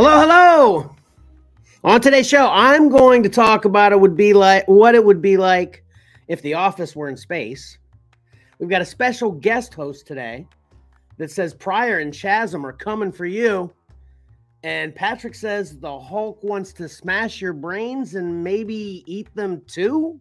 Hello, 0.00 0.20
hello. 0.20 0.94
On 1.82 2.00
today's 2.00 2.28
show, 2.28 2.48
I'm 2.48 2.88
going 2.88 3.20
to 3.24 3.28
talk 3.28 3.64
about 3.64 3.90
it 3.90 3.98
would 3.98 4.16
be 4.16 4.32
like 4.32 4.62
what 4.68 4.94
it 4.94 5.04
would 5.04 5.20
be 5.20 5.36
like 5.36 5.82
if 6.28 6.40
the 6.42 6.54
office 6.54 6.94
were 6.94 7.08
in 7.08 7.16
space. 7.16 7.78
We've 8.60 8.70
got 8.70 8.80
a 8.80 8.84
special 8.84 9.32
guest 9.32 9.74
host 9.74 10.06
today 10.06 10.46
that 11.16 11.32
says 11.32 11.52
Pryor 11.52 11.98
and 11.98 12.14
Chasm 12.14 12.64
are 12.64 12.72
coming 12.72 13.10
for 13.10 13.26
you. 13.26 13.72
And 14.62 14.94
Patrick 14.94 15.34
says 15.34 15.76
the 15.80 15.98
Hulk 15.98 16.44
wants 16.44 16.72
to 16.74 16.88
smash 16.88 17.40
your 17.40 17.52
brains 17.52 18.14
and 18.14 18.44
maybe 18.44 19.02
eat 19.04 19.34
them 19.34 19.62
too. 19.66 20.20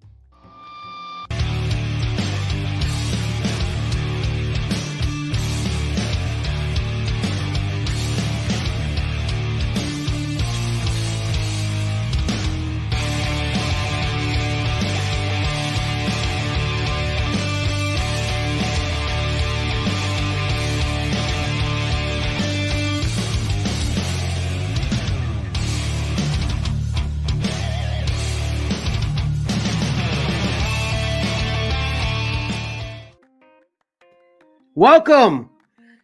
Welcome 34.77 35.49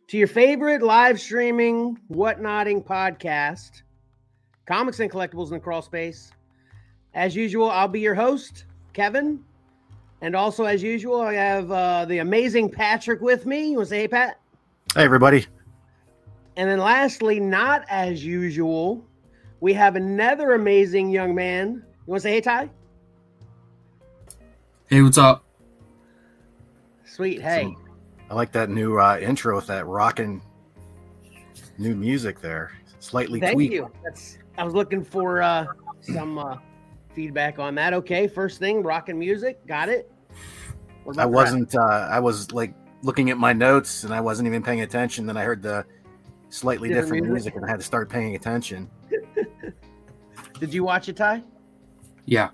to 0.08 0.18
your 0.18 0.26
favorite 0.26 0.82
live 0.82 1.22
streaming, 1.22 1.96
whatnotting 2.12 2.84
podcast, 2.84 3.84
Comics 4.66 5.00
and 5.00 5.12
Collectibles 5.12 5.50
in 5.50 5.54
the 5.54 5.60
Crawl 5.60 5.84
Space. 5.84 6.32
As 7.14 7.36
usual, 7.36 7.70
I'll 7.70 7.88
be 7.88 8.00
your 8.00 8.16
host, 8.16 8.66
Kevin. 8.94 9.44
And 10.22 10.36
also, 10.36 10.64
as 10.64 10.82
usual, 10.82 11.22
I 11.22 11.34
have 11.34 11.72
uh, 11.72 12.06
the 12.06 12.18
amazing 12.18 12.68
Patrick 12.68 13.22
with 13.22 13.46
me. 13.46 13.70
You 13.70 13.76
want 13.76 13.90
to 13.90 13.90
say 13.92 14.00
hey, 14.00 14.08
Pat? 14.08 14.40
Hey, 14.96 15.04
everybody. 15.04 15.46
And 16.58 16.68
then 16.68 16.80
lastly, 16.80 17.40
not 17.40 17.86
as 17.90 18.26
usual, 18.26 19.06
we 19.60 19.74
have 19.74 19.96
another 19.96 20.54
amazing 20.54 21.12
young 21.12 21.36
man. 21.36 21.74
You 21.76 21.84
want 22.08 22.24
to 22.24 22.28
say 22.28 22.32
hey, 22.32 22.42
Ty? 22.42 22.70
Hey, 24.88 25.04
what's 25.04 25.20
up? 25.20 25.44
Sweet. 27.06 27.40
Hey. 27.40 27.76
I 28.34 28.36
like 28.36 28.52
that 28.54 28.72
new 28.72 29.00
uh, 29.00 29.20
intro 29.22 29.56
with 29.56 29.68
that 29.68 29.86
rocking 29.86 30.42
new 31.78 31.96
music 31.96 32.42
there. 32.42 32.72
Slightly 32.98 33.40
Thank 33.40 33.54
tweaked. 33.54 33.74
you. 33.76 33.92
That's 34.04 34.40
I 34.58 34.64
was 34.64 34.74
looking 34.74 35.04
for 35.04 35.44
uh, 35.44 35.68
some 36.02 36.40
uh, 36.40 36.58
feedback 37.14 37.60
on 37.60 37.76
that. 37.76 37.94
Okay, 37.94 38.28
first 38.28 38.58
thing, 38.58 38.82
rocking 38.82 39.20
music, 39.20 39.64
got 39.68 39.88
it. 39.88 40.12
I 41.16 41.28
wasn't. 41.28 41.76
Uh, 41.76 42.08
I 42.10 42.20
was 42.20 42.52
like 42.52 42.74
looking 43.04 43.30
at 43.30 43.38
my 43.38 43.54
notes, 43.54 44.04
and 44.04 44.12
I 44.12 44.20
wasn't 44.20 44.48
even 44.48 44.64
paying 44.64 44.82
attention. 44.82 45.28
Then 45.28 45.38
I 45.38 45.44
heard 45.44 45.62
the 45.62 45.86
slightly 46.50 46.90
Different 46.90 47.06
different, 47.06 47.24
music? 47.28 47.54
music, 47.54 47.56
and 47.58 47.66
I 47.66 47.70
had 47.70 47.82
to 47.82 47.86
start 47.86 48.10
paying 48.10 48.34
attention. 48.36 48.90
Did 50.60 50.74
you 50.74 50.84
watch 50.84 51.08
it, 51.08 51.18
Ty? 51.18 51.44
Yeah, 52.26 52.50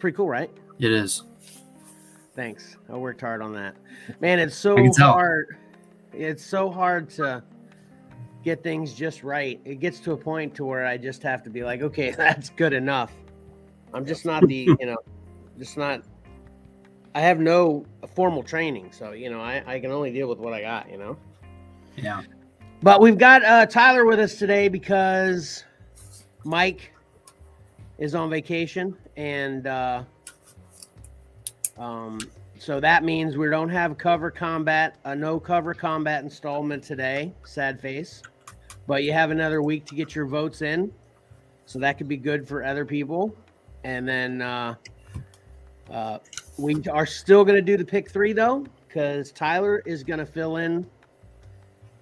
Pretty 0.00 0.16
cool, 0.16 0.28
right? 0.28 0.50
it 0.80 0.90
is. 0.90 1.22
Thanks. 2.40 2.78
I 2.88 2.96
worked 2.96 3.20
hard 3.20 3.42
on 3.42 3.52
that. 3.52 3.76
Man, 4.20 4.38
it's 4.38 4.56
so 4.56 4.72
I 4.72 4.80
can 4.80 4.92
tell. 4.92 5.12
hard. 5.12 5.58
It's 6.14 6.42
so 6.42 6.70
hard 6.70 7.10
to 7.10 7.44
get 8.42 8.62
things 8.62 8.94
just 8.94 9.22
right. 9.22 9.60
It 9.66 9.78
gets 9.78 10.00
to 10.00 10.12
a 10.12 10.16
point 10.16 10.54
to 10.54 10.64
where 10.64 10.86
I 10.86 10.96
just 10.96 11.22
have 11.22 11.42
to 11.42 11.50
be 11.50 11.62
like, 11.64 11.82
okay, 11.82 12.10
that's 12.16 12.48
good 12.48 12.72
enough. 12.72 13.12
I'm 13.92 14.06
just 14.06 14.24
not 14.24 14.46
the, 14.46 14.74
you 14.80 14.86
know, 14.86 14.96
just 15.58 15.76
not. 15.76 16.02
I 17.14 17.20
have 17.20 17.40
no 17.40 17.84
formal 18.14 18.42
training, 18.42 18.90
so 18.90 19.12
you 19.12 19.28
know, 19.28 19.42
I, 19.42 19.62
I 19.66 19.78
can 19.78 19.90
only 19.90 20.10
deal 20.10 20.26
with 20.26 20.38
what 20.38 20.54
I 20.54 20.62
got, 20.62 20.90
you 20.90 20.96
know. 20.96 21.18
Yeah. 21.98 22.22
But 22.82 23.02
we've 23.02 23.18
got 23.18 23.44
uh, 23.44 23.66
Tyler 23.66 24.06
with 24.06 24.18
us 24.18 24.36
today 24.36 24.68
because 24.68 25.62
Mike 26.44 26.94
is 27.98 28.14
on 28.14 28.30
vacation, 28.30 28.96
and 29.14 29.66
uh, 29.66 30.04
um, 31.80 32.20
so 32.60 32.78
that 32.78 33.04
means 33.04 33.38
we 33.38 33.48
don't 33.48 33.70
have 33.70 33.96
cover 33.96 34.30
combat, 34.30 34.98
a 35.04 35.16
no 35.16 35.40
cover 35.40 35.72
combat 35.72 36.22
installment 36.22 36.84
today. 36.84 37.32
Sad 37.42 37.80
face, 37.80 38.22
but 38.86 39.02
you 39.02 39.14
have 39.14 39.30
another 39.30 39.62
week 39.62 39.86
to 39.86 39.94
get 39.94 40.14
your 40.14 40.26
votes 40.26 40.60
in, 40.60 40.92
so 41.64 41.78
that 41.78 41.96
could 41.96 42.06
be 42.06 42.18
good 42.18 42.46
for 42.46 42.62
other 42.62 42.84
people. 42.84 43.34
And 43.82 44.06
then 44.06 44.42
uh, 44.42 44.74
uh, 45.90 46.18
we 46.58 46.84
are 46.92 47.06
still 47.06 47.46
going 47.46 47.56
to 47.56 47.62
do 47.62 47.78
the 47.78 47.84
pick 47.84 48.10
three 48.10 48.34
though, 48.34 48.66
because 48.86 49.32
Tyler 49.32 49.82
is 49.86 50.04
going 50.04 50.18
to 50.18 50.26
fill 50.26 50.56
in 50.56 50.84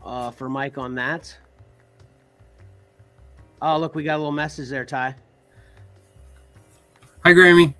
uh, 0.05 0.33
for 0.33 0.49
Mike 0.49 0.77
on 0.77 0.93
that. 0.97 1.39
Oh, 3.63 3.79
look, 3.79 3.95
we 3.95 4.03
got 4.03 4.17
a 4.17 4.19
little 4.19 4.33
message 4.33 4.71
there, 4.71 4.85
Ty. 4.85 5.15
Hi, 7.25 7.33
Grammy. 7.33 7.75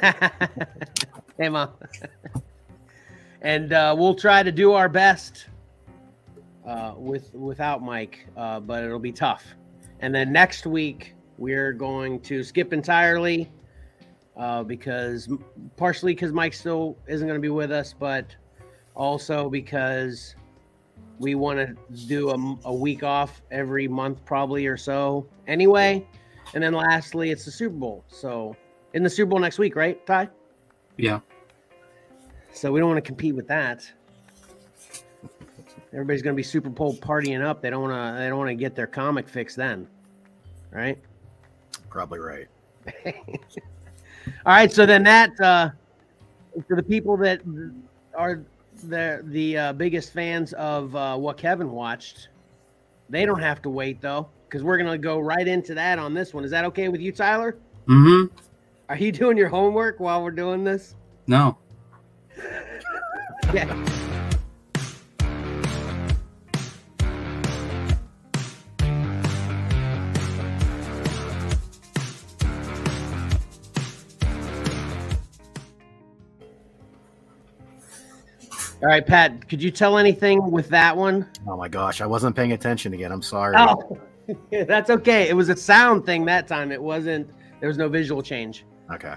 hey, 1.38 1.48
mom. 1.50 1.70
and 3.42 3.72
uh, 3.72 3.94
we'll 3.96 4.14
try 4.14 4.42
to 4.42 4.52
do 4.52 4.72
our 4.72 4.88
best 4.88 5.46
uh, 6.66 6.94
with 6.96 7.34
without 7.34 7.82
Mike, 7.82 8.26
uh, 8.36 8.60
but 8.60 8.84
it'll 8.84 8.98
be 8.98 9.12
tough. 9.12 9.44
And 10.00 10.14
then 10.14 10.32
next 10.32 10.66
week 10.66 11.14
we're 11.38 11.72
going 11.72 12.20
to 12.20 12.42
skip 12.42 12.72
entirely 12.72 13.50
uh, 14.36 14.62
because 14.62 15.28
partially 15.76 16.14
because 16.14 16.32
Mike 16.32 16.54
still 16.54 16.96
isn't 17.06 17.26
going 17.26 17.38
to 17.38 17.42
be 17.42 17.50
with 17.50 17.70
us, 17.70 17.94
but 17.98 18.34
also 18.94 19.48
because 19.48 20.34
we 21.18 21.34
want 21.34 21.58
to 21.58 22.06
do 22.06 22.30
a, 22.30 22.56
a 22.64 22.74
week 22.74 23.02
off 23.02 23.42
every 23.50 23.88
month, 23.88 24.24
probably 24.24 24.66
or 24.66 24.76
so. 24.76 25.26
Anyway, 25.46 26.06
and 26.54 26.62
then 26.62 26.72
lastly, 26.72 27.30
it's 27.30 27.44
the 27.44 27.50
Super 27.50 27.76
Bowl. 27.76 28.04
So 28.08 28.56
in 28.94 29.02
the 29.02 29.10
Super 29.10 29.30
Bowl 29.30 29.38
next 29.38 29.58
week, 29.58 29.76
right, 29.76 30.04
Ty? 30.06 30.28
Yeah. 30.96 31.20
So 32.52 32.70
we 32.72 32.80
don't 32.80 32.88
want 32.88 33.04
to 33.04 33.08
compete 33.08 33.34
with 33.34 33.48
that. 33.48 33.90
Everybody's 35.92 36.22
going 36.22 36.34
to 36.34 36.36
be 36.36 36.42
Super 36.42 36.70
Bowl 36.70 36.94
partying 36.96 37.44
up. 37.44 37.62
They 37.62 37.70
don't 37.70 37.82
want 37.82 37.92
to. 37.92 38.18
They 38.20 38.28
don't 38.28 38.38
want 38.38 38.50
to 38.50 38.54
get 38.54 38.74
their 38.74 38.86
comic 38.86 39.28
fix 39.28 39.54
then, 39.54 39.86
right? 40.72 40.98
Probably 41.88 42.18
right. 42.18 42.48
All 43.06 43.12
right. 44.46 44.72
So 44.72 44.86
then 44.86 45.04
that 45.04 45.38
uh, 45.40 45.70
for 46.66 46.76
the 46.76 46.82
people 46.82 47.16
that 47.18 47.42
are 48.14 48.42
the 48.84 49.22
the 49.24 49.56
uh, 49.58 49.72
biggest 49.72 50.12
fans 50.12 50.52
of 50.54 50.94
uh, 50.96 51.16
what 51.16 51.36
Kevin 51.36 51.70
watched, 51.70 52.28
they 53.08 53.24
don't 53.24 53.40
have 53.40 53.62
to 53.62 53.70
wait 53.70 54.00
though, 54.00 54.28
because 54.48 54.64
we're 54.64 54.78
gonna 54.78 54.98
go 54.98 55.20
right 55.20 55.46
into 55.46 55.74
that 55.74 55.98
on 56.00 56.12
this 56.12 56.34
one. 56.34 56.44
Is 56.44 56.50
that 56.50 56.64
okay 56.66 56.88
with 56.88 57.00
you, 57.00 57.12
Tyler? 57.12 57.56
Mm-hmm. 57.88 58.34
Are 58.88 58.98
you 58.98 59.12
doing 59.12 59.38
your 59.38 59.48
homework 59.48 59.98
while 59.98 60.22
we're 60.22 60.30
doing 60.30 60.64
this? 60.64 60.94
No. 61.26 61.58
Yeah. 63.52 63.70
All 78.82 78.88
right, 78.88 79.06
Pat, 79.06 79.48
could 79.48 79.62
you 79.62 79.70
tell 79.70 79.98
anything 79.98 80.50
with 80.50 80.68
that 80.70 80.96
one? 80.96 81.26
Oh 81.46 81.56
my 81.56 81.68
gosh, 81.68 82.00
I 82.00 82.06
wasn't 82.06 82.34
paying 82.34 82.52
attention 82.52 82.92
again. 82.92 83.12
I'm 83.12 83.22
sorry. 83.22 83.54
Oh, 83.56 83.98
that's 84.50 84.90
okay. 84.90 85.28
It 85.28 85.34
was 85.34 85.48
a 85.48 85.56
sound 85.56 86.04
thing 86.04 86.24
that 86.24 86.48
time. 86.48 86.72
It 86.72 86.82
wasn't, 86.82 87.30
there 87.60 87.68
was 87.68 87.78
no 87.78 87.88
visual 87.88 88.20
change. 88.20 88.64
Okay. 88.92 89.14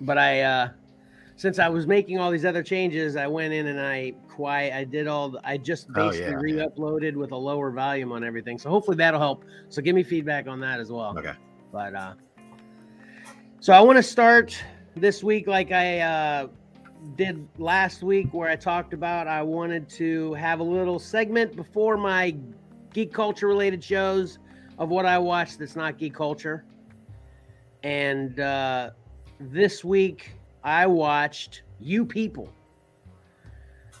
But 0.00 0.18
I, 0.18 0.40
uh, 0.42 0.68
since 1.36 1.58
I 1.58 1.68
was 1.68 1.86
making 1.86 2.18
all 2.18 2.30
these 2.30 2.44
other 2.44 2.62
changes, 2.62 3.16
I 3.16 3.26
went 3.26 3.52
in 3.52 3.68
and 3.68 3.80
I 3.80 4.12
quiet, 4.28 4.74
I 4.74 4.84
did 4.84 5.06
all, 5.06 5.30
the, 5.30 5.40
I 5.44 5.56
just 5.56 5.88
Oh, 5.90 6.08
basically 6.10 6.32
yeah, 6.32 6.38
re 6.38 6.56
yeah. 7.02 7.10
with 7.14 7.32
a 7.32 7.36
lower 7.36 7.70
volume 7.70 8.12
on 8.12 8.24
everything. 8.24 8.58
So 8.58 8.68
hopefully 8.70 8.96
that'll 8.98 9.20
help. 9.20 9.44
So 9.68 9.80
give 9.82 9.94
me 9.94 10.02
feedback 10.02 10.46
on 10.46 10.60
that 10.60 10.80
as 10.80 10.90
well. 10.90 11.16
Okay. 11.18 11.32
But 11.72 11.94
uh 11.94 12.14
so 13.60 13.72
I 13.72 13.80
want 13.80 13.96
to 13.98 14.02
start 14.02 14.56
this 14.96 15.22
week 15.22 15.46
like 15.46 15.70
I 15.72 16.00
uh 16.00 16.48
did 17.16 17.46
last 17.58 18.02
week 18.02 18.28
where 18.32 18.48
I 18.48 18.56
talked 18.56 18.92
about 18.92 19.26
I 19.26 19.42
wanted 19.42 19.88
to 19.90 20.34
have 20.34 20.60
a 20.60 20.62
little 20.64 20.98
segment 20.98 21.56
before 21.56 21.96
my 21.96 22.34
geek 22.92 23.12
culture 23.12 23.46
related 23.46 23.82
shows 23.84 24.38
of 24.78 24.88
what 24.88 25.06
I 25.06 25.18
watched 25.18 25.58
that's 25.58 25.76
not 25.76 25.96
geek 25.98 26.14
culture. 26.14 26.64
And 27.82 28.40
uh 28.40 28.90
this 29.40 29.82
week 29.84 30.32
I 30.62 30.86
watched 30.86 31.62
You 31.80 32.04
People, 32.04 32.52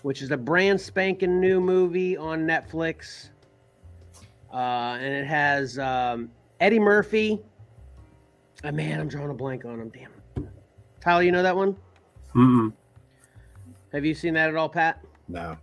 which 0.02 0.22
is 0.22 0.30
a 0.30 0.36
brand 0.36 0.80
spanking 0.80 1.40
new 1.40 1.60
movie 1.60 2.16
on 2.16 2.46
Netflix. 2.46 3.30
uh, 4.52 4.98
and 5.00 5.14
it 5.14 5.26
has 5.26 5.78
um, 5.78 6.30
Eddie 6.60 6.78
Murphy. 6.78 7.40
Oh, 8.64 8.70
man, 8.72 9.00
I'm 9.00 9.08
drawing 9.08 9.30
a 9.30 9.34
blank 9.34 9.64
on 9.64 9.80
him. 9.80 9.88
Damn. 9.88 10.48
Tyler, 11.00 11.22
you 11.22 11.32
know 11.32 11.42
that 11.42 11.56
one? 11.56 11.76
Mm-mm. 12.34 12.72
Have 13.92 14.04
you 14.04 14.14
seen 14.14 14.34
that 14.34 14.50
at 14.50 14.56
all, 14.56 14.68
Pat? 14.68 15.02
No. 15.28 15.56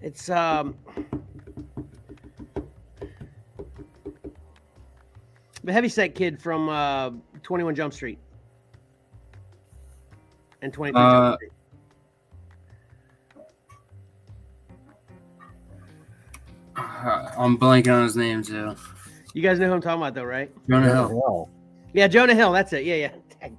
It's 0.00 0.30
um 0.30 0.76
the 5.64 5.72
heavyset 5.72 6.14
kid 6.14 6.40
from 6.40 6.68
uh 6.68 7.10
21 7.42 7.74
Jump 7.74 7.92
Street 7.92 8.18
and 10.62 10.72
23 10.72 11.00
Uh, 11.00 11.10
Jump 11.10 11.36
Street. 11.36 11.52
Uh, 16.76 17.30
I'm 17.38 17.58
blanking 17.58 17.94
on 17.94 18.02
his 18.02 18.16
name 18.16 18.42
too. 18.42 18.74
You 19.34 19.42
guys 19.42 19.58
know 19.58 19.66
who 19.66 19.74
I'm 19.74 19.80
talking 19.80 20.00
about, 20.00 20.14
though, 20.14 20.24
right? 20.24 20.50
Jonah 20.68 20.86
Hill. 20.86 21.50
Yeah, 21.92 22.08
Jonah 22.08 22.34
Hill. 22.34 22.52
That's 22.52 22.72
it. 22.72 22.84
Yeah, 22.84 22.94
yeah. 22.94 23.48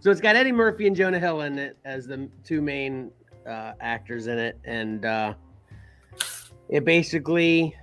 So 0.00 0.12
it's 0.12 0.20
got 0.20 0.36
Eddie 0.36 0.52
Murphy 0.52 0.86
and 0.86 0.94
Jonah 0.94 1.18
Hill 1.18 1.40
in 1.40 1.58
it 1.58 1.76
as 1.84 2.06
the 2.06 2.28
two 2.44 2.62
main 2.62 3.10
uh, 3.48 3.72
actors 3.80 4.28
in 4.28 4.38
it, 4.38 4.56
and 4.64 5.04
uh, 5.04 5.34
it 6.68 6.84
basically, 6.84 7.74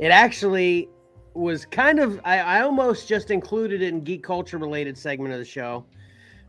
it 0.00 0.08
actually 0.08 0.88
was 1.34 1.64
kind 1.64 2.00
of. 2.00 2.20
I, 2.24 2.40
I 2.40 2.62
almost 2.62 3.06
just 3.06 3.30
included 3.30 3.82
it 3.82 3.88
in 3.88 4.02
geek 4.02 4.24
culture 4.24 4.58
related 4.58 4.98
segment 4.98 5.32
of 5.32 5.38
the 5.38 5.44
show 5.44 5.84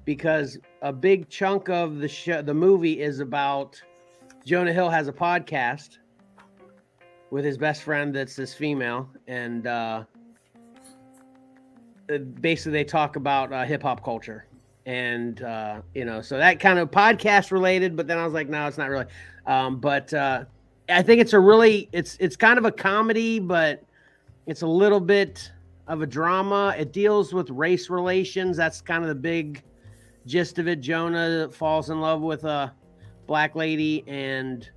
because 0.07 0.57
a 0.81 0.93
big 0.93 1.27
chunk 1.27 1.67
of 1.67 1.97
the 1.97 2.07
show, 2.07 2.41
the 2.41 2.53
movie, 2.53 3.01
is 3.01 3.19
about 3.19 3.79
Jonah 4.45 4.71
Hill 4.71 4.89
has 4.89 5.09
a 5.09 5.13
podcast 5.13 5.97
with 7.29 7.43
his 7.43 7.57
best 7.57 7.83
friend 7.83 8.15
that's 8.15 8.35
this 8.35 8.55
female, 8.55 9.07
and. 9.27 9.67
uh 9.67 10.03
uh, 12.09 12.19
basically 12.19 12.71
they 12.71 12.85
talk 12.85 13.17
about 13.17 13.51
uh, 13.51 13.65
hip 13.65 13.83
hop 13.83 14.01
culture. 14.01 14.45
And 14.85 15.41
uh, 15.41 15.81
you 15.93 16.05
know 16.05 16.21
so 16.21 16.37
that 16.37 16.61
kind 16.61 16.79
of 16.79 16.89
podcast 16.89 17.51
related 17.51 17.97
but 17.97 18.07
then 18.07 18.17
i 18.17 18.23
was 18.23 18.33
like 18.33 18.47
no 18.47 18.65
it's 18.67 18.77
not 18.77 18.89
really. 18.89 19.07
Um, 19.45 19.81
but 19.81 20.13
uh, 20.13 20.45
i 20.87 21.01
think 21.01 21.19
it's 21.19 21.33
a 21.33 21.39
really 21.39 21.89
it's 21.91 22.15
it's 22.21 22.37
kind 22.37 22.57
of 22.57 22.63
a 22.63 22.71
comedy 22.71 23.39
but 23.39 23.83
it's 24.45 24.61
a 24.61 24.67
little 24.67 25.01
bit 25.01 25.51
of 25.87 26.01
a 26.01 26.05
drama. 26.05 26.75
It 26.77 26.91
deals 26.91 27.33
with 27.33 27.49
race 27.49 27.89
relations. 27.89 28.57
That's 28.57 28.81
kind 28.81 29.03
of 29.03 29.09
the 29.09 29.15
big 29.15 29.63
gist 30.27 30.59
of 30.59 30.67
it 30.67 30.81
jonah 30.81 31.49
falls 31.51 31.89
in 31.89 31.99
love 31.99 32.21
with 32.21 32.43
a 32.43 32.71
black 33.25 33.55
lady 33.55 34.03
and 34.07 34.69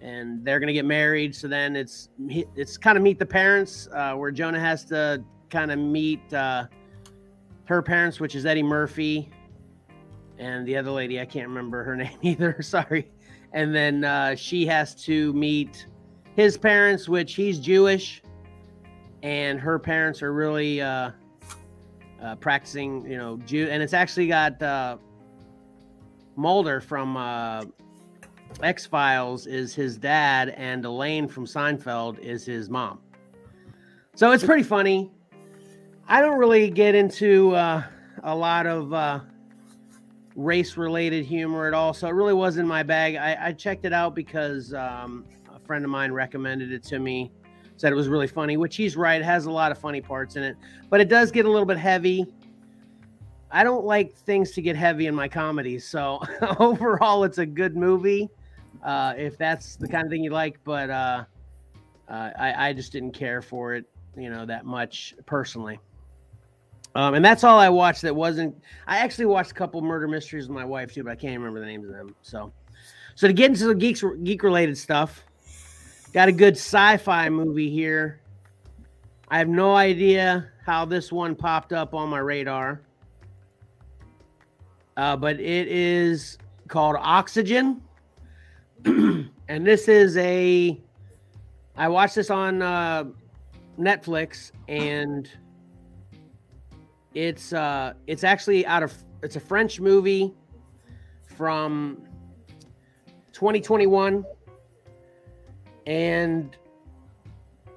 and 0.00 0.44
they're 0.44 0.58
gonna 0.60 0.72
get 0.72 0.84
married 0.84 1.34
so 1.34 1.46
then 1.46 1.76
it's 1.76 2.08
it's 2.28 2.76
kind 2.76 2.96
of 2.96 3.02
meet 3.02 3.18
the 3.18 3.26
parents 3.26 3.88
uh, 3.92 4.14
where 4.14 4.30
jonah 4.30 4.58
has 4.58 4.84
to 4.84 5.22
kind 5.50 5.70
of 5.70 5.78
meet 5.78 6.32
uh, 6.34 6.66
her 7.66 7.82
parents, 7.82 8.20
which 8.20 8.34
is 8.34 8.46
Eddie 8.46 8.62
Murphy, 8.62 9.30
and 10.38 10.66
the 10.66 10.76
other 10.76 10.90
lady 10.90 11.20
I 11.20 11.24
can't 11.24 11.48
remember 11.48 11.82
her 11.84 11.96
name 12.04 12.18
either. 12.22 12.60
Sorry. 12.60 13.10
And 13.52 13.74
then 13.74 14.04
uh, 14.04 14.34
she 14.34 14.66
has 14.66 14.94
to 15.04 15.32
meet 15.32 15.86
his 16.34 16.58
parents, 16.58 17.08
which 17.08 17.34
he's 17.34 17.58
Jewish, 17.58 18.22
and 19.22 19.60
her 19.60 19.78
parents 19.78 20.22
are 20.22 20.32
really 20.32 20.80
uh, 22.24 22.34
practicing, 22.36 23.04
you 23.08 23.18
know, 23.18 23.36
Jew. 23.38 23.68
And 23.70 23.82
it's 23.82 23.92
actually 23.92 24.28
got 24.28 24.60
uh, 24.62 24.96
Mulder 26.36 26.80
from 26.80 27.16
uh, 27.16 27.64
X 28.62 28.86
Files 28.86 29.46
is 29.46 29.74
his 29.74 29.96
dad, 29.96 30.50
and 30.50 30.84
Elaine 30.84 31.28
from 31.28 31.46
Seinfeld 31.46 32.18
is 32.18 32.44
his 32.44 32.70
mom. 32.70 33.00
So 34.14 34.30
it's 34.32 34.44
pretty 34.44 34.62
funny. 34.62 35.10
I 36.06 36.20
don't 36.20 36.38
really 36.38 36.70
get 36.70 36.94
into 36.94 37.54
uh, 37.54 37.82
a 38.22 38.34
lot 38.34 38.66
of 38.66 38.92
uh, 38.92 39.20
race 40.36 40.76
related 40.76 41.24
humor 41.24 41.66
at 41.66 41.74
all. 41.74 41.94
So 41.94 42.06
it 42.08 42.12
really 42.12 42.34
wasn't 42.34 42.68
my 42.68 42.82
bag. 42.82 43.16
I, 43.16 43.48
I 43.48 43.52
checked 43.52 43.84
it 43.84 43.92
out 43.92 44.14
because 44.14 44.72
um, 44.74 45.24
a 45.52 45.58
friend 45.60 45.84
of 45.84 45.90
mine 45.90 46.12
recommended 46.12 46.72
it 46.72 46.82
to 46.84 46.98
me, 46.98 47.32
said 47.76 47.92
it 47.92 47.96
was 47.96 48.08
really 48.08 48.26
funny, 48.26 48.56
which 48.56 48.76
he's 48.76 48.96
right. 48.96 49.20
It 49.20 49.24
has 49.24 49.46
a 49.46 49.50
lot 49.50 49.72
of 49.72 49.78
funny 49.78 50.00
parts 50.00 50.36
in 50.36 50.42
it, 50.42 50.56
but 50.90 51.00
it 51.00 51.08
does 51.08 51.30
get 51.30 51.46
a 51.46 51.50
little 51.50 51.66
bit 51.66 51.78
heavy. 51.78 52.26
I 53.50 53.62
don't 53.62 53.84
like 53.84 54.14
things 54.14 54.50
to 54.52 54.62
get 54.62 54.76
heavy 54.76 55.06
in 55.06 55.14
my 55.14 55.28
comedies. 55.28 55.86
So 55.86 56.20
overall, 56.58 57.24
it's 57.24 57.38
a 57.38 57.46
good 57.46 57.76
movie 57.76 58.28
uh, 58.82 59.14
if 59.16 59.38
that's 59.38 59.76
the 59.76 59.88
kind 59.88 60.04
of 60.04 60.10
thing 60.10 60.22
you 60.22 60.30
like, 60.30 60.58
but 60.64 60.90
uh, 60.90 61.24
uh, 62.08 62.30
I, 62.38 62.68
I 62.68 62.72
just 62.72 62.92
didn't 62.92 63.12
care 63.12 63.42
for 63.42 63.74
it, 63.74 63.84
you 64.16 64.30
know, 64.30 64.44
that 64.46 64.66
much 64.66 65.14
personally. 65.26 65.78
Um, 66.94 67.14
and 67.14 67.24
that's 67.24 67.42
all 67.42 67.58
I 67.58 67.68
watched. 67.68 68.02
That 68.02 68.14
wasn't. 68.14 68.56
I 68.86 68.98
actually 68.98 69.26
watched 69.26 69.50
a 69.50 69.54
couple 69.54 69.80
murder 69.80 70.06
mysteries 70.06 70.48
with 70.48 70.54
my 70.54 70.64
wife 70.64 70.92
too, 70.92 71.02
but 71.02 71.10
I 71.10 71.16
can't 71.16 71.36
remember 71.36 71.60
the 71.60 71.66
names 71.66 71.88
of 71.88 71.94
them. 71.94 72.14
So, 72.22 72.52
so 73.16 73.26
to 73.26 73.32
get 73.32 73.50
into 73.50 73.66
the 73.66 73.74
geeks 73.74 74.04
geek 74.22 74.42
related 74.42 74.78
stuff, 74.78 75.24
got 76.14 76.28
a 76.28 76.32
good 76.32 76.54
sci-fi 76.54 77.28
movie 77.28 77.68
here. 77.68 78.20
I 79.28 79.38
have 79.38 79.48
no 79.48 79.74
idea 79.74 80.48
how 80.64 80.86
this 80.86 81.12
one 81.12 81.34
popped 81.34 81.72
up 81.72 81.92
on 81.92 82.08
my 82.08 82.20
radar, 82.20 82.80
uh, 84.96 85.16
but 85.16 85.40
it 85.40 85.68
is 85.68 86.38
called 86.68 86.96
Oxygen, 86.98 87.82
and 88.84 89.28
this 89.48 89.88
is 89.88 90.16
a. 90.16 90.80
I 91.76 91.88
watched 91.88 92.14
this 92.14 92.30
on 92.30 92.62
uh, 92.62 93.04
Netflix 93.78 94.52
and 94.68 95.28
it's 97.14 97.52
uh 97.52 97.94
it's 98.06 98.24
actually 98.24 98.66
out 98.66 98.82
of 98.82 98.92
it's 99.22 99.36
a 99.36 99.40
French 99.40 99.80
movie 99.80 100.32
from 101.36 102.02
2021 103.32 104.24
and 105.86 106.56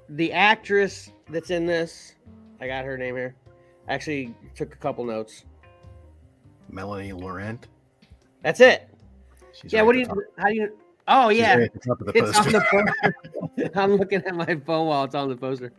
the 0.09 0.31
actress 0.31 1.11
that's 1.29 1.49
in 1.49 1.65
this 1.65 2.15
I 2.59 2.67
got 2.67 2.85
her 2.85 2.97
name 2.97 3.15
here. 3.15 3.35
Actually 3.87 4.33
took 4.55 4.73
a 4.73 4.77
couple 4.77 5.05
notes. 5.05 5.45
Melanie 6.69 7.13
Laurent. 7.13 7.67
That's 8.41 8.59
it. 8.59 8.89
She's 9.53 9.73
yeah, 9.73 9.79
right 9.79 9.85
what 9.85 9.93
do 9.93 9.99
you 9.99 10.05
top- 10.05 10.17
how 10.37 10.47
do 10.47 10.53
you 10.55 10.77
Oh 11.07 11.29
yeah. 11.29 11.55
right 11.55 11.73
the 11.73 11.79
top 11.79 12.01
of 12.01 12.07
the 12.07 12.17
It's 12.17 12.37
on 12.37 12.51
the 12.51 12.61
poster. 12.61 13.71
I'm 13.79 13.95
looking 13.95 14.23
at 14.25 14.35
my 14.35 14.55
phone 14.65 14.87
while 14.87 15.03
it's 15.03 15.15
on 15.15 15.29
the 15.29 15.35
poster. 15.35 15.71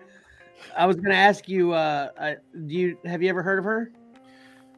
I 0.77 0.87
was 0.87 0.97
going 0.97 1.11
to 1.11 1.17
ask 1.17 1.49
you 1.49 1.73
uh, 1.73 2.11
uh 2.19 2.35
do 2.67 2.75
you 2.75 2.99
have 3.05 3.23
you 3.23 3.29
ever 3.29 3.43
heard 3.43 3.59
of 3.59 3.65
her? 3.65 3.93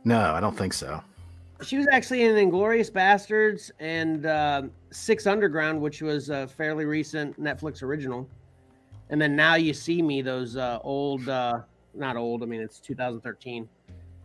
No, 0.04 0.32
I 0.34 0.40
don't 0.40 0.56
think 0.56 0.72
so. 0.72 1.02
She 1.62 1.76
was 1.76 1.86
actually 1.92 2.22
in 2.22 2.34
Inglourious 2.36 2.90
Basterds 2.90 3.70
and 3.80 4.24
uh, 4.24 4.62
Six 4.90 5.26
Underground, 5.26 5.80
which 5.80 6.00
was 6.00 6.30
a 6.30 6.46
fairly 6.46 6.86
recent 6.86 7.38
Netflix 7.40 7.82
original. 7.82 8.28
And 9.10 9.20
then 9.20 9.36
Now 9.36 9.56
You 9.56 9.74
See 9.74 10.00
Me, 10.00 10.22
those 10.22 10.56
uh, 10.56 10.78
old, 10.82 11.28
uh, 11.28 11.60
not 11.94 12.16
old, 12.16 12.42
I 12.42 12.46
mean, 12.46 12.60
it's 12.60 12.80
2013, 12.80 13.68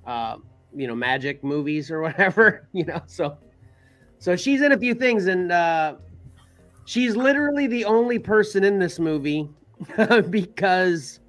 uh, 0.05 0.37
you 0.75 0.87
know, 0.87 0.95
magic 0.95 1.43
movies 1.43 1.91
or 1.91 2.01
whatever, 2.03 2.67
you 2.71 2.85
know. 2.85 3.01
So, 3.07 3.37
so 4.19 4.35
she's 4.35 4.61
in 4.61 4.71
a 4.71 4.77
few 4.77 4.93
things, 4.93 5.25
and 5.25 5.51
uh, 5.51 5.95
she's 6.85 7.15
literally 7.15 7.67
the 7.67 7.83
only 7.85 8.19
person 8.19 8.63
in 8.63 8.79
this 8.79 8.99
movie 8.99 9.49
because 10.29 11.19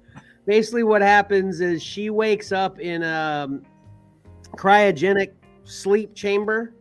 basically 0.45 0.83
what 0.83 1.01
happens 1.01 1.59
is 1.59 1.83
she 1.83 2.09
wakes 2.09 2.51
up 2.51 2.79
in 2.79 3.03
a 3.03 3.49
cryogenic 4.55 5.31
sleep 5.67 6.15
chamber 6.15 6.73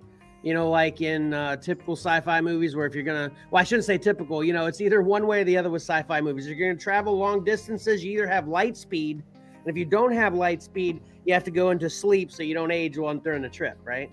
you 0.42 0.54
know 0.54 0.70
like 0.70 1.00
in 1.00 1.34
uh, 1.34 1.56
typical 1.56 1.96
sci-fi 1.96 2.40
movies 2.40 2.76
where 2.76 2.86
if 2.86 2.94
you're 2.94 3.04
gonna 3.04 3.30
well 3.50 3.60
i 3.60 3.64
shouldn't 3.64 3.84
say 3.84 3.98
typical 3.98 4.44
you 4.44 4.52
know 4.52 4.66
it's 4.66 4.80
either 4.80 5.02
one 5.02 5.26
way 5.26 5.40
or 5.40 5.44
the 5.44 5.56
other 5.56 5.70
with 5.70 5.82
sci-fi 5.82 6.20
movies. 6.20 6.46
You're 6.46 6.56
gonna 6.56 6.78
travel 6.78 7.16
long 7.16 7.44
distances 7.44 8.04
you 8.04 8.12
either 8.12 8.28
have 8.28 8.46
light 8.46 8.76
speed 8.76 9.22
and 9.34 9.66
if 9.66 9.76
you 9.76 9.84
don't 9.84 10.12
have 10.12 10.34
light 10.34 10.62
speed 10.62 11.00
you 11.24 11.34
have 11.34 11.44
to 11.44 11.50
go 11.50 11.70
into 11.70 11.90
sleep 11.90 12.30
so 12.30 12.42
you 12.42 12.54
don't 12.54 12.70
age 12.70 12.96
while 12.96 13.14
during 13.14 13.42
the 13.42 13.48
trip 13.48 13.76
right? 13.84 14.10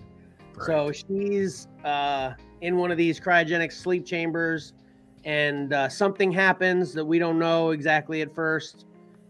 So 0.60 0.92
she's 0.92 1.66
uh, 1.84 2.34
in 2.60 2.76
one 2.76 2.92
of 2.92 2.96
these 2.96 3.18
cryogenic 3.18 3.72
sleep 3.72 4.06
chambers 4.06 4.72
and 5.24 5.72
uh, 5.72 5.88
something 5.88 6.30
happens 6.30 6.92
that 6.94 7.04
we 7.04 7.18
don't 7.18 7.38
know 7.38 7.70
exactly 7.70 8.22
at 8.22 8.34
first 8.34 8.86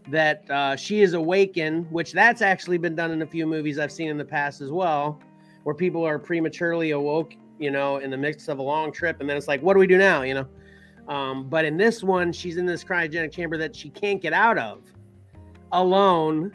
that 0.09 0.49
uh, 0.51 0.75
she 0.75 1.01
is 1.01 1.13
awakened, 1.13 1.91
which 1.91 2.11
that's 2.11 2.41
actually 2.41 2.77
been 2.77 2.95
done 2.95 3.11
in 3.11 3.21
a 3.21 3.25
few 3.25 3.47
movies 3.47 3.79
I've 3.79 3.91
seen 3.91 4.09
in 4.09 4.17
the 4.17 4.25
past 4.25 4.61
as 4.61 4.71
well, 4.71 5.19
where 5.65 5.73
people 5.73 6.05
are 6.05 6.19
prematurely 6.19 6.91
awoke, 6.91 7.33
you 7.57 7.71
know, 7.71 7.97
in 7.97 8.11
the 8.11 8.17
midst 8.17 8.49
of 8.49 8.59
a 8.59 8.61
long 8.61 8.91
trip, 8.91 9.19
and 9.19 9.27
then 9.27 9.35
it's 9.35 9.47
like, 9.47 9.63
what 9.63 9.73
do 9.73 9.79
we 9.79 9.87
do 9.87 9.97
now, 9.97 10.21
you 10.21 10.35
know? 10.35 10.47
Um, 11.07 11.49
but 11.49 11.65
in 11.65 11.75
this 11.75 12.03
one, 12.03 12.31
she's 12.31 12.57
in 12.57 12.67
this 12.67 12.83
cryogenic 12.83 13.31
chamber 13.31 13.57
that 13.57 13.75
she 13.75 13.89
can't 13.89 14.21
get 14.21 14.31
out 14.31 14.59
of 14.59 14.83
alone. 15.71 16.53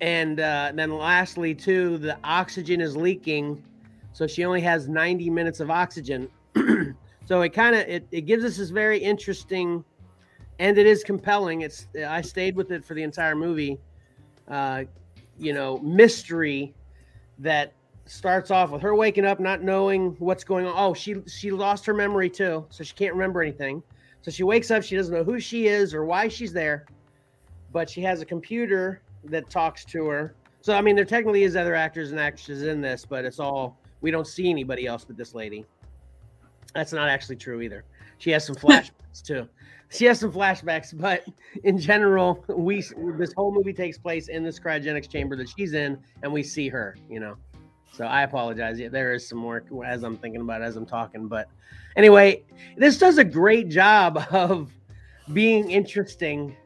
And 0.00 0.38
uh, 0.38 0.70
then 0.76 0.96
lastly, 0.96 1.56
too, 1.56 1.98
the 1.98 2.16
oxygen 2.22 2.80
is 2.80 2.96
leaking, 2.96 3.64
so 4.12 4.28
she 4.28 4.44
only 4.44 4.60
has 4.60 4.88
90 4.88 5.28
minutes 5.30 5.58
of 5.58 5.68
oxygen. 5.68 6.28
so 7.24 7.42
it 7.42 7.52
kind 7.52 7.74
of 7.74 7.80
it, 7.88 8.06
it 8.12 8.22
gives 8.22 8.44
us 8.44 8.58
this 8.58 8.70
very 8.70 8.98
interesting 8.98 9.84
and 10.60 10.78
it 10.78 10.86
is 10.86 11.02
compelling. 11.02 11.62
It's 11.62 11.88
I 12.08 12.20
stayed 12.20 12.54
with 12.54 12.70
it 12.70 12.84
for 12.84 12.94
the 12.94 13.02
entire 13.02 13.34
movie. 13.34 13.76
Uh, 14.46 14.84
you 15.36 15.52
know, 15.52 15.78
mystery 15.78 16.74
that 17.40 17.72
starts 18.08 18.50
off 18.50 18.70
with 18.70 18.82
her 18.82 18.94
waking 18.94 19.24
up 19.24 19.38
not 19.38 19.62
knowing 19.62 20.16
what's 20.18 20.44
going 20.44 20.66
on. 20.66 20.74
Oh, 20.76 20.94
she 20.94 21.16
she 21.26 21.50
lost 21.50 21.84
her 21.86 21.94
memory 21.94 22.30
too, 22.30 22.66
so 22.70 22.84
she 22.84 22.94
can't 22.94 23.12
remember 23.12 23.42
anything. 23.42 23.82
So 24.22 24.30
she 24.30 24.42
wakes 24.42 24.70
up, 24.70 24.82
she 24.82 24.96
doesn't 24.96 25.14
know 25.14 25.24
who 25.24 25.38
she 25.38 25.68
is 25.68 25.94
or 25.94 26.04
why 26.04 26.28
she's 26.28 26.52
there, 26.52 26.86
but 27.72 27.88
she 27.88 28.00
has 28.02 28.20
a 28.20 28.26
computer 28.26 29.02
that 29.24 29.48
talks 29.48 29.84
to 29.86 30.06
her. 30.06 30.34
So 30.60 30.74
I 30.74 30.80
mean, 30.80 30.96
there 30.96 31.04
technically 31.04 31.44
is 31.44 31.56
other 31.56 31.74
actors 31.74 32.10
and 32.10 32.18
actresses 32.18 32.62
in 32.62 32.80
this, 32.80 33.04
but 33.04 33.24
it's 33.24 33.38
all 33.38 33.78
we 34.00 34.10
don't 34.10 34.26
see 34.26 34.48
anybody 34.50 34.86
else 34.86 35.04
but 35.04 35.16
this 35.16 35.34
lady. 35.34 35.64
That's 36.74 36.92
not 36.92 37.08
actually 37.08 37.36
true 37.36 37.60
either. 37.60 37.84
She 38.18 38.30
has 38.30 38.44
some 38.44 38.56
flashbacks 38.56 39.22
too. 39.22 39.48
She 39.90 40.04
has 40.04 40.20
some 40.20 40.30
flashbacks, 40.30 40.98
but 40.98 41.24
in 41.64 41.78
general, 41.78 42.44
we 42.48 42.84
this 43.16 43.32
whole 43.32 43.52
movie 43.52 43.72
takes 43.72 43.96
place 43.96 44.28
in 44.28 44.42
this 44.42 44.58
cryogenics 44.58 45.10
chamber 45.10 45.34
that 45.36 45.48
she's 45.48 45.72
in, 45.72 45.98
and 46.22 46.30
we 46.30 46.42
see 46.42 46.68
her. 46.68 46.94
You 47.08 47.20
know, 47.20 47.36
so 47.98 48.04
I 48.04 48.22
apologize. 48.22 48.78
Yeah, 48.78 48.90
there 48.90 49.12
is 49.12 49.26
some 49.26 49.38
more 49.38 49.64
as 49.84 50.04
I'm 50.04 50.16
thinking 50.16 50.40
about 50.40 50.62
it, 50.62 50.66
as 50.66 50.76
I'm 50.76 50.86
talking, 50.86 51.26
but 51.26 51.48
anyway, 51.96 52.44
this 52.76 52.96
does 52.96 53.18
a 53.18 53.24
great 53.24 53.68
job 53.68 54.24
of 54.30 54.70
being 55.32 55.68
interesting 55.72 56.56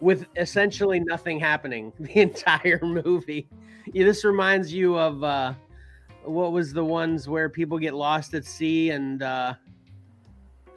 with 0.00 0.24
essentially 0.36 1.00
nothing 1.00 1.38
happening 1.38 1.92
the 2.00 2.16
entire 2.16 2.80
movie. 2.82 3.46
Yeah, 3.92 4.06
this 4.06 4.24
reminds 4.24 4.72
you 4.72 4.96
of 4.98 5.22
uh, 5.22 5.52
what 6.24 6.52
was 6.52 6.72
the 6.72 6.82
ones 6.82 7.28
where 7.28 7.50
people 7.50 7.78
get 7.78 7.92
lost 7.92 8.32
at 8.32 8.46
sea 8.46 8.88
and 8.88 9.22
uh, 9.22 9.52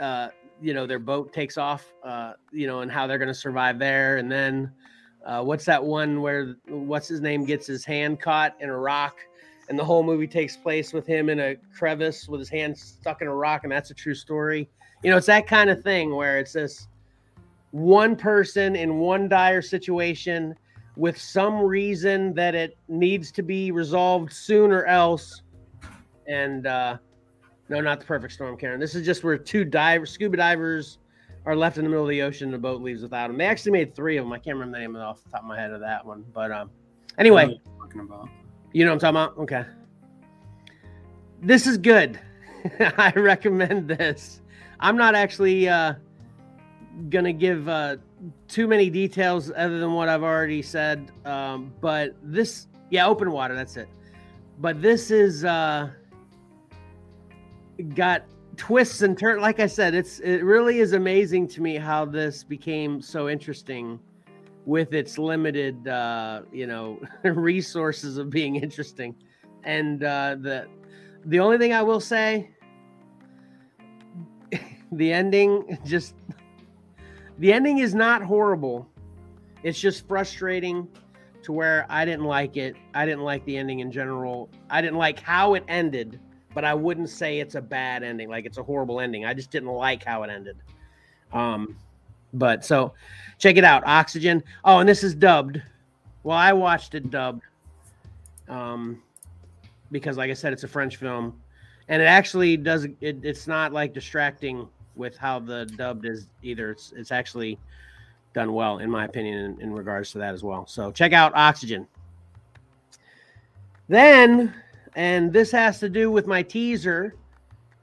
uh, 0.01 0.27
you 0.61 0.73
know 0.73 0.85
their 0.85 0.99
boat 0.99 1.31
takes 1.31 1.57
off, 1.57 1.93
uh, 2.03 2.33
you 2.51 2.67
know, 2.67 2.81
and 2.81 2.91
how 2.91 3.07
they're 3.07 3.17
going 3.17 3.29
to 3.29 3.33
survive 3.33 3.79
there. 3.79 4.17
And 4.17 4.29
then 4.29 4.69
uh, 5.25 5.43
what's 5.43 5.63
that 5.63 5.81
one 5.81 6.21
where 6.21 6.57
what's 6.67 7.07
his 7.07 7.21
name 7.21 7.45
gets 7.45 7.65
his 7.65 7.85
hand 7.85 8.19
caught 8.19 8.53
in 8.59 8.67
a 8.67 8.77
rock, 8.77 9.15
and 9.69 9.77
the 9.77 9.83
whole 9.83 10.03
movie 10.03 10.27
takes 10.27 10.55
place 10.55 10.93
with 10.93 11.05
him 11.05 11.29
in 11.29 11.39
a 11.39 11.55
crevice 11.75 12.27
with 12.27 12.39
his 12.39 12.49
hand 12.49 12.77
stuck 12.77 13.21
in 13.21 13.27
a 13.27 13.33
rock, 13.33 13.63
and 13.63 13.71
that's 13.71 13.91
a 13.91 13.93
true 13.93 14.15
story. 14.15 14.69
You 15.03 15.11
know, 15.11 15.17
it's 15.17 15.27
that 15.27 15.47
kind 15.47 15.69
of 15.69 15.83
thing 15.83 16.15
where 16.15 16.39
it's 16.39 16.53
this 16.53 16.87
one 17.71 18.15
person 18.15 18.75
in 18.75 18.99
one 18.99 19.27
dire 19.27 19.61
situation 19.61 20.55
with 20.95 21.17
some 21.17 21.59
reason 21.59 22.33
that 22.33 22.55
it 22.55 22.77
needs 22.87 23.31
to 23.31 23.43
be 23.43 23.71
resolved 23.71 24.33
soon 24.33 24.71
or 24.71 24.85
else. 24.85 25.43
And 26.27 26.65
uh, 26.65 26.97
no, 27.69 27.81
not 27.81 27.99
the 27.99 28.05
perfect 28.05 28.33
storm, 28.33 28.57
Karen. 28.57 28.79
This 28.79 28.95
is 28.95 29.05
just 29.05 29.23
where 29.23 29.37
two 29.37 29.63
divers, 29.63 30.11
scuba 30.11 30.37
divers, 30.37 30.97
are 31.45 31.55
left 31.55 31.77
in 31.77 31.83
the 31.83 31.89
middle 31.89 32.03
of 32.03 32.09
the 32.09 32.21
ocean. 32.21 32.47
and 32.47 32.53
The 32.53 32.57
boat 32.57 32.81
leaves 32.81 33.01
without 33.01 33.27
them. 33.27 33.37
They 33.37 33.45
actually 33.45 33.73
made 33.73 33.95
three 33.95 34.17
of 34.17 34.25
them. 34.25 34.33
I 34.33 34.39
can't 34.39 34.57
remember 34.57 34.77
the 34.77 34.81
name 34.81 34.95
off 34.95 35.23
the 35.23 35.29
top 35.29 35.41
of 35.41 35.45
my 35.45 35.59
head 35.59 35.71
of 35.71 35.79
that 35.81 36.05
one, 36.05 36.25
but 36.33 36.51
um, 36.51 36.71
anyway, 37.17 37.59
talking 37.79 38.01
about. 38.01 38.29
You 38.77 38.85
know 38.85 38.91
what 38.91 39.03
I'm 39.03 39.15
talking 39.15 39.39
about. 39.39 39.43
Okay, 39.43 39.65
this 41.41 41.65
is 41.65 41.79
good. 41.79 42.19
I 42.79 43.11
recommend 43.15 43.87
this. 43.87 44.41
I'm 44.79 44.95
not 44.95 45.15
actually 45.15 45.67
uh, 45.67 45.95
gonna 47.09 47.33
give 47.33 47.67
uh, 47.67 47.95
too 48.47 48.67
many 48.67 48.91
details 48.91 49.51
other 49.55 49.79
than 49.79 49.93
what 49.93 50.09
I've 50.09 50.21
already 50.21 50.61
said, 50.61 51.11
um, 51.25 51.73
but 51.81 52.15
this, 52.21 52.67
yeah, 52.91 53.07
open 53.07 53.31
water. 53.31 53.55
That's 53.55 53.77
it. 53.77 53.89
But 54.59 54.79
this 54.79 55.09
is. 55.09 55.43
Uh, 55.43 55.89
got 57.95 58.25
twists 58.57 59.01
and 59.01 59.17
turns. 59.17 59.41
Like 59.41 59.59
I 59.59 59.67
said, 59.67 59.95
it's 59.95 60.19
it 60.19 60.43
really 60.43 60.81
is 60.81 60.93
amazing 60.93 61.47
to 61.49 61.61
me 61.61 61.77
how 61.77 62.05
this 62.05 62.43
became 62.43 63.01
so 63.01 63.27
interesting 63.27 63.99
with 64.67 64.93
its 64.93 65.17
limited, 65.17 65.87
uh, 65.87 66.41
you 66.51 66.67
know, 66.67 66.99
resources 67.23 68.17
of 68.17 68.29
being 68.29 68.57
interesting. 68.57 69.15
And 69.63 70.03
uh, 70.03 70.35
the 70.39 70.67
the 71.25 71.39
only 71.39 71.57
thing 71.57 71.73
I 71.73 71.81
will 71.81 72.01
say, 72.01 72.51
the 74.91 75.11
ending 75.11 75.79
just 75.85 76.15
the 77.39 77.53
ending 77.53 77.79
is 77.79 77.95
not 77.95 78.21
horrible. 78.21 78.87
It's 79.63 79.79
just 79.79 80.07
frustrating 80.07 80.87
to 81.43 81.51
where 81.51 81.85
I 81.89 82.05
didn't 82.05 82.25
like 82.25 82.57
it. 82.57 82.75
I 82.93 83.05
didn't 83.05 83.23
like 83.23 83.43
the 83.45 83.57
ending 83.57 83.79
in 83.79 83.91
general. 83.91 84.49
I 84.69 84.81
didn't 84.81 84.97
like 84.97 85.19
how 85.19 85.53
it 85.53 85.63
ended 85.67 86.19
but 86.57 86.65
I 86.65 86.73
wouldn't 86.73 87.09
say 87.09 87.39
it's 87.39 87.53
a 87.53 87.61
bad 87.61 88.01
ending, 88.01 88.29
like 88.29 88.47
it's 88.47 88.57
a 88.57 88.63
horrible 88.63 88.99
ending. 88.99 89.25
I 89.25 89.35
just 89.35 89.51
didn't 89.51 89.69
like 89.69 90.03
how 90.03 90.23
it 90.23 90.31
ended. 90.31 90.57
Um, 91.31 91.77
but 92.33 92.65
so 92.65 92.93
check 93.37 93.57
it 93.57 93.63
out, 93.63 93.83
Oxygen. 93.85 94.43
Oh, 94.63 94.79
and 94.79 94.89
this 94.89 95.03
is 95.03 95.15
dubbed. 95.15 95.61
Well, 96.23 96.37
I 96.37 96.53
watched 96.53 96.95
it 96.95 97.09
dubbed. 97.09 97.43
Um, 98.49 99.01
because 99.91 100.17
like 100.17 100.29
I 100.29 100.33
said, 100.33 100.53
it's 100.53 100.63
a 100.63 100.67
French 100.67 100.97
film, 100.97 101.39
and 101.87 102.01
it 102.01 102.05
actually 102.05 102.57
does. 102.57 102.85
It, 102.85 103.19
it's 103.23 103.47
not 103.47 103.73
like 103.73 103.93
distracting 103.93 104.67
with 104.95 105.17
how 105.17 105.39
the 105.39 105.65
dubbed 105.77 106.05
is 106.05 106.27
either. 106.43 106.71
It's 106.71 106.93
it's 106.95 107.11
actually 107.11 107.59
done 108.33 108.53
well, 108.53 108.79
in 108.79 108.89
my 108.89 109.05
opinion, 109.05 109.37
in, 109.37 109.61
in 109.61 109.73
regards 109.73 110.11
to 110.11 110.17
that 110.19 110.33
as 110.33 110.43
well. 110.43 110.65
So 110.65 110.91
check 110.91 111.13
out 111.13 111.33
Oxygen. 111.35 111.87
Then 113.89 114.53
and 114.97 115.31
this 115.31 115.51
has 115.51 115.79
to 115.79 115.89
do 115.89 116.09
with 116.09 116.25
my 116.25 116.41
teaser 116.41 117.13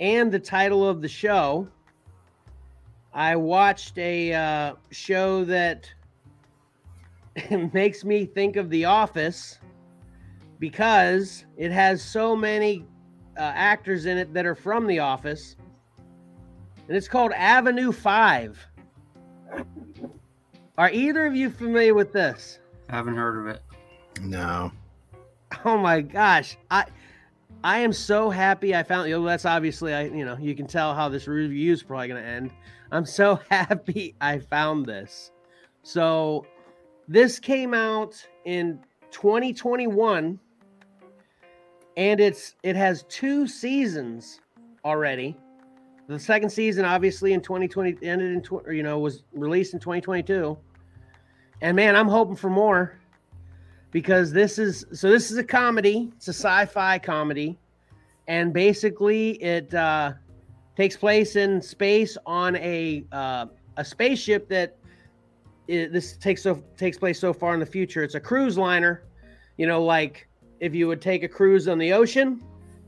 and 0.01 0.33
the 0.33 0.39
title 0.39 0.87
of 0.87 1.01
the 1.01 1.09
show. 1.09 1.69
I 3.15 3.37
watched 3.37 3.97
a 3.97 4.35
uh, 4.35 4.75
show 4.91 5.45
that 5.45 5.89
makes 7.73 8.05
me 8.05 8.27
think 8.27 8.57
of 8.57 8.69
The 8.71 8.85
Office 8.85 9.61
because 10.59 11.47
it 11.57 11.71
has 11.71 12.03
so 12.03 12.35
many 12.35 12.85
uh, 13.39 13.53
actors 13.55 14.07
in 14.07 14.19
it 14.19 14.35
that 14.35 14.45
are 14.47 14.57
from 14.57 14.87
The 14.89 14.99
Office. 14.99 15.55
And 16.89 16.97
it's 16.97 17.09
called 17.09 17.33
Avenue 17.33 17.93
5. 17.93 18.67
Are 20.77 20.91
either 20.91 21.25
of 21.25 21.37
you 21.37 21.51
familiar 21.51 21.95
with 21.95 22.13
this? 22.13 22.59
I 22.89 22.97
haven't 22.97 23.17
heard 23.17 23.39
of 23.39 23.47
it. 23.47 23.63
No. 24.21 24.73
Oh 25.65 25.79
my 25.79 26.01
gosh. 26.01 26.57
I 26.71 26.87
I 27.63 27.79
am 27.79 27.93
so 27.93 28.29
happy 28.29 28.75
I 28.75 28.83
found 28.83 29.09
you 29.09 29.19
know, 29.19 29.25
that's 29.25 29.45
obviously 29.45 29.95
I 29.95 30.05
you 30.07 30.25
know 30.25 30.37
you 30.39 30.55
can 30.55 30.67
tell 30.67 30.95
how 30.95 31.09
this 31.09 31.29
review 31.29 31.73
is 31.73 31.83
probably 31.83 32.09
gonna 32.09 32.21
end. 32.21 32.51
I'm 32.95 33.05
so 33.05 33.41
happy 33.51 34.15
I 34.21 34.39
found 34.39 34.87
this. 34.87 35.33
So 35.83 36.47
this 37.09 37.39
came 37.39 37.75
out 37.75 38.15
in 38.45 38.79
2021 39.11 40.39
and 41.97 42.21
it's 42.21 42.55
it 42.63 42.77
has 42.77 43.05
two 43.09 43.47
seasons 43.47 44.41
already. 44.85 45.37
The 46.07 46.19
second 46.19 46.51
season 46.51 46.85
obviously 46.85 47.33
in 47.33 47.41
2020 47.41 47.99
ended 48.07 48.33
in 48.51 48.75
you 48.75 48.83
know 48.83 48.99
was 48.99 49.25
released 49.33 49.75
in 49.75 49.81
2022. 49.81 50.57
And 51.61 51.77
man, 51.77 51.97
I'm 51.97 52.09
hoping 52.09 52.37
for 52.37 52.51
more 52.51 52.99
because 53.91 54.33
this 54.33 54.59
is 54.59 54.87
so 54.93 55.11
this 55.11 55.31
is 55.31 55.39
a 55.39 55.45
comedy 55.45 56.13
it's 56.17 56.29
a 56.29 56.33
sci-fi 56.33 56.99
comedy 56.99 57.59
and 58.29 58.53
basically 58.53 59.31
it 59.43 59.73
uh, 59.75 60.13
takes 60.77 60.97
place 60.97 61.37
in 61.37 61.61
space 61.61 62.17
on 62.27 62.57
a 62.57 63.05
uh, 63.13 63.47
a 63.77 63.85
spaceship 63.85 64.49
that 64.49 64.77
is, 65.69 65.93
this 65.93 66.17
takes 66.17 66.43
so 66.43 66.63
takes 66.77 66.99
place 66.99 67.19
so 67.19 67.33
far 67.33 67.55
in 67.55 67.61
the 67.61 67.67
future 67.67 68.03
it's 68.03 68.15
a 68.15 68.21
cruise 68.21 68.59
liner 68.59 69.05
you 69.57 69.67
know 69.67 69.83
like 69.83 70.29
if 70.61 70.75
you 70.75 70.87
would 70.87 71.01
take 71.01 71.23
a 71.23 71.29
cruise 71.29 71.69
on 71.69 71.79
the 71.79 71.93
ocean 71.93 72.43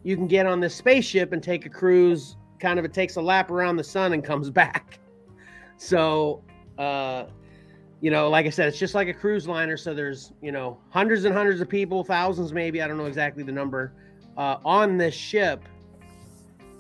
you 0.05 0.17
can 0.17 0.27
get 0.27 0.47
on 0.47 0.61
this 0.61 0.75
spaceship 0.75 1.33
and 1.33 1.43
take 1.43 1.67
a 1.67 1.71
cruise 1.71 2.37
kind 2.61 2.79
of 2.79 2.85
it 2.85 2.93
takes 2.93 3.17
a 3.17 3.21
lap 3.21 3.51
around 3.51 3.77
the 3.77 3.85
sun 3.85 4.13
and 4.13 4.23
comes 4.25 4.51
back 4.63 4.99
so 5.79 6.43
uh 6.79 7.25
you 8.01 8.11
know, 8.11 8.29
like 8.29 8.47
I 8.47 8.51
said, 8.51 8.69
it's 8.69 8.79
just 8.79 8.95
like 8.95 9.09
a 9.09 9.15
cruise 9.15 9.49
liner. 9.49 9.77
So 9.77 9.95
there's, 9.95 10.33
you 10.43 10.53
know, 10.53 10.79
hundreds 10.91 11.25
and 11.25 11.35
hundreds 11.35 11.61
of 11.61 11.69
people, 11.69 12.05
thousands 12.05 12.53
maybe, 12.53 12.83
I 12.83 12.87
don't 12.87 12.99
know 12.99 13.07
exactly 13.07 13.43
the 13.43 13.53
number, 13.53 13.93
uh, 14.37 14.59
on 14.65 14.99
this 14.99 15.15
ship. 15.15 15.63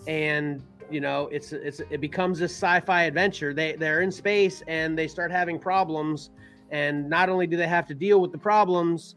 And, 0.06 0.62
you 0.90 1.00
know, 1.00 1.28
it's 1.32 1.52
it's 1.52 1.80
it 1.90 2.00
becomes 2.00 2.38
this 2.38 2.52
sci-fi 2.52 3.04
adventure. 3.04 3.52
They 3.52 3.76
they're 3.76 4.02
in 4.02 4.10
space 4.10 4.62
and 4.66 4.96
they 4.96 5.08
start 5.08 5.30
having 5.30 5.58
problems. 5.58 6.30
And 6.70 7.08
not 7.08 7.28
only 7.28 7.46
do 7.46 7.56
they 7.56 7.68
have 7.68 7.86
to 7.86 7.94
deal 7.94 8.20
with 8.20 8.32
the 8.32 8.38
problems, 8.38 9.16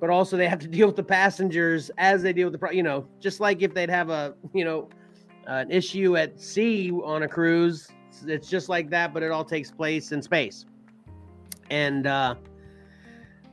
but 0.00 0.08
also 0.10 0.36
they 0.36 0.48
have 0.48 0.60
to 0.60 0.68
deal 0.76 0.86
with 0.86 0.96
the 0.96 1.02
passengers 1.02 1.90
as 1.98 2.22
they 2.22 2.32
deal 2.32 2.46
with 2.46 2.52
the 2.52 2.58
pro- 2.58 2.70
you 2.70 2.82
know, 2.82 3.06
just 3.20 3.40
like 3.40 3.62
if 3.62 3.74
they'd 3.74 3.90
have 3.90 4.10
a, 4.10 4.34
you 4.54 4.64
know, 4.64 4.88
an 5.46 5.70
issue 5.70 6.16
at 6.16 6.40
sea 6.40 6.90
on 6.90 7.22
a 7.22 7.28
cruise, 7.28 7.88
it's 8.26 8.48
just 8.48 8.68
like 8.68 8.90
that, 8.90 9.12
but 9.12 9.22
it 9.22 9.30
all 9.30 9.44
takes 9.44 9.70
place 9.70 10.12
in 10.12 10.22
space 10.22 10.66
and 11.70 12.06
uh, 12.06 12.34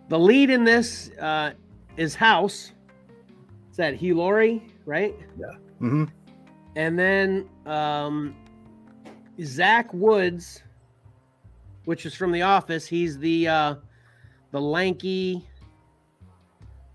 the 0.09 0.19
lead 0.19 0.49
in 0.49 0.63
this 0.63 1.09
uh, 1.19 1.51
is 1.97 2.15
House. 2.15 2.73
Is 3.71 3.77
that 3.77 3.95
Hugh 3.95 4.15
Laurie, 4.15 4.63
right? 4.85 5.15
Yeah. 5.37 5.45
Mm-hmm. 5.81 6.05
And 6.75 6.97
then 6.97 7.47
um, 7.65 8.35
Zach 9.41 9.93
Woods 9.93 10.63
which 11.85 12.05
is 12.05 12.13
from 12.13 12.31
The 12.31 12.41
Office. 12.41 12.87
He's 12.87 13.17
the 13.17 13.47
uh, 13.47 13.75
the 14.51 14.61
lanky, 14.61 15.45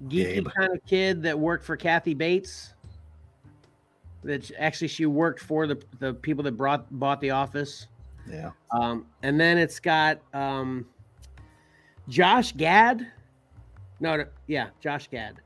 geeky 0.04 0.34
Gabe. 0.34 0.48
kind 0.56 0.72
of 0.72 0.84
kid 0.86 1.22
that 1.22 1.38
worked 1.38 1.64
for 1.64 1.76
Kathy 1.76 2.14
Bates. 2.14 2.74
That 4.24 4.50
actually 4.58 4.88
she 4.88 5.06
worked 5.06 5.40
for 5.40 5.66
the 5.66 5.80
the 5.98 6.14
people 6.14 6.42
that 6.44 6.52
brought 6.52 6.86
bought 6.98 7.20
The 7.20 7.30
Office. 7.30 7.86
Yeah. 8.30 8.50
Um, 8.72 9.06
and 9.22 9.40
then 9.40 9.56
it's 9.56 9.80
got 9.80 10.20
um, 10.34 10.86
Josh 12.08 12.52
Gad. 12.52 13.06
No, 14.00 14.16
no, 14.16 14.24
yeah, 14.46 14.68
Josh 14.80 15.08
Gad. 15.08 15.40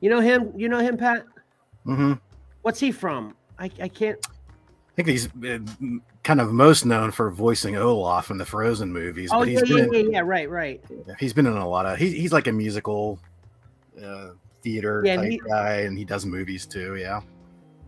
You 0.00 0.10
know 0.10 0.20
him? 0.20 0.52
You 0.56 0.68
know 0.68 0.78
him, 0.78 0.96
Pat? 0.96 1.24
hmm 1.84 2.14
What's 2.66 2.80
he 2.80 2.90
from? 2.90 3.36
I, 3.60 3.70
I 3.80 3.86
can't. 3.86 4.18
I 4.26 4.92
think 4.96 5.06
he's 5.06 5.28
uh, 5.28 5.58
kind 6.24 6.40
of 6.40 6.52
most 6.52 6.84
known 6.84 7.12
for 7.12 7.30
voicing 7.30 7.76
Olaf 7.76 8.32
in 8.32 8.38
the 8.38 8.44
Frozen 8.44 8.92
movies. 8.92 9.30
Oh 9.32 9.38
but 9.38 9.48
yeah, 9.50 9.60
he's 9.60 9.70
yeah, 9.70 9.76
been 9.84 10.06
yeah, 10.06 10.10
yeah. 10.10 10.20
Right, 10.24 10.50
right. 10.50 10.84
he's 11.20 11.32
been 11.32 11.46
in 11.46 11.52
a 11.52 11.68
lot 11.68 11.86
of. 11.86 11.96
He's 11.96 12.12
he's 12.12 12.32
like 12.32 12.48
a 12.48 12.52
musical 12.52 13.20
uh, 14.04 14.30
theater 14.62 15.00
Yeah, 15.06 15.12
and 15.12 15.22
type 15.22 15.30
he- 15.30 15.40
guy, 15.48 15.74
and 15.82 15.96
he 15.96 16.04
does 16.04 16.26
movies 16.26 16.66
too. 16.66 16.96
Yeah. 16.96 17.20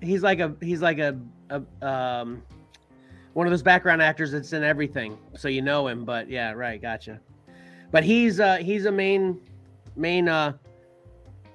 He's 0.01 0.23
like 0.23 0.39
a 0.39 0.55
he's 0.61 0.81
like 0.81 1.01
a, 1.01 1.19
a 1.51 1.61
um 1.85 2.41
one 3.33 3.49
of 3.49 3.51
those 3.51 3.65
background 3.65 4.01
actors 4.01 4.31
that's 4.31 4.53
in 4.53 4.63
everything, 4.63 5.19
so 5.37 5.49
you 5.49 5.61
know 5.61 5.89
him. 5.89 6.05
But 6.05 6.31
yeah, 6.31 6.53
right, 6.53 6.81
gotcha. 6.81 7.19
But 7.91 8.05
he's 8.05 8.39
uh 8.39 8.59
he's 8.59 8.87
a 8.87 8.93
main 8.93 9.41
main 9.97 10.29
uh 10.29 10.53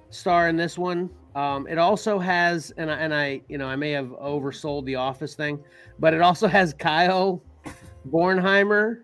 star 0.09 0.49
in 0.49 0.57
this 0.57 0.77
one. 0.77 1.09
Um, 1.35 1.67
it 1.67 1.77
also 1.77 2.19
has, 2.19 2.71
and 2.77 2.91
I, 2.91 2.95
and 2.95 3.13
I, 3.13 3.41
you 3.49 3.57
know, 3.57 3.67
I 3.67 3.75
may 3.75 3.91
have 3.91 4.07
oversold 4.07 4.85
the 4.85 4.95
Office 4.95 5.33
thing, 5.35 5.59
but 5.99 6.13
it 6.13 6.21
also 6.21 6.47
has 6.47 6.73
Kyle 6.73 7.41
Bornheimer 8.11 9.01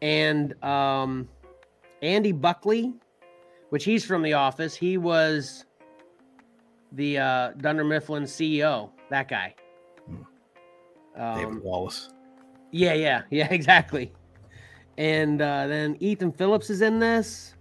and 0.00 0.62
um, 0.62 1.28
Andy 2.02 2.30
Buckley, 2.32 2.92
which 3.70 3.84
he's 3.84 4.04
from 4.04 4.22
The 4.22 4.34
Office. 4.34 4.74
He 4.76 4.96
was 4.96 5.64
the 6.92 7.18
uh, 7.18 7.50
Dunder 7.58 7.84
Mifflin 7.84 8.22
CEO. 8.24 8.90
That 9.10 9.28
guy. 9.28 9.54
David 11.16 11.46
Um, 11.46 11.60
Wallace. 11.64 12.10
yeah, 12.70 12.92
yeah, 12.94 13.22
yeah, 13.30 13.48
exactly. 13.52 14.12
And 14.98 15.42
uh, 15.42 15.66
then 15.66 15.96
Ethan 15.98 16.30
Phillips 16.32 16.70
is 16.70 16.80
in 16.82 17.00
this. 17.00 17.54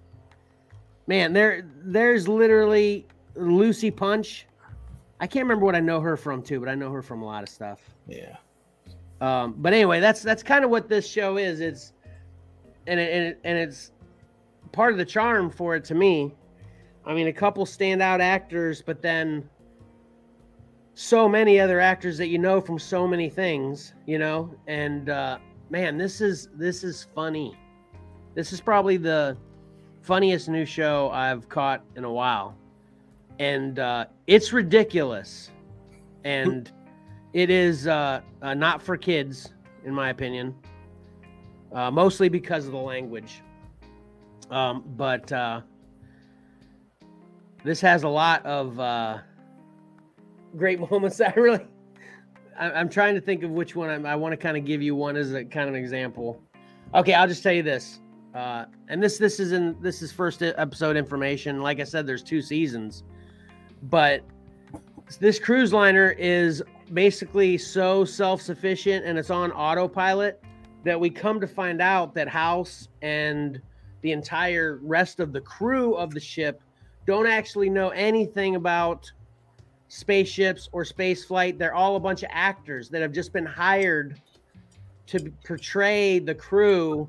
Man, 1.07 1.33
there, 1.33 1.65
there's 1.83 2.27
literally 2.27 3.07
Lucy 3.35 3.91
Punch. 3.91 4.47
I 5.19 5.27
can't 5.27 5.45
remember 5.45 5.65
what 5.65 5.75
I 5.75 5.79
know 5.79 5.99
her 6.01 6.17
from 6.17 6.41
too, 6.41 6.59
but 6.59 6.69
I 6.69 6.75
know 6.75 6.91
her 6.91 7.01
from 7.01 7.21
a 7.21 7.25
lot 7.25 7.43
of 7.43 7.49
stuff. 7.49 7.81
Yeah. 8.07 8.37
Um, 9.21 9.55
but 9.57 9.73
anyway, 9.73 9.99
that's 9.99 10.21
that's 10.21 10.43
kind 10.43 10.65
of 10.65 10.71
what 10.71 10.89
this 10.89 11.07
show 11.07 11.37
is. 11.37 11.61
It's 11.61 11.93
and 12.87 12.99
it, 12.99 13.13
and, 13.13 13.25
it, 13.27 13.39
and 13.43 13.57
it's 13.57 13.91
part 14.71 14.91
of 14.91 14.97
the 14.97 15.05
charm 15.05 15.49
for 15.49 15.75
it 15.75 15.85
to 15.85 15.95
me. 15.95 16.33
I 17.05 17.13
mean, 17.13 17.27
a 17.27 17.33
couple 17.33 17.65
standout 17.65 18.19
actors, 18.19 18.81
but 18.81 19.01
then 19.01 19.49
so 20.93 21.27
many 21.27 21.59
other 21.59 21.79
actors 21.79 22.17
that 22.17 22.27
you 22.27 22.37
know 22.37 22.61
from 22.61 22.77
so 22.79 23.07
many 23.07 23.29
things, 23.29 23.93
you 24.05 24.19
know. 24.19 24.53
And 24.67 25.09
uh, 25.09 25.37
man, 25.69 25.97
this 25.97 26.21
is 26.21 26.49
this 26.55 26.83
is 26.83 27.07
funny. 27.15 27.57
This 28.35 28.51
is 28.51 28.61
probably 28.61 28.97
the 28.97 29.37
funniest 30.01 30.49
new 30.49 30.65
show 30.65 31.09
I've 31.11 31.47
caught 31.49 31.83
in 31.95 32.03
a 32.03 32.11
while, 32.11 32.55
and 33.39 33.79
uh, 33.79 34.05
it's 34.27 34.53
ridiculous, 34.53 35.51
and 36.23 36.71
it 37.33 37.49
is 37.49 37.87
uh, 37.87 38.21
uh, 38.41 38.53
not 38.53 38.81
for 38.81 38.97
kids, 38.97 39.53
in 39.85 39.93
my 39.93 40.09
opinion. 40.09 40.55
Uh, 41.71 41.89
mostly 41.89 42.29
because 42.29 42.67
of 42.67 42.71
the 42.71 42.77
language, 42.77 43.41
um, 44.51 44.83
but 44.95 45.31
uh, 45.31 45.61
this 47.63 47.81
has 47.81 48.03
a 48.03 48.07
lot 48.07 48.45
of 48.45 48.79
uh, 48.79 49.17
great 50.55 50.79
moments. 50.91 51.19
I 51.19 51.33
really, 51.35 51.65
I, 52.59 52.71
I'm 52.71 52.89
trying 52.89 53.15
to 53.15 53.21
think 53.21 53.41
of 53.41 53.49
which 53.49 53.75
one 53.75 53.89
I'm, 53.89 54.05
I 54.05 54.15
want 54.15 54.33
to 54.33 54.37
kind 54.37 54.55
of 54.55 54.65
give 54.65 54.83
you 54.83 54.95
one 54.95 55.15
as 55.15 55.33
a 55.33 55.43
kind 55.43 55.67
of 55.67 55.73
an 55.73 55.81
example. 55.81 56.39
Okay, 56.93 57.15
I'll 57.15 57.27
just 57.27 57.41
tell 57.41 57.53
you 57.53 57.63
this, 57.63 57.99
and 58.35 59.01
this 59.01 59.17
this 59.17 59.39
is 59.39 59.51
in 59.51 59.75
this 59.81 60.03
is 60.03 60.11
first 60.11 60.43
episode 60.43 60.95
information. 60.95 61.59
Like 61.63 61.79
I 61.79 61.85
said, 61.85 62.05
there's 62.05 62.21
two 62.21 62.43
seasons, 62.43 63.03
but 63.83 64.23
this 65.19 65.39
cruise 65.39 65.73
liner 65.73 66.11
is 66.11 66.63
basically 66.93 67.57
so 67.57 68.05
self-sufficient 68.05 69.05
and 69.05 69.17
it's 69.17 69.29
on 69.29 69.51
autopilot 69.51 70.41
that 70.83 70.99
we 70.99 71.09
come 71.09 71.39
to 71.39 71.47
find 71.47 71.81
out 71.81 72.13
that 72.13 72.27
House 72.27 72.87
and 73.01 73.61
the 74.01 74.11
entire 74.11 74.79
rest 74.81 75.19
of 75.19 75.31
the 75.31 75.41
crew 75.41 75.95
of 75.95 76.11
the 76.11 76.19
ship 76.19 76.61
don't 77.05 77.27
actually 77.27 77.69
know 77.69 77.89
anything 77.89 78.55
about 78.55 79.11
spaceships 79.87 80.69
or 80.71 80.83
space 80.83 81.25
flight. 81.25 81.57
They're 81.59 81.73
all 81.75 81.95
a 81.95 81.99
bunch 81.99 82.23
of 82.23 82.29
actors 82.31 82.89
that 82.89 83.01
have 83.01 83.11
just 83.11 83.31
been 83.33 83.45
hired 83.45 84.19
to 85.07 85.31
portray 85.45 86.19
the 86.19 86.35
crew 86.35 87.07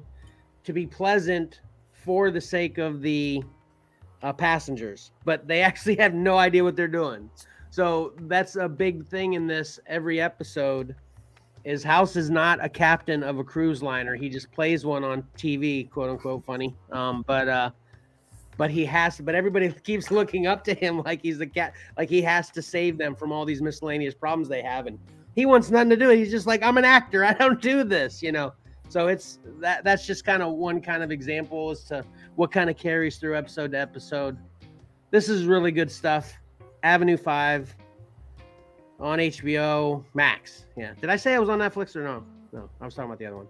to 0.64 0.72
be 0.72 0.87
pleasant 0.87 1.60
for 1.92 2.30
the 2.30 2.40
sake 2.40 2.78
of 2.78 3.00
the 3.00 3.42
uh, 4.24 4.32
passengers, 4.32 5.12
but 5.24 5.46
they 5.46 5.60
actually 5.68 5.96
have 5.96 6.14
no 6.14 6.37
idea 6.37 6.64
what 6.64 6.74
they're 6.74 6.88
doing. 6.88 7.30
So 7.70 8.12
that's 8.22 8.56
a 8.56 8.68
big 8.68 9.06
thing 9.06 9.34
in 9.34 9.46
this 9.46 9.78
every 9.87 10.20
episode 10.20 10.94
is 11.64 11.82
House 11.82 12.14
is 12.16 12.28
not 12.28 12.62
a 12.62 12.68
captain 12.68 13.22
of 13.22 13.38
a 13.38 13.44
cruise 13.44 13.82
liner. 13.82 14.14
He 14.14 14.28
just 14.28 14.52
plays 14.52 14.84
one 14.84 15.02
on 15.02 15.22
TV, 15.37 15.90
quote 15.90 16.10
unquote 16.10 16.44
funny. 16.44 16.74
Um, 16.92 17.24
but 17.26 17.48
uh 17.48 17.70
but 18.56 18.70
he 18.70 18.84
has 18.84 19.16
to 19.16 19.22
but 19.24 19.34
everybody 19.34 19.72
keeps 19.84 20.10
looking 20.12 20.46
up 20.46 20.62
to 20.64 20.74
him 20.74 21.02
like 21.02 21.20
he's 21.22 21.38
the 21.38 21.46
cat 21.46 21.72
like 21.98 22.08
he 22.08 22.22
has 22.22 22.50
to 22.50 22.62
save 22.62 22.96
them 22.96 23.16
from 23.16 23.32
all 23.32 23.44
these 23.44 23.60
miscellaneous 23.60 24.14
problems 24.14 24.48
they 24.48 24.62
have 24.62 24.87
and 24.87 24.96
he 25.34 25.46
wants 25.46 25.70
nothing 25.70 25.90
to 25.90 25.96
do. 25.96 26.08
He's 26.10 26.30
just 26.30 26.46
like, 26.46 26.62
I'm 26.62 26.78
an 26.78 26.84
actor, 26.84 27.24
I 27.24 27.32
don't 27.34 27.60
do 27.60 27.84
this, 27.84 28.22
you 28.22 28.32
know. 28.32 28.52
So 28.88 29.09
it's 29.09 29.38
that 29.61 29.83
that's 29.85 30.07
just 30.07 30.25
kind 30.25 30.42
of 30.42 30.53
one 30.55 30.81
kind 30.81 31.03
of 31.03 31.11
example 31.11 31.70
as 31.70 31.83
to 31.85 32.05
what 32.37 32.53
kind 32.53 32.70
of 32.70 32.77
carries 32.77 33.16
through 33.16 33.37
episode 33.37 33.73
to 33.73 33.79
episode. 33.81 34.37
This 35.11 35.29
is 35.29 35.47
really 35.47 35.73
good 35.73 35.90
stuff. 35.90 36.33
Avenue 36.83 37.16
5 37.16 37.75
on 39.01 39.18
HBO 39.18 40.05
Max. 40.14 40.66
Yeah. 40.77 40.92
Did 41.01 41.11
I 41.11 41.16
say 41.16 41.35
I 41.35 41.38
was 41.38 41.49
on 41.49 41.59
Netflix 41.59 41.97
or 41.97 42.05
no? 42.05 42.25
No, 42.53 42.68
I 42.81 42.85
was 42.85 42.94
talking 42.94 43.09
about 43.09 43.18
the 43.18 43.27
other 43.27 43.37
one. 43.37 43.49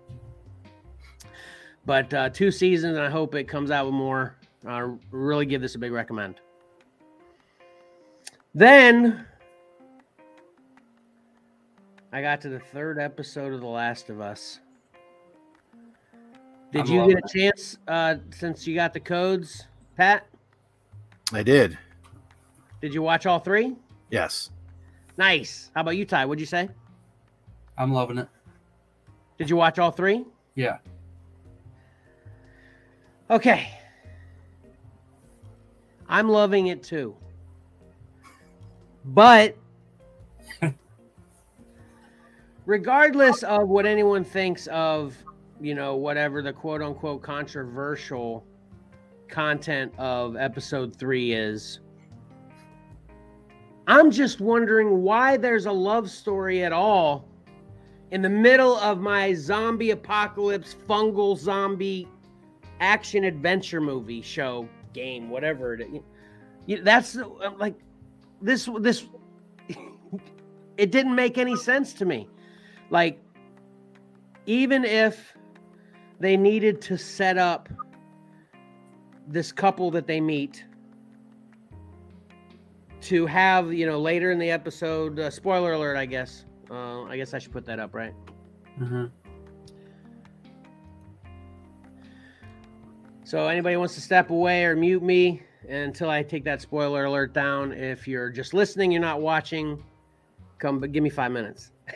But 1.87 2.15
uh, 2.15 2.31
two 2.31 2.51
seasons, 2.51 2.97
and 2.97 3.05
I 3.05 3.11
hope 3.11 3.35
it 3.35 3.45
comes 3.45 3.71
out 3.71 3.85
with 3.85 3.95
more. 3.95 4.37
I 4.67 4.91
really 5.11 5.45
give 5.45 5.61
this 5.61 5.75
a 5.75 5.79
big 5.79 5.93
recommend. 5.93 6.37
Then 8.55 9.27
I 12.13 12.23
got 12.23 12.41
to 12.43 12.49
the 12.49 12.61
third 12.61 12.99
episode 12.99 13.53
of 13.53 13.61
The 13.61 13.67
Last 13.67 14.09
of 14.09 14.21
Us. 14.21 14.61
Did 16.75 16.89
I'm 16.89 16.93
you 16.93 17.07
get 17.07 17.25
a 17.25 17.39
chance 17.39 17.79
uh, 17.87 18.17
since 18.31 18.67
you 18.67 18.75
got 18.75 18.93
the 18.93 18.99
codes, 18.99 19.69
Pat? 19.97 20.27
I 21.33 21.45
did. 21.45 21.79
Did 22.81 22.93
you 22.93 23.01
watch 23.01 23.27
all 23.27 23.39
three? 23.39 23.77
Yes. 24.11 24.51
Nice. 25.17 25.71
How 25.73 25.83
about 25.83 25.97
you, 25.97 26.05
Ty? 26.05 26.27
What'd 26.27 26.41
you 26.41 26.47
say? 26.47 26.69
I'm 27.79 27.93
loving 27.93 28.19
it. 28.19 28.27
Did 29.39 29.49
you 29.49 29.55
watch 29.55 29.79
all 29.79 29.93
three? 29.93 30.25
Yeah. 30.57 30.79
Okay. 33.31 33.69
I'm 36.09 36.29
loving 36.29 36.67
it 36.67 36.83
too. 36.83 37.15
But 39.05 39.57
regardless 42.67 43.45
of 43.45 43.69
what 43.69 43.87
anyone 43.87 44.25
thinks 44.25 44.67
of, 44.67 45.17
you 45.65 45.75
know, 45.75 45.97
whatever 45.97 46.43
the 46.43 46.53
quote 46.53 46.83
unquote 46.83 47.23
controversial 47.23 48.45
content 49.29 49.93
of 49.97 50.37
episode 50.37 50.95
three 50.95 51.33
is, 51.33 51.81
I'm 53.87 54.11
just 54.11 54.41
wondering 54.41 55.03
why 55.03 55.39
there's 55.39 55.65
a 55.65 55.73
love 55.73 56.11
story 56.11 56.65
at 56.65 56.73
all 56.73 57.27
in 58.11 58.21
the 58.21 58.29
middle 58.29 58.77
of 58.77 59.01
my 59.01 59.33
zombie 59.33 59.93
apocalypse, 59.93 60.77
fungal 60.87 61.39
zombie 61.39 62.09
action 62.81 63.25
adventure 63.25 63.81
movie 63.81 64.21
show 64.21 64.69
game 64.93 65.31
whatever 65.31 65.75
it 65.75 65.89
is. 66.67 66.81
That's 66.83 67.17
like 67.57 67.75
this 68.43 68.69
this 68.81 69.07
it 70.77 70.91
didn't 70.91 71.15
make 71.15 71.39
any 71.39 71.57
sense 71.57 71.95
to 71.95 72.05
me 72.05 72.29
like 72.91 73.19
even 74.47 74.85
if 74.85 75.35
they 76.21 76.37
needed 76.37 76.81
to 76.83 76.97
set 76.97 77.39
up 77.39 77.69
this 79.27 79.53
couple 79.53 79.91
that 79.91 80.07
they 80.07 80.21
meet 80.21 80.65
to 83.01 83.27
have 83.27 83.73
you 83.73 83.87
know 83.87 84.01
later 84.01 84.31
in 84.31 84.39
the 84.39 84.51
episode 84.51 85.19
uh, 85.19 85.31
spoiler 85.31 85.73
alert 85.73 85.97
i 85.97 86.07
guess 86.07 86.45
uh, 86.71 87.03
i 87.05 87.17
guess 87.17 87.35
i 87.35 87.39
should 87.39 87.53
put 87.53 87.65
that 87.65 87.79
up 87.79 87.95
right 87.95 88.15
hmm 88.79 89.07
So 93.27 93.49
anybody 93.49 93.77
wants 93.77 93.95
to 93.95 94.03
step 94.03 94.29
away 94.29 94.67
or 94.67 94.77
mute 94.77 95.03
me 95.03 95.43
until 95.67 96.11
I 96.11 96.23
take 96.23 96.45
that 96.45 96.61
spoiler 96.61 97.07
alert 97.07 97.33
down. 97.33 97.73
If 97.73 98.07
you're 98.07 98.29
just 98.29 98.53
listening, 98.53 98.93
you're 98.93 99.01
not 99.01 99.23
watching, 99.23 99.83
come 100.59 100.79
but 100.79 100.93
give 100.93 101.03
me 101.03 101.09
five 101.09 101.33
minutes. 101.33 101.71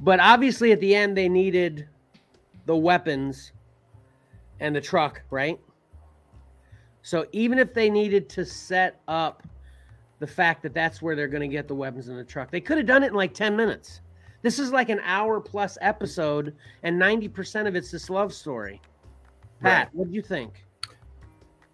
but 0.00 0.20
obviously 0.20 0.72
at 0.72 0.80
the 0.80 0.94
end 0.94 1.16
they 1.16 1.30
needed 1.30 1.88
the 2.66 2.76
weapons 2.76 3.52
and 4.60 4.74
the 4.74 4.80
truck, 4.80 5.22
right? 5.30 5.58
So 7.02 7.26
even 7.32 7.58
if 7.58 7.74
they 7.74 7.90
needed 7.90 8.28
to 8.30 8.44
set 8.44 9.00
up 9.08 9.42
the 10.20 10.26
fact 10.26 10.62
that 10.62 10.72
that's 10.72 11.02
where 11.02 11.14
they're 11.14 11.28
going 11.28 11.48
to 11.48 11.54
get 11.54 11.68
the 11.68 11.74
weapons 11.74 12.08
in 12.08 12.16
the 12.16 12.24
truck, 12.24 12.50
they 12.50 12.60
could 12.60 12.78
have 12.78 12.86
done 12.86 13.02
it 13.02 13.08
in 13.08 13.14
like 13.14 13.34
10 13.34 13.54
minutes. 13.56 14.00
This 14.42 14.58
is 14.58 14.72
like 14.72 14.88
an 14.88 15.00
hour 15.04 15.40
plus 15.40 15.78
episode, 15.80 16.54
and 16.82 17.00
90% 17.00 17.66
of 17.66 17.76
it's 17.76 17.90
this 17.90 18.10
love 18.10 18.32
story. 18.32 18.80
Pat, 19.62 19.86
right. 19.86 19.94
what 19.94 20.08
do 20.08 20.14
you 20.14 20.22
think? 20.22 20.64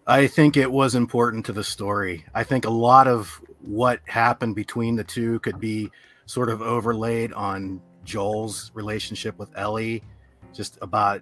I 0.07 0.27
think 0.27 0.57
it 0.57 0.71
was 0.71 0.95
important 0.95 1.45
to 1.47 1.53
the 1.53 1.63
story. 1.63 2.25
I 2.33 2.43
think 2.43 2.65
a 2.65 2.69
lot 2.69 3.07
of 3.07 3.41
what 3.59 3.99
happened 4.05 4.55
between 4.55 4.95
the 4.95 5.03
two 5.03 5.39
could 5.39 5.59
be 5.59 5.91
sort 6.25 6.49
of 6.49 6.61
overlaid 6.61 7.33
on 7.33 7.81
Joel's 8.03 8.71
relationship 8.73 9.37
with 9.37 9.49
Ellie, 9.57 10.03
just 10.53 10.77
about 10.81 11.21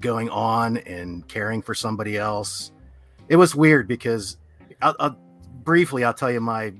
going 0.00 0.30
on 0.30 0.78
and 0.78 1.26
caring 1.28 1.62
for 1.62 1.74
somebody 1.74 2.16
else. 2.16 2.72
It 3.28 3.36
was 3.36 3.54
weird 3.54 3.88
because 3.88 4.36
I'll, 4.80 4.94
I'll 5.00 5.18
briefly 5.64 6.04
I'll 6.04 6.14
tell 6.14 6.30
you 6.30 6.40
my 6.40 6.72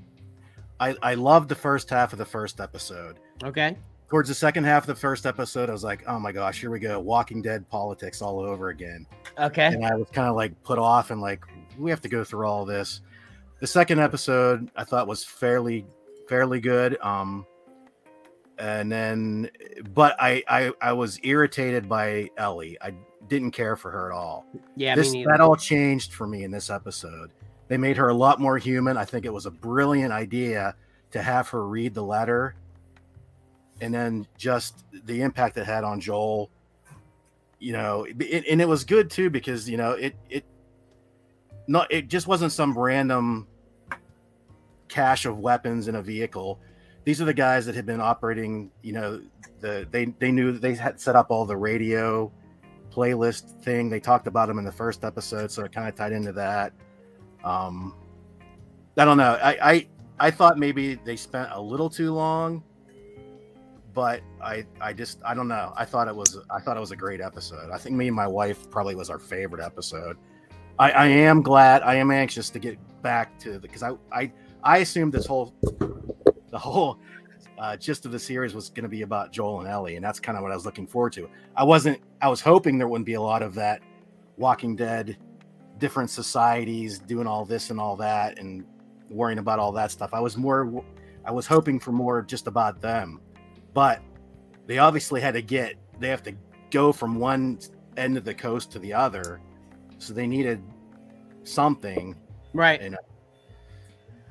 I 0.79 0.95
I 1.01 1.13
loved 1.15 1.49
the 1.49 1.55
first 1.55 1.89
half 1.89 2.13
of 2.13 2.19
the 2.19 2.25
first 2.25 2.59
episode. 2.59 3.19
Okay. 3.43 3.77
Towards 4.09 4.29
the 4.29 4.35
second 4.35 4.65
half 4.65 4.83
of 4.83 4.87
the 4.87 4.95
first 4.95 5.25
episode, 5.25 5.69
I 5.69 5.71
was 5.71 5.83
like, 5.83 6.03
"Oh 6.07 6.19
my 6.19 6.31
gosh, 6.31 6.59
here 6.59 6.69
we 6.69 6.79
go, 6.79 6.99
Walking 6.99 7.41
Dead 7.41 7.67
politics 7.69 8.21
all 8.21 8.39
over 8.39 8.69
again." 8.69 9.07
Okay. 9.39 9.67
And 9.67 9.85
I 9.85 9.95
was 9.95 10.09
kind 10.11 10.27
of 10.27 10.35
like 10.35 10.61
put 10.63 10.77
off 10.77 11.09
and 11.09 11.19
like, 11.19 11.43
we 11.79 11.89
have 11.89 12.01
to 12.01 12.09
go 12.09 12.23
through 12.23 12.45
all 12.45 12.65
this. 12.65 13.01
The 13.59 13.67
second 13.67 13.99
episode 13.99 14.69
I 14.75 14.83
thought 14.83 15.07
was 15.07 15.23
fairly 15.23 15.85
fairly 16.27 16.59
good. 16.59 16.97
Um, 17.01 17.45
and 18.59 18.91
then 18.91 19.49
but 19.93 20.15
I, 20.19 20.43
I 20.47 20.71
i 20.81 20.93
was 20.93 21.19
irritated 21.23 21.89
by 21.89 22.29
ellie. 22.37 22.77
I 22.81 22.93
didn't 23.27 23.51
care 23.51 23.75
for 23.75 23.89
her 23.91 24.11
at 24.11 24.15
all. 24.15 24.45
Yeah 24.75 24.95
this, 24.95 25.11
that 25.11 25.39
all 25.39 25.55
changed 25.55 26.13
for 26.13 26.27
me 26.27 26.43
in 26.43 26.51
this 26.51 26.69
episode. 26.69 27.31
They 27.67 27.77
made 27.77 27.97
her 27.97 28.09
a 28.09 28.13
lot 28.13 28.39
more 28.39 28.57
human. 28.57 28.97
I 28.97 29.05
think 29.05 29.25
it 29.25 29.33
was 29.33 29.45
a 29.45 29.51
brilliant 29.51 30.11
idea 30.11 30.75
to 31.11 31.21
have 31.21 31.47
her 31.49 31.65
read 31.65 31.93
the 31.93 32.03
letter 32.03 32.55
and 33.81 33.93
then 33.93 34.27
just 34.37 34.83
the 35.05 35.21
impact 35.21 35.57
it 35.57 35.65
had 35.65 35.83
on 35.83 35.99
joel 35.99 36.49
you 37.59 37.71
know 37.71 38.05
it, 38.07 38.45
and 38.49 38.61
it 38.61 38.67
was 38.67 38.83
good 38.83 39.09
too 39.09 39.29
because 39.29 39.69
you 39.69 39.77
know 39.77 39.91
it 39.91 40.15
it 40.29 40.45
not 41.67 41.91
it 41.91 42.07
just 42.07 42.27
wasn't 42.27 42.51
some 42.51 42.77
random 42.77 43.47
cache 44.89 45.25
of 45.25 45.39
weapons 45.39 45.87
in 45.87 45.95
a 45.95 46.01
vehicle 46.01 46.59
these 47.05 47.21
are 47.21 47.25
the 47.25 47.33
guys 47.33 47.65
that 47.65 47.75
had 47.75 47.85
been 47.85 48.01
operating 48.01 48.71
you 48.81 48.93
know 48.93 49.21
the 49.59 49.87
they 49.91 50.05
they 50.19 50.31
knew 50.31 50.51
they 50.51 50.75
had 50.75 50.99
set 50.99 51.15
up 51.15 51.31
all 51.31 51.45
the 51.45 51.57
radio 51.57 52.31
playlist 52.93 53.59
thing. 53.63 53.89
They 53.89 53.99
talked 53.99 54.27
about 54.27 54.47
them 54.47 54.59
in 54.59 54.65
the 54.65 54.71
first 54.71 55.03
episode 55.03 55.51
so 55.51 55.63
it 55.63 55.71
kind 55.71 55.87
of 55.87 55.95
tied 55.95 56.11
into 56.11 56.31
that. 56.33 56.73
Um 57.43 57.95
i 58.97 59.05
don't 59.05 59.17
know. 59.17 59.37
I 59.41 59.71
i 59.71 59.87
i 60.19 60.31
thought 60.31 60.57
maybe 60.57 60.95
they 60.95 61.15
spent 61.15 61.49
a 61.51 61.59
little 61.59 61.89
too 61.89 62.13
long 62.13 62.63
but 63.93 64.21
i 64.41 64.65
i 64.81 64.93
just 64.93 65.19
i 65.25 65.33
don't 65.33 65.47
know. 65.47 65.73
I 65.75 65.85
thought 65.85 66.07
it 66.07 66.15
was 66.15 66.37
i 66.51 66.59
thought 66.59 66.77
it 66.77 66.81
was 66.81 66.91
a 66.91 66.95
great 66.95 67.21
episode. 67.21 67.71
I 67.71 67.77
think 67.77 67.95
me 67.95 68.07
and 68.07 68.15
my 68.15 68.27
wife 68.27 68.69
probably 68.69 68.95
was 68.95 69.09
our 69.09 69.19
favorite 69.19 69.63
episode. 69.63 70.17
I 70.77 70.91
i 70.91 71.07
am 71.07 71.41
glad 71.41 71.83
i 71.83 71.95
am 71.95 72.11
anxious 72.11 72.49
to 72.51 72.59
get 72.59 72.77
back 73.01 73.37
to 73.39 73.53
the 73.53 73.59
because 73.59 73.83
i 73.83 73.91
i 74.11 74.31
i 74.63 74.77
assumed 74.79 75.13
this 75.13 75.25
whole 75.25 75.53
the 76.53 76.59
whole 76.59 76.99
uh, 77.57 77.75
gist 77.75 78.05
of 78.05 78.11
the 78.11 78.19
series 78.19 78.53
was 78.53 78.69
going 78.69 78.83
to 78.83 78.89
be 78.89 79.01
about 79.01 79.31
Joel 79.31 79.59
and 79.59 79.67
Ellie, 79.67 79.95
and 79.95 80.05
that's 80.05 80.19
kind 80.19 80.37
of 80.37 80.43
what 80.43 80.51
I 80.51 80.55
was 80.55 80.65
looking 80.65 80.87
forward 80.87 81.11
to. 81.13 81.27
I 81.57 81.63
wasn't. 81.63 81.99
I 82.21 82.29
was 82.29 82.39
hoping 82.39 82.77
there 82.77 82.87
wouldn't 82.87 83.07
be 83.07 83.15
a 83.15 83.21
lot 83.21 83.41
of 83.41 83.55
that 83.55 83.81
Walking 84.37 84.75
Dead, 84.75 85.17
different 85.79 86.11
societies 86.11 86.99
doing 86.99 87.27
all 87.27 87.43
this 87.43 87.71
and 87.71 87.79
all 87.79 87.95
that, 87.97 88.37
and 88.37 88.63
worrying 89.09 89.39
about 89.39 89.59
all 89.59 89.71
that 89.73 89.91
stuff. 89.91 90.13
I 90.13 90.19
was 90.19 90.37
more. 90.37 90.83
I 91.25 91.31
was 91.31 91.47
hoping 91.47 91.79
for 91.79 91.91
more 91.91 92.21
just 92.21 92.47
about 92.47 92.81
them, 92.81 93.19
but 93.73 93.99
they 94.67 94.77
obviously 94.77 95.19
had 95.19 95.33
to 95.33 95.41
get. 95.41 95.75
They 95.99 96.09
have 96.09 96.23
to 96.23 96.35
go 96.69 96.93
from 96.93 97.15
one 97.15 97.59
end 97.97 98.15
of 98.15 98.25
the 98.25 98.33
coast 98.33 98.71
to 98.73 98.79
the 98.79 98.93
other, 98.93 99.41
so 99.97 100.13
they 100.13 100.27
needed 100.27 100.61
something. 101.43 102.15
Right. 102.53 102.79
And 102.79 102.95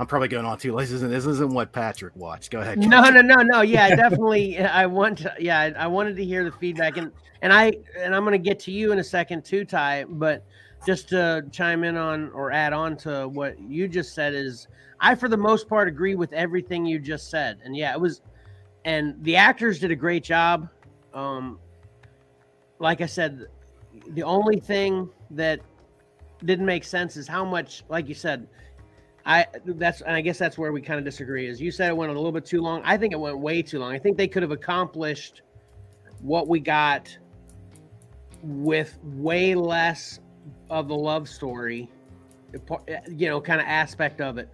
I'm 0.03 0.09
probably 0.09 0.27
going 0.27 0.45
on 0.45 0.59
too. 0.59 0.77
This 0.77 0.91
isn't 0.91 1.13
this 1.13 1.27
isn't 1.27 1.53
what 1.53 1.71
Patrick 1.71 2.17
watched. 2.17 2.51
Go 2.51 2.59
ahead. 2.59 2.77
No, 2.77 3.09
no, 3.09 3.21
no, 3.21 3.37
no. 3.37 3.61
Yeah, 3.61 3.95
definitely. 3.95 4.59
I 4.59 4.85
want. 4.85 5.19
To, 5.19 5.33
yeah, 5.39 5.71
I 5.77 5.87
wanted 5.87 6.17
to 6.17 6.25
hear 6.25 6.43
the 6.43 6.51
feedback, 6.51 6.97
and 6.97 7.13
and 7.41 7.53
I 7.53 7.75
and 7.97 8.13
I'm 8.13 8.25
going 8.25 8.33
to 8.33 8.39
get 8.39 8.59
to 8.61 8.73
you 8.73 8.91
in 8.91 8.99
a 8.99 9.05
second 9.05 9.45
too, 9.45 9.65
Ty. 9.65 10.07
But 10.09 10.45
just 10.85 11.09
to 11.11 11.45
chime 11.53 11.85
in 11.85 11.97
on 11.97 12.33
or 12.33 12.51
add 12.51 12.73
on 12.73 12.97
to 12.97 13.29
what 13.29 13.61
you 13.61 13.87
just 13.87 14.13
said 14.13 14.35
is, 14.35 14.67
I 14.99 15.15
for 15.15 15.29
the 15.29 15.37
most 15.37 15.69
part 15.69 15.87
agree 15.87 16.17
with 16.17 16.33
everything 16.33 16.85
you 16.85 16.99
just 16.99 17.31
said, 17.31 17.61
and 17.65 17.77
yeah, 17.77 17.93
it 17.93 18.01
was, 18.01 18.23
and 18.85 19.15
the 19.23 19.37
actors 19.37 19.79
did 19.79 19.93
a 19.93 19.97
great 19.97 20.25
job. 20.25 20.69
Um, 21.15 21.61
like 22.81 23.03
I 23.03 23.07
said, 23.07 23.47
the 24.09 24.25
only 24.25 24.59
thing 24.59 25.09
that 25.31 25.61
didn't 26.45 26.67
make 26.67 26.83
sense 26.83 27.17
is 27.17 27.29
how 27.29 27.45
much, 27.45 27.85
like 27.89 28.09
you 28.09 28.17
said 28.17 28.49
I 29.25 29.47
that's 29.65 30.01
and 30.01 30.15
I 30.15 30.21
guess 30.21 30.39
that's 30.39 30.59
where 30.59 30.73
we 30.73 30.81
kind 30.81 30.99
of 30.99 31.05
disagree. 31.05 31.47
Is 31.47 31.61
you 31.61 31.71
said 31.71 31.89
it 31.89 31.97
went 31.97 32.11
a 32.11 32.15
little 32.15 32.33
bit 32.33 32.45
too 32.45 32.61
long. 32.61 32.83
I 32.85 32.97
think 32.97 33.13
it 33.13 33.21
went 33.21 33.39
way 33.39 33.63
too 33.63 33.79
long. 33.79 33.93
I 33.93 33.99
think 33.99 34.17
they 34.17 34.29
could 34.29 34.43
have 34.43 34.51
accomplished 34.51 35.43
what 36.21 36.49
we 36.49 36.61
got 36.61 37.17
with 38.43 38.99
way 39.03 39.55
less 39.55 40.21
of 40.71 40.89
the 40.89 40.95
love 40.95 41.29
story, 41.29 41.89
you 43.09 43.29
know, 43.29 43.41
kind 43.41 43.61
of 43.61 43.67
aspect 43.67 44.21
of 44.21 44.39
it, 44.39 44.49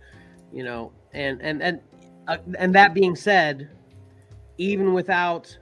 you 0.53 0.65
know, 0.65 0.93
and 1.13 1.41
and 1.41 1.63
and 1.63 1.81
uh, 2.27 2.37
and 2.59 2.75
that 2.75 2.93
being 2.93 3.17
said, 3.17 3.71
even 4.59 4.93
without 4.93 5.57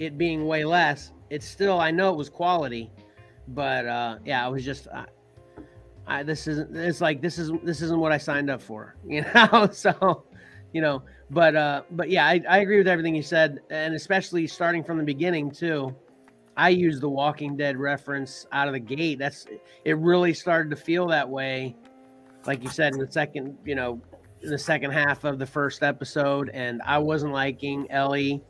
it 0.00 0.18
being 0.18 0.46
way 0.46 0.64
less, 0.64 1.12
it's 1.30 1.46
still 1.46 1.78
I 1.78 1.92
know 1.92 2.10
it 2.10 2.16
was 2.16 2.28
quality, 2.28 2.90
but 3.48 3.86
uh, 3.86 4.18
yeah, 4.24 4.44
I 4.44 4.48
was 4.48 4.64
just. 4.64 4.88
Uh, 4.88 5.04
I, 6.08 6.22
this 6.22 6.46
isn't 6.46 6.74
it's 6.74 7.00
like 7.00 7.20
this 7.20 7.38
is 7.38 7.52
this 7.62 7.82
isn't 7.82 7.98
what 7.98 8.12
I 8.12 8.18
signed 8.18 8.50
up 8.50 8.62
for, 8.62 8.96
you 9.06 9.24
know. 9.34 9.68
so, 9.72 10.24
you 10.72 10.80
know, 10.80 11.02
but 11.30 11.54
uh, 11.54 11.82
but 11.90 12.10
yeah, 12.10 12.26
I, 12.26 12.42
I 12.48 12.58
agree 12.58 12.78
with 12.78 12.88
everything 12.88 13.14
you 13.14 13.22
said, 13.22 13.60
and 13.70 13.94
especially 13.94 14.46
starting 14.46 14.82
from 14.82 14.98
the 14.98 15.04
beginning 15.04 15.50
too. 15.50 15.94
I 16.56 16.70
use 16.70 16.98
the 16.98 17.08
Walking 17.08 17.56
Dead 17.56 17.76
reference 17.76 18.46
out 18.50 18.66
of 18.66 18.74
the 18.74 18.80
gate. 18.80 19.20
That's 19.20 19.46
it. 19.84 19.94
Really 19.94 20.34
started 20.34 20.70
to 20.70 20.76
feel 20.76 21.06
that 21.08 21.28
way, 21.28 21.76
like 22.46 22.64
you 22.64 22.68
said 22.68 22.94
in 22.94 22.98
the 22.98 23.12
second, 23.12 23.56
you 23.64 23.76
know, 23.76 24.02
in 24.42 24.50
the 24.50 24.58
second 24.58 24.90
half 24.90 25.22
of 25.22 25.38
the 25.38 25.46
first 25.46 25.84
episode, 25.84 26.50
and 26.52 26.82
I 26.82 26.98
wasn't 26.98 27.32
liking 27.32 27.88
Ellie. 27.90 28.42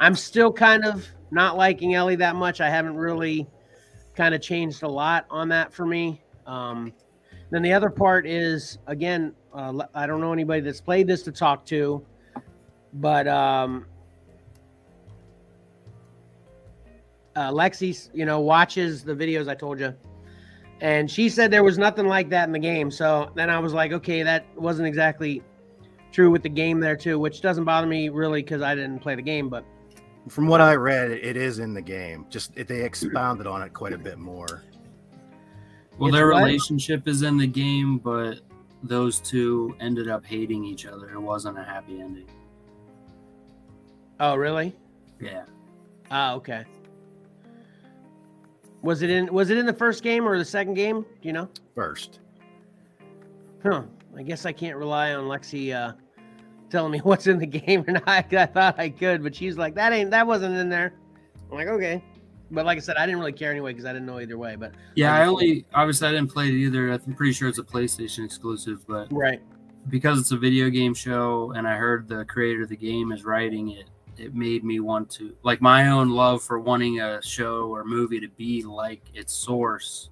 I'm 0.00 0.16
still 0.16 0.52
kind 0.52 0.84
of 0.84 1.06
not 1.30 1.56
liking 1.56 1.94
Ellie 1.94 2.16
that 2.16 2.34
much. 2.34 2.60
I 2.60 2.70
haven't 2.70 2.96
really 2.96 3.46
kind 4.16 4.34
of 4.34 4.40
changed 4.40 4.82
a 4.82 4.88
lot 4.88 5.26
on 5.30 5.48
that 5.50 5.72
for 5.72 5.86
me. 5.86 6.23
Um, 6.46 6.92
then 7.50 7.62
the 7.62 7.72
other 7.72 7.90
part 7.90 8.26
is 8.26 8.78
again, 8.86 9.34
uh, 9.52 9.84
I 9.94 10.06
don't 10.06 10.20
know 10.20 10.32
anybody 10.32 10.60
that's 10.60 10.80
played 10.80 11.06
this 11.06 11.22
to 11.22 11.32
talk 11.32 11.64
to, 11.66 12.04
but 12.94 13.28
um, 13.28 13.86
uh, 17.36 17.50
Lexi, 17.50 18.08
you 18.12 18.24
know, 18.24 18.40
watches 18.40 19.04
the 19.04 19.14
videos 19.14 19.48
I 19.48 19.54
told 19.54 19.78
you, 19.78 19.94
and 20.80 21.10
she 21.10 21.28
said 21.28 21.50
there 21.50 21.64
was 21.64 21.78
nothing 21.78 22.06
like 22.06 22.28
that 22.30 22.48
in 22.48 22.52
the 22.52 22.58
game. 22.58 22.90
So 22.90 23.30
then 23.34 23.50
I 23.50 23.58
was 23.58 23.72
like, 23.72 23.92
okay, 23.92 24.22
that 24.22 24.46
wasn't 24.56 24.88
exactly 24.88 25.42
true 26.12 26.30
with 26.30 26.42
the 26.42 26.48
game 26.48 26.80
there 26.80 26.96
too, 26.96 27.18
which 27.18 27.40
doesn't 27.40 27.64
bother 27.64 27.86
me 27.86 28.08
really 28.08 28.42
because 28.42 28.62
I 28.62 28.74
didn't 28.74 29.00
play 29.00 29.14
the 29.14 29.22
game, 29.22 29.48
but. 29.48 29.64
From 30.28 30.46
what 30.46 30.62
I 30.62 30.74
read, 30.74 31.10
it 31.10 31.36
is 31.36 31.58
in 31.58 31.74
the 31.74 31.82
game. 31.82 32.24
Just 32.30 32.54
they 32.54 32.82
expounded 32.82 33.46
on 33.46 33.60
it 33.60 33.74
quite 33.74 33.92
a 33.92 33.98
bit 33.98 34.18
more. 34.18 34.64
Well, 35.98 36.08
it's 36.08 36.16
their 36.16 36.32
what? 36.32 36.44
relationship 36.44 37.06
is 37.06 37.22
in 37.22 37.36
the 37.36 37.46
game, 37.46 37.98
but 37.98 38.40
those 38.82 39.20
two 39.20 39.74
ended 39.80 40.08
up 40.08 40.24
hating 40.24 40.64
each 40.64 40.86
other. 40.86 41.10
It 41.10 41.20
wasn't 41.20 41.58
a 41.58 41.64
happy 41.64 42.00
ending. 42.00 42.26
Oh, 44.20 44.36
really? 44.36 44.74
Yeah. 45.20 45.44
Ah, 46.10 46.34
okay. 46.34 46.64
Was 48.82 49.02
it 49.02 49.10
in 49.10 49.32
was 49.32 49.50
it 49.50 49.56
in 49.56 49.64
the 49.64 49.72
first 49.72 50.02
game 50.02 50.28
or 50.28 50.36
the 50.36 50.44
second 50.44 50.74
game? 50.74 51.02
Do 51.02 51.28
you 51.28 51.32
know? 51.32 51.48
First. 51.74 52.20
Huh. 53.62 53.84
I 54.16 54.22
guess 54.22 54.44
I 54.44 54.52
can't 54.52 54.76
rely 54.76 55.14
on 55.14 55.24
Lexi 55.24 55.74
uh, 55.74 55.94
telling 56.70 56.92
me 56.92 56.98
what's 57.02 57.26
in 57.26 57.38
the 57.38 57.46
game 57.46 57.84
or 57.88 57.92
not. 57.92 58.06
I 58.34 58.46
thought 58.46 58.78
I 58.78 58.90
could, 58.90 59.22
but 59.22 59.34
she's 59.34 59.56
like, 59.56 59.74
that 59.74 59.92
ain't 59.92 60.10
that 60.10 60.26
wasn't 60.26 60.56
in 60.56 60.68
there. 60.68 60.92
I'm 61.50 61.56
like, 61.56 61.68
okay. 61.68 62.02
But 62.50 62.66
like 62.66 62.78
I 62.78 62.80
said, 62.80 62.96
I 62.96 63.06
didn't 63.06 63.20
really 63.20 63.32
care 63.32 63.50
anyway 63.50 63.72
because 63.72 63.86
I 63.86 63.92
didn't 63.92 64.06
know 64.06 64.20
either 64.20 64.38
way. 64.38 64.56
But 64.56 64.72
yeah, 64.94 65.14
I 65.14 65.26
only 65.26 65.64
obviously 65.74 66.08
I 66.08 66.12
didn't 66.12 66.32
play 66.32 66.48
it 66.48 66.54
either. 66.54 66.92
I'm 66.92 67.14
pretty 67.14 67.32
sure 67.32 67.48
it's 67.48 67.58
a 67.58 67.64
PlayStation 67.64 68.24
exclusive, 68.24 68.86
but 68.86 69.12
right 69.12 69.40
because 69.88 70.18
it's 70.18 70.32
a 70.32 70.36
video 70.36 70.70
game 70.70 70.94
show 70.94 71.52
and 71.56 71.68
I 71.68 71.76
heard 71.76 72.08
the 72.08 72.24
creator 72.24 72.62
of 72.62 72.68
the 72.68 72.76
game 72.76 73.12
is 73.12 73.24
writing 73.24 73.70
it, 73.70 73.84
it 74.16 74.34
made 74.34 74.64
me 74.64 74.80
want 74.80 75.10
to 75.10 75.34
like 75.42 75.60
my 75.60 75.88
own 75.88 76.10
love 76.10 76.42
for 76.42 76.58
wanting 76.58 77.00
a 77.00 77.20
show 77.22 77.68
or 77.68 77.84
movie 77.84 78.20
to 78.20 78.28
be 78.28 78.62
like 78.62 79.02
its 79.12 79.32
source. 79.32 80.10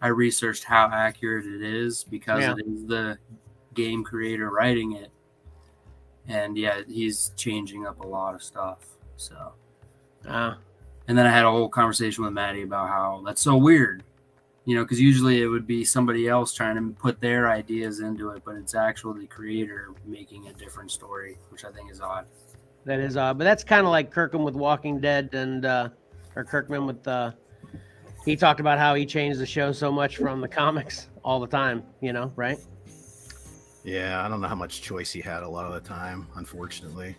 I 0.00 0.08
researched 0.08 0.64
how 0.64 0.88
accurate 0.92 1.46
it 1.46 1.62
is 1.62 2.04
because 2.04 2.40
yeah. 2.40 2.54
it 2.58 2.66
is 2.66 2.86
the 2.86 3.18
game 3.74 4.02
creator 4.02 4.50
writing 4.50 4.92
it. 4.92 5.10
And 6.26 6.56
yeah, 6.56 6.80
he's 6.88 7.32
changing 7.36 7.86
up 7.86 8.00
a 8.00 8.06
lot 8.06 8.34
of 8.34 8.42
stuff. 8.42 8.78
So, 9.16 9.52
uh, 10.26 10.54
and 11.10 11.18
then 11.18 11.26
I 11.26 11.30
had 11.32 11.44
a 11.44 11.50
whole 11.50 11.68
conversation 11.68 12.22
with 12.22 12.32
Maddie 12.32 12.62
about 12.62 12.88
how 12.88 13.20
that's 13.26 13.42
so 13.42 13.56
weird, 13.56 14.04
you 14.64 14.76
know, 14.76 14.84
because 14.84 15.00
usually 15.00 15.42
it 15.42 15.48
would 15.48 15.66
be 15.66 15.84
somebody 15.84 16.28
else 16.28 16.54
trying 16.54 16.76
to 16.76 16.94
put 17.00 17.20
their 17.20 17.50
ideas 17.50 17.98
into 17.98 18.30
it, 18.30 18.42
but 18.44 18.54
it's 18.54 18.76
actually 18.76 19.22
the 19.22 19.26
creator 19.26 19.88
making 20.06 20.46
a 20.46 20.52
different 20.52 20.88
story, 20.88 21.36
which 21.48 21.64
I 21.64 21.72
think 21.72 21.90
is 21.90 22.00
odd. 22.00 22.26
That 22.84 23.00
is 23.00 23.16
odd, 23.16 23.38
but 23.38 23.44
that's 23.44 23.64
kind 23.64 23.84
of 23.86 23.90
like 23.90 24.12
Kirkham 24.12 24.44
with 24.44 24.54
Walking 24.54 25.00
Dead 25.00 25.34
and 25.34 25.64
uh, 25.64 25.88
or 26.36 26.44
Kirkman 26.44 26.86
with 26.86 27.08
uh, 27.08 27.32
he 28.24 28.36
talked 28.36 28.60
about 28.60 28.78
how 28.78 28.94
he 28.94 29.04
changed 29.04 29.40
the 29.40 29.46
show 29.46 29.72
so 29.72 29.90
much 29.90 30.16
from 30.16 30.40
the 30.40 30.46
comics 30.46 31.08
all 31.24 31.40
the 31.40 31.48
time, 31.48 31.82
you 32.00 32.12
know, 32.12 32.32
right? 32.36 32.60
Yeah, 33.82 34.24
I 34.24 34.28
don't 34.28 34.40
know 34.40 34.46
how 34.46 34.54
much 34.54 34.80
choice 34.80 35.10
he 35.10 35.20
had 35.20 35.42
a 35.42 35.48
lot 35.48 35.66
of 35.66 35.72
the 35.72 35.80
time, 35.80 36.28
unfortunately. 36.36 37.16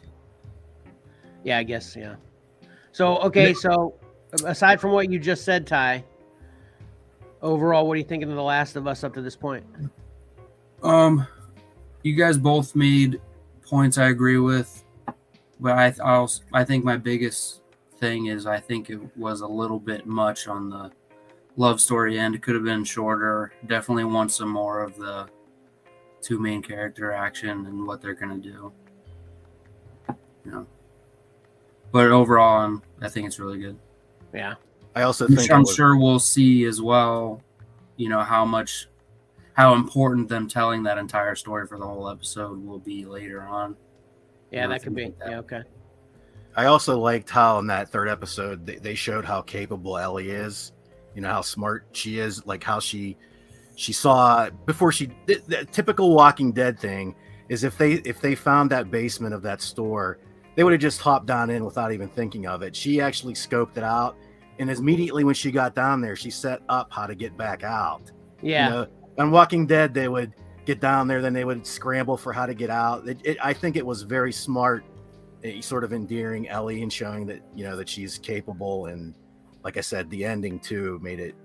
Yeah, 1.43 1.57
I 1.57 1.63
guess, 1.63 1.93
yeah. 1.93 2.15
So, 2.91 3.17
okay, 3.19 3.53
so 3.53 3.95
aside 4.45 4.81
from 4.81 4.91
what 4.91 5.11
you 5.11 5.19
just 5.19 5.45
said, 5.45 5.65
Ty, 5.65 6.03
overall, 7.41 7.87
what 7.87 7.93
are 7.93 7.97
you 7.97 8.03
thinking 8.03 8.29
of 8.29 8.35
The 8.35 8.43
Last 8.43 8.75
of 8.75 8.87
Us 8.87 9.03
up 9.03 9.13
to 9.13 9.21
this 9.21 9.35
point? 9.35 9.65
Um, 10.83 11.27
you 12.03 12.15
guys 12.15 12.37
both 12.37 12.75
made 12.75 13.21
points 13.65 13.97
I 13.97 14.09
agree 14.09 14.37
with, 14.37 14.83
but 15.59 15.77
I 15.77 15.93
also 16.03 16.43
I 16.53 16.63
think 16.63 16.83
my 16.83 16.97
biggest 16.97 17.61
thing 17.97 18.25
is 18.25 18.45
I 18.45 18.59
think 18.59 18.89
it 18.89 18.99
was 19.15 19.41
a 19.41 19.47
little 19.47 19.79
bit 19.79 20.05
much 20.05 20.47
on 20.47 20.69
the 20.69 20.91
love 21.55 21.79
story 21.79 22.19
end. 22.19 22.35
It 22.35 22.41
could 22.41 22.55
have 22.55 22.63
been 22.63 22.83
shorter. 22.83 23.53
Definitely 23.67 24.05
want 24.05 24.31
some 24.31 24.49
more 24.49 24.83
of 24.83 24.97
the 24.97 25.27
two 26.21 26.39
main 26.39 26.61
character 26.61 27.11
action 27.11 27.65
and 27.67 27.85
what 27.85 28.01
they're 28.01 28.13
gonna 28.15 28.37
do. 28.37 28.71
You 30.45 30.51
know. 30.51 30.67
But 31.91 32.07
overall, 32.07 32.61
I'm, 32.61 32.81
I 33.01 33.09
think 33.09 33.27
it's 33.27 33.39
really 33.39 33.59
good. 33.59 33.77
Yeah. 34.33 34.55
I 34.95 35.03
also 35.03 35.27
think 35.27 35.51
I'm 35.51 35.61
was... 35.61 35.75
sure 35.75 35.97
we'll 35.97 36.19
see 36.19 36.65
as 36.65 36.81
well. 36.81 37.41
You 37.97 38.09
know 38.09 38.21
how 38.21 38.45
much, 38.45 38.87
how 39.53 39.75
important 39.75 40.27
them 40.29 40.47
telling 40.47 40.83
that 40.83 40.97
entire 40.97 41.35
story 41.35 41.67
for 41.67 41.77
the 41.77 41.85
whole 41.85 42.09
episode 42.09 42.65
will 42.65 42.79
be 42.79 43.05
later 43.05 43.41
on. 43.41 43.75
Yeah, 44.51 44.67
that 44.67 44.83
could 44.83 44.95
be. 44.95 45.05
Like 45.05 45.19
that. 45.19 45.29
Yeah, 45.29 45.39
okay. 45.39 45.61
I 46.55 46.65
also 46.65 46.99
liked 46.99 47.29
how 47.29 47.59
in 47.59 47.67
that 47.67 47.89
third 47.89 48.09
episode 48.09 48.65
they, 48.65 48.75
they 48.75 48.95
showed 48.95 49.23
how 49.23 49.41
capable 49.41 49.97
Ellie 49.97 50.31
is. 50.31 50.73
You 51.15 51.21
know 51.21 51.29
how 51.29 51.41
smart 51.41 51.85
she 51.91 52.19
is, 52.19 52.45
like 52.45 52.63
how 52.63 52.79
she 52.79 53.17
she 53.75 53.93
saw 53.93 54.49
before 54.65 54.91
she 54.91 55.09
the, 55.25 55.41
the 55.47 55.65
typical 55.65 56.13
Walking 56.13 56.51
Dead 56.51 56.79
thing 56.79 57.15
is 57.49 57.63
if 57.63 57.77
they 57.77 57.93
if 57.93 58.21
they 58.21 58.35
found 58.35 58.69
that 58.71 58.91
basement 58.91 59.33
of 59.33 59.41
that 59.43 59.61
store, 59.61 60.19
they 60.55 60.63
would 60.63 60.73
have 60.73 60.81
just 60.81 60.99
hopped 60.99 61.25
down 61.25 61.49
in 61.49 61.63
without 61.63 61.91
even 61.91 62.09
thinking 62.09 62.47
of 62.47 62.61
it. 62.61 62.75
She 62.75 63.01
actually 63.01 63.33
scoped 63.33 63.77
it 63.77 63.83
out, 63.83 64.17
and 64.59 64.69
immediately 64.69 65.23
when 65.23 65.35
she 65.35 65.51
got 65.51 65.75
down 65.75 66.01
there, 66.01 66.15
she 66.15 66.29
set 66.29 66.61
up 66.69 66.91
how 66.91 67.07
to 67.07 67.15
get 67.15 67.37
back 67.37 67.63
out. 67.63 68.11
Yeah. 68.41 68.65
You 68.65 68.71
know, 68.71 68.87
on 69.17 69.31
Walking 69.31 69.65
Dead, 69.65 69.93
they 69.93 70.07
would 70.07 70.33
get 70.65 70.79
down 70.79 71.07
there, 71.07 71.21
then 71.21 71.33
they 71.33 71.45
would 71.45 71.65
scramble 71.65 72.17
for 72.17 72.33
how 72.33 72.45
to 72.45 72.53
get 72.53 72.69
out. 72.69 73.07
It, 73.07 73.19
it, 73.23 73.37
I 73.41 73.53
think 73.53 73.75
it 73.75 73.85
was 73.85 74.03
very 74.03 74.31
smart 74.31 74.83
eh, 75.43 75.61
sort 75.61 75.83
of 75.83 75.93
endearing 75.93 76.47
Ellie 76.49 76.81
and 76.81 76.91
showing 76.91 77.25
that 77.27 77.41
you 77.55 77.63
know 77.63 77.75
that 77.75 77.89
she's 77.89 78.17
capable 78.17 78.87
and 78.87 79.15
like 79.63 79.77
I 79.77 79.81
said, 79.81 80.09
the 80.09 80.25
ending 80.25 80.59
too 80.59 80.99
made 81.01 81.19
it 81.19 81.35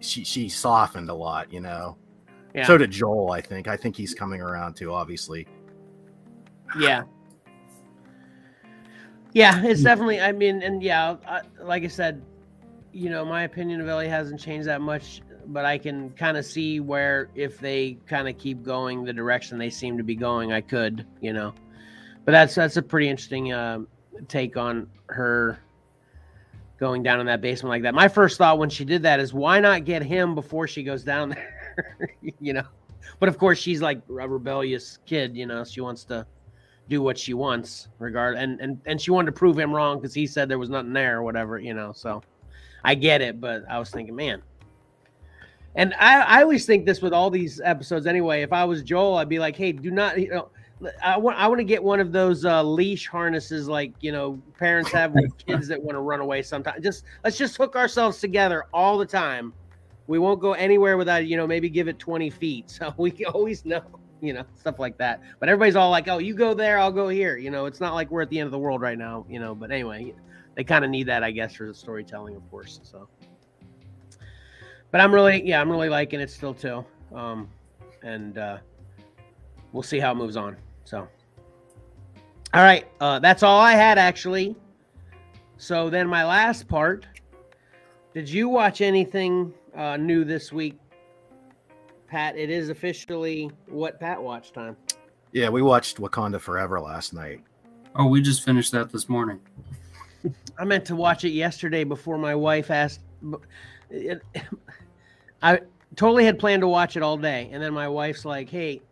she 0.00 0.24
she 0.24 0.48
softened 0.48 1.10
a 1.10 1.14
lot, 1.14 1.52
you 1.52 1.60
know. 1.60 1.96
Yeah. 2.54 2.66
So 2.66 2.76
did 2.76 2.90
Joel, 2.90 3.30
I 3.32 3.40
think. 3.40 3.68
I 3.68 3.76
think 3.76 3.96
he's 3.96 4.14
coming 4.14 4.40
around 4.40 4.74
too, 4.74 4.92
obviously. 4.92 5.46
Yeah. 6.78 7.02
Yeah, 9.32 9.64
it's 9.64 9.82
definitely. 9.82 10.20
I 10.20 10.32
mean, 10.32 10.62
and 10.62 10.82
yeah, 10.82 11.16
I, 11.26 11.40
like 11.62 11.84
I 11.84 11.88
said, 11.88 12.22
you 12.92 13.10
know, 13.10 13.24
my 13.24 13.44
opinion 13.44 13.80
of 13.80 13.88
Ellie 13.88 14.08
hasn't 14.08 14.40
changed 14.40 14.68
that 14.68 14.80
much, 14.80 15.22
but 15.46 15.64
I 15.64 15.78
can 15.78 16.10
kind 16.10 16.36
of 16.36 16.44
see 16.44 16.80
where 16.80 17.28
if 17.34 17.58
they 17.58 17.98
kind 18.06 18.28
of 18.28 18.36
keep 18.38 18.62
going 18.62 19.04
the 19.04 19.12
direction 19.12 19.58
they 19.58 19.70
seem 19.70 19.96
to 19.96 20.04
be 20.04 20.14
going, 20.14 20.52
I 20.52 20.60
could, 20.60 21.06
you 21.20 21.32
know 21.32 21.54
but 22.24 22.32
that's 22.32 22.54
that's 22.54 22.76
a 22.76 22.82
pretty 22.82 23.08
interesting 23.08 23.52
uh, 23.52 23.80
take 24.28 24.56
on 24.56 24.88
her 25.06 25.58
going 26.78 27.02
down 27.02 27.20
in 27.20 27.26
that 27.26 27.40
basement 27.40 27.70
like 27.70 27.82
that. 27.82 27.94
My 27.94 28.08
first 28.08 28.38
thought 28.38 28.58
when 28.58 28.70
she 28.70 28.84
did 28.84 29.02
that 29.02 29.20
is 29.20 29.32
why 29.32 29.60
not 29.60 29.84
get 29.84 30.02
him 30.02 30.34
before 30.34 30.66
she 30.66 30.82
goes 30.82 31.04
down 31.04 31.30
there, 31.30 32.16
you 32.40 32.52
know? 32.52 32.64
But 33.18 33.28
of 33.28 33.38
course, 33.38 33.58
she's 33.58 33.80
like 33.80 34.00
a 34.08 34.12
rebellious 34.28 34.98
kid, 35.06 35.36
you 35.36 35.46
know. 35.46 35.64
She 35.64 35.80
wants 35.80 36.04
to 36.04 36.26
do 36.88 37.02
what 37.02 37.18
she 37.18 37.34
wants, 37.34 37.88
regard 37.98 38.36
and 38.36 38.60
and 38.60 38.80
and 38.86 39.00
she 39.00 39.10
wanted 39.10 39.26
to 39.26 39.32
prove 39.32 39.58
him 39.58 39.72
wrong 39.74 39.98
because 39.98 40.14
he 40.14 40.26
said 40.26 40.48
there 40.48 40.58
was 40.58 40.70
nothing 40.70 40.92
there 40.92 41.18
or 41.18 41.22
whatever, 41.22 41.58
you 41.58 41.74
know. 41.74 41.92
So 41.92 42.22
I 42.84 42.94
get 42.94 43.20
it, 43.20 43.40
but 43.40 43.64
I 43.70 43.78
was 43.78 43.90
thinking, 43.90 44.16
man. 44.16 44.42
And 45.74 45.94
I, 45.94 46.20
I 46.20 46.42
always 46.42 46.66
think 46.66 46.84
this 46.84 47.00
with 47.00 47.14
all 47.14 47.30
these 47.30 47.60
episodes 47.64 48.06
anyway. 48.06 48.42
If 48.42 48.52
I 48.52 48.64
was 48.64 48.82
Joel, 48.82 49.16
I'd 49.16 49.28
be 49.30 49.38
like, 49.38 49.56
hey, 49.56 49.72
do 49.72 49.90
not, 49.90 50.20
you 50.20 50.28
know, 50.28 50.50
I 51.02 51.16
want 51.16 51.38
I 51.38 51.46
want 51.46 51.60
to 51.60 51.64
get 51.64 51.82
one 51.82 52.00
of 52.00 52.12
those 52.12 52.44
uh, 52.44 52.62
leash 52.62 53.06
harnesses 53.06 53.68
like 53.68 53.92
you 54.00 54.12
know 54.12 54.40
parents 54.58 54.90
have 54.92 55.12
with 55.12 55.36
kids 55.46 55.68
that 55.68 55.80
want 55.80 55.96
to 55.96 56.00
run 56.00 56.20
away. 56.20 56.42
Sometimes 56.42 56.82
just 56.82 57.04
let's 57.24 57.36
just 57.36 57.56
hook 57.56 57.76
ourselves 57.76 58.18
together 58.18 58.64
all 58.72 58.98
the 58.98 59.06
time. 59.06 59.52
We 60.08 60.18
won't 60.18 60.40
go 60.40 60.52
anywhere 60.54 60.96
without 60.96 61.26
you 61.26 61.36
know 61.36 61.46
maybe 61.46 61.68
give 61.68 61.88
it 61.88 61.98
twenty 61.98 62.30
feet, 62.30 62.70
so 62.70 62.92
we 62.96 63.12
always 63.26 63.64
know 63.64 63.82
you 64.22 64.32
know 64.32 64.44
stuff 64.58 64.78
like 64.78 64.96
that. 64.98 65.20
But 65.40 65.50
everybody's 65.50 65.76
all 65.76 65.90
like, 65.90 66.08
oh, 66.08 66.18
you 66.18 66.34
go 66.34 66.54
there, 66.54 66.78
I'll 66.78 66.92
go 66.92 67.08
here. 67.08 67.36
You 67.36 67.50
know, 67.50 67.66
it's 67.66 67.80
not 67.80 67.92
like 67.92 68.10
we're 68.10 68.22
at 68.22 68.30
the 68.30 68.38
end 68.38 68.46
of 68.46 68.52
the 68.52 68.58
world 68.58 68.80
right 68.80 68.96
now. 68.96 69.26
You 69.28 69.40
know, 69.40 69.54
but 69.54 69.70
anyway, 69.70 70.14
they 70.54 70.64
kind 70.64 70.84
of 70.84 70.90
need 70.90 71.08
that, 71.08 71.22
I 71.22 71.32
guess, 71.32 71.54
for 71.54 71.66
the 71.66 71.74
storytelling, 71.74 72.36
of 72.36 72.50
course. 72.50 72.80
So, 72.84 73.08
but 74.90 75.00
I'm 75.00 75.12
really 75.12 75.42
yeah, 75.46 75.60
I'm 75.60 75.70
really 75.70 75.88
liking 75.88 76.20
it 76.20 76.30
still 76.30 76.54
too. 76.54 76.84
Um, 77.12 77.48
and 78.02 78.38
uh, 78.38 78.58
we'll 79.72 79.82
see 79.82 79.98
how 79.98 80.12
it 80.12 80.14
moves 80.14 80.36
on. 80.36 80.56
So, 80.84 81.08
all 82.54 82.62
right, 82.62 82.86
uh, 83.00 83.18
that's 83.18 83.42
all 83.42 83.60
I 83.60 83.72
had 83.72 83.98
actually. 83.98 84.56
So 85.58 85.90
then 85.90 86.08
my 86.08 86.24
last 86.24 86.68
part. 86.68 87.06
Did 88.14 88.28
you 88.28 88.50
watch 88.50 88.82
anything 88.82 89.54
uh, 89.74 89.96
new 89.96 90.24
this 90.24 90.52
week, 90.52 90.78
Pat? 92.12 92.36
It 92.36 92.50
is 92.50 92.68
officially 92.68 93.50
what 93.66 93.98
Pat 93.98 94.22
watch 94.22 94.52
time. 94.52 94.76
Yeah, 95.32 95.48
we 95.48 95.62
watched 95.62 95.96
Wakanda 95.96 96.38
Forever 96.38 96.78
last 96.78 97.14
night. 97.14 97.40
Oh, 97.96 98.06
we 98.06 98.20
just 98.20 98.44
finished 98.44 98.70
that 98.72 98.92
this 98.92 99.08
morning. 99.08 99.40
I 100.58 100.66
meant 100.66 100.84
to 100.86 100.94
watch 100.94 101.24
it 101.24 101.30
yesterday 101.30 101.84
before 101.84 102.18
my 102.18 102.34
wife 102.34 102.70
asked. 102.70 103.00
I 105.42 105.60
totally 105.96 106.26
had 106.26 106.38
planned 106.38 106.60
to 106.60 106.68
watch 106.68 106.98
it 106.98 107.02
all 107.02 107.16
day, 107.16 107.48
and 107.50 107.62
then 107.62 107.72
my 107.72 107.88
wife's 107.88 108.26
like, 108.26 108.50
"Hey, 108.50 108.82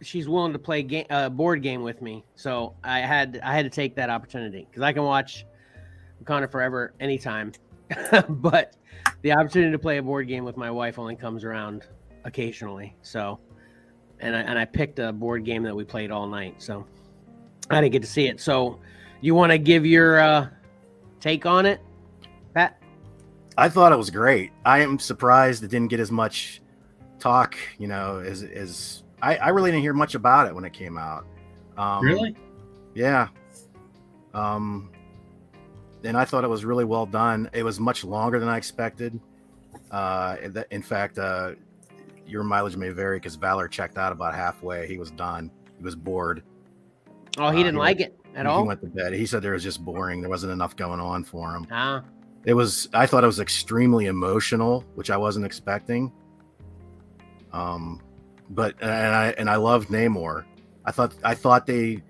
she's 0.00 0.26
willing 0.26 0.54
to 0.54 0.58
play 0.58 0.82
game, 0.82 1.04
uh, 1.10 1.28
board 1.28 1.62
game 1.62 1.82
with 1.82 2.00
me. 2.00 2.24
So 2.34 2.72
I 2.82 3.00
had 3.00 3.40
I 3.44 3.54
had 3.54 3.66
to 3.66 3.70
take 3.70 3.94
that 3.96 4.08
opportunity 4.08 4.66
because 4.70 4.82
I 4.82 4.94
can 4.94 5.02
watch 5.02 5.44
Wakanda 6.24 6.50
Forever 6.50 6.94
anytime, 6.98 7.52
but 8.30 8.74
the 9.20 9.32
opportunity 9.32 9.72
to 9.72 9.78
play 9.78 9.98
a 9.98 10.02
board 10.02 10.28
game 10.28 10.44
with 10.44 10.56
my 10.56 10.70
wife 10.70 10.98
only 10.98 11.14
comes 11.14 11.44
around 11.44 11.86
occasionally. 12.24 12.94
So, 13.02 13.38
and 14.20 14.36
I 14.36 14.40
and 14.40 14.58
I 14.58 14.64
picked 14.64 14.98
a 14.98 15.12
board 15.12 15.44
game 15.44 15.62
that 15.64 15.74
we 15.74 15.84
played 15.84 16.10
all 16.10 16.26
night. 16.26 16.62
So 16.62 16.86
I 17.70 17.80
didn't 17.80 17.92
get 17.92 18.02
to 18.02 18.08
see 18.08 18.26
it. 18.26 18.40
So, 18.40 18.78
you 19.20 19.34
want 19.34 19.52
to 19.52 19.58
give 19.58 19.86
your 19.86 20.20
uh, 20.20 20.48
take 21.20 21.46
on 21.46 21.66
it, 21.66 21.80
Pat? 22.54 22.80
I 23.56 23.68
thought 23.68 23.92
it 23.92 23.96
was 23.96 24.10
great. 24.10 24.50
I 24.64 24.80
am 24.80 24.98
surprised 24.98 25.62
it 25.62 25.68
didn't 25.68 25.88
get 25.88 26.00
as 26.00 26.10
much 26.10 26.62
talk, 27.18 27.56
you 27.78 27.86
know, 27.86 28.18
as 28.18 28.42
as 28.42 29.02
I, 29.22 29.36
I 29.36 29.48
really 29.50 29.70
didn't 29.70 29.82
hear 29.82 29.94
much 29.94 30.14
about 30.14 30.48
it 30.48 30.54
when 30.54 30.64
it 30.64 30.72
came 30.72 30.98
out. 30.98 31.24
Um, 31.76 32.04
really? 32.04 32.36
Yeah. 32.94 33.28
Um, 34.34 34.90
and 36.04 36.16
I 36.16 36.24
thought 36.24 36.44
it 36.44 36.50
was 36.50 36.64
really 36.64 36.84
well 36.84 37.06
done. 37.06 37.48
It 37.52 37.62
was 37.62 37.78
much 37.78 38.04
longer 38.04 38.40
than 38.40 38.48
I 38.48 38.56
expected. 38.56 39.18
Uh, 39.90 40.36
in 40.70 40.82
fact, 40.82 41.18
uh, 41.18 41.52
your 42.26 42.42
mileage 42.42 42.76
may 42.76 42.90
vary 42.90 43.18
because 43.18 43.36
Valor 43.36 43.68
checked 43.68 43.98
out 43.98 44.12
about 44.12 44.34
halfway. 44.34 44.86
He 44.86 44.98
was 44.98 45.10
done. 45.10 45.50
He 45.78 45.84
was 45.84 45.94
bored. 45.94 46.42
Oh, 47.38 47.50
he 47.50 47.60
uh, 47.60 47.64
didn't 47.64 47.74
he 47.74 47.78
like 47.78 47.98
went, 47.98 48.12
it 48.12 48.20
at 48.36 48.46
he 48.46 48.50
all. 48.50 48.62
He 48.62 48.68
went 48.68 48.80
to 48.80 48.86
bed. 48.88 49.12
He 49.12 49.26
said 49.26 49.42
there 49.42 49.52
was 49.52 49.62
just 49.62 49.84
boring. 49.84 50.20
There 50.20 50.30
wasn't 50.30 50.52
enough 50.52 50.76
going 50.76 51.00
on 51.00 51.24
for 51.24 51.54
him. 51.54 51.66
Ah. 51.70 52.02
It 52.44 52.54
was 52.54 52.88
I 52.92 53.06
thought 53.06 53.24
it 53.24 53.28
was 53.28 53.40
extremely 53.40 54.06
emotional, 54.06 54.84
which 54.94 55.10
I 55.10 55.16
wasn't 55.16 55.46
expecting. 55.46 56.12
Um, 57.52 58.00
but 58.50 58.74
and 58.80 58.90
I 58.90 59.34
and 59.38 59.48
I 59.48 59.56
loved 59.56 59.88
Namor. 59.88 60.44
I 60.84 60.90
thought 60.90 61.14
I 61.22 61.34
thought 61.34 61.66
they 61.66 62.02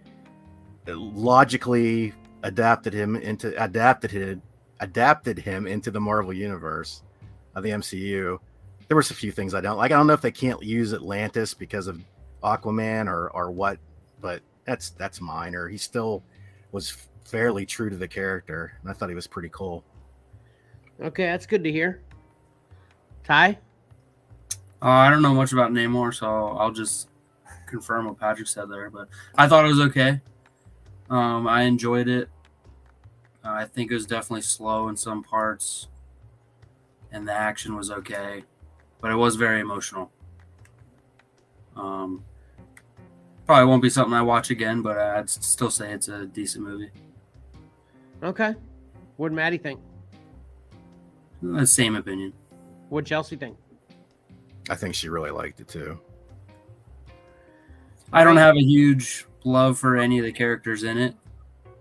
logically 0.87 2.12
adapted 2.42 2.92
him 2.92 3.16
into 3.16 3.62
adapted 3.62 4.11
him 4.11 4.42
adapted 4.81 5.38
him 5.38 5.66
into 5.66 5.90
the 5.90 6.01
Marvel 6.01 6.33
universe 6.33 7.03
of 7.55 7.62
the 7.62 7.70
MCU. 7.70 8.38
There 8.92 8.96
was 8.98 9.11
a 9.11 9.14
few 9.14 9.33
things 9.33 9.55
I 9.55 9.62
don't 9.62 9.78
like. 9.78 9.90
I 9.90 9.96
don't 9.96 10.07
know 10.07 10.12
if 10.12 10.20
they 10.20 10.31
can't 10.31 10.62
use 10.62 10.92
Atlantis 10.92 11.55
because 11.55 11.87
of 11.87 11.98
Aquaman 12.42 13.07
or 13.07 13.31
or 13.31 13.50
what, 13.50 13.78
but 14.20 14.42
that's 14.66 14.90
that's 14.90 15.18
minor. 15.18 15.66
He 15.66 15.78
still 15.78 16.22
was 16.72 17.09
fairly 17.24 17.64
true 17.64 17.88
to 17.88 17.96
the 17.96 18.07
character, 18.07 18.74
and 18.83 18.90
I 18.90 18.92
thought 18.92 19.09
he 19.09 19.14
was 19.14 19.26
pretty 19.26 19.48
cool. 19.50 19.83
Okay, 21.00 21.24
that's 21.24 21.46
good 21.46 21.64
to 21.64 21.72
hear. 21.72 22.02
Ty? 23.24 23.57
Uh, 24.83 24.88
I 24.88 25.09
don't 25.09 25.22
know 25.22 25.33
much 25.33 25.55
about 25.55 25.72
Namor, 25.72 26.12
so 26.12 26.26
I'll 26.26 26.70
just 26.70 27.09
confirm 27.64 28.05
what 28.05 28.20
Patrick 28.20 28.46
said 28.46 28.68
there. 28.68 28.90
But 28.90 29.09
I 29.37 29.48
thought 29.48 29.64
it 29.64 29.68
was 29.68 29.81
okay. 29.81 30.20
Um, 31.09 31.48
I 31.48 31.62
enjoyed 31.62 32.09
it. 32.09 32.28
Uh, 33.42 33.52
I 33.52 33.64
think 33.64 33.90
it 33.90 33.94
was 33.94 34.05
definitely 34.05 34.42
slow 34.42 34.90
in 34.90 34.98
some 34.98 35.22
parts, 35.22 35.88
and 37.11 37.26
the 37.26 37.33
action 37.33 37.74
was 37.74 37.90
okay, 37.90 38.44
but 39.02 39.10
it 39.10 39.16
was 39.16 39.36
very 39.36 39.60
emotional. 39.60 40.10
Um, 41.76 42.24
probably 43.46 43.66
won't 43.66 43.82
be 43.82 43.90
something 43.90 44.14
I 44.14 44.22
watch 44.22 44.50
again, 44.50 44.80
but 44.80 44.96
I'd 44.96 45.28
still 45.28 45.70
say 45.70 45.92
it's 45.92 46.08
a 46.08 46.24
decent 46.24 46.64
movie. 46.64 46.90
Okay. 48.22 48.54
What'd 49.16 49.34
Maddie 49.34 49.58
think? 49.58 49.80
The 51.42 51.66
same 51.66 51.96
opinion. 51.96 52.32
What'd 52.88 53.08
Chelsea 53.08 53.36
think? 53.36 53.58
I 54.70 54.76
think 54.76 54.94
she 54.94 55.08
really 55.08 55.32
liked 55.32 55.58
it 55.60 55.66
too. 55.66 55.98
I 58.12 58.22
don't 58.22 58.36
have 58.36 58.54
a 58.56 58.62
huge 58.62 59.26
love 59.42 59.78
for 59.78 59.96
any 59.96 60.20
of 60.20 60.24
the 60.24 60.32
characters 60.32 60.84
in 60.84 60.96
it, 60.96 61.16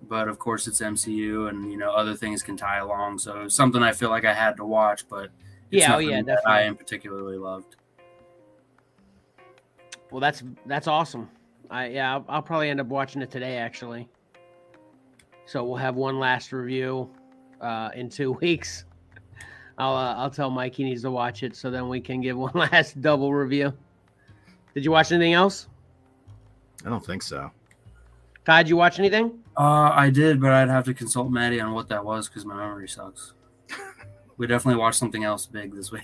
but 0.08 0.28
of 0.28 0.40
course 0.40 0.66
it's 0.68 0.82
MCU 0.82 1.50
and 1.50 1.72
you 1.72 1.78
know 1.78 1.92
other 1.92 2.16
things 2.16 2.42
can 2.42 2.58
tie 2.58 2.80
along. 2.80 3.20
So 3.20 3.42
it's 3.42 3.56
something 3.56 3.84
I 3.84 3.92
feel 3.92 4.10
like 4.10 4.26
I 4.26 4.34
had 4.34 4.58
to 4.58 4.66
watch, 4.66 5.08
but 5.08 5.30
it's 5.72 5.82
Yeah, 5.82 5.96
oh 5.96 6.00
yeah, 6.00 6.18
that 6.18 6.26
definitely. 6.26 6.52
I 6.52 6.62
am 6.64 6.76
particularly 6.76 7.38
loved. 7.38 7.78
Well, 10.12 10.20
that's 10.20 10.44
that's 10.66 10.88
awesome. 10.88 11.30
I 11.70 11.88
yeah, 11.88 12.14
I'll, 12.14 12.26
I'll 12.28 12.42
probably 12.42 12.70
end 12.70 12.82
up 12.82 12.88
watching 12.88 13.22
it 13.22 13.32
today 13.32 13.58
actually. 13.58 14.10
So 15.46 15.64
we'll 15.64 15.78
have 15.78 15.96
one 15.96 16.20
last 16.20 16.52
review 16.52 17.10
uh, 17.62 17.90
in 17.96 18.10
two 18.10 18.32
weeks. 18.42 18.86
I'll 19.78 19.96
uh, 19.96 20.16
I'll 20.16 20.30
tell 20.30 20.50
Mike 20.50 20.76
he 20.76 20.84
needs 20.84 21.02
to 21.04 21.12
watch 21.12 21.44
it 21.44 21.56
so 21.56 21.72
then 21.72 21.88
we 21.88 22.02
can 22.02 22.22
give 22.22 22.38
one 22.38 22.52
last 22.56 23.02
double 23.02 23.34
review. 23.34 23.74
Did 24.74 24.86
you 24.86 24.92
watch 24.92 25.12
anything 25.12 25.34
else? 25.34 25.68
I 26.86 26.90
don't 26.90 27.06
think 27.06 27.22
so. 27.22 27.52
Ty, 28.46 28.64
did 28.64 28.70
you 28.70 28.78
watch 28.78 29.00
anything? 29.00 29.40
Uh, 29.58 29.92
I 29.94 30.10
did, 30.10 30.42
but 30.42 30.52
I'd 30.52 30.70
have 30.70 30.86
to 30.86 30.94
consult 30.94 31.30
Maddie 31.30 31.62
on 31.62 31.74
what 31.74 31.90
that 31.90 32.04
was 32.04 32.28
because 32.28 32.44
my 32.46 32.56
memory 32.56 32.88
sucks. 32.88 33.34
We 34.42 34.48
definitely 34.48 34.80
watched 34.80 34.98
something 34.98 35.24
else 35.24 35.46
big 35.46 35.76
this 35.76 35.92
week. 35.92 36.02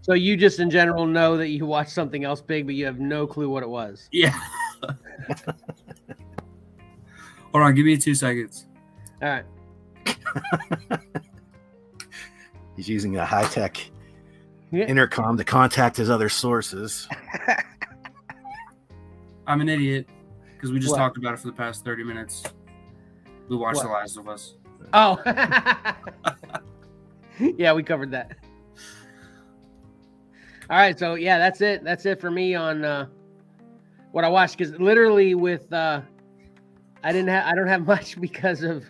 So 0.00 0.14
you 0.14 0.34
just 0.34 0.60
in 0.60 0.70
general 0.70 1.04
know 1.04 1.36
that 1.36 1.48
you 1.48 1.66
watched 1.66 1.90
something 1.90 2.24
else 2.24 2.40
big, 2.40 2.64
but 2.64 2.74
you 2.74 2.86
have 2.86 2.98
no 2.98 3.26
clue 3.26 3.50
what 3.50 3.62
it 3.62 3.68
was. 3.68 4.08
Yeah. 4.12 4.32
Hold 7.52 7.64
on, 7.64 7.74
give 7.74 7.84
me 7.84 7.98
two 7.98 8.14
seconds. 8.14 8.64
All 9.20 9.28
right. 9.28 9.44
He's 12.76 12.88
using 12.88 13.18
a 13.18 13.26
high 13.26 13.44
tech 13.48 13.76
Yeah. 14.72 14.86
intercom 14.86 15.36
to 15.36 15.44
contact 15.44 15.98
his 15.98 16.08
other 16.08 16.30
sources. 16.30 17.06
I'm 19.46 19.60
an 19.60 19.68
idiot 19.68 20.06
because 20.54 20.72
we 20.72 20.78
just 20.78 20.92
What? 20.92 20.96
talked 20.96 21.18
about 21.18 21.34
it 21.34 21.40
for 21.40 21.48
the 21.48 21.52
past 21.52 21.84
30 21.84 22.04
minutes. 22.04 22.42
We 23.50 23.56
watched 23.56 23.76
What? 23.76 23.82
The 23.84 23.90
Last 23.90 24.16
of 24.16 24.28
Us. 24.30 24.54
Oh. 24.92 25.20
yeah, 27.38 27.72
we 27.72 27.82
covered 27.82 28.10
that. 28.12 28.36
All 30.70 30.78
right, 30.78 30.98
so 30.98 31.14
yeah, 31.14 31.38
that's 31.38 31.60
it. 31.60 31.84
That's 31.84 32.06
it 32.06 32.20
for 32.20 32.30
me 32.30 32.54
on 32.54 32.84
uh, 32.84 33.06
what 34.12 34.24
I 34.24 34.28
watched. 34.28 34.56
Because 34.56 34.78
literally, 34.80 35.34
with 35.34 35.70
uh, 35.72 36.00
I 37.02 37.12
didn't 37.12 37.28
have 37.28 37.44
I 37.44 37.54
don't 37.54 37.68
have 37.68 37.86
much 37.86 38.20
because 38.20 38.62
of 38.62 38.84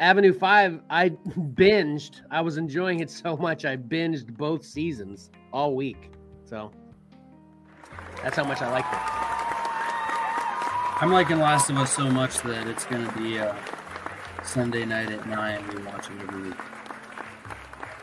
Avenue 0.00 0.32
Five. 0.32 0.80
I 0.90 1.10
binged. 1.10 2.22
I 2.30 2.40
was 2.40 2.56
enjoying 2.56 3.00
it 3.00 3.10
so 3.10 3.36
much. 3.36 3.64
I 3.64 3.76
binged 3.76 4.36
both 4.36 4.64
seasons 4.64 5.30
all 5.52 5.76
week. 5.76 6.10
So 6.44 6.72
that's 8.22 8.36
how 8.36 8.44
much 8.44 8.60
I 8.60 8.70
liked 8.70 8.92
it. 8.92 9.00
I'm 10.98 11.12
liking 11.12 11.38
Last 11.38 11.70
of 11.70 11.76
Us 11.76 11.94
so 11.94 12.10
much 12.10 12.40
that 12.40 12.66
it's 12.66 12.86
going 12.86 13.06
to 13.06 13.18
be 13.18 13.38
uh, 13.38 13.54
Sunday 14.46 14.84
night 14.84 15.10
at 15.10 15.26
9. 15.28 15.68
We 15.74 15.82
watch 15.82 16.06
it 16.06 16.12
every 16.22 16.42
week. 16.48 16.58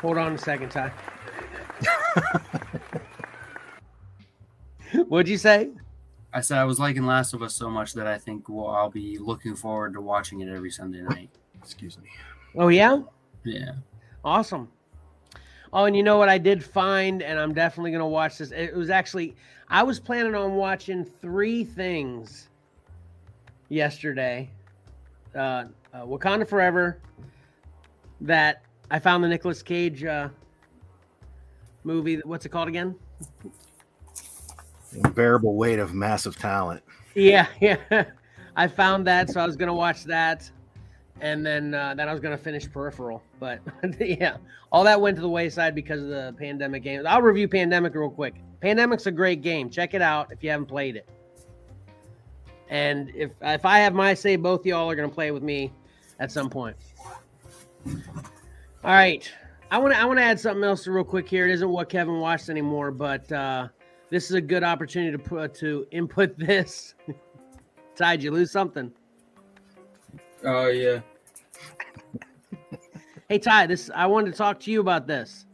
Hold 0.02 0.18
on 0.18 0.34
a 0.34 0.38
second, 0.38 0.70
Ty. 0.70 0.92
What'd 5.08 5.30
you 5.30 5.38
say? 5.38 5.70
I 6.34 6.42
said 6.42 6.58
I 6.58 6.66
was 6.66 6.80
liking 6.80 7.06
Last 7.06 7.34
of 7.34 7.42
Us 7.42 7.56
so 7.56 7.70
much 7.70 7.94
that 7.94 8.08
I 8.08 8.18
think 8.18 8.50
well, 8.50 8.68
I'll 8.68 8.90
be 8.90 9.18
looking 9.18 9.56
forward 9.56 9.94
to 9.94 10.02
watching 10.02 10.42
it 10.42 10.50
every 10.50 10.72
Sunday 10.72 11.02
night. 11.02 11.30
Excuse 11.62 11.98
me. 11.98 12.10
Oh 12.56 12.68
yeah. 12.68 13.02
Yeah. 13.44 13.74
Awesome. 14.26 14.70
Oh, 15.72 15.86
and 15.86 15.96
you 15.96 16.04
know 16.04 16.18
what 16.18 16.30
I 16.30 16.38
did 16.38 16.64
find, 16.64 17.24
and 17.24 17.40
I'm 17.40 17.54
definitely 17.54 17.92
gonna 17.92 18.08
watch 18.08 18.38
this. 18.40 18.52
It 18.52 18.76
was 18.76 18.90
actually 18.90 19.36
I 19.70 19.84
was 19.84 20.00
planning 20.00 20.36
on 20.36 20.56
watching 20.56 21.06
three 21.06 21.64
things 21.64 22.50
yesterday. 23.70 24.50
Uh, 25.36 25.66
uh 25.94 26.06
Wakanda 26.06 26.48
Forever. 26.48 27.00
That 28.22 28.64
I 28.90 29.00
found 29.00 29.24
the 29.24 29.28
Nicolas 29.28 29.62
Cage 29.62 30.04
uh, 30.04 30.30
movie. 31.84 32.22
What's 32.24 32.46
it 32.46 32.50
called 32.50 32.68
again? 32.68 32.96
Unbearable 35.04 35.56
weight 35.56 35.80
of 35.80 35.94
massive 35.94 36.38
talent. 36.38 36.84
Yeah, 37.16 37.48
yeah. 37.62 38.06
I 38.56 38.68
found 38.68 39.08
that, 39.08 39.30
so 39.30 39.40
I 39.40 39.46
was 39.46 39.58
gonna 39.58 39.74
watch 39.74 40.04
that, 40.06 40.50
and 41.22 41.46
then 41.46 41.74
uh, 41.74 41.96
then 41.96 42.08
I 42.08 42.12
was 42.12 42.22
gonna 42.22 42.38
finish 42.38 42.72
Peripheral. 42.72 43.24
But 43.40 43.60
yeah, 44.00 44.38
all 44.72 44.84
that 44.84 45.00
went 45.02 45.16
to 45.18 45.22
the 45.22 45.30
wayside 45.30 45.76
because 45.76 46.02
of 46.02 46.10
the 46.10 46.36
pandemic 46.38 46.84
game. 46.84 47.06
I'll 47.08 47.22
review 47.22 47.48
Pandemic 47.48 47.96
real 47.96 48.10
quick. 48.10 48.36
Pandemic's 48.62 49.08
a 49.08 49.12
great 49.12 49.42
game. 49.42 49.70
Check 49.70 49.94
it 49.94 50.02
out 50.02 50.32
if 50.32 50.44
you 50.44 50.50
haven't 50.50 50.68
played 50.68 50.96
it. 50.96 51.10
And 52.74 53.12
if 53.14 53.30
if 53.44 53.66
I 53.66 53.78
have 53.78 53.94
my 53.94 54.16
say, 54.16 54.36
both 54.36 54.66
y'all 54.66 54.90
are 54.90 54.96
gonna 54.96 55.08
play 55.08 55.30
with 55.30 55.44
me 55.44 55.72
at 56.20 56.32
some 56.32 56.50
point. 56.50 56.76
All 57.86 57.94
right. 58.84 59.32
I 59.70 59.78
want 59.78 59.94
to 59.94 60.00
I 60.00 60.06
want 60.06 60.18
to 60.18 60.24
add 60.24 60.40
something 60.40 60.64
else 60.64 60.88
real 60.88 61.04
quick 61.04 61.30
here. 61.30 61.48
It 61.48 61.54
isn't 61.54 61.70
what 61.70 61.88
Kevin 61.88 62.20
watched 62.20 62.50
anymore, 62.50 62.90
but 62.90 63.32
uh, 63.32 63.68
this 64.10 64.26
is 64.26 64.32
a 64.32 64.42
good 64.42 64.64
opportunity 64.64 65.12
to 65.12 65.20
put 65.20 65.54
to 65.56 65.86
input 65.92 66.36
this. 66.40 66.96
Ty, 67.96 68.16
did 68.16 68.24
you 68.24 68.32
lose 68.32 68.50
something? 68.50 68.92
Oh, 70.44 70.70
yeah. 70.70 71.02
Hey 73.30 73.38
Ty, 73.38 73.68
this 73.68 73.92
I 73.94 74.08
wanted 74.08 74.32
to 74.32 74.38
talk 74.38 74.60
to 74.62 74.72
you 74.72 74.82
about 74.82 75.06
this. 75.06 75.46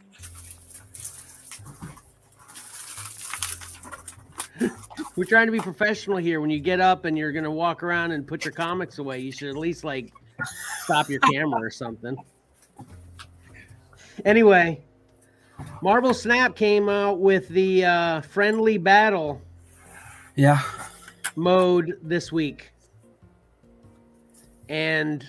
We're 5.19 5.25
trying 5.25 5.47
to 5.47 5.51
be 5.51 5.59
professional 5.59 6.15
here. 6.15 6.39
When 6.39 6.49
you 6.49 6.61
get 6.61 6.79
up 6.79 7.03
and 7.03 7.17
you're 7.17 7.33
gonna 7.33 7.51
walk 7.51 7.83
around 7.83 8.11
and 8.11 8.25
put 8.25 8.45
your 8.45 8.53
comics 8.53 8.99
away, 8.99 9.19
you 9.19 9.33
should 9.33 9.49
at 9.49 9.57
least 9.57 9.83
like 9.83 10.13
stop 10.83 11.09
your 11.09 11.19
camera 11.19 11.59
or 11.61 11.69
something. 11.69 12.15
Anyway, 14.23 14.81
Marvel 15.81 16.13
Snap 16.13 16.55
came 16.55 16.87
out 16.87 17.19
with 17.19 17.49
the 17.49 17.83
uh, 17.83 18.21
friendly 18.21 18.77
battle 18.77 19.41
Yeah. 20.37 20.61
mode 21.35 21.99
this 22.01 22.31
week. 22.31 22.71
And 24.69 25.27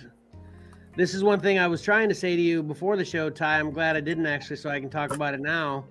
this 0.97 1.14
is 1.14 1.24
one 1.24 1.41
thing 1.41 1.59
I 1.59 1.66
was 1.66 1.82
trying 1.82 2.09
to 2.11 2.14
say 2.14 2.36
to 2.36 2.43
you 2.43 2.62
before 2.62 2.97
the 2.97 3.05
show, 3.05 3.28
Ty. 3.28 3.59
I'm 3.59 3.72
glad 3.72 3.97
I 3.97 4.01
didn't 4.01 4.26
actually, 4.26 4.55
so 4.55 4.70
I 4.70 4.78
can 4.78 4.88
talk 4.88 5.12
about 5.12 5.34
it 5.34 5.41
now. 5.41 5.84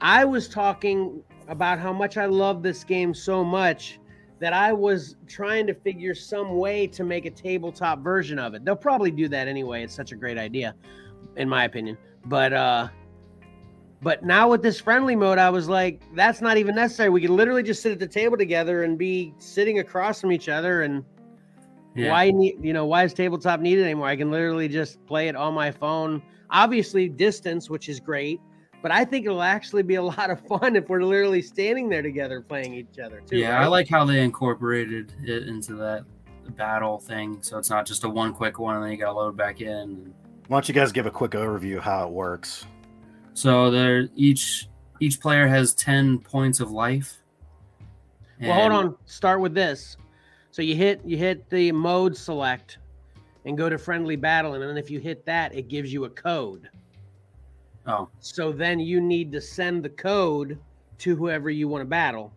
I 0.00 0.24
was 0.24 0.48
talking 0.48 1.24
about 1.48 1.78
how 1.78 1.92
much 1.92 2.16
I 2.16 2.26
love 2.26 2.62
this 2.62 2.84
game 2.84 3.14
so 3.14 3.44
much 3.44 3.98
that 4.40 4.52
I 4.52 4.72
was 4.72 5.16
trying 5.26 5.66
to 5.68 5.74
figure 5.74 6.14
some 6.14 6.56
way 6.56 6.86
to 6.88 7.04
make 7.04 7.24
a 7.24 7.30
tabletop 7.30 8.00
version 8.02 8.38
of 8.38 8.54
it. 8.54 8.64
They'll 8.64 8.76
probably 8.76 9.10
do 9.10 9.28
that 9.28 9.48
anyway. 9.48 9.84
It's 9.84 9.94
such 9.94 10.12
a 10.12 10.16
great 10.16 10.38
idea, 10.38 10.74
in 11.36 11.48
my 11.48 11.64
opinion. 11.64 11.96
But 12.26 12.52
uh 12.52 12.88
but 14.02 14.22
now 14.22 14.50
with 14.50 14.60
this 14.62 14.78
friendly 14.78 15.16
mode, 15.16 15.38
I 15.38 15.48
was 15.48 15.66
like, 15.66 16.02
that's 16.14 16.42
not 16.42 16.58
even 16.58 16.74
necessary. 16.74 17.08
We 17.08 17.22
could 17.22 17.30
literally 17.30 17.62
just 17.62 17.80
sit 17.80 17.92
at 17.92 17.98
the 17.98 18.06
table 18.06 18.36
together 18.36 18.82
and 18.82 18.98
be 18.98 19.32
sitting 19.38 19.78
across 19.78 20.20
from 20.20 20.30
each 20.32 20.48
other 20.48 20.82
and 20.82 21.04
Yeah. 21.94 22.10
Why 22.10 22.30
need 22.30 22.56
you 22.60 22.72
know 22.72 22.86
why 22.86 23.04
is 23.04 23.14
tabletop 23.14 23.60
needed 23.60 23.84
anymore? 23.84 24.08
I 24.08 24.16
can 24.16 24.30
literally 24.30 24.68
just 24.68 25.04
play 25.06 25.28
it 25.28 25.36
on 25.36 25.54
my 25.54 25.70
phone. 25.70 26.22
Obviously, 26.50 27.08
distance, 27.08 27.70
which 27.70 27.88
is 27.88 28.00
great, 28.00 28.40
but 28.84 28.92
I 28.92 29.02
think 29.06 29.24
it'll 29.24 29.40
actually 29.40 29.82
be 29.82 29.94
a 29.94 30.02
lot 30.02 30.28
of 30.28 30.46
fun 30.46 30.76
if 30.76 30.90
we're 30.90 31.02
literally 31.02 31.40
standing 31.40 31.88
there 31.88 32.02
together 32.02 32.42
playing 32.42 32.74
each 32.74 32.98
other 33.02 33.22
too. 33.22 33.38
yeah, 33.38 33.54
right? 33.54 33.64
I 33.64 33.66
like 33.66 33.88
how 33.88 34.04
they 34.04 34.22
incorporated 34.22 35.14
it 35.24 35.48
into 35.48 35.74
that 35.76 36.04
battle 36.50 36.98
thing, 36.98 37.38
so 37.40 37.56
it's 37.56 37.70
not 37.70 37.86
just 37.86 38.04
a 38.04 38.08
one 38.10 38.34
quick 38.34 38.58
one 38.58 38.74
and 38.76 38.84
then 38.84 38.90
you 38.92 38.98
got 38.98 39.06
to 39.06 39.12
load 39.12 39.38
back 39.38 39.62
in. 39.62 40.12
Why 40.48 40.56
don't 40.56 40.68
you 40.68 40.74
guys 40.74 40.92
give 40.92 41.06
a 41.06 41.10
quick 41.10 41.30
overview 41.30 41.78
of 41.78 41.82
how 41.82 42.06
it 42.06 42.12
works? 42.12 42.66
So 43.32 43.70
there, 43.70 44.10
each 44.16 44.68
each 45.00 45.18
player 45.18 45.48
has 45.48 45.72
ten 45.72 46.18
points 46.18 46.60
of 46.60 46.70
life. 46.70 47.22
Well, 48.38 48.52
hold 48.52 48.72
on. 48.72 48.96
Start 49.06 49.40
with 49.40 49.54
this. 49.54 49.96
So 50.50 50.60
you 50.60 50.76
hit 50.76 51.00
you 51.06 51.16
hit 51.16 51.48
the 51.48 51.72
mode 51.72 52.14
select 52.14 52.76
and 53.46 53.56
go 53.56 53.70
to 53.70 53.78
friendly 53.78 54.16
battle, 54.16 54.52
and 54.52 54.62
then 54.62 54.76
if 54.76 54.90
you 54.90 55.00
hit 55.00 55.24
that, 55.24 55.54
it 55.54 55.68
gives 55.68 55.90
you 55.90 56.04
a 56.04 56.10
code. 56.10 56.68
Oh, 57.86 58.08
So 58.20 58.50
then 58.52 58.80
you 58.80 59.00
need 59.00 59.30
to 59.32 59.40
send 59.40 59.82
the 59.82 59.90
code 59.90 60.58
to 60.98 61.16
whoever 61.16 61.50
you 61.50 61.68
want 61.68 61.82
to 61.82 61.86
battle, 61.86 62.32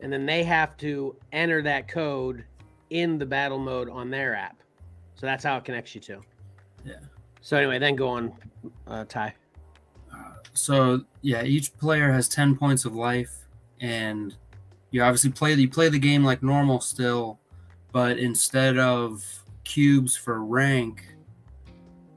and 0.00 0.12
then 0.12 0.24
they 0.24 0.44
have 0.44 0.76
to 0.78 1.16
enter 1.32 1.62
that 1.62 1.88
code 1.88 2.44
in 2.90 3.18
the 3.18 3.26
battle 3.26 3.58
mode 3.58 3.90
on 3.90 4.10
their 4.10 4.34
app. 4.34 4.62
So 5.14 5.26
that's 5.26 5.44
how 5.44 5.56
it 5.56 5.64
connects 5.64 5.94
you 5.94 6.00
to. 6.02 6.20
Yeah. 6.84 7.00
So 7.40 7.56
anyway, 7.56 7.78
then 7.78 7.96
go 7.96 8.08
on, 8.08 8.32
uh, 8.86 9.04
Ty. 9.04 9.34
so 10.52 11.02
yeah, 11.22 11.42
each 11.42 11.76
player 11.76 12.12
has 12.12 12.28
ten 12.28 12.56
points 12.56 12.84
of 12.84 12.94
life, 12.94 13.46
and 13.80 14.34
you 14.90 15.02
obviously 15.02 15.30
play 15.30 15.52
you 15.54 15.68
play 15.68 15.88
the 15.88 15.98
game 15.98 16.24
like 16.24 16.42
normal 16.42 16.80
still, 16.80 17.38
but 17.92 18.18
instead 18.18 18.78
of 18.78 19.42
cubes 19.64 20.16
for 20.16 20.42
rank, 20.42 21.15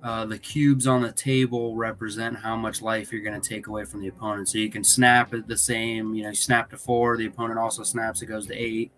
uh, 0.02 0.26
the 0.26 0.38
cubes 0.38 0.88
on 0.88 1.02
the 1.02 1.12
table 1.12 1.76
represent 1.76 2.38
how 2.38 2.56
much 2.56 2.82
life 2.82 3.12
you're 3.12 3.22
going 3.22 3.40
to 3.40 3.50
take 3.50 3.68
away 3.68 3.84
from 3.84 4.02
the 4.02 4.08
opponent. 4.08 4.48
So 4.48 4.58
you 4.58 4.70
can 4.70 4.84
snap 4.84 5.34
at 5.34 5.48
the 5.48 5.58
same, 5.58 6.16
you 6.16 6.24
know, 6.24 6.30
you 6.30 6.36
snap 6.36 6.70
to 6.70 6.78
four, 6.78 7.18
the 7.18 7.26
opponent 7.26 7.60
also 7.60 7.84
snaps, 7.84 8.22
it 8.22 8.28
goes 8.28 8.46
to 8.48 8.56
eight. 8.56 8.92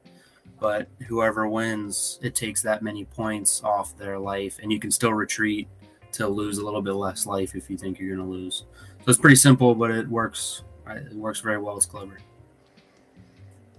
But 0.59 0.87
whoever 1.07 1.47
wins, 1.47 2.19
it 2.21 2.35
takes 2.35 2.61
that 2.61 2.83
many 2.83 3.05
points 3.05 3.63
off 3.63 3.97
their 3.97 4.19
life, 4.19 4.59
and 4.61 4.71
you 4.71 4.79
can 4.79 4.91
still 4.91 5.13
retreat 5.13 5.67
to 6.11 6.27
lose 6.27 6.59
a 6.59 6.63
little 6.63 6.83
bit 6.83 6.93
less 6.93 7.25
life 7.25 7.55
if 7.55 7.67
you 7.67 7.77
think 7.77 7.99
you're 7.99 8.15
going 8.15 8.27
to 8.27 8.31
lose. 8.31 8.65
So 9.03 9.09
it's 9.09 9.19
pretty 9.19 9.37
simple, 9.37 9.73
but 9.73 9.89
it 9.89 10.07
works. 10.07 10.63
It 10.87 11.15
works 11.15 11.39
very 11.39 11.57
well. 11.57 11.77
It's 11.77 11.87
clever. 11.87 12.19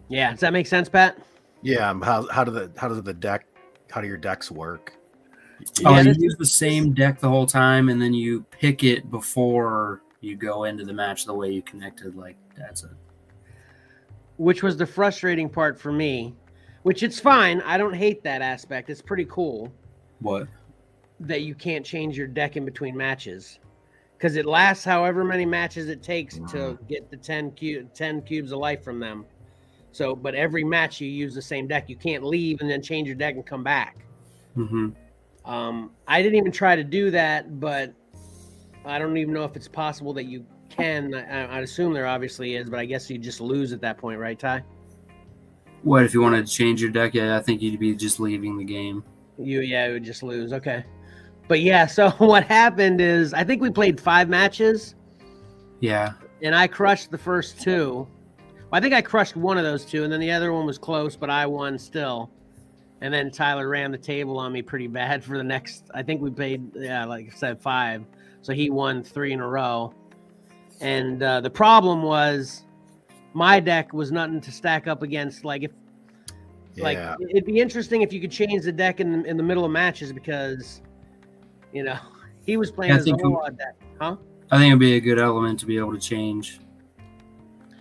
Yeah, 0.09 0.33
does 0.33 0.41
that 0.41 0.53
make 0.53 0.67
sense, 0.67 0.89
Pat? 0.89 1.17
Yeah, 1.63 1.89
um, 1.89 2.03
how 2.03 2.27
how 2.29 2.43
do 2.43 2.51
the 2.51 2.73
how 2.77 2.89
does 2.89 3.01
the 3.01 3.15
deck 3.15 3.47
how 3.91 4.01
do 4.01 4.09
your 4.09 4.17
decks 4.17 4.51
work? 4.51 4.95
Oh, 5.85 5.95
Yeah, 5.97 6.03
you 6.03 6.15
use 6.19 6.37
the 6.39 6.47
same 6.47 6.93
deck 6.93 7.21
the 7.21 7.29
whole 7.29 7.47
time, 7.47 7.89
and 7.89 8.01
then 8.01 8.15
you 8.15 8.43
pick 8.51 8.85
it 8.85 9.11
before 9.11 10.03
you 10.21 10.37
go 10.37 10.65
into 10.65 10.85
the 10.85 10.93
match 10.93 11.25
the 11.25 11.35
way 11.35 11.51
you 11.51 11.63
connected. 11.63 12.17
Like 12.17 12.37
that's 12.57 12.85
it. 12.85 12.91
which 14.37 14.63
was 14.63 14.77
the 14.77 14.87
frustrating 14.87 15.49
part 15.49 15.79
for 15.81 15.93
me. 15.93 16.35
Which 16.83 17.03
it's 17.05 17.21
fine. 17.21 17.61
I 17.63 17.77
don't 17.79 17.95
hate 17.95 18.25
that 18.25 18.43
aspect. 18.43 18.91
It's 18.91 19.01
pretty 19.03 19.27
cool 19.27 19.73
What? 20.21 20.49
that 21.21 21.43
you 21.43 21.55
can't 21.55 21.87
change 21.87 22.19
your 22.19 22.27
deck 22.27 22.57
in 22.57 22.65
between 22.65 22.97
matches 22.97 23.61
because 24.19 24.35
it 24.35 24.47
lasts 24.47 24.85
however 24.85 25.23
many 25.23 25.47
matches 25.47 25.89
it 25.89 26.03
takes 26.03 26.39
to 26.51 26.77
get 26.89 27.09
the 27.09 27.17
10, 27.17 27.53
cu- 27.53 27.85
10 27.95 28.23
cubes 28.23 28.51
of 28.51 28.59
life 28.59 28.83
from 28.83 28.99
them. 28.99 29.25
So, 29.93 30.17
but 30.17 30.35
every 30.35 30.65
match 30.65 31.01
you 31.01 31.09
use 31.09 31.35
the 31.37 31.43
same 31.43 31.69
deck. 31.69 31.89
You 31.89 31.95
can't 31.97 32.25
leave 32.25 32.61
and 32.63 32.69
then 32.71 32.83
change 32.83 33.07
your 33.07 33.17
deck 33.17 33.35
and 33.37 33.47
come 33.47 33.63
back. 33.63 33.99
Mm-hmm. 34.57 34.89
Um, 35.45 35.91
I 36.07 36.23
didn't 36.23 36.39
even 36.39 36.53
try 36.53 36.77
to 36.77 36.85
do 36.85 37.11
that, 37.11 37.59
but 37.61 37.93
I 38.85 38.99
don't 38.99 39.17
even 39.17 39.35
know 39.35 39.45
if 39.45 39.57
it's 39.57 39.69
possible 39.69 40.13
that 40.15 40.25
you 40.25 40.45
can. 40.69 41.15
I, 41.15 41.57
I'd 41.57 41.65
assume 41.65 41.93
there 41.93 42.07
obviously 42.07 42.55
is, 42.57 42.71
but 42.71 42.79
I 42.79 42.85
guess 42.85 43.11
you 43.11 43.19
just 43.19 43.41
lose 43.41 43.73
at 43.73 43.81
that 43.81 43.99
point, 43.99 44.19
right, 44.19 44.39
Ty? 44.39 44.63
What 45.83 46.05
if 46.05 46.15
you 46.15 46.23
wanted 46.23 46.47
to 46.47 46.53
change 46.53 46.81
your 46.81 46.91
deck? 46.91 47.15
Yeah, 47.15 47.37
I 47.37 47.41
think 47.41 47.61
you'd 47.61 47.81
be 47.81 47.95
just 47.95 48.21
leaving 48.21 48.57
the 48.57 48.65
game. 48.65 49.05
You 49.39 49.61
yeah, 49.61 49.87
you 49.87 49.95
would 49.95 50.05
just 50.05 50.23
lose. 50.23 50.53
Okay. 50.53 50.85
But 51.49 51.61
yeah, 51.61 51.87
so 51.99 52.11
what 52.13 52.45
happened 52.45 53.01
is 53.01 53.35
I 53.35 53.45
think 53.45 53.61
we 53.61 53.71
played 53.71 54.01
five 54.01 54.29
matches 54.29 54.95
Yeah, 55.81 56.13
and 56.43 56.55
I 56.55 56.67
crushed 56.67 57.11
the 57.11 57.19
first 57.19 57.61
two. 57.61 58.07
Well, 58.71 58.79
I 58.79 58.81
think 58.81 58.95
I 58.95 59.03
crushed 59.03 59.37
one 59.37 59.59
of 59.59 59.65
those 59.65 59.85
two, 59.85 60.05
and 60.05 60.13
then 60.13 60.21
the 60.21 60.31
other 60.31 60.53
one 60.53 60.67
was 60.67 60.79
close, 60.79 61.17
but 61.17 61.31
I 61.31 61.47
won 61.47 61.79
still. 61.79 62.31
And 63.03 63.13
then 63.13 63.33
Tyler 63.33 63.69
ran 63.69 63.91
the 63.91 63.99
table 63.99 64.39
on 64.39 64.53
me 64.53 64.63
pretty 64.63 64.87
bad 64.87 65.25
for 65.25 65.37
the 65.37 65.43
next. 65.43 65.91
I 65.93 66.05
think 66.05 66.23
we 66.23 66.31
played, 66.31 66.71
yeah, 66.77 67.05
like 67.05 67.27
I 67.27 67.37
said, 67.37 67.61
five. 67.61 68.05
So 68.43 68.53
he 68.53 68.71
won 68.71 69.03
three 69.03 69.33
in 69.33 69.41
a 69.41 69.47
row. 69.47 69.93
And 70.81 71.21
uh, 71.21 71.41
the 71.41 71.51
problem 71.51 72.03
was, 72.03 72.63
my 73.35 73.59
deck 73.59 73.93
was 73.93 74.13
nothing 74.13 74.41
to 74.43 74.53
stack 74.53 74.87
up 74.87 75.03
against. 75.03 75.45
Like 75.45 75.65
if 75.65 75.73
like 76.77 76.99
it'd 77.31 77.45
be 77.45 77.59
interesting 77.59 78.03
if 78.03 78.13
you 78.13 78.21
could 78.21 78.31
change 78.31 78.63
the 78.63 78.73
deck 78.73 79.01
in 79.01 79.27
in 79.27 79.37
the 79.37 79.43
middle 79.43 79.65
of 79.65 79.73
matches 79.73 80.13
because, 80.13 80.81
you 81.73 81.83
know, 81.83 81.99
he 82.47 82.57
was 82.57 82.71
playing 82.71 82.93
I 82.93 82.97
his 82.97 83.05
think 83.05 83.21
whole 83.21 83.31
we- 83.31 83.37
lot 83.37 83.57
deck, 83.59 83.75
huh? 84.01 84.17
I 84.53 84.59
think 84.59 84.69
it'd 84.69 84.79
be 84.79 84.95
a 84.95 85.01
good 85.01 85.19
element 85.19 85.59
to 85.61 85.67
be 85.67 85.77
able 85.77 85.93
to 85.93 85.99
change. 86.01 86.61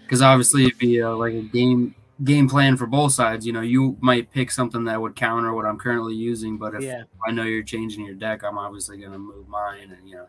Because 0.03 0.21
obviously, 0.21 0.65
it'd 0.65 0.79
be 0.79 1.01
uh, 1.01 1.11
like 1.15 1.33
a 1.33 1.41
game 1.41 1.93
game 2.23 2.47
plan 2.47 2.77
for 2.77 2.85
both 2.85 3.11
sides. 3.13 3.45
You 3.45 3.53
know, 3.53 3.61
you 3.61 3.97
might 4.01 4.31
pick 4.31 4.51
something 4.51 4.83
that 4.85 5.01
would 5.01 5.15
counter 5.15 5.53
what 5.53 5.65
I'm 5.65 5.77
currently 5.77 6.13
using, 6.15 6.57
but 6.57 6.75
if 6.75 6.83
Yeah, 6.83 7.03
I 7.25 7.31
know 7.31 7.43
you're 7.43 7.63
changing 7.63 8.05
your 8.05 8.15
deck, 8.15 8.43
I'm 8.43 8.57
obviously 8.57 8.97
going 8.97 9.11
to 9.11 9.17
move 9.17 9.47
mine, 9.47 9.95
and 9.97 10.07
you 10.07 10.15
know, 10.15 10.27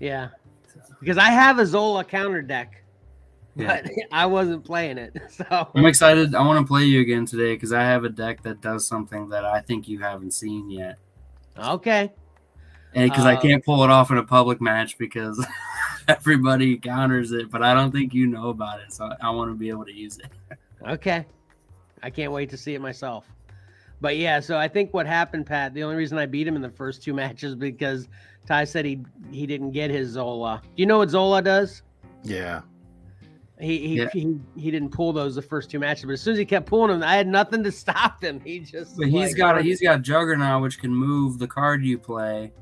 yeah. 0.00 0.28
Because 1.00 1.18
I 1.18 1.30
have 1.30 1.58
a 1.58 1.66
Zola 1.66 2.04
counter 2.04 2.42
deck, 2.42 2.82
yeah. 3.56 3.82
but 3.82 3.90
I 4.12 4.26
wasn't 4.26 4.64
playing 4.64 4.98
it. 4.98 5.16
So 5.30 5.68
I'm 5.74 5.86
excited. 5.86 6.34
I 6.34 6.42
want 6.42 6.64
to 6.64 6.66
play 6.66 6.84
you 6.84 7.00
again 7.00 7.26
today 7.26 7.54
because 7.54 7.72
I 7.72 7.82
have 7.82 8.04
a 8.04 8.08
deck 8.08 8.42
that 8.42 8.60
does 8.60 8.86
something 8.86 9.28
that 9.30 9.44
I 9.44 9.60
think 9.60 9.88
you 9.88 9.98
haven't 10.00 10.32
seen 10.32 10.70
yet, 10.70 10.98
okay, 11.58 12.12
and 12.94 13.10
because 13.10 13.26
I 13.26 13.34
Uh, 13.34 13.40
can't 13.40 13.64
pull 13.64 13.82
it 13.82 13.90
off 13.90 14.10
in 14.10 14.18
a 14.18 14.24
public 14.24 14.60
match 14.60 14.98
because 14.98 15.44
everybody 16.08 16.76
counters 16.76 17.32
it, 17.32 17.50
but 17.50 17.62
I 17.62 17.74
don't 17.74 17.90
think 17.90 18.14
you 18.14 18.26
know 18.26 18.48
about 18.50 18.80
it, 18.80 18.92
so 18.92 19.10
I 19.20 19.30
want 19.30 19.50
to 19.50 19.54
be 19.54 19.68
able 19.68 19.84
to 19.84 19.92
use 19.92 20.18
it. 20.18 20.58
Okay. 20.86 21.26
I 22.02 22.10
can't 22.10 22.32
wait 22.32 22.50
to 22.50 22.56
see 22.56 22.74
it 22.74 22.80
myself. 22.80 23.26
But 24.00 24.16
yeah, 24.18 24.40
so 24.40 24.56
I 24.58 24.68
think 24.68 24.92
what 24.92 25.06
happened, 25.06 25.46
Pat. 25.46 25.72
The 25.72 25.82
only 25.82 25.96
reason 25.96 26.18
I 26.18 26.26
beat 26.26 26.46
him 26.46 26.56
in 26.56 26.62
the 26.62 26.70
first 26.70 27.02
two 27.02 27.14
matches 27.22 27.54
because 27.54 28.08
Ty 28.46 28.64
said 28.64 28.84
he 28.84 29.00
he 29.30 29.46
didn't 29.46 29.70
get 29.70 29.90
his 29.90 30.10
Zola. 30.10 30.60
Do 30.62 30.70
you 30.76 30.86
know 30.86 30.98
what 30.98 31.10
Zola 31.10 31.40
does? 31.42 31.82
yeah. 32.22 32.60
He 33.60 33.78
he, 33.86 33.94
Yeah. 34.00 34.08
he 34.12 34.36
he 34.56 34.70
didn't 34.72 34.90
pull 34.90 35.12
those 35.12 35.36
the 35.36 35.40
first 35.42 35.70
two 35.70 35.78
matches, 35.78 36.04
but 36.04 36.12
as 36.12 36.20
soon 36.20 36.32
as 36.32 36.38
he 36.40 36.44
kept 36.44 36.66
pulling 36.66 36.90
them, 36.90 37.04
I 37.08 37.14
had 37.14 37.28
nothing 37.28 37.62
to 37.62 37.70
stop 37.84 38.22
him. 38.22 38.40
He 38.40 38.58
just 38.58 38.96
But 38.98 39.06
he's 39.08 39.30
like, 39.30 39.36
got 39.36 39.62
he's 39.62 39.80
got 39.80 40.02
Juggernaut, 40.02 40.60
which 40.60 40.80
can 40.80 40.92
move 40.94 41.38
the 41.38 41.46
card 41.46 41.84
you 41.84 41.96
play. 41.96 42.52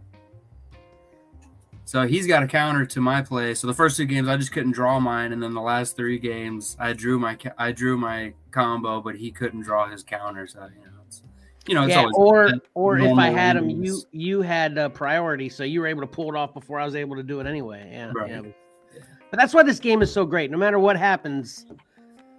So 1.93 2.07
he's 2.07 2.27
got 2.27 2.43
a 2.43 2.47
counter 2.47 2.87
to 2.87 3.01
my 3.03 3.21
play. 3.21 3.53
So 3.53 3.67
the 3.67 3.75
first 3.75 3.99
two 3.99 4.07
games 4.07 4.27
I 4.27 4.39
just 4.39 4.51
couldn't 4.51 4.73
draw 4.73 4.99
mine, 4.99 5.35
and 5.35 5.43
then 5.43 5.53
the 5.53 5.61
last 5.61 5.95
three 5.95 6.19
games 6.19 6.75
I 6.81 6.95
drew 6.95 7.19
my 7.19 7.37
I 7.59 7.71
drew 7.73 7.99
my 7.99 8.33
combo, 8.51 9.03
but 9.03 9.15
he 9.15 9.31
couldn't 9.31 9.61
draw 9.61 9.91
his 9.91 10.03
counter. 10.03 10.47
So 10.47 10.61
you 10.75 10.87
know, 10.87 11.03
it's 11.07 11.23
you 11.67 11.75
know, 11.75 11.83
it's 11.83 11.91
yeah, 11.91 11.99
always 11.99 12.15
or 12.17 12.51
or 12.73 12.99
if 12.99 13.19
I 13.19 13.29
had 13.29 13.57
him, 13.57 13.69
you 13.69 14.01
you 14.11 14.41
had 14.41 14.79
uh, 14.79 14.89
priority, 14.89 15.51
so 15.51 15.65
you 15.65 15.81
were 15.81 15.87
able 15.87 16.01
to 16.01 16.07
pull 16.07 16.31
it 16.31 16.35
off 16.35 16.55
before 16.55 16.81
I 16.81 16.87
was 16.87 16.95
able 16.95 17.15
to 17.17 17.23
do 17.23 17.41
it 17.41 17.47
anyway. 17.47 17.87
Yeah, 17.93 18.11
Right. 18.15 18.31
yeah. 18.31 18.41
But 19.31 19.39
that's 19.39 19.53
why 19.53 19.63
this 19.63 19.79
game 19.79 20.01
is 20.01 20.11
so 20.11 20.25
great. 20.25 20.51
No 20.51 20.57
matter 20.57 20.79
what 20.79 20.97
happens, 20.97 21.67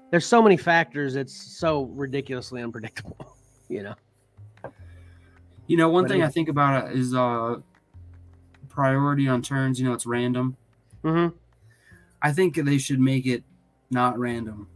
there's 0.10 0.26
so 0.26 0.42
many 0.42 0.58
factors. 0.58 1.16
It's 1.16 1.60
so 1.60 1.84
ridiculously 1.94 2.64
unpredictable. 2.64 3.38
You 3.70 3.84
know. 3.84 3.96
You 5.68 5.78
know, 5.78 5.90
one 5.90 6.04
But 6.04 6.12
thing 6.12 6.22
I 6.24 6.28
think 6.28 6.50
about 6.50 6.92
is 6.92 7.14
uh 7.14 7.58
priority 8.74 9.28
on 9.28 9.42
turns. 9.42 9.80
You 9.80 9.88
know, 9.88 9.94
it's 9.94 10.06
random. 10.06 10.58
Mm-hmm. 11.04 11.36
I 12.22 12.32
think 12.32 12.56
they 12.56 12.78
should 12.78 13.00
make 13.00 13.26
it 13.26 13.44
not 13.90 14.18
random. 14.18 14.68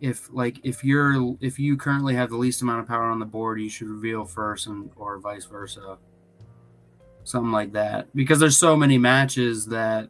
If 0.00 0.28
like 0.32 0.60
if 0.62 0.84
you're 0.84 1.36
if 1.40 1.58
you 1.58 1.76
currently 1.76 2.14
have 2.14 2.30
the 2.30 2.36
least 2.36 2.62
amount 2.62 2.80
of 2.80 2.86
power 2.86 3.04
on 3.04 3.18
the 3.18 3.26
board, 3.26 3.60
you 3.60 3.68
should 3.68 3.88
reveal 3.88 4.24
first, 4.24 4.66
and 4.66 4.90
or 4.96 5.18
vice 5.18 5.46
versa. 5.46 5.98
Something 7.24 7.52
like 7.52 7.72
that, 7.72 8.08
because 8.14 8.38
there's 8.38 8.56
so 8.56 8.76
many 8.76 8.96
matches 8.96 9.66
that 9.66 10.08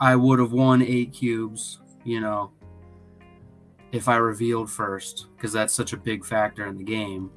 I 0.00 0.14
would 0.16 0.38
have 0.38 0.52
won 0.52 0.82
eight 0.82 1.12
cubes. 1.12 1.80
You 2.04 2.20
know, 2.20 2.52
if 3.90 4.06
I 4.06 4.16
revealed 4.16 4.70
first, 4.70 5.28
because 5.36 5.52
that's 5.52 5.72
such 5.72 5.92
a 5.92 5.96
big 5.96 6.24
factor 6.24 6.66
in 6.66 6.76
the 6.76 6.84
game. 6.84 7.30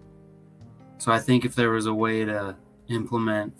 So 0.98 1.12
I 1.12 1.20
think 1.20 1.46
if 1.46 1.56
there 1.56 1.72
was 1.72 1.86
a 1.86 1.94
way 1.94 2.26
to 2.26 2.56
implement 2.90 3.54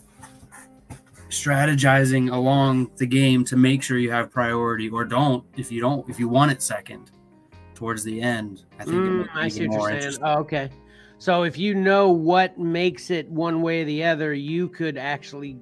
strategizing 1.30 2.32
along 2.34 2.90
the 2.98 3.06
game 3.06 3.44
to 3.46 3.58
make 3.58 3.84
sure 3.84 3.98
you 3.98 4.12
have 4.12 4.32
priority 4.32 4.90
or 4.90 5.04
don't 5.04 5.44
if 5.58 5.72
you 5.72 5.82
don't 5.82 6.08
if 6.10 6.20
you 6.20 6.30
want 6.30 6.52
it 6.52 6.62
second 6.62 7.12
towards 7.76 8.04
the 8.04 8.22
end 8.22 8.64
i 8.80 8.84
think 8.86 9.06
it 9.06 9.28
Mm, 9.28 9.28
I 9.36 9.48
see 9.48 9.68
what 9.68 9.78
more 9.78 9.92
you're 9.92 10.02
saying. 10.02 10.18
Oh, 10.24 10.40
okay. 10.40 10.70
So 11.20 11.44
if 11.44 11.58
you 11.58 11.74
know 11.74 12.10
what 12.10 12.58
makes 12.58 13.10
it 13.10 13.30
one 13.30 13.62
way 13.62 13.82
or 13.82 13.86
the 13.86 14.04
other, 14.04 14.34
you 14.34 14.70
could 14.70 14.98
actually 14.98 15.58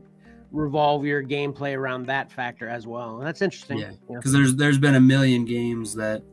revolve 0.52 1.06
your 1.06 1.24
gameplay 1.24 1.76
around 1.76 2.06
that 2.08 2.32
factor 2.32 2.68
as 2.68 2.86
well. 2.86 3.18
That's 3.20 3.42
interesting. 3.42 3.80
Yeah, 3.80 3.92
because 4.10 4.34
there's 4.34 4.56
there's 4.56 4.78
been 4.78 4.96
a 4.96 5.02
million 5.02 5.46
games 5.46 5.96
that 5.96 6.24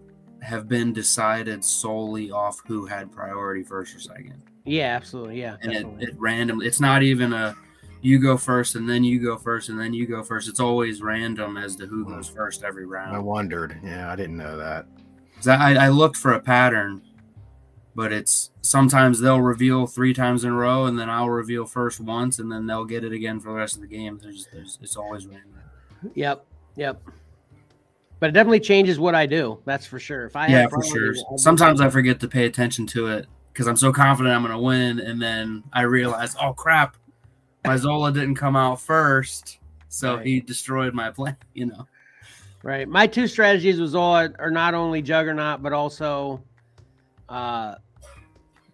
have 0.40 0.68
been 0.68 0.92
decided 0.92 1.64
solely 1.64 2.32
off 2.32 2.60
who 2.66 2.84
had 2.84 3.12
priority 3.12 3.62
first 3.62 3.94
or 3.94 4.00
second. 4.00 4.42
Yeah, 4.64 4.94
absolutely. 4.96 5.40
Yeah, 5.40 5.56
and 5.62 5.72
it, 5.72 5.86
it 6.00 6.14
randomly. 6.18 6.66
It's 6.66 6.80
not 6.80 7.02
even 7.02 7.32
a 7.32 7.56
you 8.02 8.18
go 8.18 8.36
first 8.36 8.74
and 8.74 8.88
then 8.88 9.04
you 9.04 9.20
go 9.20 9.38
first 9.38 9.68
and 9.68 9.80
then 9.80 9.94
you 9.94 10.06
go 10.06 10.22
first. 10.22 10.48
It's 10.48 10.60
always 10.60 11.00
random 11.00 11.56
as 11.56 11.76
to 11.76 11.86
who 11.86 12.04
hmm. 12.04 12.14
goes 12.14 12.28
first 12.28 12.64
every 12.64 12.84
round. 12.84 13.16
I 13.16 13.20
wondered. 13.20 13.78
Yeah, 13.82 14.12
I 14.12 14.16
didn't 14.16 14.36
know 14.36 14.58
that. 14.58 14.86
I, 15.46 15.76
I 15.76 15.88
looked 15.88 16.16
for 16.16 16.34
a 16.34 16.40
pattern, 16.40 17.02
but 17.94 18.12
it's 18.12 18.50
sometimes 18.60 19.20
they'll 19.20 19.40
reveal 19.40 19.86
three 19.86 20.12
times 20.12 20.44
in 20.44 20.50
a 20.50 20.54
row 20.54 20.86
and 20.86 20.98
then 20.98 21.08
I'll 21.08 21.30
reveal 21.30 21.64
first 21.64 22.00
once 22.00 22.38
and 22.38 22.50
then 22.50 22.66
they'll 22.66 22.84
get 22.84 23.04
it 23.04 23.12
again 23.12 23.40
for 23.40 23.48
the 23.48 23.54
rest 23.54 23.76
of 23.76 23.80
the 23.80 23.88
game. 23.88 24.18
There's, 24.22 24.48
there's 24.52 24.78
it's 24.82 24.96
always 24.96 25.26
random. 25.26 25.60
Yep. 26.14 26.44
Yep. 26.76 27.02
But 28.18 28.30
it 28.30 28.32
definitely 28.32 28.60
changes 28.60 29.00
what 29.00 29.14
I 29.14 29.26
do. 29.26 29.58
That's 29.64 29.86
for 29.86 29.98
sure. 29.98 30.26
If 30.26 30.36
I 30.36 30.46
yeah, 30.46 30.68
for 30.68 30.82
sure. 30.84 31.14
Sometimes 31.36 31.80
I 31.80 31.90
forget 31.90 32.20
to 32.20 32.28
pay 32.28 32.46
attention 32.46 32.86
to 32.88 33.08
it 33.08 33.26
because 33.52 33.66
I'm 33.66 33.76
so 33.76 33.92
confident 33.92 34.34
I'm 34.34 34.42
going 34.42 34.52
to 34.52 34.58
win, 34.58 35.00
and 35.00 35.20
then 35.20 35.64
I 35.72 35.82
realize, 35.82 36.34
oh 36.40 36.52
crap, 36.52 36.96
my 37.64 37.76
Zola 37.76 38.12
didn't 38.12 38.34
come 38.34 38.56
out 38.56 38.80
first, 38.80 39.58
so 39.88 40.16
right. 40.16 40.26
he 40.26 40.40
destroyed 40.40 40.94
my 40.94 41.10
plan. 41.12 41.36
You 41.54 41.66
know. 41.66 41.86
Right. 42.62 42.88
My 42.88 43.06
two 43.06 43.26
strategies 43.26 43.80
with 43.80 43.90
Zola 43.90 44.30
are 44.38 44.50
not 44.50 44.74
only 44.74 45.02
Juggernaut, 45.02 45.62
but 45.62 45.72
also 45.72 46.42
uh, 47.28 47.74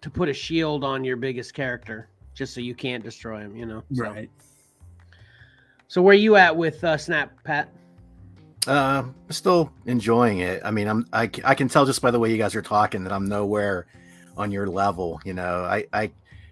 to 0.01 0.09
put 0.09 0.29
a 0.29 0.33
shield 0.33 0.83
on 0.83 1.03
your 1.03 1.17
biggest 1.17 1.53
character, 1.53 2.09
just 2.35 2.53
so 2.53 2.61
you 2.61 2.75
can't 2.75 3.03
destroy 3.03 3.39
him. 3.39 3.55
You 3.55 3.65
know. 3.65 3.83
So. 3.93 4.03
Right. 4.03 4.29
So 5.87 6.03
where 6.03 6.15
you 6.15 6.35
at 6.35 6.55
with 6.55 6.83
uh, 6.83 6.97
Snap, 6.97 7.31
Pat? 7.43 7.69
Uh, 8.67 9.05
still 9.29 9.71
enjoying 9.85 10.39
it. 10.39 10.61
I 10.63 10.69
mean, 10.69 10.87
I'm 10.87 11.07
I, 11.11 11.29
I 11.43 11.55
can 11.55 11.67
tell 11.67 11.85
just 11.85 12.01
by 12.01 12.11
the 12.11 12.19
way 12.19 12.31
you 12.31 12.37
guys 12.37 12.55
are 12.55 12.61
talking 12.61 13.03
that 13.05 13.13
I'm 13.13 13.25
nowhere 13.27 13.87
on 14.37 14.51
your 14.51 14.67
level. 14.67 15.19
You 15.25 15.33
know, 15.33 15.63
I 15.63 15.85
I 15.91 16.11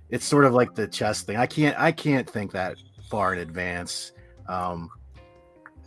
it's 0.10 0.26
sort 0.26 0.46
of 0.46 0.54
like 0.54 0.76
the 0.76 0.88
chess 0.88 1.22
thing. 1.22 1.38
I 1.38 1.46
can't 1.46 1.78
I 1.80 1.92
can't 1.92 2.30
think 2.30 2.52
that 2.54 2.78
far 3.10 3.34
in 3.34 3.40
advance. 3.40 4.14
Um, 4.48 4.90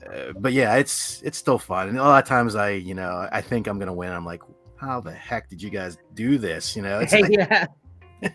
uh, 0.07 0.33
but 0.39 0.53
yeah, 0.53 0.77
it's 0.77 1.23
it's 1.23 1.39
still 1.39 1.59
fun. 1.59 1.89
And 1.89 1.99
a 1.99 2.03
lot 2.03 2.23
of 2.23 2.29
times 2.29 2.55
I 2.55 2.71
you 2.71 2.95
know 2.95 3.29
I 3.33 3.41
think 3.41 3.67
I'm 3.67 3.79
gonna 3.79 3.95
win. 3.95 4.13
I'm 4.13 4.27
like, 4.27 4.43
how 4.77 5.01
the 5.01 5.13
heck 5.13 5.49
did 5.49 5.63
you 5.63 5.71
guys 5.71 5.99
do 6.15 6.39
this? 6.39 6.77
You 6.77 6.83
know, 6.83 6.99
like... 7.13 7.27
yeah, 7.31 7.67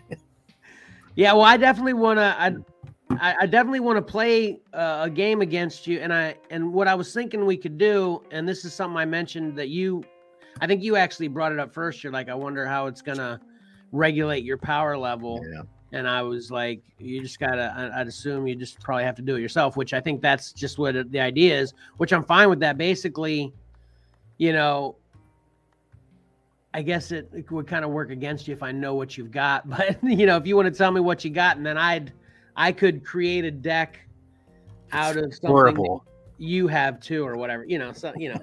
yeah. 1.14 1.32
Well, 1.32 1.42
I 1.42 1.56
definitely 1.56 1.94
want 1.94 2.18
to. 2.18 2.36
I 2.38 2.52
I, 3.10 3.36
I 3.42 3.46
definitely 3.46 3.80
want 3.80 3.96
to 3.96 4.02
play 4.02 4.60
uh, 4.72 5.02
a 5.04 5.10
game 5.10 5.40
against 5.40 5.86
you, 5.86 6.00
and 6.00 6.12
I 6.12 6.36
and 6.50 6.72
what 6.72 6.88
I 6.88 6.94
was 6.94 7.12
thinking 7.12 7.46
we 7.46 7.56
could 7.56 7.78
do, 7.78 8.22
and 8.30 8.48
this 8.48 8.64
is 8.64 8.74
something 8.74 8.96
I 8.96 9.04
mentioned 9.04 9.56
that 9.56 9.68
you, 9.68 10.02
I 10.60 10.66
think 10.66 10.82
you 10.82 10.96
actually 10.96 11.28
brought 11.28 11.52
it 11.52 11.60
up 11.60 11.72
first. 11.72 12.02
You're 12.02 12.12
like, 12.12 12.28
I 12.28 12.34
wonder 12.34 12.66
how 12.66 12.86
it's 12.86 13.02
gonna 13.02 13.40
regulate 13.92 14.44
your 14.44 14.58
power 14.58 14.98
level. 14.98 15.40
Yeah. 15.52 15.62
And 15.96 16.06
I 16.06 16.20
was 16.20 16.50
like, 16.50 16.82
you 16.98 17.22
just 17.22 17.40
gotta. 17.40 17.92
I'd 17.96 18.06
assume 18.06 18.46
you 18.46 18.54
just 18.54 18.80
probably 18.80 19.04
have 19.04 19.16
to 19.16 19.22
do 19.22 19.36
it 19.36 19.40
yourself, 19.40 19.76
which 19.76 19.94
I 19.94 20.00
think 20.00 20.20
that's 20.20 20.52
just 20.52 20.78
what 20.78 21.10
the 21.10 21.20
idea 21.20 21.58
is. 21.58 21.72
Which 21.96 22.12
I'm 22.12 22.22
fine 22.22 22.50
with 22.50 22.60
that. 22.60 22.76
Basically, 22.76 23.52
you 24.36 24.52
know, 24.52 24.96
I 26.74 26.82
guess 26.82 27.12
it, 27.12 27.30
it 27.32 27.50
would 27.50 27.66
kind 27.66 27.86
of 27.86 27.90
work 27.90 28.10
against 28.10 28.46
you 28.46 28.52
if 28.52 28.62
I 28.62 28.72
know 28.72 28.94
what 28.94 29.16
you've 29.16 29.30
got. 29.30 29.66
But 29.68 29.96
you 30.04 30.26
know, 30.26 30.36
if 30.36 30.46
you 30.46 30.54
want 30.54 30.72
to 30.72 30.76
tell 30.76 30.90
me 30.90 31.00
what 31.00 31.24
you 31.24 31.30
got, 31.30 31.56
and 31.56 31.64
then 31.64 31.78
I'd 31.78 32.12
I 32.54 32.72
could 32.72 33.04
create 33.04 33.46
a 33.46 33.50
deck 33.50 33.98
out 34.92 35.16
of 35.16 35.32
something 35.32 35.50
horrible. 35.50 36.04
you 36.36 36.68
have 36.68 37.00
too, 37.00 37.26
or 37.26 37.36
whatever. 37.36 37.64
You 37.64 37.78
know, 37.78 37.92
so 37.92 38.12
you 38.16 38.34
know. 38.34 38.40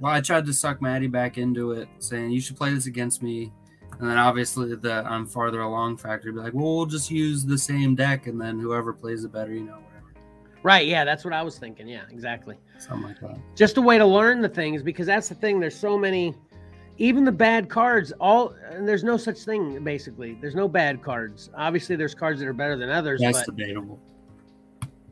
well, 0.00 0.12
I 0.12 0.22
tried 0.22 0.46
to 0.46 0.54
suck 0.54 0.80
Maddie 0.80 1.08
back 1.08 1.36
into 1.36 1.72
it, 1.72 1.88
saying 1.98 2.30
you 2.30 2.40
should 2.40 2.56
play 2.56 2.72
this 2.72 2.86
against 2.86 3.22
me, 3.22 3.52
and 3.98 4.08
then 4.08 4.18
obviously 4.18 4.74
the 4.74 5.04
I'm 5.06 5.26
farther 5.26 5.62
along 5.62 5.96
factor 5.98 6.32
be 6.32 6.40
like, 6.40 6.54
well, 6.54 6.76
we'll 6.76 6.86
just 6.86 7.10
use 7.10 7.44
the 7.44 7.58
same 7.58 7.94
deck, 7.94 8.26
and 8.26 8.40
then 8.40 8.58
whoever 8.58 8.92
plays 8.92 9.24
it 9.24 9.32
better, 9.32 9.54
you 9.54 9.64
know, 9.64 9.74
whatever. 9.74 10.14
Right. 10.62 10.86
Yeah, 10.86 11.04
that's 11.04 11.24
what 11.24 11.32
I 11.32 11.42
was 11.42 11.58
thinking. 11.58 11.88
Yeah, 11.88 12.02
exactly. 12.10 12.56
Something 12.78 13.08
like 13.08 13.20
that. 13.20 13.38
Just 13.54 13.76
a 13.76 13.80
way 13.80 13.98
to 13.98 14.06
learn 14.06 14.40
the 14.42 14.48
things 14.48 14.82
because 14.82 15.06
that's 15.06 15.28
the 15.28 15.34
thing. 15.34 15.60
There's 15.60 15.78
so 15.78 15.96
many 15.96 16.34
even 16.98 17.24
the 17.24 17.32
bad 17.32 17.68
cards 17.68 18.12
all 18.20 18.54
and 18.70 18.88
there's 18.88 19.04
no 19.04 19.16
such 19.16 19.38
thing 19.40 19.82
basically 19.84 20.36
there's 20.40 20.54
no 20.54 20.68
bad 20.68 21.02
cards 21.02 21.50
obviously 21.56 21.96
there's 21.96 22.14
cards 22.14 22.40
that 22.40 22.48
are 22.48 22.54
better 22.54 22.76
than 22.76 22.88
others 22.88 23.20
that's 23.20 23.44
debatable 23.44 23.98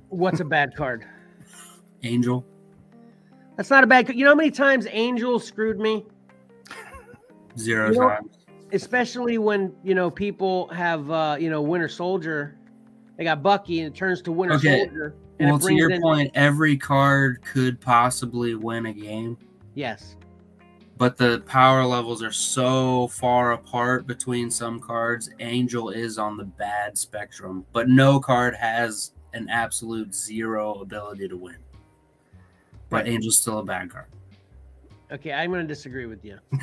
what's 0.08 0.40
a 0.40 0.44
bad 0.44 0.74
card 0.74 1.04
angel 2.02 2.44
that's 3.56 3.70
not 3.70 3.84
a 3.84 3.86
bad 3.86 4.08
you 4.14 4.24
know 4.24 4.30
how 4.30 4.34
many 4.34 4.50
times 4.50 4.86
angel 4.90 5.38
screwed 5.38 5.78
me 5.78 6.04
zero 7.58 7.90
you 7.90 7.98
know, 7.98 8.08
times 8.08 8.38
especially 8.74 9.38
when 9.38 9.72
you 9.82 9.94
know 9.94 10.10
people 10.10 10.68
have 10.68 11.10
uh 11.10 11.36
you 11.38 11.48
know 11.48 11.62
winter 11.62 11.88
soldier 11.88 12.56
they 13.16 13.24
got 13.24 13.42
bucky 13.42 13.80
and 13.80 13.94
it 13.94 13.96
turns 13.96 14.20
to 14.20 14.32
winter 14.32 14.56
okay. 14.56 14.84
soldier 14.84 15.14
well 15.40 15.58
to 15.58 15.72
your 15.72 15.90
in- 15.90 16.02
point 16.02 16.30
every 16.34 16.76
card 16.76 17.40
could 17.42 17.80
possibly 17.80 18.54
win 18.54 18.86
a 18.86 18.92
game 18.92 19.38
yes 19.74 20.16
but 20.96 21.16
the 21.16 21.42
power 21.46 21.84
levels 21.84 22.22
are 22.22 22.32
so 22.32 23.08
far 23.08 23.52
apart 23.52 24.06
between 24.06 24.50
some 24.50 24.78
cards. 24.78 25.28
Angel 25.40 25.90
is 25.90 26.18
on 26.18 26.36
the 26.36 26.44
bad 26.44 26.96
spectrum, 26.96 27.66
but 27.72 27.88
no 27.88 28.20
card 28.20 28.54
has 28.54 29.12
an 29.32 29.48
absolute 29.48 30.14
zero 30.14 30.74
ability 30.74 31.28
to 31.28 31.36
win. 31.36 31.56
But 32.90 33.08
Angel's 33.08 33.40
still 33.40 33.58
a 33.58 33.64
bad 33.64 33.90
card. 33.90 34.06
Okay, 35.10 35.32
I'm 35.32 35.50
going 35.50 35.62
to 35.62 35.66
disagree 35.66 36.06
with 36.06 36.24
you. 36.24 36.38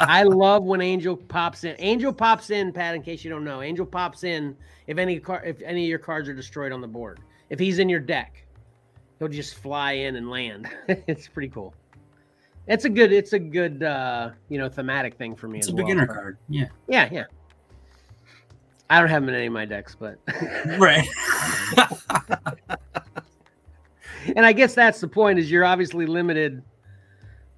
I 0.00 0.22
love 0.22 0.64
when 0.64 0.80
Angel 0.80 1.16
pops 1.16 1.64
in. 1.64 1.76
Angel 1.78 2.12
pops 2.12 2.50
in, 2.50 2.72
Pat. 2.72 2.94
In 2.94 3.02
case 3.02 3.24
you 3.24 3.30
don't 3.30 3.44
know, 3.44 3.62
Angel 3.62 3.86
pops 3.86 4.24
in 4.24 4.56
if 4.86 4.98
any 4.98 5.18
car, 5.18 5.42
if 5.44 5.60
any 5.62 5.84
of 5.84 5.88
your 5.88 5.98
cards 5.98 6.28
are 6.28 6.34
destroyed 6.34 6.72
on 6.72 6.80
the 6.80 6.88
board. 6.88 7.20
If 7.50 7.58
he's 7.58 7.78
in 7.78 7.88
your 7.88 8.00
deck, 8.00 8.44
he'll 9.18 9.28
just 9.28 9.54
fly 9.56 9.92
in 9.92 10.16
and 10.16 10.30
land. 10.30 10.68
it's 10.88 11.28
pretty 11.28 11.48
cool. 11.48 11.74
It's 12.66 12.84
a 12.84 12.88
good. 12.88 13.12
It's 13.12 13.32
a 13.32 13.38
good. 13.38 13.82
uh 13.82 14.30
You 14.48 14.58
know, 14.58 14.68
thematic 14.68 15.14
thing 15.16 15.36
for 15.36 15.48
me. 15.48 15.58
It's 15.58 15.68
a 15.68 15.74
well. 15.74 15.84
beginner 15.84 16.06
card. 16.06 16.38
Yeah. 16.48 16.66
Yeah, 16.88 17.08
yeah. 17.12 17.24
I 18.88 19.00
don't 19.00 19.08
have 19.08 19.22
him 19.22 19.28
in 19.30 19.34
any 19.34 19.46
of 19.46 19.52
my 19.52 19.64
decks, 19.64 19.96
but 19.98 20.18
right. 20.78 21.06
and 24.36 24.46
I 24.46 24.52
guess 24.52 24.74
that's 24.74 25.00
the 25.00 25.08
point: 25.08 25.40
is 25.40 25.50
you're 25.50 25.64
obviously 25.64 26.06
limited 26.06 26.62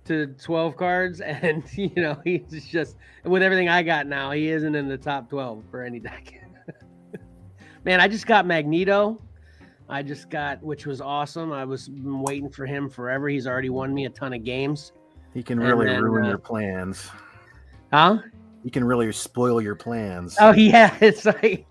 to 0.08 0.26
12 0.26 0.76
cards, 0.76 1.20
and 1.20 1.62
you 1.74 1.90
know 1.96 2.20
he's 2.24 2.66
just 2.66 2.96
with 3.24 3.42
everything 3.42 3.68
I 3.68 3.82
got 3.82 4.06
now, 4.06 4.32
he 4.32 4.48
isn't 4.48 4.74
in 4.74 4.88
the 4.88 4.98
top 4.98 5.30
12 5.30 5.64
for 5.70 5.82
any 5.82 6.00
deck. 6.00 6.34
Man, 7.84 8.00
I 8.00 8.08
just 8.08 8.26
got 8.26 8.46
Magneto. 8.46 9.20
I 9.88 10.02
just 10.02 10.28
got, 10.28 10.62
which 10.62 10.84
was 10.84 11.00
awesome. 11.00 11.50
I 11.50 11.64
was 11.64 11.88
waiting 11.90 12.50
for 12.50 12.66
him 12.66 12.90
forever. 12.90 13.28
He's 13.28 13.46
already 13.46 13.70
won 13.70 13.94
me 13.94 14.04
a 14.04 14.10
ton 14.10 14.34
of 14.34 14.44
games. 14.44 14.92
He 15.32 15.42
can 15.42 15.58
really 15.58 15.86
then, 15.86 16.02
ruin 16.02 16.26
uh, 16.26 16.28
your 16.28 16.38
plans. 16.38 17.08
Huh? 17.90 18.18
He 18.64 18.70
can 18.70 18.84
really 18.84 19.10
spoil 19.12 19.62
your 19.62 19.76
plans. 19.76 20.36
Oh 20.40 20.52
yeah, 20.52 20.94
it's 21.00 21.24
like 21.24 21.66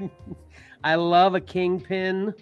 I 0.84 0.96
love 0.96 1.36
a 1.36 1.42
kingpin. 1.42 2.34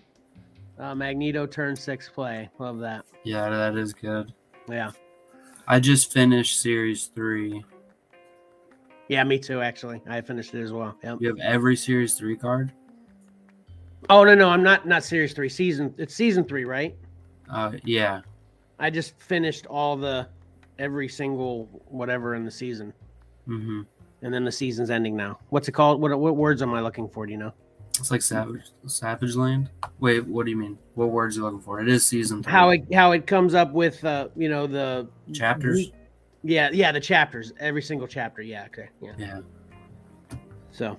Uh, 0.78 0.94
Magneto 0.96 1.46
turn 1.46 1.76
six 1.76 2.10
play. 2.10 2.50
Love 2.60 2.80
that. 2.80 3.06
Yeah, 3.24 3.50
that 3.50 3.78
is 3.78 3.94
good. 3.94 4.34
Yeah. 4.70 4.92
I 5.68 5.80
just 5.80 6.12
finished 6.12 6.62
series 6.62 7.08
three. 7.08 7.64
Yeah, 9.08 9.24
me 9.24 9.40
too. 9.40 9.62
Actually, 9.62 10.02
I 10.08 10.22
finished 10.22 10.54
it 10.54 10.62
as 10.62 10.72
well. 10.72 10.98
Yep. 11.04 11.18
You 11.22 11.28
have 11.30 11.40
every 11.40 11.76
series 11.76 12.16
three 12.16 12.36
card. 12.36 12.72
Oh 14.10 14.24
no, 14.24 14.36
no, 14.36 14.50
I'm 14.50 14.64
not. 14.64 14.88
Not 14.88 15.04
series 15.04 15.34
three. 15.34 15.50
Season. 15.50 15.94
It's 15.98 16.14
season 16.14 16.44
three, 16.44 16.66
right? 16.66 16.96
Uh, 17.50 17.74
yeah. 17.84 18.22
I 18.80 18.90
just 18.90 19.20
finished 19.20 19.66
all 19.68 19.96
the 19.96 20.28
every 20.78 21.08
single 21.08 21.66
whatever 21.88 22.36
in 22.36 22.46
the 22.46 22.52
season. 22.52 22.94
Mm-hmm. 23.48 23.82
And 24.22 24.34
then 24.34 24.44
the 24.44 24.52
season's 24.52 24.90
ending 24.90 25.16
now. 25.16 25.40
What's 25.50 25.68
it 25.68 25.74
called? 25.74 26.02
What 26.02 26.18
what 26.20 26.36
words 26.36 26.62
am 26.62 26.74
I 26.74 26.82
looking 26.82 27.10
for? 27.10 27.26
Do 27.26 27.32
you 27.32 27.38
know? 27.38 27.54
It's 28.00 28.12
like 28.12 28.22
Savage 28.22 28.62
Savage 28.88 29.36
Land. 29.36 29.70
Wait, 30.00 30.26
what 30.26 30.46
do 30.46 30.52
you 30.52 30.58
mean? 30.58 30.78
What 30.96 31.12
words 31.12 31.38
are 31.38 31.42
you 31.42 31.46
looking 31.46 31.62
for? 31.62 31.80
It 31.80 31.88
is 31.88 32.06
season 32.06 32.44
three. 32.44 32.52
How 32.52 32.70
it 32.70 32.94
how 32.94 33.12
it 33.12 33.26
comes 33.28 33.54
up 33.54 33.72
with 33.72 34.04
uh 34.04 34.30
you 34.36 34.50
know 34.50 34.68
the 34.68 35.08
chapters. 35.34 35.92
Yeah, 36.44 36.70
yeah, 36.72 36.92
the 36.92 37.00
chapters. 37.00 37.54
Every 37.60 37.82
single 37.82 38.08
chapter. 38.08 38.42
Yeah, 38.42 38.66
okay. 38.68 38.90
Yeah. 39.02 39.14
Yeah. 39.18 39.40
So, 40.72 40.98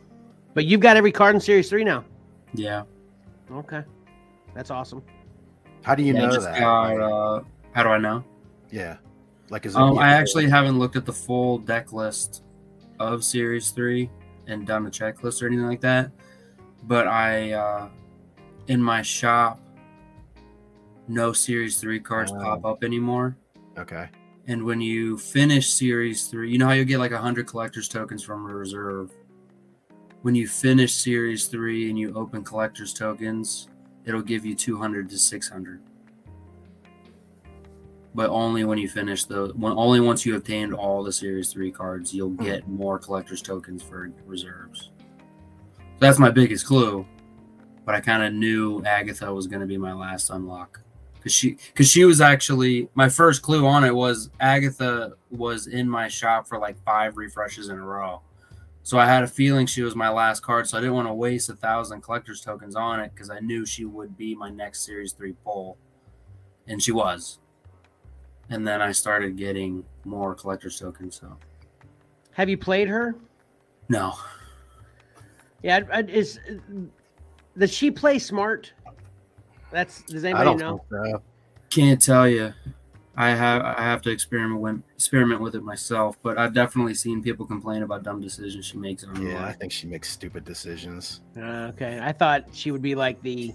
but 0.54 0.64
you've 0.64 0.80
got 0.80 0.96
every 0.96 1.12
card 1.12 1.34
in 1.34 1.40
series 1.40 1.68
three 1.68 1.84
now. 1.84 2.04
Yeah. 2.54 2.82
Okay, 3.52 3.82
that's 4.54 4.70
awesome. 4.70 5.02
How 5.82 5.94
do 5.94 6.02
you 6.02 6.14
yeah, 6.14 6.26
know 6.26 6.40
that? 6.40 6.58
Got, 6.58 7.00
uh, 7.00 7.42
how 7.72 7.82
do 7.82 7.90
I 7.90 7.98
know? 7.98 8.24
Yeah. 8.70 8.96
Like, 9.50 9.66
is 9.66 9.76
um, 9.76 9.98
I 9.98 10.14
actually 10.14 10.48
haven't 10.48 10.78
looked 10.78 10.96
at 10.96 11.06
the 11.06 11.12
full 11.12 11.58
deck 11.58 11.92
list 11.92 12.42
of 12.98 13.22
Series 13.22 13.70
Three. 13.70 14.10
and 14.46 14.66
done 14.66 14.86
a 14.86 14.90
checklist 14.90 15.42
or 15.42 15.46
anything 15.46 15.66
like 15.66 15.80
that. 15.80 16.10
But 16.86 17.06
I, 17.08 17.52
uh, 17.52 17.88
in 18.68 18.82
my 18.82 19.02
shop, 19.02 19.60
no 21.08 21.32
Series 21.32 21.80
3 21.80 22.00
cards 22.00 22.32
Oh. 22.32 22.38
pop 22.40 22.64
up 22.64 22.84
anymore. 22.84 23.36
Okay. 23.78 24.08
And 24.46 24.62
when 24.64 24.80
you 24.80 25.18
finish 25.18 25.68
Series 25.72 26.26
3, 26.28 26.50
you 26.50 26.58
know 26.58 26.66
how 26.66 26.72
you 26.72 26.84
get 26.84 26.98
like 26.98 27.12
100 27.12 27.46
collector's 27.46 27.88
tokens 27.88 28.22
from 28.22 28.46
a 28.48 28.54
reserve? 28.54 29.10
When 30.22 30.34
you 30.34 30.46
finish 30.48 30.94
Series 30.94 31.46
3 31.46 31.90
and 31.90 31.98
you 31.98 32.14
open 32.14 32.42
collector's 32.44 32.92
tokens, 32.94 33.68
it'll 34.04 34.22
give 34.22 34.44
you 34.46 34.54
200 34.54 35.08
to 35.10 35.18
600. 35.18 35.80
But 38.14 38.30
only 38.30 38.64
when 38.64 38.78
you 38.78 38.88
finish 38.88 39.24
the 39.26 39.52
when 39.56 39.72
only 39.72 40.00
once 40.00 40.24
you 40.24 40.36
obtained 40.36 40.72
all 40.72 41.02
the 41.04 41.12
Series 41.12 41.52
3 41.52 41.70
cards, 41.70 42.14
you'll 42.14 42.30
get 42.30 42.66
more 42.66 42.98
collector's 42.98 43.42
tokens 43.42 43.82
for 43.82 44.10
reserves. 44.24 44.90
That's 45.98 46.18
my 46.18 46.30
biggest 46.30 46.66
clue. 46.66 47.06
But 47.84 47.94
I 47.94 48.00
kind 48.00 48.22
of 48.22 48.32
knew 48.32 48.82
Agatha 48.84 49.32
was 49.32 49.46
going 49.46 49.60
to 49.60 49.66
be 49.66 49.78
my 49.78 49.92
last 49.92 50.30
unlock 50.30 50.80
because 51.14 51.32
she 51.32 51.56
because 51.68 51.88
she 51.88 52.04
was 52.04 52.20
actually 52.20 52.88
my 52.94 53.08
first 53.08 53.42
clue 53.42 53.64
on 53.66 53.84
it 53.84 53.94
was 53.94 54.30
Agatha 54.40 55.12
was 55.30 55.68
in 55.68 55.88
my 55.88 56.08
shop 56.08 56.48
for 56.48 56.58
like 56.58 56.76
five 56.84 57.16
refreshes 57.16 57.68
in 57.68 57.78
a 57.78 57.82
row. 57.84 58.20
So 58.82 58.98
I 58.98 59.06
had 59.06 59.22
a 59.24 59.26
feeling 59.28 59.66
she 59.66 59.82
was 59.82 59.96
my 59.96 60.08
last 60.10 60.40
card, 60.44 60.68
so 60.68 60.78
I 60.78 60.80
didn't 60.80 60.94
want 60.94 61.08
to 61.08 61.14
waste 61.14 61.48
a 61.48 61.54
thousand 61.56 62.02
collector's 62.02 62.40
tokens 62.40 62.76
on 62.76 63.00
it 63.00 63.12
because 63.14 63.30
I 63.30 63.40
knew 63.40 63.66
she 63.66 63.84
would 63.84 64.16
be 64.16 64.34
my 64.36 64.48
next 64.50 64.82
series 64.86 65.12
three 65.12 65.34
pull, 65.44 65.76
and 66.68 66.80
she 66.82 66.92
was. 66.92 67.38
And 68.48 68.66
then 68.66 68.80
I 68.80 68.92
started 68.92 69.36
getting 69.36 69.84
more 70.04 70.34
collector's 70.36 70.78
tokens. 70.78 71.18
So 71.20 71.36
Have 72.32 72.48
you 72.48 72.56
played 72.56 72.86
her? 72.88 73.16
no, 73.88 74.14
Yeah, 75.62 75.80
I- 75.92 75.98
I- 75.98 76.02
is 76.02 76.38
does 77.58 77.72
she 77.72 77.90
play 77.90 78.18
smart? 78.18 78.72
That's 79.70 80.02
does 80.02 80.24
I 80.24 80.28
anybody 80.30 80.50
don't 80.50 80.58
know? 80.58 80.84
think 80.90 81.12
so. 81.14 81.22
can't 81.70 82.00
tell 82.00 82.28
you. 82.28 82.52
I 83.18 83.30
have 83.30 83.62
I 83.62 83.82
have 83.82 84.02
to 84.02 84.10
experiment 84.10 84.60
with 84.60 84.82
experiment 84.94 85.40
with 85.40 85.54
it 85.54 85.62
myself, 85.62 86.18
but 86.22 86.36
I've 86.36 86.52
definitely 86.52 86.92
seen 86.94 87.22
people 87.22 87.46
complain 87.46 87.82
about 87.82 88.02
dumb 88.02 88.20
decisions 88.20 88.66
she 88.66 88.76
makes 88.76 89.04
on 89.04 89.20
Yeah, 89.26 89.42
I 89.44 89.52
think 89.52 89.72
she 89.72 89.86
makes 89.86 90.10
stupid 90.10 90.44
decisions. 90.44 91.22
Uh, 91.36 91.70
okay, 91.72 91.98
I 92.02 92.12
thought 92.12 92.44
she 92.52 92.70
would 92.70 92.82
be 92.82 92.94
like 92.94 93.22
the 93.22 93.54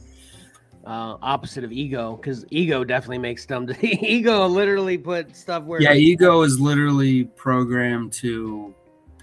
uh, 0.84 1.16
opposite 1.22 1.64
of 1.64 1.72
ego, 1.72 2.16
because 2.16 2.44
ego 2.50 2.84
definitely 2.84 3.20
makes 3.20 3.46
dumb. 3.46 3.70
ego 3.84 4.48
literally 4.48 4.98
put 4.98 5.36
stuff 5.36 5.64
where. 5.64 5.80
Yeah, 5.80 5.94
ego 5.94 6.42
is 6.42 6.60
literally 6.60 7.26
programmed 7.26 8.14
to 8.14 8.74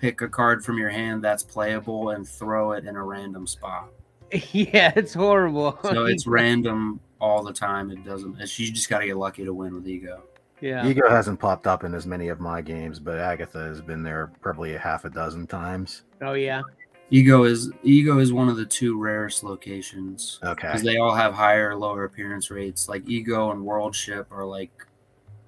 pick 0.01 0.21
a 0.21 0.29
card 0.29 0.65
from 0.65 0.79
your 0.79 0.91
hand 0.91 1.23
that's 1.23 1.43
playable 1.43 2.11
and 2.11 2.29
throw 2.29 2.73
it 2.73 2.85
in 2.85 2.97
a 2.97 3.03
random 3.03 3.47
spot. 3.47 3.89
yeah, 4.53 4.93
it's 4.97 5.15
horrible. 5.15 5.79
So 5.83 6.05
it's 6.07 6.27
random 6.27 7.01
all 7.21 7.43
the 7.43 7.53
time. 7.53 7.91
It 7.91 8.05
doesn't. 8.05 8.41
It's, 8.41 8.59
you 8.59 8.71
just 8.71 8.89
got 8.89 9.01
to 9.01 9.07
get 9.07 9.17
lucky 9.17 9.45
to 9.45 9.55
win 9.55 9.75
with 9.75 9.89
ego. 9.89 10.23
yeah. 10.61 10.87
Ego 10.87 11.09
hasn't 11.09 11.41
popped 11.41 11.67
up 11.67 11.85
in 11.85 11.95
as 11.95 12.07
many 12.07 12.29
of 12.29 12.41
my 12.41 12.61
games, 12.61 12.99
but 12.99 13.19
Agatha 13.19 13.59
has 13.59 13.81
been 13.81 14.03
there 14.03 14.33
probably 14.41 14.75
a 14.75 14.79
half 14.79 15.05
a 15.05 15.11
dozen 15.11 15.47
times. 15.47 16.03
Oh 16.21 16.35
yeah. 16.35 16.63
Ego 17.11 17.45
is 17.45 17.71
ego 17.83 18.19
is 18.19 18.35
one 18.35 18.51
of 18.51 18.57
the 18.57 18.67
two 18.67 18.99
rarest 18.99 19.43
locations 19.43 20.39
Okay. 20.45 20.69
because 20.69 20.83
they 20.83 20.99
all 20.99 21.15
have 21.15 21.33
higher 21.33 21.71
or 21.71 21.77
lower 21.77 22.05
appearance 22.05 22.51
rates. 22.51 22.89
Like 22.89 23.03
ego 23.07 23.51
and 23.51 23.65
world 23.65 23.97
ship 23.97 24.27
are 24.31 24.45
like 24.45 24.71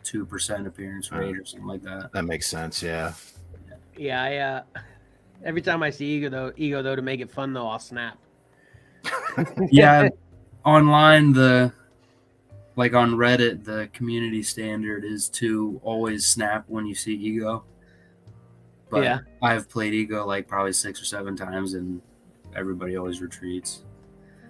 two 0.02 0.24
percent 0.24 0.66
appearance 0.66 1.12
rate 1.12 1.34
oh. 1.36 1.42
or 1.42 1.44
something 1.44 1.68
like 1.68 1.82
that. 1.82 2.12
That 2.12 2.24
makes 2.24 2.48
sense. 2.48 2.82
Yeah. 2.82 3.12
Yeah, 4.00 4.22
I 4.22 4.36
uh 4.36 4.62
every 5.44 5.60
time 5.60 5.82
I 5.82 5.90
see 5.90 6.06
ego 6.06 6.30
though, 6.30 6.52
ego 6.56 6.82
though 6.82 6.96
to 6.96 7.02
make 7.02 7.20
it 7.20 7.30
fun 7.30 7.52
though, 7.52 7.68
I'll 7.68 7.78
snap. 7.78 8.18
yeah 9.70 10.08
online 10.64 11.32
the 11.32 11.72
like 12.76 12.92
on 12.94 13.12
reddit 13.12 13.64
the 13.64 13.88
community 13.92 14.42
standard 14.42 15.04
is 15.04 15.28
to 15.30 15.80
always 15.82 16.26
snap 16.26 16.64
when 16.68 16.84
you 16.86 16.94
see 16.94 17.14
ego 17.14 17.64
but 18.90 19.02
Yeah. 19.04 19.18
i've 19.40 19.68
played 19.70 19.94
ego 19.94 20.26
like 20.26 20.46
probably 20.46 20.72
six 20.74 21.00
or 21.00 21.06
seven 21.06 21.34
times 21.36 21.72
and 21.74 22.02
everybody 22.54 22.96
always 22.96 23.22
retreats 23.22 23.84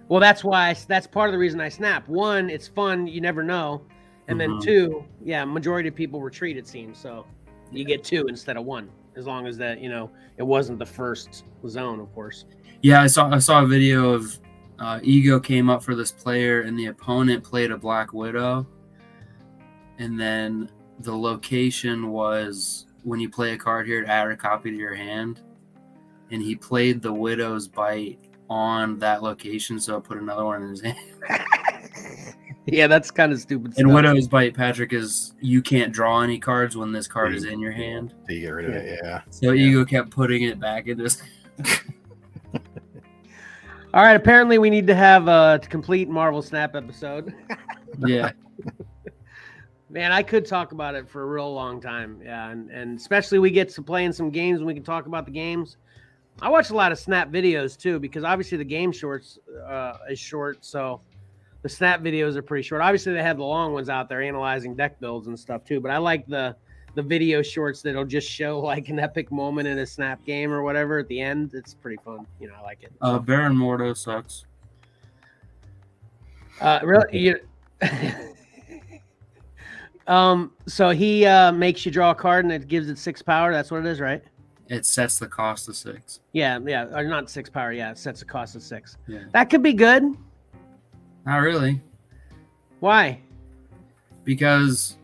Well, 0.09 0.19
that's 0.19 0.43
why 0.43 0.69
I, 0.69 0.73
that's 0.87 1.07
part 1.07 1.29
of 1.29 1.31
the 1.31 1.39
reason 1.39 1.61
I 1.61 1.69
snap. 1.69 2.05
One, 2.09 2.49
it's 2.49 2.67
fun, 2.67 3.07
you 3.07 3.21
never 3.21 3.43
know, 3.43 3.85
and 4.27 4.37
then 4.39 4.49
Mhm. 4.49 4.61
two, 4.61 5.05
yeah, 5.23 5.45
majority 5.45 5.87
of 5.87 5.95
people 5.95 6.21
retreat. 6.21 6.57
It 6.57 6.67
seems 6.67 6.97
so. 6.97 7.25
You 7.71 7.85
get 7.85 8.03
two 8.03 8.25
instead 8.27 8.57
of 8.57 8.65
one, 8.65 8.89
as 9.15 9.25
long 9.25 9.47
as 9.47 9.57
that 9.57 9.81
you 9.81 9.89
know 9.89 10.09
it 10.37 10.43
wasn't 10.43 10.77
the 10.79 10.85
first 10.85 11.43
zone, 11.67 11.99
of 11.99 12.13
course. 12.13 12.45
yeah 12.81 13.01
i 13.01 13.07
saw 13.07 13.29
i 13.31 13.39
saw 13.39 13.63
a 13.63 13.67
video 13.67 14.09
of 14.09 14.39
uh, 14.81 14.99
ego 15.03 15.39
came 15.39 15.69
up 15.69 15.83
for 15.83 15.93
this 15.93 16.11
player 16.11 16.61
and 16.61 16.77
the 16.77 16.87
opponent 16.87 17.43
played 17.43 17.71
a 17.71 17.77
black 17.77 18.13
widow. 18.13 18.65
And 19.99 20.19
then 20.19 20.71
the 20.99 21.15
location 21.15 22.09
was 22.09 22.87
when 23.03 23.19
you 23.19 23.29
play 23.29 23.53
a 23.53 23.57
card 23.57 23.85
here 23.85 24.01
to 24.01 24.09
add 24.09 24.31
a 24.31 24.35
copy 24.35 24.71
to 24.71 24.75
your 24.75 24.95
hand. 24.95 25.41
And 26.31 26.41
he 26.41 26.55
played 26.55 27.01
the 27.03 27.13
widow's 27.13 27.67
bite 27.67 28.17
on 28.49 28.97
that 28.99 29.23
location 29.23 29.79
so 29.79 29.95
i 29.95 29.99
put 30.01 30.17
another 30.17 30.43
one 30.43 30.61
in 30.61 30.69
his 30.71 30.81
hand 30.81 30.97
yeah, 32.65 32.87
that's 32.87 33.11
kind 33.11 33.31
of 33.31 33.39
stupid. 33.39 33.67
and 33.67 33.75
stuff. 33.75 33.91
widow's 33.91 34.27
bite 34.27 34.53
patrick 34.53 34.93
is 34.93 35.33
you 35.39 35.61
can't 35.61 35.91
draw 35.91 36.21
any 36.21 36.39
cards 36.39 36.77
when 36.77 36.91
this 36.91 37.07
card 37.07 37.33
is 37.33 37.45
in 37.45 37.59
your 37.59 37.71
hand 37.71 38.13
To 38.27 38.39
get 38.39 38.49
rid 38.49 38.69
of 38.69 38.75
it. 38.75 38.99
Yeah. 39.03 39.21
so 39.29 39.53
ego 39.53 39.83
kept 39.85 40.09
putting 40.11 40.43
it 40.43 40.59
back 40.59 40.87
in 40.87 40.97
this. 40.97 41.21
All 43.93 44.03
right, 44.03 44.15
apparently 44.15 44.57
we 44.57 44.69
need 44.69 44.87
to 44.87 44.95
have 44.95 45.27
a 45.27 45.59
complete 45.69 46.07
Marvel 46.07 46.41
Snap 46.41 46.75
episode. 46.75 47.33
yeah 47.99 48.31
Man, 49.89 50.13
I 50.13 50.23
could 50.23 50.45
talk 50.45 50.71
about 50.71 50.95
it 50.95 51.09
for 51.09 51.23
a 51.23 51.25
real 51.25 51.53
long 51.53 51.81
time. 51.81 52.21
Yeah, 52.23 52.49
and, 52.49 52.69
and 52.69 52.97
especially 52.97 53.39
we 53.39 53.51
get 53.51 53.67
to 53.71 53.81
playing 53.81 54.13
some 54.13 54.29
games 54.29 54.59
and 54.59 54.65
we 54.65 54.73
can 54.73 54.83
talk 54.83 55.05
about 55.05 55.25
the 55.25 55.31
games. 55.31 55.75
I 56.41 56.49
watch 56.49 56.69
a 56.69 56.75
lot 56.75 56.93
of 56.93 56.99
Snap 56.99 57.29
videos 57.29 57.77
too 57.77 57.99
because 57.99 58.23
obviously 58.23 58.57
the 58.57 58.63
game 58.63 58.93
shorts 58.93 59.37
uh, 59.67 59.97
is 60.09 60.17
short, 60.17 60.63
so 60.63 61.01
the 61.61 61.69
Snap 61.69 62.01
videos 62.01 62.35
are 62.35 62.41
pretty 62.41 62.63
short. 62.63 62.81
Obviously 62.81 63.13
they 63.13 63.21
have 63.23 63.37
the 63.37 63.43
long 63.43 63.73
ones 63.73 63.89
out 63.89 64.09
there 64.09 64.21
analyzing 64.21 64.75
deck 64.75 64.99
builds 64.99 65.27
and 65.27 65.39
stuff 65.39 65.63
too, 65.63 65.79
but 65.79 65.91
I 65.91 65.97
like 65.97 66.25
the 66.27 66.55
the 66.93 67.01
video 67.01 67.41
shorts 67.41 67.81
that'll 67.81 68.03
just 68.03 68.29
show 68.29 68.59
like 68.73 68.89
an 68.89 68.99
epic 68.99 69.31
moment 69.31 69.67
in 69.67 69.79
a 69.79 69.85
Snap 69.85 70.23
game 70.25 70.51
or 70.51 70.63
whatever 70.63 70.99
at 70.99 71.07
the 71.07 71.21
end. 71.21 71.53
It's 71.53 71.73
pretty 71.73 72.01
fun. 72.03 72.25
You 72.39 72.47
know, 72.47 72.55
I 72.59 72.61
like 72.63 72.83
it. 72.83 72.91
uh 73.01 73.19
baron 73.19 73.55
mordo 73.55 73.95
sucks 73.95 74.45
Uh, 76.59 76.79
really? 76.83 77.17
You, 77.17 77.39
um. 80.07 80.51
So 80.67 80.89
he 80.89 81.25
uh, 81.25 81.51
makes 81.51 81.85
you 81.85 81.91
draw 81.91 82.11
a 82.11 82.15
card 82.15 82.45
and 82.45 82.53
it 82.53 82.67
gives 82.67 82.89
it 82.89 82.97
six 82.97 83.21
power. 83.21 83.51
That's 83.51 83.71
what 83.71 83.79
it 83.79 83.85
is, 83.85 83.99
right? 83.99 84.23
it 84.67 84.85
sets 84.85 85.19
the 85.19 85.27
cost 85.27 85.65
to 85.65 85.73
six 85.73 86.21
Yeah, 86.31 86.57
yeah. 86.65 86.85
Or 86.97 87.03
not 87.03 87.29
six 87.29 87.49
power. 87.49 87.73
Yeah, 87.73 87.91
it 87.91 87.97
sets 87.97 88.21
the 88.21 88.25
cost 88.25 88.55
of 88.55 88.63
six. 88.63 88.95
yeah 89.05 89.23
That 89.33 89.49
could 89.49 89.61
be 89.61 89.73
good. 89.73 90.15
Not 91.25 91.37
really 91.37 91.81
Why? 92.79 93.19
because 94.23 94.97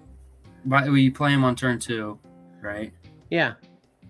by, 0.65 0.89
we 0.89 1.09
play 1.09 1.31
him 1.33 1.43
on 1.43 1.55
turn 1.55 1.79
two, 1.79 2.19
right? 2.61 2.91
Yeah. 3.29 3.53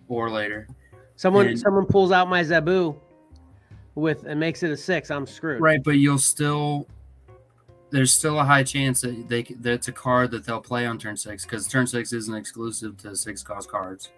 Or 0.07 0.29
later. 0.29 0.67
Someone 1.15 1.47
And- 1.47 1.59
someone 1.59 1.85
pulls 1.85 2.11
out 2.11 2.29
my 2.29 2.41
Zabu 2.43 2.95
with 3.95 4.23
and 4.25 4.39
makes 4.39 4.63
it 4.63 4.71
a 4.71 4.77
six. 4.77 5.09
I'm 5.11 5.25
screwed. 5.25 5.61
Right, 5.61 5.83
but 5.83 5.91
you'll 5.97 6.17
still 6.19 6.87
there's 7.89 8.11
still 8.11 8.37
a 8.39 8.43
high 8.43 8.63
chance 8.63 9.01
that 9.01 9.27
they 9.29 9.43
c- 9.45 9.55
that 9.61 9.73
it's 9.73 9.87
a 9.87 9.91
card 9.93 10.31
that 10.31 10.45
they'll 10.45 10.59
play 10.61 10.85
on 10.85 10.97
turn 10.97 11.15
six 11.15 11.43
because 11.45 11.67
turn 11.67 11.87
six 11.87 12.11
isn't 12.13 12.35
exclusive 12.35 12.97
to 12.97 13.15
six 13.15 13.41
cost 13.43 13.69
cards. 13.69 14.11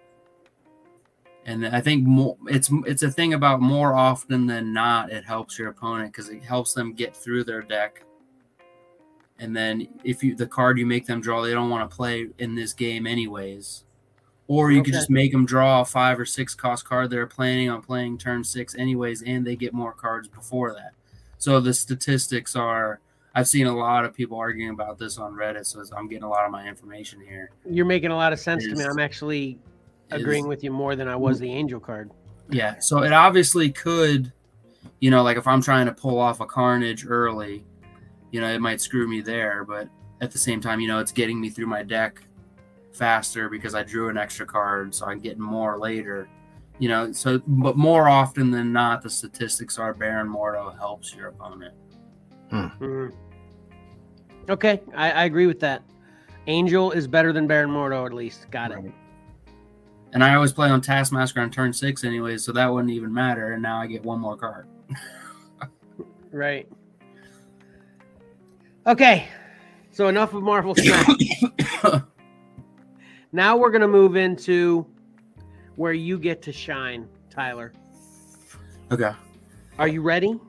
And 1.50 1.66
I 1.66 1.80
think 1.80 2.06
more 2.06 2.36
it's 2.46 2.70
it's 2.86 3.02
a 3.02 3.10
thing 3.10 3.34
about 3.34 3.60
more 3.60 3.92
often 3.92 4.46
than 4.46 4.72
not 4.72 5.10
it 5.10 5.24
helps 5.24 5.58
your 5.58 5.68
opponent 5.68 6.12
because 6.12 6.28
it 6.28 6.44
helps 6.44 6.74
them 6.74 6.94
get 6.94 7.16
through 7.16 7.42
their 7.42 7.60
deck. 7.60 8.04
And 9.40 9.56
then 9.56 9.88
if 10.04 10.22
you 10.22 10.36
the 10.36 10.46
card 10.46 10.78
you 10.78 10.86
make 10.86 11.06
them 11.06 11.20
draw 11.20 11.42
they 11.42 11.52
don't 11.52 11.68
want 11.68 11.90
to 11.90 11.96
play 11.96 12.28
in 12.38 12.54
this 12.54 12.72
game 12.72 13.04
anyways. 13.04 13.84
Or 14.46 14.70
you 14.70 14.82
could 14.82 14.94
just 14.94 15.10
make 15.10 15.32
them 15.32 15.44
draw 15.44 15.80
a 15.80 15.84
five 15.84 16.20
or 16.20 16.24
six 16.24 16.54
cost 16.54 16.84
card 16.84 17.10
they're 17.10 17.26
planning 17.26 17.68
on 17.68 17.82
playing 17.82 18.18
turn 18.18 18.44
six 18.44 18.76
anyways, 18.76 19.22
and 19.22 19.44
they 19.44 19.56
get 19.56 19.72
more 19.72 19.92
cards 19.92 20.28
before 20.28 20.72
that. 20.74 20.92
So 21.38 21.60
the 21.60 21.74
statistics 21.74 22.54
are. 22.54 23.00
I've 23.32 23.46
seen 23.46 23.68
a 23.68 23.76
lot 23.76 24.04
of 24.04 24.12
people 24.12 24.36
arguing 24.38 24.70
about 24.70 24.98
this 24.98 25.18
on 25.18 25.34
Reddit, 25.34 25.64
so 25.64 25.80
I'm 25.96 26.08
getting 26.08 26.24
a 26.24 26.28
lot 26.28 26.44
of 26.44 26.50
my 26.50 26.66
information 26.66 27.20
here. 27.20 27.50
You're 27.64 27.84
making 27.84 28.10
a 28.10 28.16
lot 28.16 28.32
of 28.32 28.40
sense 28.40 28.64
to 28.64 28.74
me. 28.74 28.82
I'm 28.82 28.98
actually 28.98 29.56
Is- 30.12 30.20
agreeing 30.22 30.48
with 30.48 30.62
you 30.64 30.70
more 30.70 30.96
than 30.96 31.08
I 31.08 31.16
was 31.16 31.38
the 31.38 31.50
angel 31.52 31.80
card. 31.80 32.10
Yeah, 32.48 32.78
so 32.80 33.02
it 33.02 33.12
obviously 33.12 33.70
could, 33.70 34.32
you 35.00 35.10
know, 35.10 35.22
like 35.22 35.36
if 35.36 35.46
I'm 35.46 35.62
trying 35.62 35.86
to 35.86 35.92
pull 35.92 36.18
off 36.18 36.40
a 36.40 36.46
carnage 36.46 37.06
early, 37.06 37.64
you 38.32 38.40
know, 38.40 38.48
it 38.52 38.60
might 38.60 38.80
screw 38.80 39.06
me 39.08 39.20
there, 39.20 39.64
but 39.64 39.88
at 40.20 40.30
the 40.32 40.38
same 40.38 40.60
time, 40.60 40.80
you 40.80 40.88
know, 40.88 40.98
it's 40.98 41.12
getting 41.12 41.40
me 41.40 41.48
through 41.50 41.66
my 41.66 41.82
deck 41.82 42.22
faster 42.92 43.48
because 43.48 43.74
I 43.74 43.82
drew 43.84 44.08
an 44.08 44.18
extra 44.18 44.44
card, 44.46 44.94
so 44.94 45.06
I'm 45.06 45.20
getting 45.20 45.42
more 45.42 45.78
later. 45.78 46.28
you 46.78 46.88
know, 46.88 47.12
so 47.12 47.38
but 47.46 47.76
more 47.76 48.08
often 48.08 48.50
than 48.50 48.72
not, 48.72 49.02
the 49.02 49.10
statistics 49.10 49.78
are 49.78 49.92
Baron 49.92 50.26
Mordo 50.26 50.74
helps 50.78 51.14
your 51.14 51.28
opponent. 51.28 51.74
Mhm. 52.50 53.12
Okay, 54.48 54.80
I, 54.96 55.10
I 55.12 55.24
agree 55.24 55.46
with 55.46 55.60
that. 55.60 55.82
Angel 56.46 56.90
is 56.92 57.06
better 57.06 57.34
than 57.34 57.46
Baron 57.46 57.68
Mordo, 57.70 58.06
at 58.06 58.14
least. 58.14 58.50
Got 58.50 58.72
it. 58.72 58.78
And 60.12 60.24
I 60.24 60.34
always 60.34 60.52
play 60.52 60.68
on 60.68 60.80
Taskmaster 60.80 61.40
on 61.40 61.50
turn 61.50 61.72
six 61.72 62.02
anyway, 62.04 62.36
so 62.36 62.52
that 62.52 62.66
wouldn't 62.66 62.92
even 62.92 63.12
matter. 63.12 63.52
And 63.52 63.62
now 63.62 63.80
I 63.80 63.86
get 63.86 64.04
one 64.04 64.18
more 64.18 64.36
card. 64.36 64.66
Right. 66.32 66.68
Okay, 68.86 69.28
so 69.90 70.08
enough 70.08 70.32
of 70.32 70.42
Marvel 70.42 70.74
now 73.32 73.56
we're 73.56 73.70
gonna 73.70 73.86
move 73.86 74.16
into 74.16 74.86
where 75.76 75.92
you 75.92 76.18
get 76.18 76.40
to 76.42 76.52
shine, 76.52 77.08
Tyler. 77.28 77.72
Okay. 78.90 79.12
Are 79.78 79.88
you 79.88 80.02
ready? 80.02 80.40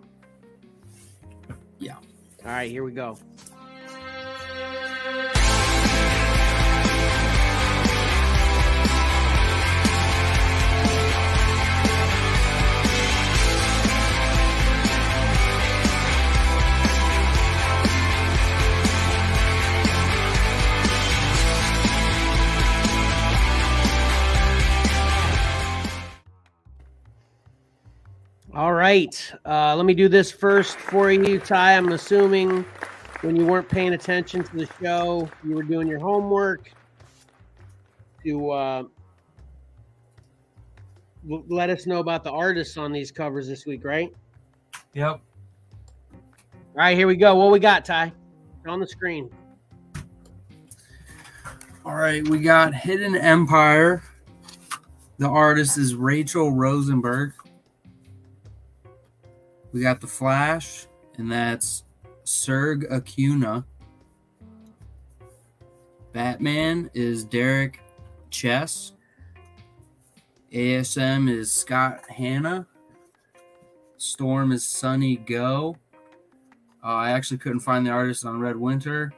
Yeah. 1.79 1.95
All 1.95 2.51
right, 2.51 2.71
here 2.71 2.83
we 2.83 2.91
go. 2.93 3.17
All 28.53 28.73
right. 28.73 29.31
Uh, 29.45 29.75
let 29.77 29.85
me 29.85 29.93
do 29.93 30.09
this 30.09 30.29
first 30.29 30.75
for 30.77 31.09
you, 31.09 31.39
Ty. 31.39 31.77
I'm 31.77 31.89
assuming 31.93 32.65
when 33.21 33.37
you 33.37 33.45
weren't 33.45 33.69
paying 33.69 33.93
attention 33.93 34.43
to 34.43 34.55
the 34.55 34.67
show, 34.81 35.29
you 35.47 35.55
were 35.55 35.63
doing 35.63 35.87
your 35.87 35.99
homework 35.99 36.69
to 38.25 38.51
uh, 38.51 38.83
l- 41.31 41.45
let 41.47 41.69
us 41.69 41.85
know 41.85 41.99
about 41.99 42.25
the 42.25 42.31
artists 42.31 42.75
on 42.75 42.91
these 42.91 43.09
covers 43.09 43.47
this 43.47 43.65
week, 43.65 43.85
right? 43.85 44.13
Yep. 44.95 45.21
All 46.11 46.19
right, 46.75 46.97
here 46.97 47.07
we 47.07 47.15
go. 47.15 47.33
What 47.35 47.51
we 47.51 47.59
got, 47.59 47.85
Ty? 47.85 48.11
On 48.67 48.81
the 48.81 48.87
screen. 48.87 49.29
All 51.85 51.95
right, 51.95 52.27
we 52.27 52.39
got 52.39 52.73
Hidden 52.73 53.15
Empire. 53.15 54.03
The 55.19 55.29
artist 55.29 55.77
is 55.77 55.95
Rachel 55.95 56.51
Rosenberg. 56.51 57.33
We 59.71 59.81
got 59.81 60.01
The 60.01 60.07
Flash, 60.07 60.87
and 61.17 61.31
that's 61.31 61.83
Serg 62.25 62.91
Acuna. 62.91 63.65
Batman 66.11 66.89
is 66.93 67.23
Derek 67.23 67.79
Chess. 68.29 68.93
ASM 70.51 71.29
is 71.29 71.51
Scott 71.51 72.01
Hanna. 72.09 72.67
Storm 73.97 74.51
is 74.51 74.67
Sunny 74.67 75.15
Gho. 75.15 75.77
Uh, 76.83 76.87
I 76.87 77.11
actually 77.11 77.37
couldn't 77.37 77.61
find 77.61 77.85
the 77.85 77.91
artist 77.91 78.25
on 78.25 78.39
Red 78.39 78.57
Winter 78.57 79.13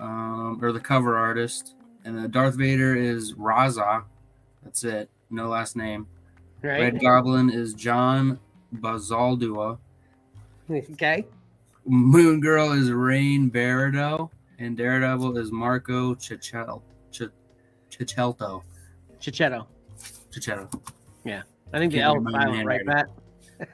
um, 0.00 0.58
or 0.60 0.72
the 0.72 0.80
cover 0.80 1.16
artist, 1.16 1.76
and 2.04 2.18
the 2.18 2.26
Darth 2.26 2.56
Vader 2.56 2.96
is 2.96 3.34
Rahzzah. 3.34 4.02
That's 4.64 4.82
it. 4.82 5.08
No 5.30 5.48
last 5.48 5.76
name. 5.76 6.08
Right. 6.62 6.80
Red 6.80 7.00
Goblin 7.00 7.50
is 7.50 7.74
John 7.74 8.38
Bazaldua. 8.76 9.78
Okay. 10.70 11.26
Moon 11.84 12.40
Girl 12.40 12.72
is 12.72 12.90
Rain 12.92 13.50
Barado, 13.50 14.30
and 14.58 14.76
Daredevil 14.76 15.36
is 15.38 15.50
Marco 15.50 16.14
Ciccel. 16.14 16.82
Ch- 17.10 17.22
Cicchelto. 17.90 18.62
Chichetto. 19.20 19.66
Cicchetto. 20.30 20.80
I 21.74 21.78
think 21.78 21.92
the 21.92 21.98
Can't 22.00 22.16
L 22.18 22.26
is 22.28 22.32
silent, 22.32 22.66
right. 22.66 22.84
Matt? 22.84 23.08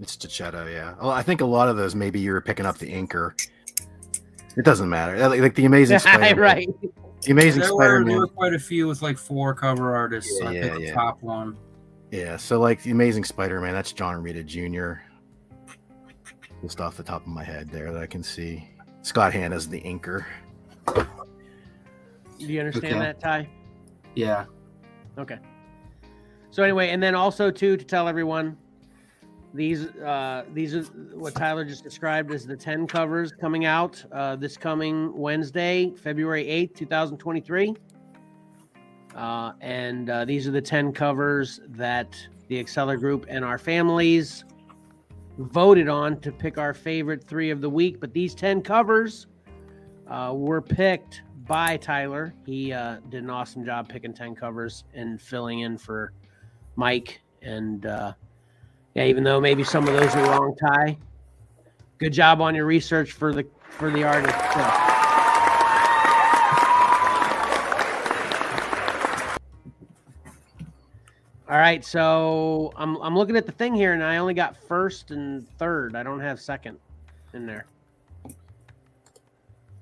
It's 0.00 0.16
Chichetto, 0.16 0.70
yeah. 0.72 0.94
Well, 1.00 1.10
I 1.10 1.22
think 1.22 1.40
a 1.40 1.44
lot 1.46 1.68
of 1.68 1.76
those 1.76 1.94
maybe 1.94 2.20
you 2.20 2.32
were 2.32 2.40
picking 2.40 2.66
up 2.66 2.78
the 2.78 2.92
inker. 2.92 3.32
It 4.56 4.64
doesn't 4.64 4.88
matter. 4.88 5.16
Like, 5.28 5.40
like 5.40 5.54
the 5.56 5.64
Amazing 5.64 5.98
Spider-Man. 6.00 6.36
right. 6.38 6.68
The 7.22 7.32
Amazing 7.32 7.62
There 7.62 7.74
were, 7.74 7.80
there 7.80 7.88
Spider-Man. 8.04 8.18
were 8.18 8.26
quite 8.28 8.54
a 8.54 8.58
few 8.60 8.86
with 8.86 9.02
like 9.02 9.16
four 9.18 9.54
cover 9.54 9.96
artists. 9.96 10.38
so 10.38 10.46
I 10.46 10.52
Yeah, 10.52 10.62
picked 10.62 10.72
yeah, 10.74 10.78
the 10.80 10.84
yeah. 10.86 10.94
top 10.94 11.20
one. 11.22 11.56
Yeah, 12.10 12.36
so 12.36 12.58
like 12.58 12.82
the 12.82 12.90
Amazing 12.90 13.24
Spider-Man, 13.24 13.74
that's 13.74 13.92
John 13.92 14.22
Romita 14.22 14.44
Jr. 14.44 15.00
Just 16.62 16.80
off 16.80 16.96
the 16.96 17.02
top 17.02 17.22
of 17.22 17.28
my 17.28 17.44
head 17.44 17.68
there 17.68 17.92
that 17.92 18.02
I 18.02 18.06
can 18.06 18.22
see. 18.22 18.68
Scott 19.02 19.32
Hanna's 19.32 19.68
the 19.68 19.80
inker. 19.82 20.24
Do 20.86 21.04
you 22.38 22.60
understand 22.60 22.94
Okay. 22.94 22.98
that, 22.98 23.20
Ty? 23.20 23.48
Yeah. 24.14 24.46
Okay. 25.18 25.38
So 26.50 26.62
anyway, 26.62 26.88
and 26.90 27.02
then 27.02 27.14
also 27.14 27.50
too 27.50 27.76
to 27.76 27.84
tell 27.84 28.08
everyone, 28.08 28.56
these 29.54 29.86
uh, 29.86 30.44
these 30.54 30.74
are 30.74 30.82
what 31.14 31.34
Tyler 31.34 31.64
just 31.64 31.84
described 31.84 32.32
as 32.32 32.46
the 32.46 32.56
ten 32.56 32.86
covers 32.86 33.32
coming 33.32 33.64
out 33.64 34.02
uh, 34.12 34.36
this 34.36 34.56
coming 34.56 35.16
Wednesday, 35.16 35.92
February 35.96 36.46
eighth, 36.48 36.74
two 36.74 36.86
thousand 36.86 37.18
twenty 37.18 37.40
three. 37.40 37.74
Uh, 39.18 39.52
and 39.60 40.10
uh, 40.10 40.24
these 40.24 40.46
are 40.46 40.52
the 40.52 40.62
ten 40.62 40.92
covers 40.92 41.58
that 41.70 42.16
the 42.46 42.62
Xcellar 42.62 42.98
Group 42.98 43.26
and 43.28 43.44
our 43.44 43.58
families 43.58 44.44
voted 45.38 45.88
on 45.88 46.20
to 46.20 46.30
pick 46.30 46.56
our 46.56 46.72
favorite 46.72 47.24
three 47.24 47.50
of 47.50 47.60
the 47.60 47.68
week. 47.68 47.98
But 47.98 48.12
these 48.12 48.32
ten 48.32 48.62
covers 48.62 49.26
uh, 50.06 50.32
were 50.36 50.62
picked 50.62 51.22
by 51.48 51.78
Tyler. 51.78 52.32
He 52.46 52.72
uh, 52.72 52.98
did 53.08 53.24
an 53.24 53.30
awesome 53.30 53.64
job 53.64 53.88
picking 53.88 54.14
10 54.14 54.36
covers 54.36 54.84
and 54.94 55.20
filling 55.20 55.60
in 55.60 55.78
for 55.78 56.12
Mike. 56.76 57.20
And 57.42 57.86
uh, 57.86 58.12
yeah, 58.94 59.04
even 59.04 59.24
though 59.24 59.40
maybe 59.40 59.64
some 59.64 59.88
of 59.88 59.94
those 59.94 60.14
were 60.14 60.22
wrong, 60.22 60.54
Ty, 60.54 60.96
good 61.98 62.12
job 62.12 62.40
on 62.40 62.54
your 62.54 62.66
research 62.66 63.12
for 63.12 63.34
the 63.34 63.44
for 63.70 63.90
the 63.90 64.04
artist. 64.04 64.36
So, 64.54 64.97
all 71.58 71.64
right, 71.64 71.84
so 71.84 72.72
I'm 72.76 72.94
I'm 72.98 73.16
looking 73.16 73.34
at 73.34 73.44
the 73.44 73.50
thing 73.50 73.74
here, 73.74 73.92
and 73.92 74.00
I 74.00 74.18
only 74.18 74.32
got 74.32 74.56
first 74.56 75.10
and 75.10 75.48
third. 75.58 75.96
I 75.96 76.04
don't 76.04 76.20
have 76.20 76.40
second 76.40 76.78
in 77.34 77.46
there. 77.46 77.66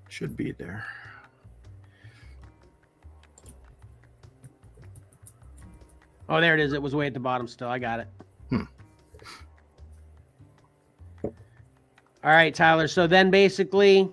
Should 0.09 0.39
be 0.39 0.53
there. 0.53 0.87
Oh, 6.31 6.41
there 6.41 6.55
it 6.55 6.61
is. 6.61 6.73
It 6.73 6.81
was 6.81 6.95
way 6.95 7.09
at 7.09 7.13
the 7.13 7.21
bottom 7.21 7.47
still. 7.47 7.69
I 7.69 7.79
got 7.79 8.01
it. 8.01 8.09
Hmm. 8.49 8.63
All 11.25 11.33
right, 12.25 12.55
Tyler. 12.55 12.89
So 12.89 13.07
then 13.07 13.31
basically, 13.31 14.11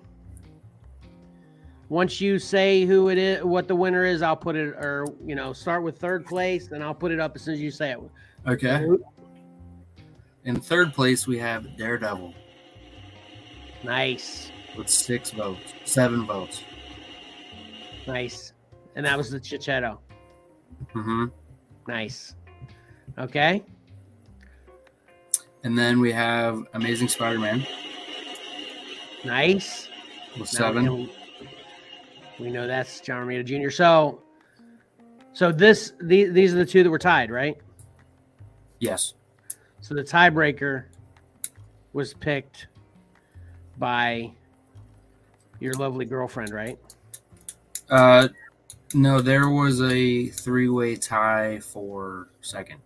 once 1.88 2.20
you 2.20 2.38
say 2.38 2.84
who 2.84 3.08
it 3.08 3.18
is, 3.18 3.44
what 3.44 3.68
the 3.68 3.76
winner 3.76 4.04
is, 4.04 4.22
I'll 4.22 4.36
put 4.36 4.56
it, 4.56 4.68
or, 4.68 5.06
you 5.24 5.34
know, 5.34 5.52
start 5.52 5.82
with 5.82 5.98
third 5.98 6.24
place, 6.26 6.68
and 6.72 6.82
I'll 6.82 6.94
put 6.94 7.12
it 7.12 7.20
up 7.20 7.36
as 7.36 7.42
soon 7.42 7.54
as 7.54 7.60
you 7.60 7.70
say 7.70 7.92
it. 7.92 7.98
Okay. 8.46 8.86
In 10.44 10.56
third 10.60 10.92
place, 10.92 11.26
we 11.26 11.38
have 11.38 11.76
Daredevil 11.76 12.34
Nice. 13.82 14.50
with 14.76 14.88
six 14.88 15.30
votes, 15.30 15.72
seven 15.84 16.26
votes. 16.26 16.62
Nice. 18.06 18.52
And 18.96 19.04
that 19.06 19.16
was 19.16 19.30
the 19.30 19.40
Chichetto. 19.40 19.98
Mm-hmm. 20.94 21.26
Nice. 21.88 22.34
Okay. 23.18 23.62
And 25.64 25.78
then 25.78 26.00
we 26.00 26.12
have 26.12 26.66
Amazing 26.74 27.08
Spider-Man 27.08 27.66
Nice. 29.24 29.88
with 30.38 30.52
Now 30.52 30.58
seven. 30.58 31.10
We- 32.38 32.50
know 32.50 32.66
that's 32.66 33.00
John 33.00 33.26
Romita 33.26 33.44
Jr. 33.44 33.70
So, 33.70 34.22
so 35.32 35.52
this 35.52 35.92
the, 36.00 36.24
these 36.24 36.54
are 36.54 36.58
the 36.58 36.66
two 36.66 36.82
that 36.82 36.90
were 36.90 36.98
tied, 36.98 37.30
right? 37.30 37.56
Yes. 38.78 39.14
So 39.80 39.94
the 39.94 40.02
tiebreaker 40.02 40.84
was 41.92 42.14
picked 42.14 42.68
by 43.78 44.32
your 45.60 45.74
lovely 45.74 46.04
girlfriend, 46.04 46.50
right? 46.52 46.78
Uh, 47.90 48.28
no, 48.94 49.20
there 49.20 49.48
was 49.48 49.82
a 49.82 50.26
three-way 50.28 50.96
tie 50.96 51.60
for 51.60 52.28
second. 52.40 52.78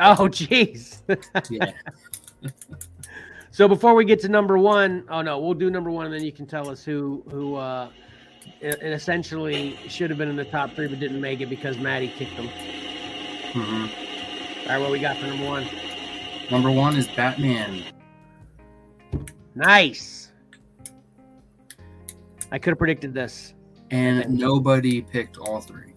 Oh, 0.00 0.28
jeez. 0.28 1.00
Yeah. 1.50 1.72
so 3.50 3.66
before 3.66 3.94
we 3.94 4.04
get 4.04 4.20
to 4.20 4.28
number 4.28 4.56
one, 4.56 5.04
oh 5.10 5.22
no, 5.22 5.40
we'll 5.40 5.54
do 5.54 5.70
number 5.70 5.90
one, 5.90 6.06
and 6.06 6.14
then 6.14 6.24
you 6.24 6.32
can 6.32 6.46
tell 6.46 6.70
us 6.70 6.84
who 6.84 7.24
who 7.30 7.56
uh, 7.56 7.88
it, 8.60 8.82
it 8.82 8.92
essentially 8.92 9.78
should 9.88 10.10
have 10.10 10.18
been 10.18 10.28
in 10.28 10.36
the 10.36 10.44
top 10.44 10.72
three 10.74 10.88
but 10.88 10.98
didn't 11.00 11.20
make 11.20 11.40
it 11.40 11.46
because 11.46 11.78
Maddie 11.78 12.08
kicked 12.08 12.36
them. 12.36 12.48
Mhm. 13.52 13.90
All 14.64 14.68
right, 14.68 14.78
what 14.78 14.90
we 14.90 14.98
got 14.98 15.16
for 15.16 15.26
number 15.26 15.46
one? 15.46 15.66
Number 16.50 16.70
one 16.70 16.96
is 16.96 17.08
Batman. 17.08 17.82
Nice. 19.54 20.32
I 22.50 22.58
could 22.58 22.70
have 22.70 22.78
predicted 22.78 23.12
this. 23.12 23.54
And 23.90 24.38
nobody 24.38 25.00
picked 25.00 25.38
all 25.38 25.60
three. 25.60 25.94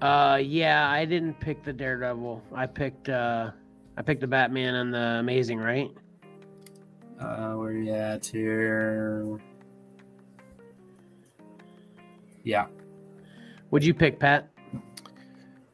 Uh, 0.00 0.40
yeah, 0.42 0.88
I 0.90 1.04
didn't 1.04 1.38
pick 1.38 1.62
the 1.62 1.72
Daredevil. 1.72 2.42
I 2.52 2.66
picked 2.66 3.08
uh, 3.08 3.52
I 3.96 4.02
picked 4.02 4.20
the 4.20 4.26
Batman 4.26 4.74
and 4.74 4.92
the 4.92 5.18
Amazing, 5.20 5.58
right? 5.58 5.90
Uh, 7.22 7.54
where 7.54 7.68
are 7.70 7.72
you 7.72 7.92
at 7.92 8.26
here? 8.26 9.38
Yeah. 12.42 12.66
Would 13.70 13.84
you 13.84 13.94
pick 13.94 14.18
Pat? 14.18 14.50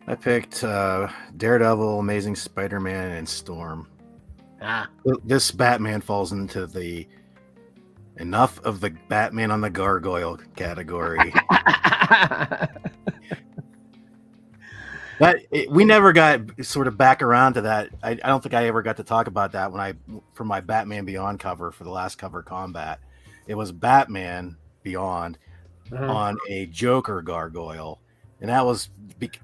I 0.06 0.14
picked 0.14 0.62
uh, 0.62 1.08
Daredevil, 1.36 1.98
Amazing 1.98 2.36
Spider-Man, 2.36 3.12
and 3.12 3.28
Storm. 3.28 3.88
Ah, 4.60 4.88
This 5.24 5.50
Batman 5.50 6.00
falls 6.00 6.32
into 6.32 6.66
the 6.66 7.06
enough 8.16 8.60
of 8.64 8.80
the 8.80 8.90
Batman 9.08 9.50
on 9.50 9.60
the 9.60 9.70
gargoyle 9.70 10.38
category. 10.56 11.32
that 15.18 15.38
it, 15.50 15.70
we 15.70 15.84
never 15.84 16.12
got 16.12 16.40
sort 16.64 16.86
of 16.86 16.96
back 16.96 17.22
around 17.22 17.54
to 17.54 17.60
that. 17.62 17.90
I, 18.02 18.10
I 18.12 18.14
don't 18.28 18.42
think 18.42 18.54
I 18.54 18.66
ever 18.66 18.82
got 18.82 18.96
to 18.98 19.04
talk 19.04 19.26
about 19.26 19.52
that 19.52 19.70
when 19.72 19.80
I 19.80 19.94
for 20.34 20.44
my 20.44 20.60
Batman 20.60 21.04
Beyond 21.04 21.40
cover 21.40 21.70
for 21.70 21.84
the 21.84 21.90
last 21.90 22.16
cover 22.18 22.42
combat. 22.42 23.00
It 23.46 23.54
was 23.54 23.72
Batman 23.72 24.56
Beyond 24.82 25.38
Uh-huh. 25.92 26.04
on 26.12 26.38
a 26.50 26.66
Joker 26.66 27.22
gargoyle, 27.22 27.98
and 28.40 28.50
that 28.50 28.64
was 28.64 28.90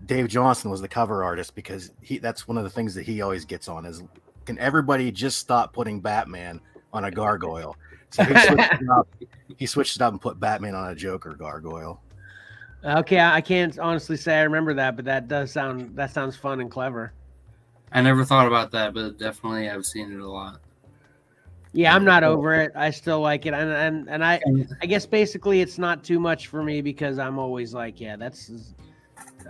Dave 0.07 0.29
Johnson 0.29 0.70
was 0.70 0.81
the 0.83 0.89
cover 0.89 1.25
artist 1.25 1.55
because 1.55 1.91
he 2.03 2.18
that's 2.18 2.47
one 2.47 2.59
of 2.59 2.64
the 2.64 2.70
things 2.70 2.95
that 2.95 3.03
he 3.05 3.22
always 3.22 3.45
gets 3.47 3.66
on 3.68 3.87
is 3.87 4.03
can 4.45 4.59
everybody 4.59 5.11
just 5.11 5.39
stop 5.39 5.72
putting 5.72 6.01
Batman 6.01 6.61
on 6.93 7.05
a 7.05 7.11
gargoyle? 7.11 7.77
So 8.11 8.22
he 8.25 8.35
switched 8.39 8.72
it 8.75 8.89
up. 8.91 9.09
He 9.57 9.66
switched 9.66 9.97
it 9.97 10.03
up 10.03 10.12
and 10.12 10.20
put 10.20 10.39
Batman 10.41 10.75
on 10.75 10.91
a 10.91 10.95
Joker 10.95 11.33
gargoyle. 11.35 12.01
Okay, 12.85 13.18
I 13.18 13.37
I 13.37 13.41
can't 13.41 13.78
honestly 13.78 14.16
say 14.16 14.39
I 14.39 14.43
remember 14.43 14.74
that, 14.74 14.97
but 14.97 15.05
that 15.07 15.28
does 15.28 15.53
sound 15.53 15.97
that 15.97 16.12
sounds 16.12 16.37
fun 16.37 16.61
and 16.61 16.70
clever. 16.70 17.12
I 17.93 18.03
never 18.03 18.24
thought 18.24 18.47
about 18.47 18.70
that, 18.72 18.93
but 18.93 19.18
definitely 19.18 19.70
I've 19.70 19.87
seen 19.87 20.12
it 20.12 20.20
a 20.20 20.28
lot. 20.28 20.61
Yeah, 21.72 21.95
I'm 21.95 22.05
not 22.05 22.22
over 22.22 22.55
it. 22.55 22.72
I 22.76 22.91
still 22.91 23.20
like 23.20 23.47
it, 23.47 23.55
and 23.55 23.70
and 23.70 24.09
and 24.09 24.24
I 24.24 24.41
I 24.80 24.87
guess 24.87 25.07
basically 25.07 25.61
it's 25.61 25.78
not 25.78 26.05
too 26.05 26.20
much 26.20 26.47
for 26.47 26.62
me 26.62 26.80
because 26.80 27.18
I'm 27.18 27.39
always 27.39 27.74
like, 27.74 28.01
yeah, 28.01 28.16
that's. 28.16 28.72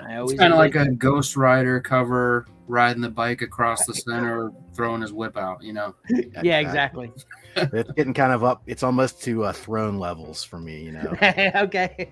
I 0.00 0.16
always 0.16 0.32
It's 0.32 0.40
kind 0.40 0.52
of 0.52 0.58
like 0.58 0.74
a 0.74 0.90
Ghost 0.90 1.36
Rider 1.36 1.80
cover, 1.80 2.46
riding 2.66 3.02
the 3.02 3.10
bike 3.10 3.42
across 3.42 3.84
the 3.86 3.94
center, 3.94 4.50
throwing 4.74 5.02
his 5.02 5.12
whip 5.12 5.36
out. 5.36 5.62
You 5.62 5.74
know, 5.74 5.94
yeah, 6.42 6.58
exactly. 6.60 7.12
It's 7.56 7.92
getting 7.92 8.14
kind 8.14 8.32
of 8.32 8.44
up. 8.44 8.62
It's 8.66 8.82
almost 8.82 9.22
to 9.24 9.44
uh, 9.44 9.52
throne 9.52 9.98
levels 9.98 10.44
for 10.44 10.58
me, 10.58 10.82
you 10.82 10.92
know. 10.92 11.16
okay. 11.56 12.10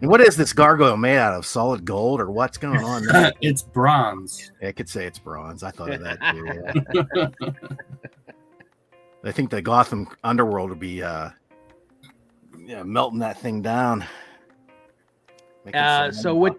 And 0.00 0.10
what 0.10 0.20
is 0.20 0.36
this 0.36 0.52
gargoyle 0.52 0.96
made 0.96 1.18
out 1.18 1.34
of? 1.34 1.46
Solid 1.46 1.84
gold 1.84 2.20
or 2.20 2.30
what's 2.30 2.58
going 2.58 2.82
on? 2.82 3.04
there? 3.06 3.32
it's 3.40 3.62
bronze. 3.62 4.52
I 4.62 4.72
could 4.72 4.88
say 4.88 5.06
it's 5.06 5.18
bronze. 5.18 5.62
I 5.62 5.70
thought 5.70 5.90
of 5.90 6.00
that 6.00 6.20
too. 6.32 7.44
yeah. 7.44 7.50
I 9.24 9.32
think 9.32 9.50
the 9.50 9.62
Gotham 9.62 10.08
underworld 10.24 10.70
would 10.70 10.80
be 10.80 11.02
uh 11.02 11.30
yeah, 12.64 12.82
melting 12.82 13.18
that 13.20 13.40
thing 13.40 13.62
down. 13.62 14.04
Making 15.64 15.80
Uh, 15.80 16.12
so 16.12 16.34
what? 16.34 16.58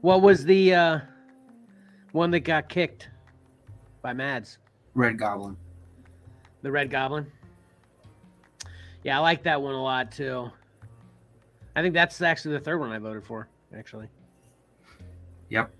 What 0.00 0.20
was 0.20 0.44
the 0.44 0.74
uh, 0.74 0.98
one 2.12 2.30
that 2.32 2.40
got 2.40 2.68
kicked 2.68 3.08
by 4.02 4.12
Mads? 4.12 4.58
Red 4.94 5.18
Goblin. 5.18 5.56
The 6.62 6.70
Red 6.70 6.90
Goblin. 6.90 7.26
Yeah, 9.04 9.18
I 9.18 9.20
like 9.20 9.42
that 9.44 9.60
one 9.60 9.74
a 9.74 9.82
lot 9.82 10.10
too. 10.10 10.50
I 11.76 11.82
think 11.82 11.94
that's 11.94 12.20
actually 12.22 12.54
the 12.54 12.60
third 12.60 12.78
one 12.78 12.90
I 12.90 12.98
voted 12.98 13.24
for. 13.24 13.48
Actually. 13.76 14.08
Yep. 15.50 15.70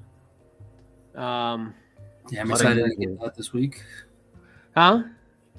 Um. 1.14 1.74
Yeah, 2.30 2.40
I'm 2.40 2.50
excited 2.50 2.84
to 2.84 2.96
get 2.96 3.20
that 3.20 3.34
this 3.36 3.52
week. 3.52 3.82
Huh? 4.76 5.02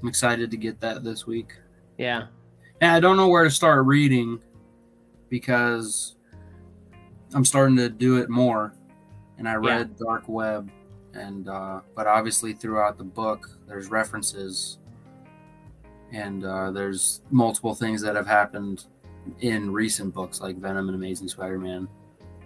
I'm 0.01 0.07
excited 0.07 0.51
to 0.51 0.57
get 0.57 0.79
that 0.81 1.03
this 1.03 1.25
week. 1.25 1.53
Yeah. 1.97 2.27
And 2.81 2.91
I 2.91 2.99
don't 2.99 3.17
know 3.17 3.29
where 3.29 3.43
to 3.43 3.51
start 3.51 3.85
reading 3.85 4.39
because 5.29 6.15
I'm 7.33 7.45
starting 7.45 7.77
to 7.77 7.89
do 7.89 8.17
it 8.17 8.29
more. 8.29 8.73
And 9.37 9.47
I 9.47 9.53
Yeah. 9.53 9.77
read 9.77 9.97
Dark 9.97 10.27
Web, 10.27 10.69
and 11.13 11.47
uh, 11.47 11.81
but 11.95 12.07
obviously 12.07 12.53
throughout 12.53 12.97
the 12.97 13.03
book, 13.03 13.49
there's 13.67 13.89
references, 13.89 14.79
and 16.15 16.45
uh, 16.45 16.71
there's 16.71 17.21
multiple 17.29 17.75
things 17.75 18.01
that 18.01 18.15
have 18.15 18.25
happened 18.25 18.85
in 19.41 19.71
recent 19.71 20.13
books 20.13 20.39
like 20.39 20.55
Venom 20.55 20.87
and 20.87 20.95
Amazing 20.95 21.27
Spider-Man 21.27 21.89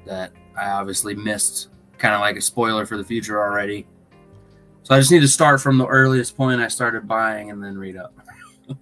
that 0.06 0.32
I 0.58 0.72
obviously 0.72 1.14
missed, 1.14 1.70
kind 2.00 2.16
of 2.16 2.22
like 2.22 2.36
a 2.36 2.42
spoiler 2.42 2.86
for 2.88 2.98
the 2.98 3.04
future 3.04 3.40
already. 3.40 3.86
So 4.84 4.96
I 4.96 5.00
just 5.00 5.12
need 5.12 5.20
to 5.20 5.28
start 5.28 5.62
from 5.62 5.78
the 5.78 5.86
earliest 5.86 6.36
point 6.36 6.62
I 6.62 6.68
started 6.68 7.08
buying 7.08 7.52
and 7.52 7.64
then 7.64 7.78
read 7.78 7.96
up. 7.96 8.14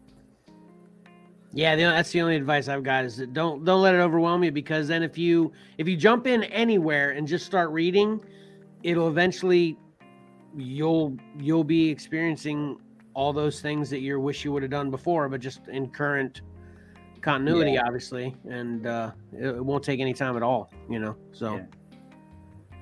Yeah, 1.53 1.75
the, 1.75 1.83
that's 1.83 2.11
the 2.11 2.21
only 2.21 2.35
advice 2.35 2.67
I've 2.67 2.83
got 2.83 3.05
is 3.05 3.17
don't 3.31 3.65
don't 3.65 3.81
let 3.81 3.95
it 3.95 3.99
overwhelm 3.99 4.43
you 4.43 4.51
because 4.51 4.87
then 4.87 5.01
if 5.01 5.17
you 5.17 5.51
if 5.79 5.87
you 5.87 5.97
jump 5.97 6.27
in 6.27 6.43
anywhere 6.43 7.11
and 7.11 7.27
just 7.27 7.47
start 7.47 7.71
reading, 7.71 8.23
it'll 8.83 9.07
eventually 9.07 9.75
you'll 10.55 11.17
you'll 11.39 11.63
be 11.63 11.89
experiencing 11.89 12.77
all 13.17 13.33
those 13.33 13.61
things 13.61 13.89
that 13.89 14.01
you 14.01 14.19
wish 14.19 14.45
you 14.45 14.51
would 14.51 14.61
have 14.61 14.69
done 14.69 14.91
before, 14.91 15.27
but 15.27 15.41
just 15.41 15.67
in 15.69 15.89
current 15.89 16.41
continuity, 17.21 17.75
obviously, 17.75 18.35
and 18.47 18.85
uh, 18.85 19.09
it, 19.33 19.47
it 19.47 19.65
won't 19.65 19.83
take 19.83 19.99
any 19.99 20.13
time 20.13 20.37
at 20.37 20.43
all, 20.43 20.69
you 20.87 20.99
know. 20.99 21.15
So, 21.31 21.55
Yeah. 21.55 22.77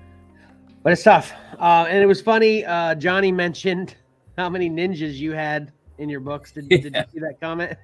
but 0.83 0.91
it's 0.91 1.03
tough, 1.03 1.31
uh, 1.57 1.85
and 1.87 2.03
it 2.03 2.05
was 2.05 2.21
funny. 2.21 2.65
Uh, 2.65 2.95
Johnny 2.95 3.31
mentioned 3.31 3.95
how 4.37 4.49
many 4.49 4.69
ninjas 4.69 5.13
you 5.13 5.31
had 5.31 5.71
in 5.99 6.09
your 6.09 6.19
books. 6.19 6.51
Did, 6.51 6.67
did 6.67 6.83
you 6.83 7.03
see 7.13 7.19
that 7.21 7.39
comment? 7.39 7.77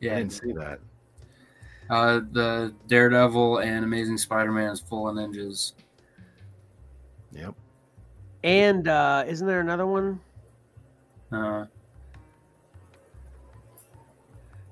Yeah, 0.00 0.12
I 0.12 0.18
didn't 0.18 0.34
see 0.34 0.52
that. 0.52 0.78
Uh, 1.90 2.20
the 2.30 2.72
Daredevil 2.86 3.58
and 3.58 3.84
Amazing 3.84 4.18
Spider-Man 4.18 4.70
is 4.70 4.78
full 4.78 5.08
of 5.08 5.16
ninjas. 5.16 5.72
Yep. 7.32 7.54
And 8.44 8.86
uh, 8.86 9.24
isn't 9.26 9.48
there 9.48 9.60
another 9.60 9.86
one? 9.86 10.20
Uh, 11.34 11.66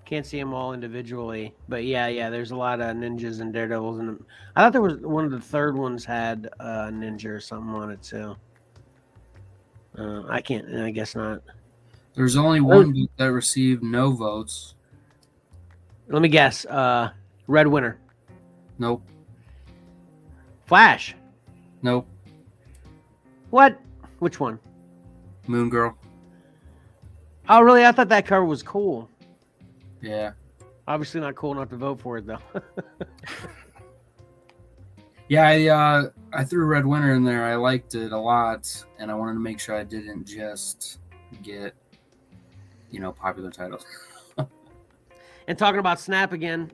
Can't 0.04 0.26
see 0.26 0.38
them 0.38 0.52
all 0.52 0.74
individually, 0.74 1.54
but 1.68 1.84
yeah, 1.84 2.06
yeah. 2.08 2.28
There's 2.28 2.50
a 2.50 2.56
lot 2.56 2.80
of 2.80 2.94
ninjas 2.96 3.40
and 3.40 3.52
daredevils, 3.52 3.98
and 3.98 4.22
I 4.54 4.60
thought 4.62 4.72
there 4.72 4.82
was 4.82 4.98
one 4.98 5.24
of 5.24 5.30
the 5.30 5.40
third 5.40 5.76
ones 5.76 6.04
had 6.04 6.50
a 6.60 6.90
ninja 6.90 7.26
or 7.30 7.40
something 7.40 7.74
on 7.74 7.90
it 7.90 8.02
too. 8.02 8.36
Uh, 9.98 10.22
I 10.28 10.40
can't. 10.42 10.74
I 10.76 10.90
guess 10.90 11.14
not. 11.14 11.42
there's 12.14 12.36
only 12.36 12.60
one 12.60 12.92
book 12.92 13.10
that 13.16 13.32
received 13.32 13.82
no 13.82 14.10
votes. 14.10 14.74
Let 16.08 16.20
me 16.20 16.28
guess. 16.28 16.66
Uh, 16.66 17.10
Red 17.46 17.66
Winter, 17.66 17.98
Nope, 18.78 19.02
Flash. 20.66 21.14
nope. 21.80 22.06
What? 23.50 23.80
Which 24.18 24.38
one? 24.40 24.58
Moon 25.46 25.70
Girl. 25.70 25.96
Oh, 27.49 27.61
really? 27.61 27.84
I 27.84 27.93
thought 27.93 28.09
that 28.09 28.26
cover 28.26 28.45
was 28.45 28.62
cool. 28.62 29.09
Yeah, 30.01 30.32
Obviously 30.88 31.20
not 31.20 31.36
cool 31.36 31.53
enough 31.53 31.68
to 31.70 31.76
vote 31.76 32.01
for 32.01 32.18
it 32.18 32.26
though. 32.26 32.38
yeah. 35.28 35.47
I 35.47 35.66
uh, 35.68 36.11
I 36.32 36.45
threw 36.45 36.64
Red 36.64 36.84
Winter 36.84 37.14
in 37.14 37.24
there. 37.24 37.45
I 37.45 37.55
liked 37.55 37.95
it 37.95 38.12
a 38.12 38.18
lot, 38.18 38.84
and 38.99 39.11
I 39.11 39.14
wanted 39.14 39.34
to 39.34 39.40
make 39.40 39.61
sure 39.61 39.76
I 39.76 39.84
didn't 39.84 40.26
just 40.26 40.99
get, 41.43 41.74
you 42.90 43.01
know, 43.01 43.12
popular 43.12 43.51
titles. 43.51 43.84
And 45.49 45.59
talking 45.59 45.80
about 45.80 45.99
Snap 45.99 46.32
again, 46.32 46.70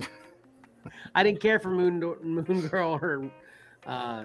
I 1.14 1.22
didn't 1.22 1.40
care 1.40 1.60
for 1.60 1.70
Moon 1.70 2.00
Moon 2.22 2.66
Girl 2.66 2.98
or 3.00 3.30
uh, 3.86 4.24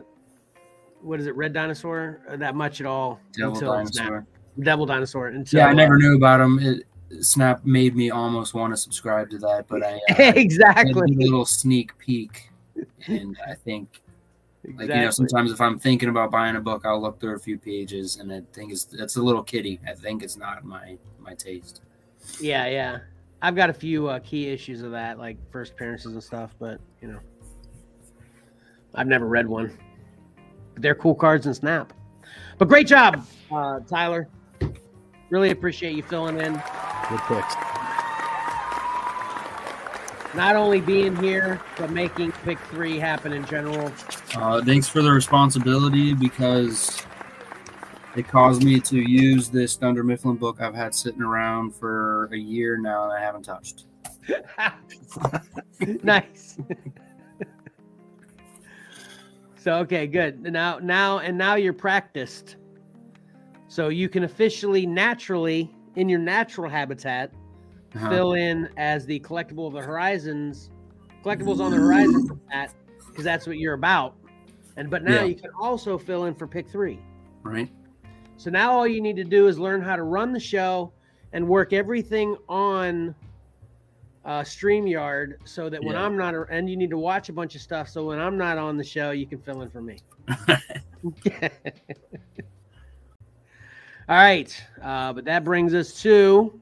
what 1.01 1.19
is 1.19 1.27
it, 1.27 1.35
Red 1.35 1.53
Dinosaur, 1.53 2.19
that 2.29 2.55
much 2.55 2.81
at 2.81 2.87
all 2.87 3.19
Devil 3.31 3.53
until 3.53 3.73
Dinosaur. 3.73 4.07
Snap, 4.07 4.25
Devil 4.59 4.85
Dinosaur. 4.85 5.27
Until, 5.27 5.59
Yeah, 5.59 5.67
I 5.67 5.73
never 5.73 5.95
uh, 5.95 5.97
knew 5.97 6.15
about 6.15 6.37
them. 6.37 6.59
It 6.59 6.87
Snap 7.21 7.63
made 7.63 7.95
me 7.95 8.09
almost 8.09 8.55
want 8.55 8.73
to 8.73 8.77
subscribe 8.77 9.29
to 9.29 9.37
that, 9.39 9.65
but 9.67 9.83
I 9.83 9.93
uh, 10.09 10.33
exactly. 10.35 10.91
a 10.91 11.19
little 11.19 11.45
sneak 11.45 11.95
peek, 11.99 12.49
and 13.05 13.37
I 13.47 13.53
think 13.53 14.01
Like 14.77 14.89
you 14.89 14.95
know, 14.95 15.11
sometimes 15.11 15.51
if 15.51 15.61
I'm 15.61 15.77
thinking 15.77 16.09
about 16.09 16.31
buying 16.31 16.55
a 16.55 16.61
book, 16.61 16.85
I'll 16.85 17.01
look 17.01 17.19
through 17.19 17.35
a 17.35 17.39
few 17.39 17.59
pages, 17.59 18.17
and 18.17 18.33
I 18.33 18.41
think 18.51 18.71
it's 18.71 18.87
it's 18.93 19.17
a 19.17 19.21
little 19.21 19.43
kitty. 19.43 19.79
I 19.87 19.93
think 19.93 20.23
it's 20.23 20.37
not 20.37 20.63
my 20.65 20.97
my 21.19 21.35
taste. 21.35 21.81
Yeah, 22.39 22.65
yeah. 22.65 22.99
I've 23.43 23.55
got 23.55 23.69
a 23.69 23.73
few 23.73 24.07
uh, 24.07 24.19
key 24.19 24.47
issues 24.47 24.81
of 24.81 24.91
that, 24.91 25.19
like 25.19 25.37
first 25.51 25.73
appearances 25.73 26.13
and 26.13 26.23
stuff, 26.23 26.55
but 26.59 26.79
you 27.01 27.09
know. 27.09 27.19
I've 28.95 29.07
never 29.07 29.27
read 29.27 29.47
one. 29.47 29.77
But 30.73 30.83
they're 30.83 30.95
cool 30.95 31.15
cards 31.15 31.45
in 31.45 31.53
Snap. 31.53 31.93
But 32.57 32.67
great 32.67 32.87
job, 32.87 33.25
uh, 33.51 33.79
Tyler. 33.81 34.27
Really 35.33 35.49
appreciate 35.49 35.95
you 35.95 36.03
filling 36.03 36.37
in. 36.37 36.53
Good 36.53 37.19
picks. 37.21 37.55
Not 40.35 40.55
only 40.55 40.79
being 40.79 41.15
here, 41.15 41.59
but 41.75 41.89
making 41.89 42.33
pick 42.43 42.59
three 42.59 42.99
happen 42.99 43.33
in 43.33 43.43
general. 43.47 43.91
Uh, 44.35 44.63
thanks 44.63 44.87
for 44.87 45.01
the 45.01 45.09
responsibility 45.09 46.13
because 46.13 47.03
it 48.15 48.27
caused 48.27 48.63
me 48.63 48.79
to 48.81 48.97
use 48.97 49.49
this 49.49 49.75
Dunder 49.75 50.03
Mifflin 50.03 50.35
book 50.35 50.61
I've 50.61 50.75
had 50.75 50.93
sitting 50.93 51.23
around 51.23 51.73
for 51.73 52.29
a 52.31 52.37
year 52.37 52.77
now 52.77 53.05
and 53.05 53.13
I 53.13 53.19
haven't 53.19 53.41
touched. 53.41 53.85
nice. 56.03 56.59
so 59.57 59.77
okay, 59.77 60.05
good. 60.05 60.43
Now 60.43 60.77
now 60.77 61.17
and 61.17 61.35
now 61.35 61.55
you're 61.55 61.73
practiced. 61.73 62.57
So 63.73 63.89
you 63.89 64.07
can 64.07 64.23
officially 64.23 64.85
naturally 64.85 65.67
in 65.95 66.07
your 66.07 66.19
natural 66.19 66.69
habitat 66.69 67.31
Uh-huh. 67.95 68.07
fill 68.07 68.33
in 68.33 68.69
as 68.77 69.03
the 69.07 69.19
collectible 69.21 69.65
of 69.65 69.73
the 69.73 69.81
horizons 69.81 70.69
collectibles 71.23 71.59
on 71.59 71.71
the 71.71 71.77
horizon 71.77 72.21
for 72.27 72.37
that 72.51 72.71
because 73.07 73.23
that's 73.23 73.47
what 73.47 73.57
you're 73.57 73.73
about. 73.73 74.15
And 74.77 74.91
but 74.91 75.03
now 75.03 75.21
Yeah. 75.21 75.23
you 75.23 75.35
can 75.35 75.49
also 75.59 75.97
fill 75.97 76.25
in 76.25 76.35
for 76.35 76.45
pick 76.45 76.69
three. 76.69 76.99
Right? 77.41 77.71
So 78.37 78.51
now 78.51 78.73
all 78.73 78.85
you 78.85 79.01
need 79.01 79.15
to 79.15 79.23
do 79.23 79.47
is 79.47 79.57
learn 79.57 79.81
how 79.81 79.95
to 79.95 80.03
run 80.03 80.33
the 80.33 80.39
show 80.39 80.93
and 81.31 81.47
work 81.47 81.73
everything 81.73 82.37
on 82.47 83.15
uh, 84.23 84.41
StreamYard 84.41 85.37
so 85.45 85.67
that 85.69 85.83
when 85.83 85.95
Yeah. 85.95 86.05
I'm 86.05 86.15
not, 86.15 86.35
and 86.51 86.69
you 86.69 86.77
need 86.77 86.91
to 86.91 86.99
watch 86.99 87.29
a 87.29 87.33
bunch 87.33 87.55
of 87.55 87.61
stuff. 87.61 87.89
So 87.89 88.05
when 88.05 88.19
I'm 88.19 88.37
not 88.37 88.59
on 88.59 88.77
the 88.77 88.83
show, 88.83 89.09
you 89.11 89.25
can 89.25 89.39
fill 89.41 89.63
in 89.63 89.71
for 89.71 89.81
me. 89.81 89.97
all 94.09 94.15
right. 94.15 94.63
Uh, 94.81 95.13
but 95.13 95.25
that 95.25 95.43
brings 95.43 95.73
us 95.73 96.01
to 96.01 96.59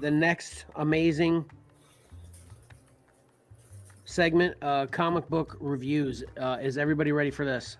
the 0.00 0.10
next 0.10 0.64
amazing 0.76 1.44
segment 4.04 4.56
uh, 4.62 4.86
comic 4.86 5.28
book 5.28 5.56
reviews. 5.60 6.24
Uh, 6.38 6.58
is 6.60 6.78
everybody 6.78 7.12
ready 7.12 7.30
for 7.30 7.44
this? 7.44 7.76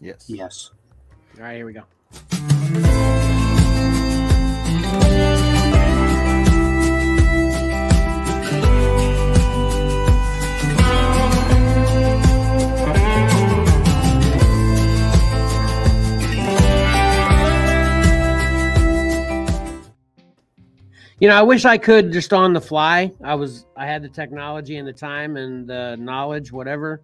Yes. 0.00 0.24
Yes. 0.28 0.70
All 1.36 1.44
right, 1.44 1.56
here 1.56 1.66
we 1.66 1.72
go. 1.72 1.82
You 21.18 21.28
know, 21.28 21.34
I 21.34 21.42
wish 21.42 21.64
I 21.64 21.78
could 21.78 22.12
just 22.12 22.34
on 22.34 22.52
the 22.52 22.60
fly. 22.60 23.10
I 23.24 23.34
was, 23.34 23.64
I 23.74 23.86
had 23.86 24.02
the 24.02 24.08
technology 24.08 24.76
and 24.76 24.86
the 24.86 24.92
time 24.92 25.38
and 25.38 25.66
the 25.66 25.96
knowledge, 25.98 26.52
whatever, 26.52 27.00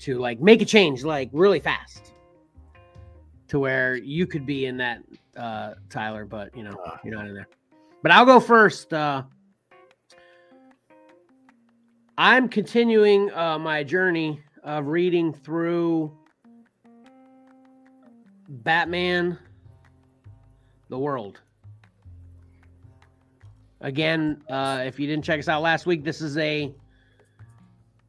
to 0.00 0.18
like 0.18 0.40
make 0.40 0.60
a 0.60 0.66
change 0.66 1.04
like 1.04 1.30
really 1.32 1.58
fast 1.60 2.12
to 3.48 3.58
where 3.58 3.96
you 3.96 4.26
could 4.26 4.44
be 4.44 4.66
in 4.66 4.76
that, 4.76 5.02
uh, 5.36 5.72
Tyler, 5.88 6.26
but 6.26 6.54
you 6.54 6.62
know, 6.62 6.76
Uh. 6.84 6.98
you're 7.02 7.14
not 7.14 7.26
in 7.26 7.34
there. 7.34 7.48
But 8.02 8.12
I'll 8.12 8.26
go 8.26 8.40
first. 8.40 8.92
Uh, 8.92 9.22
I'm 12.18 12.46
continuing 12.46 13.32
uh, 13.32 13.58
my 13.58 13.82
journey 13.82 14.42
of 14.62 14.86
reading 14.86 15.32
through 15.32 16.14
Batman 18.48 19.38
the 20.90 20.98
World. 20.98 21.40
Again, 23.80 24.42
uh, 24.50 24.82
if 24.84 25.00
you 25.00 25.06
didn't 25.06 25.24
check 25.24 25.38
us 25.38 25.48
out 25.48 25.62
last 25.62 25.86
week, 25.86 26.04
this 26.04 26.20
is 26.20 26.36
a 26.36 26.74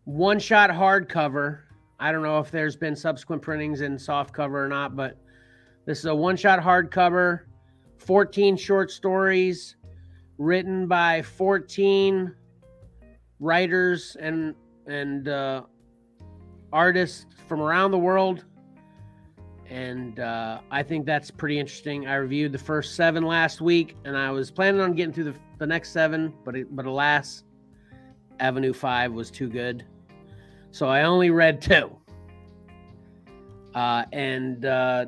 one 0.05 0.39
shot 0.39 0.69
hardcover. 0.69 1.59
I 1.99 2.11
don't 2.11 2.24
know 2.24 2.39
if 2.39 2.51
there's 2.51 2.76
been 2.76 2.95
subsequent 2.95 3.41
printings 3.41 3.82
in 3.82 3.97
soft 3.97 4.34
cover 4.34 4.63
or 4.63 4.67
not, 4.67 4.95
but 4.95 5.17
this 5.86 5.99
is 5.99 6.05
a 6.05 6.15
one 6.15 6.36
shot 6.36 6.59
hardcover, 6.59 7.41
14 7.97 8.57
short 8.57 8.91
stories 8.91 9.76
written 10.38 10.88
by 10.88 11.22
14 11.22 12.36
writers 13.39 14.17
and 14.19 14.55
and 14.88 15.28
uh, 15.28 15.61
artists 16.74 17.26
from 17.47 17.61
around 17.61 17.91
the 17.91 17.97
world. 17.97 18.45
And 19.69 20.19
uh, 20.19 20.59
I 20.69 20.84
think 20.84 21.05
that's 21.05 21.32
pretty 21.32 21.59
interesting. 21.59 22.07
I 22.07 22.15
reviewed 22.15 22.51
the 22.51 22.57
first 22.57 22.95
seven 22.95 23.24
last 23.24 23.61
week, 23.61 23.95
and 24.03 24.17
I 24.17 24.30
was 24.32 24.51
planning 24.51 24.82
on 24.82 24.93
getting 24.95 25.13
through 25.13 25.26
the, 25.26 25.36
the 25.62 25.68
next 25.68 25.91
seven, 25.91 26.34
but 26.43 26.55
it, 26.55 26.76
but 26.76 26.88
alas, 26.88 27.43
Avenue 28.39 28.74
Five 28.74 29.14
was 29.14 29.30
too 29.30 29.47
good, 29.47 29.86
so 30.72 30.88
I 30.88 31.03
only 31.03 31.30
read 31.30 31.62
two. 31.62 31.95
Uh, 33.76 34.03
and 34.12 34.66
uh, 34.66 35.05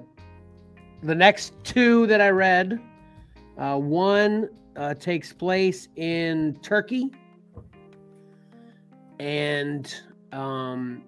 the 1.01 1.16
next 1.16 1.54
two 1.64 2.06
that 2.06 2.22
I 2.22 2.30
read, 2.30 2.80
uh, 3.58 3.78
one 3.80 4.47
uh, 4.76 4.93
takes 4.93 5.34
place 5.34 5.88
in 5.95 6.56
Turkey, 6.62 7.10
and 9.20 9.91
um, 10.34 11.04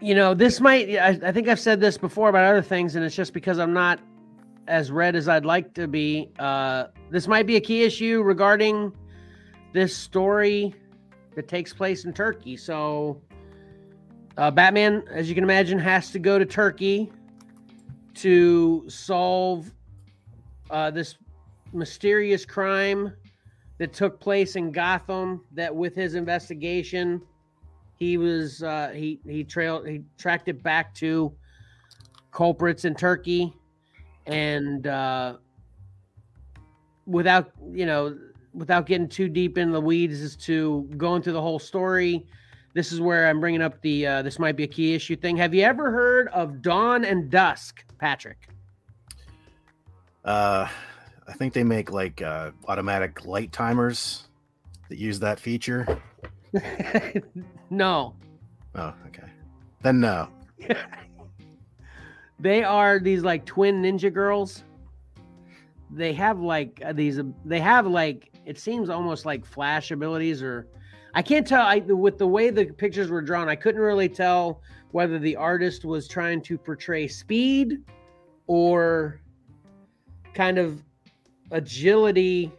you 0.00 0.14
know, 0.14 0.32
this 0.32 0.58
might, 0.58 0.88
I, 0.96 1.20
I 1.22 1.32
think 1.32 1.48
I've 1.48 1.60
said 1.60 1.80
this 1.80 1.98
before 1.98 2.30
about 2.30 2.44
other 2.44 2.62
things, 2.62 2.96
and 2.96 3.04
it's 3.04 3.14
just 3.14 3.34
because 3.34 3.58
I'm 3.58 3.74
not 3.74 4.00
as 4.66 4.90
red 4.90 5.16
as 5.16 5.28
I'd 5.28 5.44
like 5.44 5.74
to 5.74 5.86
be. 5.86 6.30
Uh, 6.38 6.86
this 7.10 7.26
might 7.26 7.46
be 7.46 7.56
a 7.56 7.60
key 7.60 7.82
issue 7.82 8.22
regarding 8.22 8.92
this 9.72 9.96
story 9.96 10.74
that 11.34 11.48
takes 11.48 11.72
place 11.72 12.04
in 12.04 12.12
Turkey. 12.12 12.56
So, 12.56 13.20
uh, 14.36 14.50
Batman, 14.50 15.04
as 15.10 15.28
you 15.28 15.34
can 15.34 15.44
imagine, 15.44 15.78
has 15.78 16.10
to 16.12 16.18
go 16.18 16.38
to 16.38 16.46
Turkey 16.46 17.12
to 18.14 18.84
solve 18.88 19.72
uh, 20.70 20.90
this 20.90 21.16
mysterious 21.72 22.44
crime 22.44 23.12
that 23.78 23.92
took 23.92 24.20
place 24.20 24.56
in 24.56 24.70
Gotham. 24.70 25.44
That 25.52 25.74
with 25.74 25.94
his 25.94 26.14
investigation, 26.14 27.20
he 27.96 28.16
was 28.16 28.62
uh, 28.62 28.90
he 28.94 29.20
he 29.26 29.44
trailed 29.44 29.86
he 29.86 30.02
tracked 30.18 30.48
it 30.48 30.62
back 30.62 30.94
to 30.96 31.34
culprits 32.32 32.84
in 32.84 32.94
Turkey, 32.94 33.54
and 34.26 34.86
uh, 34.86 35.36
without 37.06 37.52
you 37.72 37.86
know 37.86 38.16
without 38.52 38.86
getting 38.86 39.08
too 39.08 39.28
deep 39.28 39.58
in 39.58 39.72
the 39.72 39.80
weeds 39.80 40.20
as 40.20 40.36
to 40.36 40.88
going 40.96 41.22
through 41.22 41.32
the 41.32 41.42
whole 41.42 41.58
story. 41.58 42.26
This 42.74 42.90
is 42.90 43.00
where 43.00 43.28
I'm 43.28 43.38
bringing 43.38 43.62
up 43.62 43.80
the 43.82 44.06
uh, 44.06 44.22
this 44.22 44.38
might 44.38 44.56
be 44.56 44.64
a 44.64 44.68
key 44.68 44.94
issue 44.94 45.16
thing. 45.16 45.36
Have 45.36 45.54
you 45.54 45.62
ever 45.62 45.90
heard 45.90 46.28
of 46.28 46.60
Dawn 46.62 47.04
and 47.04 47.30
Dusk, 47.30 47.84
Patrick? 47.98 48.48
Uh, 50.24 50.66
I 51.28 51.32
think 51.34 51.52
they 51.52 51.64
make 51.64 51.92
like 51.92 52.22
uh, 52.22 52.50
automatic 52.66 53.26
light 53.26 53.52
timers 53.52 54.24
that 54.88 54.98
use 54.98 55.20
that 55.20 55.38
feature. 55.38 56.00
no, 57.70 58.14
Oh, 58.76 58.92
okay. 59.06 59.28
Then 59.82 60.00
no. 60.00 60.28
they 62.44 62.62
are 62.62 62.98
these 62.98 63.22
like 63.22 63.46
twin 63.46 63.82
ninja 63.82 64.12
girls. 64.12 64.64
They 65.90 66.12
have 66.12 66.40
like 66.40 66.78
uh, 66.84 66.92
these. 66.92 67.18
They 67.46 67.58
have 67.58 67.86
like 67.86 68.34
it 68.44 68.58
seems 68.58 68.90
almost 68.90 69.24
like 69.24 69.46
flash 69.46 69.90
abilities, 69.90 70.42
or 70.42 70.68
I 71.14 71.22
can't 71.22 71.46
tell. 71.46 71.62
I 71.62 71.78
with 71.78 72.18
the 72.18 72.26
way 72.26 72.50
the 72.50 72.66
pictures 72.66 73.08
were 73.08 73.22
drawn, 73.22 73.48
I 73.48 73.56
couldn't 73.56 73.80
really 73.80 74.10
tell 74.10 74.60
whether 74.90 75.18
the 75.18 75.34
artist 75.34 75.86
was 75.86 76.06
trying 76.06 76.42
to 76.42 76.58
portray 76.58 77.08
speed 77.08 77.78
or 78.46 79.22
kind 80.34 80.58
of 80.58 80.82
agility 81.50 82.52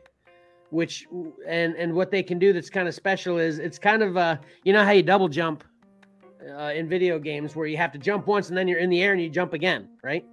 which 0.72 1.08
and 1.48 1.76
and 1.76 1.94
what 1.94 2.10
they 2.10 2.24
can 2.24 2.40
do 2.40 2.54
that's 2.54 2.70
kind 2.70 2.88
of 2.88 2.96
special 2.96 3.38
is 3.38 3.60
it's 3.60 3.78
kind 3.78 4.02
of 4.02 4.18
uh 4.18 4.38
you 4.64 4.74
know 4.74 4.84
how 4.84 4.92
you 4.92 5.04
double 5.04 5.28
jump 5.28 5.64
uh, 6.50 6.72
in 6.74 6.88
video 6.88 7.20
games 7.20 7.56
where 7.56 7.68
you 7.68 7.78
have 7.78 7.92
to 7.92 7.98
jump 7.98 8.28
once 8.28 8.50
and 8.50 8.58
then 8.58 8.68
you're 8.68 8.80
in 8.80 8.90
the 8.90 9.02
air 9.02 9.14
and 9.14 9.22
you 9.22 9.30
jump 9.30 9.54
again 9.54 9.88
right? 10.04 10.26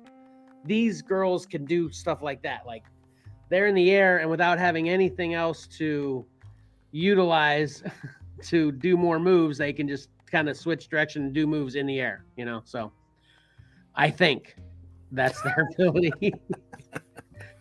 These 0.64 1.02
girls 1.02 1.44
can 1.44 1.64
do 1.64 1.90
stuff 1.90 2.22
like 2.22 2.42
that. 2.42 2.66
Like 2.66 2.84
they're 3.48 3.66
in 3.66 3.74
the 3.74 3.90
air 3.90 4.18
and 4.18 4.30
without 4.30 4.58
having 4.58 4.88
anything 4.88 5.34
else 5.34 5.66
to 5.78 6.24
utilize 6.92 7.82
to 8.42 8.72
do 8.72 8.96
more 8.96 9.18
moves 9.18 9.56
they 9.56 9.72
can 9.72 9.86
just 9.88 10.08
kind 10.30 10.48
of 10.48 10.56
switch 10.56 10.88
direction 10.88 11.24
and 11.24 11.32
do 11.32 11.46
moves 11.46 11.74
in 11.74 11.86
the 11.86 12.00
air 12.00 12.24
you 12.36 12.44
know? 12.44 12.62
So 12.64 12.92
i 13.94 14.10
think 14.10 14.56
that's 15.12 15.40
their 15.42 15.68
ability. 15.74 16.32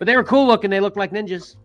But 0.01 0.07
they 0.07 0.15
were 0.15 0.23
cool 0.23 0.47
looking. 0.47 0.71
They 0.71 0.79
looked 0.79 0.97
like 0.97 1.11
ninjas 1.11 1.57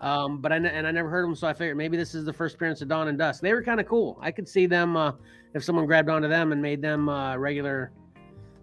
Um, 0.00 0.38
but 0.38 0.50
I 0.50 0.56
and 0.56 0.86
I 0.86 0.90
never 0.90 1.10
heard 1.10 1.24
of 1.24 1.28
them, 1.28 1.36
so 1.36 1.46
I 1.46 1.52
figured 1.52 1.76
maybe 1.76 1.96
this 1.96 2.14
is 2.14 2.24
the 2.24 2.32
first 2.32 2.54
appearance 2.54 2.80
of 2.80 2.88
Dawn 2.88 3.08
and 3.08 3.18
Dusk. 3.18 3.42
They 3.42 3.52
were 3.52 3.62
kind 3.62 3.80
of 3.80 3.86
cool. 3.86 4.18
I 4.20 4.30
could 4.30 4.48
see 4.48 4.66
them 4.66 4.96
uh, 4.96 5.12
if 5.54 5.62
someone 5.62 5.84
grabbed 5.84 6.08
onto 6.08 6.28
them 6.28 6.52
and 6.52 6.62
made 6.62 6.80
them 6.80 7.08
uh, 7.08 7.36
regular 7.36 7.92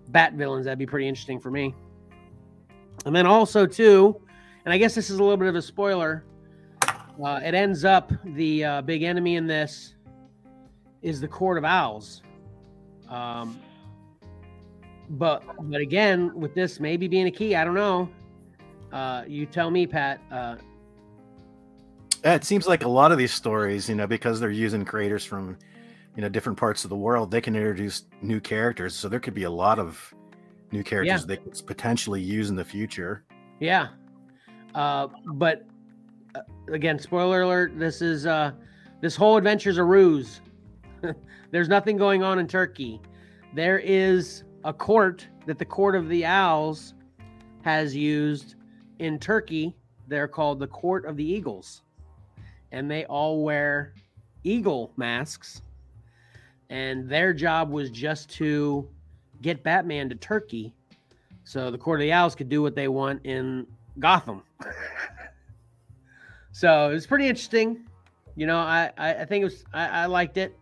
Bat 0.09 0.33
villains. 0.33 0.65
That'd 0.65 0.79
be 0.79 0.87
pretty 0.87 1.07
interesting 1.07 1.39
for 1.39 1.51
me. 1.51 1.75
And 3.05 3.15
then 3.15 3.27
also 3.27 3.67
too, 3.67 4.19
and 4.65 4.73
I 4.73 4.77
guess 4.79 4.95
this 4.95 5.09
is 5.09 5.19
a 5.19 5.23
little 5.23 5.37
bit 5.37 5.47
of 5.47 5.55
a 5.55 5.61
spoiler. 5.61 6.25
Uh, 7.23 7.39
it 7.43 7.53
ends 7.53 7.85
up 7.85 8.11
the 8.23 8.63
uh, 8.63 8.81
big 8.81 9.03
enemy 9.03 9.35
in 9.35 9.45
this 9.47 9.95
is 11.03 11.21
the 11.21 11.27
Court 11.27 11.57
of 11.57 11.65
Owls. 11.65 12.23
Um, 13.09 13.59
but 15.11 15.43
but 15.69 15.81
again, 15.81 16.31
with 16.35 16.55
this 16.55 16.79
maybe 16.79 17.07
being 17.07 17.27
a 17.27 17.31
key, 17.31 17.55
I 17.55 17.63
don't 17.63 17.75
know. 17.75 18.09
Uh, 18.91 19.23
you 19.27 19.45
tell 19.45 19.69
me, 19.69 19.85
Pat. 19.85 20.19
Yeah, 22.27 22.35
it 22.35 22.43
seems 22.43 22.67
like 22.67 22.83
a 22.83 22.89
lot 22.89 23.13
of 23.13 23.17
these 23.17 23.31
stories, 23.31 23.87
you 23.87 23.95
know, 23.95 24.05
because 24.05 24.41
they're 24.41 24.49
using 24.49 24.83
creators 24.83 25.23
from, 25.23 25.57
you 26.13 26.21
know, 26.21 26.27
different 26.27 26.59
parts 26.59 26.83
of 26.83 26.89
the 26.89 26.95
world, 26.97 27.31
they 27.31 27.39
can 27.39 27.55
introduce 27.55 28.03
new 28.21 28.41
characters. 28.41 28.93
So 28.93 29.07
there 29.07 29.21
could 29.21 29.33
be 29.33 29.43
a 29.43 29.49
lot 29.49 29.79
of 29.79 30.13
new 30.73 30.83
characters 30.83 31.25
they 31.25 31.37
could 31.37 31.65
potentially 31.65 32.21
use 32.21 32.49
in 32.49 32.57
the 32.57 32.65
future. 32.65 33.23
Yeah. 33.61 33.87
Uh, 34.75 35.07
but 35.35 35.67
uh, 36.35 36.41
again, 36.69 36.99
spoiler 36.99 37.43
alert, 37.43 37.79
this 37.79 38.01
is 38.01 38.25
uh 38.25 38.51
this 38.99 39.15
whole 39.15 39.37
adventure's 39.37 39.77
a 39.77 39.83
ruse. 39.85 40.41
There's 41.51 41.69
nothing 41.69 41.95
going 41.95 42.23
on 42.23 42.39
in 42.39 42.47
Turkey. 42.49 42.99
There 43.55 43.79
is 43.79 44.43
a 44.65 44.73
court 44.73 45.25
that 45.45 45.59
the 45.59 45.65
Court 45.65 45.95
of 45.95 46.09
the 46.09 46.25
Owls 46.25 46.93
has 47.61 47.95
used 47.95 48.55
in 48.99 49.17
Turkey. 49.17 49.77
They're 50.09 50.27
called 50.27 50.59
the 50.59 50.67
Court 50.67 51.05
of 51.05 51.15
the 51.15 51.23
Eagles. 51.23 51.83
And 52.77 52.91
they 52.91 53.05
all 53.05 53.43
wear 53.43 53.93
eagle 54.43 54.91
masks. 54.97 55.61
And 56.69 57.09
their 57.09 57.33
job 57.33 57.71
was 57.71 57.89
just 57.89 58.29
to 58.35 58.87
get 59.41 59.63
Batman 59.63 60.09
to 60.09 60.15
Turkey 60.15 60.73
so 61.47 61.71
the 61.71 61.77
Court 61.77 62.01
of 62.01 62.03
the 62.03 62.11
Owls 62.11 62.35
could 62.35 62.49
do 62.49 62.61
what 62.61 62.75
they 62.75 62.89
want 62.89 63.25
in 63.25 63.65
Gotham. 63.99 64.43
so 66.51 66.89
it 66.89 66.93
was 66.93 67.07
pretty 67.07 67.25
interesting. 67.25 67.87
You 68.35 68.47
know, 68.47 68.57
I 68.57 68.91
I, 68.97 69.13
I 69.13 69.25
think 69.25 69.43
it 69.43 69.45
was 69.45 69.63
I, 69.73 69.87
I 69.87 70.05
liked 70.07 70.35
it. 70.35 70.57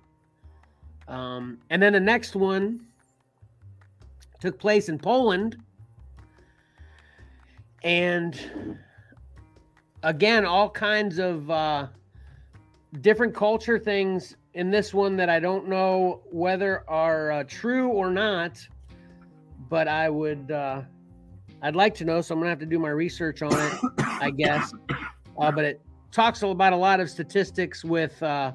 Um, 1.07 1.57
and 1.71 1.81
then 1.81 1.93
the 1.93 1.99
next 1.99 2.35
one 2.35 2.85
took 4.39 4.59
place 4.59 4.87
in 4.87 4.99
Poland, 4.99 5.57
and 7.81 8.77
again, 10.03 10.45
all 10.45 10.69
kinds 10.69 11.17
of 11.17 11.49
uh, 11.49 11.87
different 13.01 13.33
culture 13.33 13.79
things 13.79 14.35
in 14.53 14.71
this 14.71 14.93
one 14.93 15.15
that 15.17 15.29
I 15.29 15.39
don't 15.39 15.67
know 15.67 16.21
whether 16.31 16.83
are 16.89 17.31
uh, 17.31 17.43
true 17.47 17.89
or 17.89 18.09
not, 18.09 18.65
but 19.69 19.87
I 19.87 20.09
would 20.09 20.51
uh, 20.51 20.81
I'd 21.61 21.75
like 21.75 21.95
to 21.95 22.05
know, 22.05 22.21
so 22.21 22.33
I'm 22.33 22.39
gonna 22.39 22.49
have 22.49 22.59
to 22.59 22.65
do 22.65 22.79
my 22.79 22.89
research 22.89 23.41
on 23.41 23.53
it, 23.53 23.73
I 23.99 24.31
guess. 24.31 24.73
Uh, 25.37 25.51
but 25.51 25.65
it 25.65 25.81
talks 26.13 26.43
about 26.43 26.71
a 26.71 26.77
lot 26.77 27.01
of 27.01 27.09
statistics 27.09 27.83
with 27.83 28.23
uh, 28.23 28.53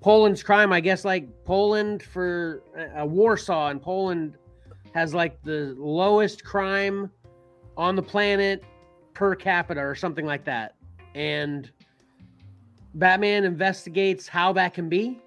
Poland's 0.00 0.42
crime. 0.42 0.72
I 0.72 0.80
guess 0.80 1.04
like 1.04 1.28
Poland 1.44 2.02
for 2.02 2.62
uh, 2.98 3.04
Warsaw 3.04 3.68
and 3.68 3.82
Poland 3.82 4.38
has 4.94 5.12
like 5.12 5.42
the 5.42 5.74
lowest 5.76 6.42
crime 6.42 7.10
on 7.76 7.96
the 7.96 8.02
planet 8.02 8.64
per 9.12 9.34
capita 9.34 9.80
or 9.80 9.94
something 9.94 10.24
like 10.24 10.42
that. 10.46 10.74
And 11.14 11.70
Batman 12.94 13.44
investigates 13.44 14.26
how 14.26 14.52
that 14.54 14.74
can 14.74 14.88
be. 14.88 15.20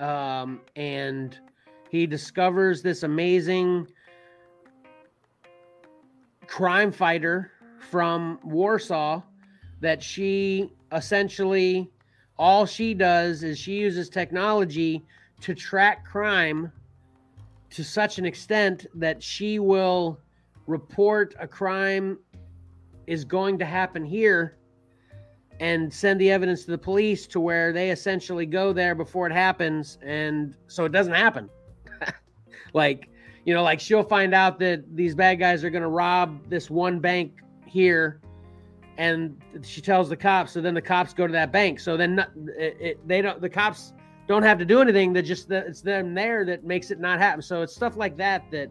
Um, 0.00 0.60
and 0.76 1.38
he 1.90 2.06
discovers 2.06 2.82
this 2.82 3.02
amazing 3.02 3.86
crime 6.46 6.92
fighter 6.92 7.52
from 7.90 8.38
Warsaw 8.42 9.22
that 9.80 10.02
she 10.02 10.72
essentially 10.92 11.90
all 12.38 12.64
she 12.66 12.94
does 12.94 13.42
is 13.42 13.58
she 13.58 13.74
uses 13.74 14.08
technology 14.08 15.04
to 15.40 15.54
track 15.54 16.04
crime 16.04 16.72
to 17.70 17.84
such 17.84 18.18
an 18.18 18.24
extent 18.24 18.86
that 18.94 19.22
she 19.22 19.58
will 19.58 20.18
report 20.66 21.34
a 21.38 21.46
crime 21.46 22.18
is 23.06 23.24
going 23.24 23.58
to 23.58 23.64
happen 23.64 24.04
here 24.04 24.56
and 25.60 25.92
send 25.92 26.18
the 26.18 26.30
evidence 26.30 26.64
to 26.64 26.70
the 26.70 26.78
police 26.78 27.26
to 27.26 27.38
where 27.38 27.70
they 27.72 27.90
essentially 27.90 28.46
go 28.46 28.72
there 28.72 28.94
before 28.94 29.26
it 29.26 29.32
happens 29.32 29.98
and 30.02 30.56
so 30.66 30.84
it 30.84 30.92
doesn't 30.92 31.14
happen. 31.14 31.48
Like 32.72 33.08
you 33.44 33.52
know 33.52 33.64
like 33.64 33.80
she'll 33.80 34.04
find 34.04 34.32
out 34.32 34.60
that 34.60 34.84
these 34.94 35.16
bad 35.16 35.40
guys 35.40 35.64
are 35.64 35.70
going 35.70 35.82
to 35.82 35.88
rob 35.88 36.48
this 36.48 36.70
one 36.70 37.00
bank 37.00 37.40
here 37.66 38.20
and 38.96 39.36
she 39.64 39.80
tells 39.80 40.08
the 40.08 40.16
cops 40.16 40.52
so 40.52 40.60
then 40.60 40.74
the 40.74 40.80
cops 40.80 41.12
go 41.12 41.26
to 41.26 41.32
that 41.32 41.50
bank. 41.50 41.80
So 41.80 41.96
then 41.96 42.20
it, 42.56 42.76
it, 42.80 43.08
they 43.08 43.22
don't 43.22 43.40
the 43.40 43.48
cops 43.48 43.92
don't 44.28 44.44
have 44.44 44.56
to 44.58 44.64
do 44.64 44.80
anything 44.80 45.12
that 45.14 45.22
just 45.22 45.50
it's 45.50 45.80
them 45.80 46.14
there 46.14 46.44
that 46.44 46.62
makes 46.62 46.92
it 46.92 47.00
not 47.00 47.18
happen. 47.18 47.42
So 47.42 47.62
it's 47.62 47.74
stuff 47.74 47.96
like 47.96 48.16
that 48.18 48.48
that 48.52 48.70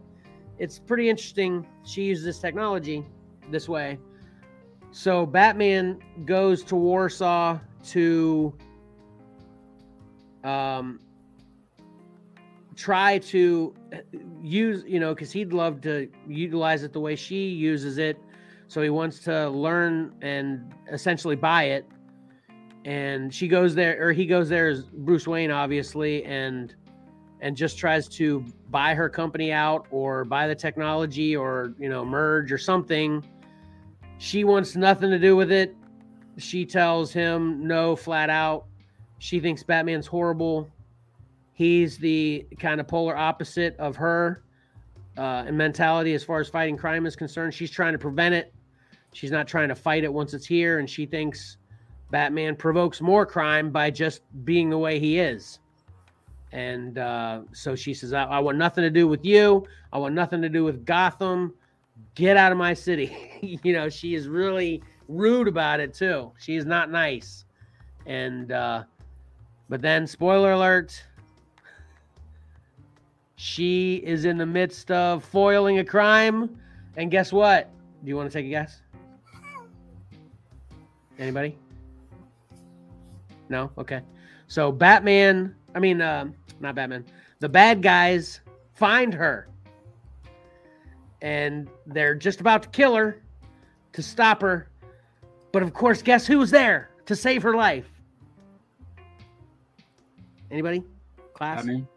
it's 0.58 0.78
pretty 0.78 1.10
interesting 1.10 1.66
she 1.84 2.04
uses 2.04 2.24
this 2.24 2.38
technology 2.38 3.04
this 3.50 3.68
way 3.68 3.98
so 4.90 5.24
batman 5.26 6.00
goes 6.24 6.62
to 6.62 6.76
warsaw 6.76 7.58
to 7.84 8.52
um 10.44 11.00
try 12.76 13.18
to 13.18 13.74
use 14.42 14.84
you 14.86 14.98
know 14.98 15.14
because 15.14 15.30
he'd 15.30 15.52
love 15.52 15.80
to 15.80 16.08
utilize 16.26 16.82
it 16.82 16.92
the 16.92 17.00
way 17.00 17.14
she 17.14 17.48
uses 17.48 17.98
it 17.98 18.18
so 18.70 18.80
he 18.80 18.88
wants 18.88 19.18
to 19.24 19.48
learn 19.48 20.14
and 20.22 20.72
essentially 20.92 21.34
buy 21.34 21.64
it. 21.64 21.84
And 22.84 23.34
she 23.34 23.48
goes 23.48 23.74
there, 23.74 24.00
or 24.00 24.12
he 24.12 24.26
goes 24.26 24.48
there 24.48 24.68
as 24.68 24.84
Bruce 24.84 25.26
Wayne, 25.26 25.50
obviously, 25.50 26.24
and 26.24 26.72
and 27.40 27.56
just 27.56 27.78
tries 27.78 28.06
to 28.06 28.44
buy 28.70 28.94
her 28.94 29.08
company 29.08 29.50
out 29.50 29.88
or 29.90 30.24
buy 30.24 30.46
the 30.46 30.54
technology 30.54 31.34
or 31.34 31.74
you 31.80 31.88
know 31.88 32.04
merge 32.04 32.52
or 32.52 32.58
something. 32.58 33.24
She 34.20 34.44
wants 34.44 34.76
nothing 34.76 35.08
to 35.10 35.18
do 35.18 35.34
with 35.34 35.50
it. 35.50 35.74
She 36.36 36.66
tells 36.66 37.10
him 37.10 37.66
no, 37.66 37.96
flat 37.96 38.28
out. 38.28 38.66
She 39.18 39.40
thinks 39.40 39.62
Batman's 39.62 40.06
horrible. 40.06 40.68
He's 41.54 41.96
the 41.96 42.46
kind 42.58 42.82
of 42.82 42.86
polar 42.86 43.16
opposite 43.16 43.74
of 43.78 43.96
her 43.96 44.42
uh, 45.16 45.46
in 45.48 45.56
mentality 45.56 46.12
as 46.12 46.22
far 46.22 46.38
as 46.38 46.50
fighting 46.50 46.76
crime 46.76 47.06
is 47.06 47.16
concerned. 47.16 47.54
She's 47.54 47.70
trying 47.70 47.94
to 47.94 47.98
prevent 47.98 48.34
it. 48.34 48.52
She's 49.14 49.30
not 49.30 49.48
trying 49.48 49.70
to 49.70 49.74
fight 49.74 50.04
it 50.04 50.12
once 50.12 50.34
it's 50.34 50.46
here, 50.46 50.80
and 50.80 50.88
she 50.88 51.06
thinks 51.06 51.56
Batman 52.10 52.56
provokes 52.56 53.00
more 53.00 53.24
crime 53.24 53.70
by 53.70 53.90
just 53.90 54.20
being 54.44 54.68
the 54.68 54.78
way 54.78 54.98
he 54.98 55.18
is. 55.18 55.60
And 56.52 56.98
uh, 56.98 57.40
so 57.52 57.74
she 57.74 57.94
says, 57.94 58.12
I, 58.12 58.24
I 58.24 58.38
want 58.40 58.58
nothing 58.58 58.82
to 58.82 58.90
do 58.90 59.08
with 59.08 59.24
you. 59.24 59.66
I 59.94 59.98
want 59.98 60.14
nothing 60.14 60.42
to 60.42 60.50
do 60.50 60.62
with 60.62 60.84
Gotham. 60.84 61.54
Get 62.14 62.36
out 62.36 62.52
of 62.52 62.58
my 62.58 62.74
city. 62.74 63.14
you 63.64 63.72
know, 63.72 63.88
she 63.88 64.14
is 64.14 64.28
really 64.28 64.82
rude 65.08 65.48
about 65.48 65.80
it 65.80 65.94
too. 65.94 66.32
She 66.38 66.56
is 66.56 66.64
not 66.64 66.90
nice. 66.90 67.44
And, 68.06 68.52
uh, 68.52 68.84
but 69.68 69.80
then, 69.80 70.06
spoiler 70.06 70.52
alert, 70.52 71.04
she 73.36 73.96
is 74.04 74.24
in 74.24 74.36
the 74.36 74.46
midst 74.46 74.90
of 74.90 75.24
foiling 75.24 75.78
a 75.78 75.84
crime. 75.84 76.58
And 76.96 77.10
guess 77.10 77.32
what? 77.32 77.70
Do 78.02 78.08
you 78.08 78.16
want 78.16 78.30
to 78.30 78.38
take 78.38 78.46
a 78.46 78.50
guess? 78.50 78.82
Anybody? 81.18 81.56
No? 83.48 83.70
Okay. 83.78 84.00
So 84.48 84.72
Batman, 84.72 85.54
I 85.74 85.78
mean, 85.78 86.00
uh, 86.00 86.28
not 86.60 86.74
Batman, 86.74 87.04
the 87.38 87.48
bad 87.48 87.82
guys 87.82 88.40
find 88.74 89.14
her. 89.14 89.48
And 91.22 91.68
they're 91.86 92.14
just 92.14 92.40
about 92.40 92.62
to 92.64 92.68
kill 92.70 92.94
her 92.94 93.22
to 93.92 94.02
stop 94.02 94.40
her. 94.42 94.68
But 95.52 95.62
of 95.62 95.74
course, 95.74 96.02
guess 96.02 96.26
who's 96.26 96.50
there 96.50 96.90
to 97.06 97.16
save 97.16 97.42
her 97.42 97.54
life? 97.54 97.90
Anybody? 100.50 100.82
Class? 101.34 101.58
Batman. 101.58 101.88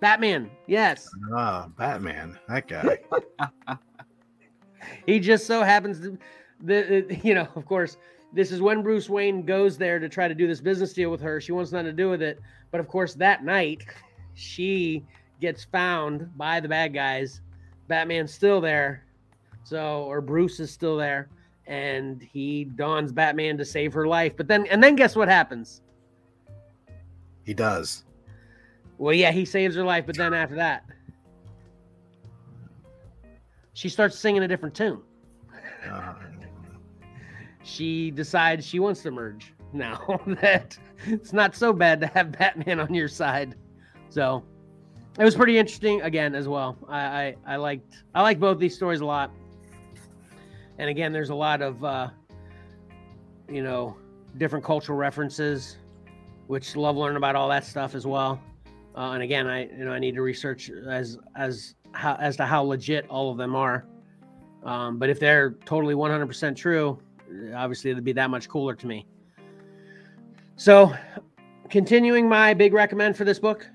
Batman. 0.00 0.50
Yes. 0.66 1.08
Ah, 1.34 1.68
Batman, 1.76 2.38
that 2.48 2.68
guy. 2.68 2.98
he 5.06 5.18
just 5.18 5.46
so 5.46 5.62
happens 5.62 6.00
to 6.00 6.18
the 6.60 7.20
you 7.22 7.34
know, 7.34 7.48
of 7.54 7.66
course, 7.66 7.96
this 8.32 8.52
is 8.52 8.60
when 8.60 8.82
Bruce 8.82 9.08
Wayne 9.08 9.44
goes 9.44 9.78
there 9.78 9.98
to 9.98 10.08
try 10.08 10.28
to 10.28 10.34
do 10.34 10.46
this 10.46 10.60
business 10.60 10.92
deal 10.92 11.10
with 11.10 11.20
her. 11.20 11.40
She 11.40 11.52
wants 11.52 11.72
nothing 11.72 11.86
to 11.86 11.92
do 11.92 12.10
with 12.10 12.22
it. 12.22 12.40
But 12.70 12.80
of 12.80 12.88
course, 12.88 13.14
that 13.14 13.44
night, 13.44 13.84
she 14.34 15.04
gets 15.40 15.64
found 15.64 16.36
by 16.36 16.60
the 16.60 16.68
bad 16.68 16.94
guys. 16.94 17.40
Batman's 17.88 18.32
still 18.32 18.60
there. 18.60 19.04
So, 19.64 20.04
or 20.04 20.20
Bruce 20.20 20.60
is 20.60 20.70
still 20.70 20.96
there. 20.96 21.28
and 21.66 22.22
he 22.22 22.64
dons 22.64 23.12
Batman 23.12 23.58
to 23.58 23.64
save 23.64 23.92
her 23.92 24.06
life. 24.06 24.34
But 24.36 24.48
then, 24.48 24.66
and 24.70 24.82
then 24.82 24.96
guess 24.96 25.14
what 25.16 25.28
happens? 25.28 25.82
He 27.44 27.52
does. 27.52 28.04
Well, 28.96 29.12
yeah, 29.14 29.32
he 29.32 29.44
saves 29.44 29.76
her 29.76 29.84
life, 29.84 30.06
but 30.06 30.16
then 30.16 30.32
after 30.32 30.54
that, 30.56 30.84
she 33.74 33.88
starts 33.88 34.18
singing 34.18 34.42
a 34.42 34.48
different 34.48 34.74
tune. 34.74 35.00
Uh, 35.90 36.14
She 37.62 38.10
decides 38.10 38.66
she 38.66 38.78
wants 38.80 39.02
to 39.02 39.10
merge 39.10 39.52
now 39.74 40.20
that 40.40 40.76
it's 41.06 41.32
not 41.34 41.54
so 41.54 41.72
bad 41.74 42.00
to 42.00 42.06
have 42.08 42.32
Batman 42.32 42.80
on 42.80 42.94
your 42.94 43.08
side. 43.08 43.54
So 44.08 44.42
it 45.18 45.24
was 45.24 45.34
pretty 45.34 45.58
interesting 45.58 46.00
again 46.02 46.34
as 46.34 46.46
well. 46.46 46.76
I 46.88 47.00
I, 47.00 47.36
I 47.46 47.56
liked 47.56 48.02
I 48.14 48.22
like 48.22 48.38
both 48.38 48.58
these 48.58 48.74
stories 48.74 49.00
a 49.00 49.06
lot. 49.06 49.32
And 50.78 50.88
again, 50.88 51.12
there's 51.12 51.30
a 51.30 51.34
lot 51.34 51.60
of 51.60 51.82
uh, 51.84 52.08
you 53.48 53.62
know 53.62 53.96
different 54.36 54.64
cultural 54.64 54.96
references, 54.96 55.76
which 56.46 56.76
love 56.76 56.96
learning 56.96 57.16
about 57.16 57.34
all 57.34 57.48
that 57.48 57.64
stuff 57.64 57.94
as 57.94 58.06
well. 58.06 58.40
Uh, 58.96 59.12
and 59.12 59.22
again, 59.22 59.46
I 59.46 59.66
you 59.66 59.84
know 59.84 59.92
I 59.92 59.98
need 59.98 60.14
to 60.14 60.22
research 60.22 60.70
as 60.70 61.18
as 61.36 61.74
how 61.92 62.14
as 62.14 62.36
to 62.36 62.46
how 62.46 62.62
legit 62.62 63.08
all 63.08 63.30
of 63.30 63.38
them 63.38 63.56
are. 63.56 63.84
Um, 64.64 64.98
but 64.98 65.08
if 65.08 65.20
they're 65.20 65.52
totally 65.64 65.94
100% 65.94 66.56
true, 66.56 66.98
obviously 67.54 67.92
it'd 67.92 68.02
be 68.04 68.12
that 68.12 68.28
much 68.28 68.48
cooler 68.48 68.74
to 68.74 68.86
me. 68.86 69.06
So, 70.56 70.92
continuing 71.70 72.28
my 72.28 72.54
big 72.54 72.72
recommend 72.72 73.16
for 73.16 73.24
this 73.24 73.38
book, 73.38 73.68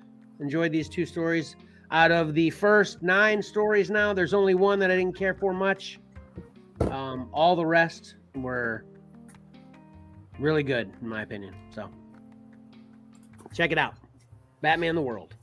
enjoyed 0.44 0.72
these 0.72 0.88
two 0.88 1.06
stories. 1.06 1.56
Out 1.90 2.12
of 2.12 2.34
the 2.34 2.50
first 2.50 3.02
nine 3.02 3.42
stories 3.42 3.90
now, 3.90 4.14
there's 4.14 4.34
only 4.34 4.54
one 4.56 4.78
that 4.80 4.92
I 4.92 4.96
didn't 4.96 5.18
care 5.18 5.34
for 5.34 5.54
much. 5.54 6.00
Um, 6.82 7.30
all 7.32 7.56
the 7.56 7.66
rest 7.66 8.16
were 8.36 8.84
really 10.40 10.64
good, 10.64 10.92
in 11.02 11.08
my 11.08 11.22
opinion. 11.22 11.56
So, 11.74 11.90
check 13.54 13.72
it 13.72 13.78
out 13.78 13.96
Batman 14.62 14.96
the 14.96 15.02
World. 15.02 15.36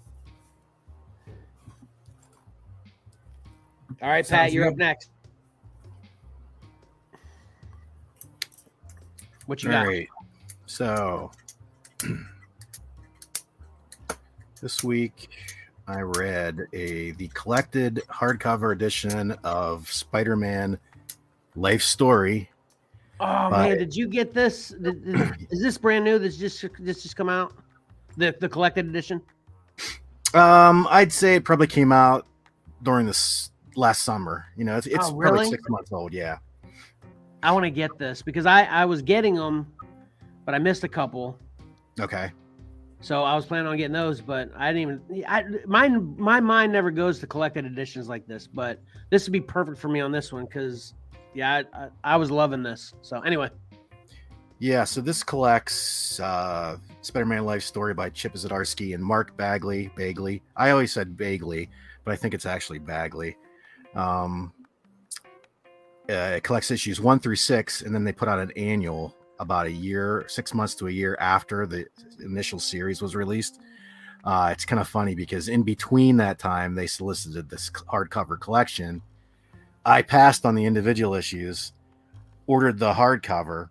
All 4.03 4.09
right, 4.09 4.27
Pat, 4.27 4.27
Sounds 4.27 4.55
you're 4.55 4.65
good. 4.65 4.73
up 4.73 4.79
next. 4.79 5.11
What 9.47 9.63
you 9.63 9.71
all 9.71 9.83
got? 9.83 9.89
right. 9.89 10.09
So 10.67 11.31
this 14.61 14.83
week 14.85 15.29
I 15.87 16.01
read 16.01 16.67
a 16.73 17.13
the 17.13 17.29
collected 17.29 18.03
hardcover 18.09 18.73
edition 18.73 19.33
of 19.45 19.91
Spider-Man 19.91 20.79
Life 21.57 21.83
Story. 21.83 22.51
Oh 23.19 23.51
But- 23.51 23.69
man, 23.69 23.79
did 23.79 23.95
you 23.97 24.07
get 24.09 24.33
this? 24.33 24.71
Is, 24.73 25.31
is 25.51 25.61
this 25.63 25.79
brand 25.79 26.05
new? 26.05 26.19
This 26.19 26.37
just 26.37 26.65
this 26.79 27.03
just 27.03 27.17
come 27.17 27.29
out? 27.29 27.53
The 28.17 28.35
the 28.39 28.49
collected 28.49 28.87
edition? 28.87 29.21
Um, 30.33 30.87
I'd 30.91 31.13
say 31.13 31.35
it 31.35 31.45
probably 31.45 31.67
came 31.67 31.91
out 31.93 32.27
during 32.83 33.05
this 33.07 33.51
last 33.75 34.05
summer. 34.05 34.47
You 34.57 34.65
know, 34.65 34.77
it's, 34.77 34.87
it's 34.87 35.09
Oh, 35.09 35.15
probably 35.15 35.47
six 35.51 35.63
months 35.69 35.93
old. 35.93 36.13
Yeah. 36.13 36.39
I 37.43 37.53
want 37.53 37.65
to 37.65 37.71
get 37.71 37.99
this 37.99 38.23
because 38.23 38.47
I 38.47 38.65
I 38.65 38.85
was 38.85 39.03
getting 39.03 39.35
them, 39.35 39.67
but 40.45 40.55
I 40.55 40.59
missed 40.59 40.85
a 40.85 40.89
couple. 40.89 41.37
Okay. 41.99 42.31
So 43.03 43.25
I 43.25 43.35
was 43.35 43.47
planning 43.47 43.67
on 43.67 43.77
getting 43.79 43.95
those, 43.95 44.21
but 44.21 44.51
I 44.57 44.73
didn't 44.73 45.01
even. 45.09 45.25
I 45.27 45.45
my 45.67 45.89
my 45.89 46.41
mind 46.41 46.73
never 46.73 46.91
goes 46.91 47.19
to 47.21 47.27
collected 47.27 47.65
editions 47.65 48.09
like 48.09 48.27
this, 48.27 48.47
but 48.47 48.79
this 49.11 49.27
would 49.27 49.33
be 49.33 49.41
perfect 49.41 49.79
for 49.79 49.89
me 49.89 50.01
on 50.01 50.13
this 50.13 50.33
one 50.33 50.45
because 50.45 50.95
yeah, 51.35 51.63
I, 51.73 51.85
I, 51.85 51.89
I 52.05 52.17
was 52.17 52.31
loving 52.31 52.63
this. 52.63 52.93
So 53.03 53.21
anyway, 53.21 53.49
Yeah, 54.59 54.85
so 54.85 55.01
this 55.01 55.23
collects 55.23 56.21
uh, 56.21 56.77
Spider-Man 57.01 57.47
Life 57.47 57.63
Story 57.63 57.95
by 57.95 58.11
Chip 58.11 58.35
Zdarsky 58.35 58.95
and 58.95 59.03
Mark 59.03 59.35
Bagley. 59.37 59.91
Bagley. 59.97 60.43
I 60.55 60.71
always 60.71 60.93
said 60.93 61.17
Bagley, 61.17 61.71
but 62.05 62.13
I 62.13 62.17
think 62.17 62.35
it's 62.35 62.45
actually 62.45 62.79
Bagley. 62.81 63.39
Um, 63.95 64.53
uh, 66.11 66.37
it 66.37 66.43
collects 66.43 66.71
issues 66.71 67.01
one 67.01 67.21
through 67.21 67.37
six, 67.37 67.81
and 67.81 67.95
then 67.95 68.05
they 68.05 68.13
put 68.13 68.29
out 68.29 68.39
an 68.39 68.51
annual 68.57 69.17
about 69.41 69.67
a 69.67 69.73
year, 69.73 70.25
six 70.29 70.55
months 70.55 70.75
to 70.77 70.87
a 70.87 70.91
year 70.91 71.17
after 71.19 71.67
the 71.67 71.87
initial 72.23 72.61
series 72.61 73.03
was 73.03 73.17
released. 73.17 73.61
Uh, 74.23 74.51
it's 74.53 74.65
kind 74.65 74.79
of 74.79 74.87
funny 74.87 75.15
because 75.17 75.49
in 75.49 75.63
between 75.65 76.17
that 76.19 76.39
time, 76.39 76.75
they 76.77 76.87
solicited 76.87 77.49
this 77.51 77.71
hardcover 77.71 78.39
collection. 78.39 79.03
I 79.85 80.03
passed 80.03 80.47
on 80.47 80.55
the 80.55 80.65
individual 80.67 81.15
issues, 81.15 81.73
ordered 82.47 82.79
the 82.79 82.93
hardcover, 82.93 83.71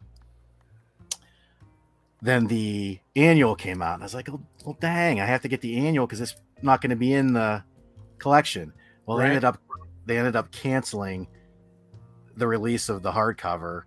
then 2.22 2.48
the 2.48 3.00
annual 3.16 3.56
came 3.56 3.82
out 3.82 3.94
and 3.94 4.04
i 4.04 4.06
was 4.06 4.14
like 4.14 4.30
oh, 4.30 4.41
well 4.66 4.78
dang 4.82 5.22
i 5.22 5.26
have 5.26 5.41
to 5.41 5.48
get 5.48 5.62
the 5.62 5.78
annual 5.88 6.06
because 6.06 6.20
it's 6.20 6.36
not 6.62 6.82
going 6.82 6.90
to 6.90 6.96
be 6.96 7.14
in 7.14 7.32
the 7.32 7.64
collection 8.18 8.74
well 9.06 9.18
Right. 9.18 9.24
they 9.24 9.30
ended 9.30 9.44
up 9.46 9.62
they 10.06 10.18
ended 10.18 10.36
up 10.36 10.52
canceling 10.52 11.28
the 12.36 12.46
release 12.48 12.90
of 12.90 13.02
the 13.04 13.12
hardcover 13.12 13.84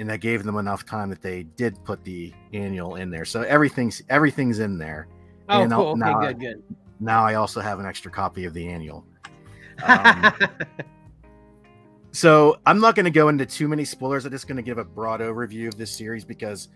and 0.00 0.08
that 0.10 0.20
gave 0.20 0.42
them 0.42 0.56
enough 0.56 0.84
time 0.84 1.08
that 1.10 1.22
they 1.22 1.44
did 1.44 1.82
put 1.84 2.02
the 2.02 2.32
annual 2.52 2.96
in 2.96 3.10
there 3.10 3.24
so 3.24 3.42
everything's 3.42 4.02
everything's 4.08 4.58
in 4.58 4.76
there 4.78 5.06
oh 5.48 5.62
And 5.62 5.72
cool, 5.72 5.86
okay, 5.90 5.98
now- 6.00 6.20
good, 6.20 6.40
good. 6.40 6.62
now 6.98 7.22
i 7.24 7.34
also 7.34 7.60
have 7.60 7.78
an 7.78 7.86
extra 7.86 8.10
copy 8.10 8.44
of 8.46 8.54
the 8.54 8.66
annual 8.68 9.04
Um, 9.82 10.32
so 12.12 12.58
I'm 12.66 12.80
not 12.80 12.94
going 12.96 13.04
to 13.04 13.10
go 13.10 13.28
into 13.28 13.46
too 13.46 13.66
many 13.68 13.84
spoilers. 13.84 14.24
I'm 14.26 14.30
just 14.32 14.46
going 14.48 14.56
to 14.56 14.62
give 14.62 14.76
a 14.78 14.84
broad 14.84 15.20
overview 15.20 15.68
of 15.68 15.78
this 15.78 15.90
series 15.90 16.24
because 16.24 16.68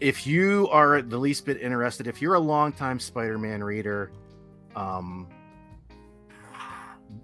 if 0.00 0.24
you 0.26 0.68
are 0.70 1.02
the 1.02 1.18
least 1.18 1.46
bit 1.46 1.60
interested, 1.60 2.06
if 2.06 2.20
you're 2.22 2.34
a 2.34 2.38
longtime 2.40 3.00
Spider-Man 3.00 3.64
reader, 3.64 4.12
um, 4.76 5.26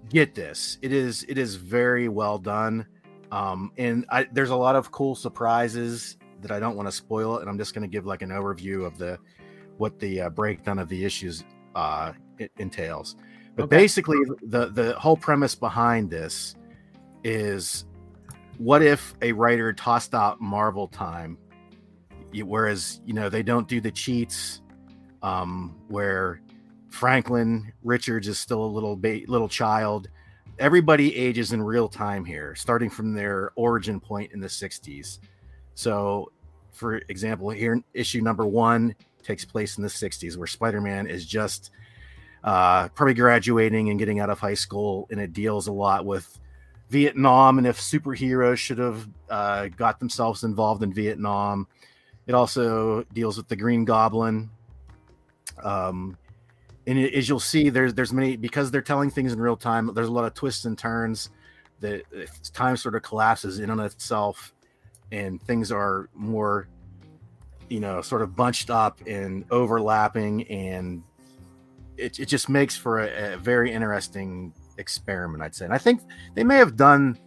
get 0.09 0.33
this. 0.35 0.77
It 0.81 0.91
is 0.91 1.23
it 1.29 1.37
is 1.37 1.55
very 1.55 2.09
well 2.09 2.37
done, 2.37 2.85
um, 3.31 3.71
and 3.77 4.05
I, 4.09 4.27
there's 4.31 4.49
a 4.49 4.55
lot 4.55 4.75
of 4.75 4.91
cool 4.91 5.15
surprises 5.15 6.17
that 6.41 6.51
I 6.51 6.59
don't 6.59 6.75
want 6.75 6.87
to 6.87 6.91
spoil 6.91 7.37
it, 7.37 7.41
and 7.41 7.49
I'm 7.49 7.57
just 7.57 7.73
going 7.73 7.83
to 7.83 7.87
give 7.87 8.05
like 8.05 8.21
an 8.21 8.29
overview 8.29 8.85
of 8.85 8.97
the 8.97 9.17
what 9.77 9.99
the 9.99 10.21
uh, 10.21 10.29
breakdown 10.29 10.79
of 10.79 10.89
the 10.89 11.05
issues 11.05 11.43
uh, 11.75 12.13
it 12.37 12.51
entails. 12.57 13.15
But 13.55 13.63
Okay. 13.63 13.77
basically, 13.77 14.17
the 14.43 14.67
the 14.67 14.93
whole 14.99 15.17
premise 15.17 15.55
behind 15.55 16.09
this 16.09 16.55
is 17.23 17.85
what 18.57 18.81
if 18.81 19.15
a 19.21 19.31
writer 19.31 19.71
tossed 19.73 20.13
out 20.13 20.41
Marvel 20.41 20.87
time, 20.87 21.37
whereas 22.33 23.01
you 23.05 23.13
know 23.13 23.29
they 23.29 23.43
don't 23.43 23.67
do 23.67 23.79
the 23.79 23.91
cheats, 23.91 24.61
um, 25.23 25.75
where 25.87 26.41
Franklin 26.89 27.71
Richards 27.83 28.27
is 28.27 28.39
still 28.39 28.63
a 28.63 28.67
little 28.67 28.95
ba- 28.95 29.21
little 29.27 29.49
child. 29.49 30.09
Everybody 30.61 31.15
ages 31.15 31.53
in 31.53 31.61
real 31.61 31.89
time 31.89 32.23
here, 32.23 32.53
starting 32.53 32.89
from 32.89 33.13
their 33.13 33.51
origin 33.55 33.99
point 33.99 34.31
in 34.31 34.39
the 34.39 34.47
'60s. 34.47 35.17
So, 35.73 36.31
for 36.71 36.97
example, 37.09 37.49
here 37.49 37.81
issue 37.95 38.21
number 38.21 38.45
one 38.45 38.95
takes 39.23 39.43
place 39.43 39.77
in 39.77 39.83
the 39.83 39.89
'60s, 39.89 40.37
where 40.37 40.45
Spider-Man 40.45 41.07
is 41.07 41.25
just 41.25 41.71
uh, 42.43 42.89
probably 42.89 43.15
graduating 43.15 43.89
and 43.89 43.97
getting 43.97 44.19
out 44.19 44.29
of 44.29 44.39
high 44.39 44.53
school, 44.53 45.07
and 45.09 45.19
it 45.19 45.33
deals 45.33 45.65
a 45.65 45.71
lot 45.71 46.05
with 46.05 46.39
Vietnam 46.91 47.57
and 47.57 47.65
if 47.65 47.79
superheroes 47.79 48.57
should 48.57 48.77
have 48.77 49.07
uh, 49.29 49.67
got 49.69 49.99
themselves 49.99 50.43
involved 50.43 50.83
in 50.83 50.93
Vietnam. 50.93 51.65
It 52.27 52.35
also 52.35 53.03
deals 53.13 53.37
with 53.37 53.47
the 53.47 53.55
Green 53.55 53.85
Goblin. 53.85 54.49
Um, 55.63 56.17
and 56.87 56.97
it- 56.99 57.13
as 57.13 57.27
you'll 57.29 57.39
see, 57.39 57.69
there's 57.69 57.93
there's 57.93 58.13
many 58.13 58.35
because 58.37 58.71
they're 58.71 58.81
telling 58.81 59.09
things 59.09 59.33
in 59.33 59.39
real 59.41 59.57
time. 59.57 59.91
There's 59.93 60.07
a 60.07 60.11
lot 60.11 60.25
of 60.25 60.33
twists 60.33 60.65
and 60.65 60.77
turns. 60.77 61.29
That 61.79 62.03
time 62.53 62.77
sort 62.77 62.95
of 62.95 63.01
collapses 63.01 63.59
in 63.59 63.69
on 63.71 63.79
itself, 63.79 64.53
and 65.11 65.41
things 65.41 65.71
are 65.71 66.09
more, 66.13 66.67
you 67.69 67.79
know, 67.79 68.01
sort 68.01 68.21
of 68.21 68.35
bunched 68.35 68.69
up 68.69 68.99
and 69.07 69.45
overlapping, 69.49 70.43
and 70.47 71.01
it, 71.97 72.19
it 72.19 72.25
just 72.27 72.49
makes 72.49 72.77
for 72.77 72.99
a, 72.99 73.33
a 73.33 73.37
very 73.37 73.71
interesting 73.71 74.53
experiment, 74.77 75.41
I'd 75.43 75.55
say. 75.55 75.65
And 75.65 75.73
I 75.73 75.79
think 75.79 76.01
they 76.35 76.43
may 76.43 76.57
have 76.57 76.75
done 76.75 77.17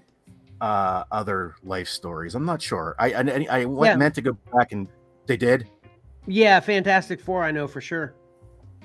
uh, 0.60 1.02
other 1.10 1.56
life 1.64 1.88
stories. 1.88 2.34
I'm 2.36 2.44
not 2.46 2.62
sure. 2.62 2.94
I 2.98 3.12
I, 3.12 3.46
I 3.50 3.64
went, 3.64 3.90
Yeah. 3.92 3.96
meant 3.96 4.14
to 4.14 4.22
go 4.22 4.34
back 4.56 4.70
and 4.72 4.86
they 5.26 5.36
did. 5.36 5.68
yeah, 6.26 6.60
Fantastic 6.60 7.20
Four, 7.20 7.42
I 7.42 7.50
know 7.50 7.66
for 7.66 7.80
sure. 7.80 8.14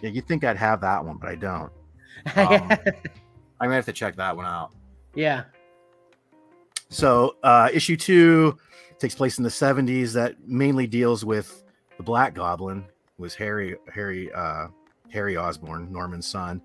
Yeah, 0.01 0.09
you'd 0.09 0.27
think 0.27 0.43
I'd 0.43 0.57
have 0.57 0.81
that 0.81 1.03
one, 1.03 1.17
but 1.17 1.29
I 1.29 1.35
don't. 1.35 1.71
Um, 2.35 2.69
I 3.61 3.67
may 3.67 3.75
have 3.75 3.85
to 3.85 3.93
check 3.93 4.15
that 4.17 4.35
one 4.35 4.45
out. 4.45 4.71
yeah. 5.15 5.43
So, 6.89 7.35
uh, 7.43 7.69
issue 7.71 7.95
two 7.95 8.57
takes 8.97 9.15
place 9.15 9.37
in 9.37 9.43
the 9.43 9.49
70s. 9.49 10.13
That 10.13 10.35
mainly 10.45 10.85
deals 10.87 11.23
with 11.23 11.63
the 11.97 12.03
Black 12.03 12.33
Goblin, 12.33 12.83
who 13.15 13.23
was 13.23 13.35
Harry 13.35 13.75
Harry 13.93 14.31
uh, 14.33 14.67
Harry 15.11 15.37
Osborn, 15.37 15.91
Norman's 15.91 16.27
son, 16.27 16.61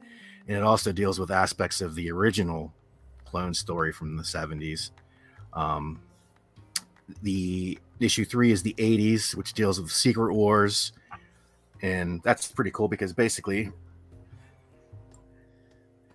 and 0.48 0.56
it 0.56 0.62
also 0.62 0.92
deals 0.92 1.20
with 1.20 1.30
aspects 1.30 1.80
of 1.80 1.94
the 1.94 2.10
original 2.10 2.72
clone 3.24 3.54
story 3.54 3.92
from 3.92 4.16
the 4.16 4.22
70s. 4.22 4.90
Um, 5.52 6.00
the 7.22 7.78
issue 8.00 8.24
three 8.24 8.50
is 8.50 8.62
the 8.62 8.74
80s, 8.74 9.34
which 9.34 9.52
deals 9.52 9.80
with 9.80 9.90
Secret 9.90 10.34
Wars, 10.34 10.92
and 11.84 12.22
that's 12.22 12.50
pretty 12.50 12.70
cool 12.70 12.88
because 12.88 13.12
basically, 13.12 13.70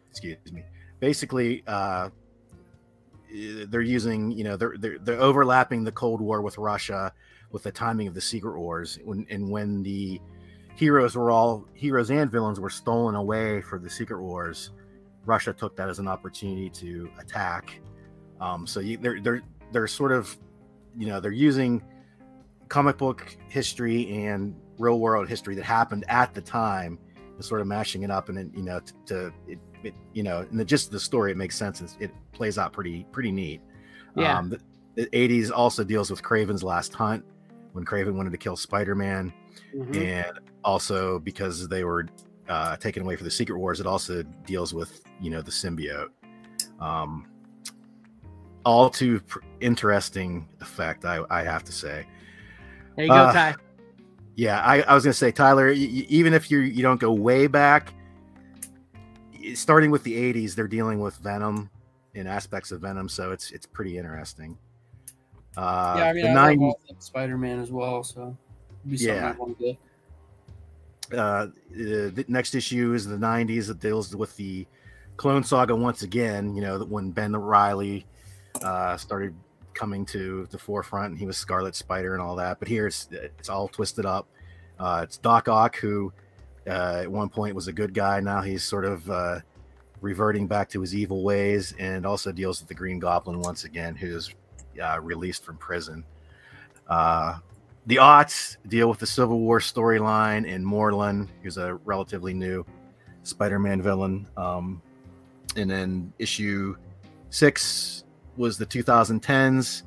excuse 0.09 0.37
me, 0.51 0.63
basically, 0.99 1.63
uh, 1.67 2.09
they're 3.67 3.81
using 3.81 4.31
you 4.31 4.43
know 4.43 4.57
they're, 4.57 4.75
they're 4.79 4.97
they're 4.97 5.21
overlapping 5.21 5.83
the 5.83 5.91
Cold 5.91 6.21
War 6.21 6.41
with 6.41 6.57
Russia 6.57 7.13
with 7.51 7.61
the 7.61 7.71
timing 7.71 8.07
of 8.07 8.15
the 8.15 8.21
Secret 8.21 8.57
Wars 8.57 8.97
when 9.03 9.27
and 9.29 9.47
when 9.47 9.83
the 9.83 10.19
heroes 10.75 11.15
were 11.15 11.29
all 11.29 11.67
heroes 11.75 12.09
and 12.09 12.31
villains 12.31 12.59
were 12.59 12.71
stolen 12.71 13.13
away 13.13 13.61
for 13.61 13.77
the 13.77 13.89
Secret 13.89 14.21
Wars. 14.21 14.71
Russia 15.25 15.53
took 15.53 15.75
that 15.75 15.87
as 15.87 15.99
an 15.99 16.07
opportunity 16.07 16.71
to 16.71 17.11
attack. 17.19 17.79
Um, 18.41 18.65
so 18.65 18.79
you, 18.79 18.97
they're 18.97 19.21
they're 19.21 19.41
they're 19.71 19.87
sort 19.87 20.13
of 20.13 20.35
you 20.97 21.05
know 21.05 21.19
they're 21.19 21.31
using 21.31 21.83
comic 22.69 22.97
book 22.97 23.37
history 23.49 24.25
and 24.25 24.55
real 24.79 24.99
world 24.99 25.27
history 25.29 25.53
that 25.55 25.63
happened 25.65 26.03
at 26.07 26.33
the 26.33 26.41
time 26.41 26.97
and 27.35 27.45
sort 27.45 27.61
of 27.61 27.67
mashing 27.67 28.01
it 28.03 28.09
up 28.09 28.29
and 28.29 28.37
then 28.37 28.51
you 28.55 28.63
know 28.63 28.79
to, 28.79 28.93
to 29.05 29.33
it, 29.47 29.59
it, 29.83 29.93
you 30.13 30.23
know 30.23 30.39
and 30.49 30.59
the 30.59 30.65
just 30.65 30.89
the 30.89 30.99
story 30.99 31.31
it 31.31 31.37
makes 31.37 31.55
sense 31.55 31.81
and 31.81 31.95
it 31.99 32.11
plays 32.31 32.57
out 32.57 32.73
pretty 32.73 33.05
pretty 33.11 33.31
neat 33.31 33.61
Yeah. 34.15 34.37
um, 34.37 34.49
the, 34.49 34.59
the 34.95 35.05
80s 35.07 35.51
also 35.51 35.83
deals 35.83 36.09
with 36.09 36.23
Kraven's 36.23 36.63
last 36.63 36.93
hunt 36.93 37.23
when 37.73 37.83
craven 37.85 38.17
wanted 38.17 38.31
to 38.31 38.37
kill 38.37 38.55
spider-man 38.55 39.31
Mhm. 39.75 39.95
and 39.97 40.39
also 40.63 41.19
because 41.19 41.67
they 41.67 41.83
were 41.83 42.07
uh, 42.47 42.75
taken 42.77 43.03
away 43.03 43.15
for 43.15 43.23
the 43.23 43.29
secret 43.31 43.57
wars 43.59 43.79
it 43.79 43.85
also 43.85 44.23
deals 44.45 44.73
with 44.73 45.01
you 45.21 45.29
know 45.29 45.41
the 45.41 45.51
symbiote 45.51 46.07
um, 46.79 47.27
all 48.65 48.89
too 48.89 49.19
pr- 49.21 49.39
interesting 49.59 50.47
effect 50.61 51.05
I, 51.05 51.23
I 51.29 51.43
have 51.43 51.63
to 51.65 51.71
say 51.71 52.05
There 52.95 53.05
you 53.05 53.11
go, 53.11 53.15
uh, 53.15 53.33
Ty. 53.33 53.55
Yeah 54.39 54.61
I, 54.61 54.81
I 54.83 54.95
was 54.95 55.03
gonna 55.03 55.13
say 55.13 55.31
tyler 55.31 55.67
y- 55.67 55.73
even 55.75 56.33
if 56.33 56.49
you 56.49 56.59
you 56.59 56.81
don't 56.81 56.99
go 56.99 57.11
way 57.11 57.47
back 57.47 57.93
starting 59.53 59.91
with 59.91 60.03
the 60.03 60.15
80s 60.33 60.55
they're 60.55 60.67
dealing 60.67 60.99
with 61.01 61.17
venom 61.17 61.69
and 62.15 62.25
aspects 62.25 62.71
of 62.71 62.79
venom 62.79 63.09
so 63.09 63.31
it's 63.31 63.51
it's 63.51 63.65
pretty 63.65 63.97
interesting 63.97 64.57
uh 65.57 65.95
yeah, 65.97 66.03
I 66.05 66.13
mean, 66.13 66.23
the 66.23 66.39
I 66.39 66.55
90s 66.55 66.61
love 66.61 66.75
Spider 66.99 67.37
Man 67.37 67.59
as 67.59 67.69
well, 67.69 68.01
so 68.01 68.37
be 68.87 68.95
Yeah. 68.95 69.33
Uh, 71.11 71.47
the 71.71 72.23
next 72.27 72.53
issue 72.53 72.93
is 72.93 73.05
the 73.07 73.17
90s 73.17 73.67
that 73.67 73.79
deals 73.79 74.15
with 74.15 74.37
the 74.37 74.65
clone 75.17 75.43
saga 75.43 75.75
once 75.75 76.03
again 76.03 76.55
you 76.55 76.61
know 76.61 76.79
when 76.85 77.09
ben 77.11 77.35
riley 77.35 78.05
uh, 78.63 78.95
started 78.95 79.33
coming 79.73 80.05
to 80.05 80.47
the 80.51 80.57
forefront 80.57 81.11
and 81.11 81.17
he 81.17 81.25
was 81.25 81.37
scarlet 81.37 81.75
spider 81.75 82.13
and 82.13 82.21
all 82.21 82.35
that 82.35 82.59
but 82.59 82.67
here 82.67 82.87
it's 82.87 83.07
it's 83.11 83.49
all 83.49 83.67
twisted 83.67 84.05
up 84.05 84.27
uh, 84.79 85.01
it's 85.03 85.17
doc 85.17 85.47
ock 85.47 85.75
who 85.77 86.11
uh, 86.67 87.01
at 87.03 87.11
one 87.11 87.29
point 87.29 87.55
was 87.55 87.67
a 87.67 87.73
good 87.73 87.93
guy 87.93 88.19
now 88.19 88.41
he's 88.41 88.63
sort 88.63 88.85
of 88.85 89.09
uh, 89.09 89.39
reverting 90.01 90.47
back 90.47 90.69
to 90.69 90.81
his 90.81 90.95
evil 90.95 91.23
ways 91.23 91.73
and 91.79 92.05
also 92.05 92.31
deals 92.31 92.59
with 92.59 92.67
the 92.67 92.73
green 92.73 92.99
goblin 92.99 93.39
once 93.41 93.63
again 93.63 93.95
who's 93.95 94.33
uh, 94.81 94.99
released 95.01 95.43
from 95.43 95.57
prison 95.57 96.03
uh, 96.87 97.37
the 97.85 97.95
aughts 97.95 98.57
deal 98.67 98.87
with 98.87 98.99
the 98.99 99.07
Civil 99.07 99.39
War 99.39 99.59
storyline 99.59 100.47
and 100.47 100.65
Morlun, 100.65 101.27
who's 101.41 101.57
a 101.57 101.75
relatively 101.85 102.35
new 102.35 102.63
Spider-Man 103.23 103.81
villain. 103.81 104.27
Um, 104.37 104.81
and 105.55 105.69
then 105.69 106.13
issue 106.19 106.75
six 107.31 108.03
was 108.39 108.57
the 108.57 108.65
2010s. 108.65 109.83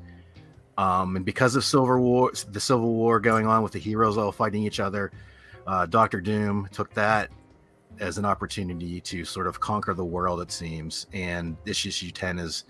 Um, 0.77 1.17
and 1.17 1.25
because 1.25 1.55
of 1.55 1.65
Civil 1.65 1.99
War, 1.99 2.31
the 2.51 2.59
Civil 2.59 2.93
War 2.93 3.19
going 3.19 3.47
on 3.47 3.63
with 3.63 3.73
the 3.73 3.79
heroes 3.79 4.17
all 4.17 4.31
fighting 4.31 4.63
each 4.63 4.79
other, 4.79 5.11
uh, 5.67 5.85
Doctor 5.85 6.21
Doom 6.21 6.69
took 6.71 6.93
that 6.93 7.29
as 7.99 8.17
an 8.17 8.25
opportunity 8.25 9.01
to 9.01 9.25
sort 9.25 9.47
of 9.47 9.59
conquer 9.59 9.93
the 9.93 10.05
world. 10.05 10.41
It 10.41 10.51
seems, 10.51 11.07
and 11.13 11.57
this 11.63 11.85
issue 11.85 12.11
10 12.11 12.39
is 12.39 12.63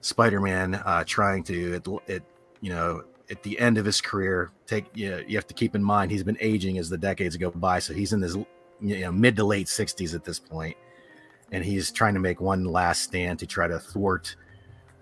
Spider-Man 0.00 0.74
uh, 0.74 1.04
trying 1.06 1.44
to, 1.44 1.74
it, 1.74 1.88
it, 2.10 2.22
you 2.60 2.70
know, 2.70 3.04
at 3.30 3.42
the 3.42 3.58
end 3.58 3.78
of 3.78 3.84
his 3.84 4.00
career 4.00 4.50
take 4.66 4.84
you, 4.94 5.10
know, 5.10 5.18
you 5.26 5.36
have 5.36 5.46
to 5.46 5.54
keep 5.54 5.74
in 5.74 5.82
mind 5.82 6.10
he's 6.10 6.22
been 6.22 6.36
aging 6.40 6.76
as 6.76 6.90
the 6.90 6.98
decades 6.98 7.36
go 7.38 7.50
by 7.50 7.78
so 7.78 7.94
he's 7.94 8.12
in 8.12 8.20
his 8.20 8.36
you 8.82 9.00
know 9.00 9.10
mid 9.10 9.34
to 9.34 9.44
late 9.44 9.66
60s 9.66 10.14
at 10.14 10.24
this 10.24 10.38
point 10.38 10.76
and 11.50 11.64
he's 11.64 11.90
trying 11.90 12.12
to 12.14 12.20
make 12.20 12.40
one 12.40 12.64
last 12.64 13.02
stand 13.02 13.38
to 13.38 13.46
try 13.46 13.66
to 13.66 13.78
thwart 13.78 14.36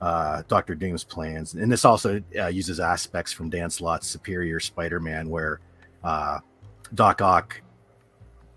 uh, 0.03 0.43
dr 0.49 0.75
doom's 0.75 1.05
plans 1.05 1.55
and 1.55 1.73
this 1.73 1.85
also 1.85 2.21
uh, 2.39 2.49
uses 2.49 2.81
aspects 2.81 3.33
from 3.33 3.49
dan 3.49 3.71
slott's 3.71 4.07
superior 4.07 4.61
spider-man 4.61 5.31
where 5.31 5.61
uh, 6.05 6.39
doc 6.95 7.23
ock 7.23 7.63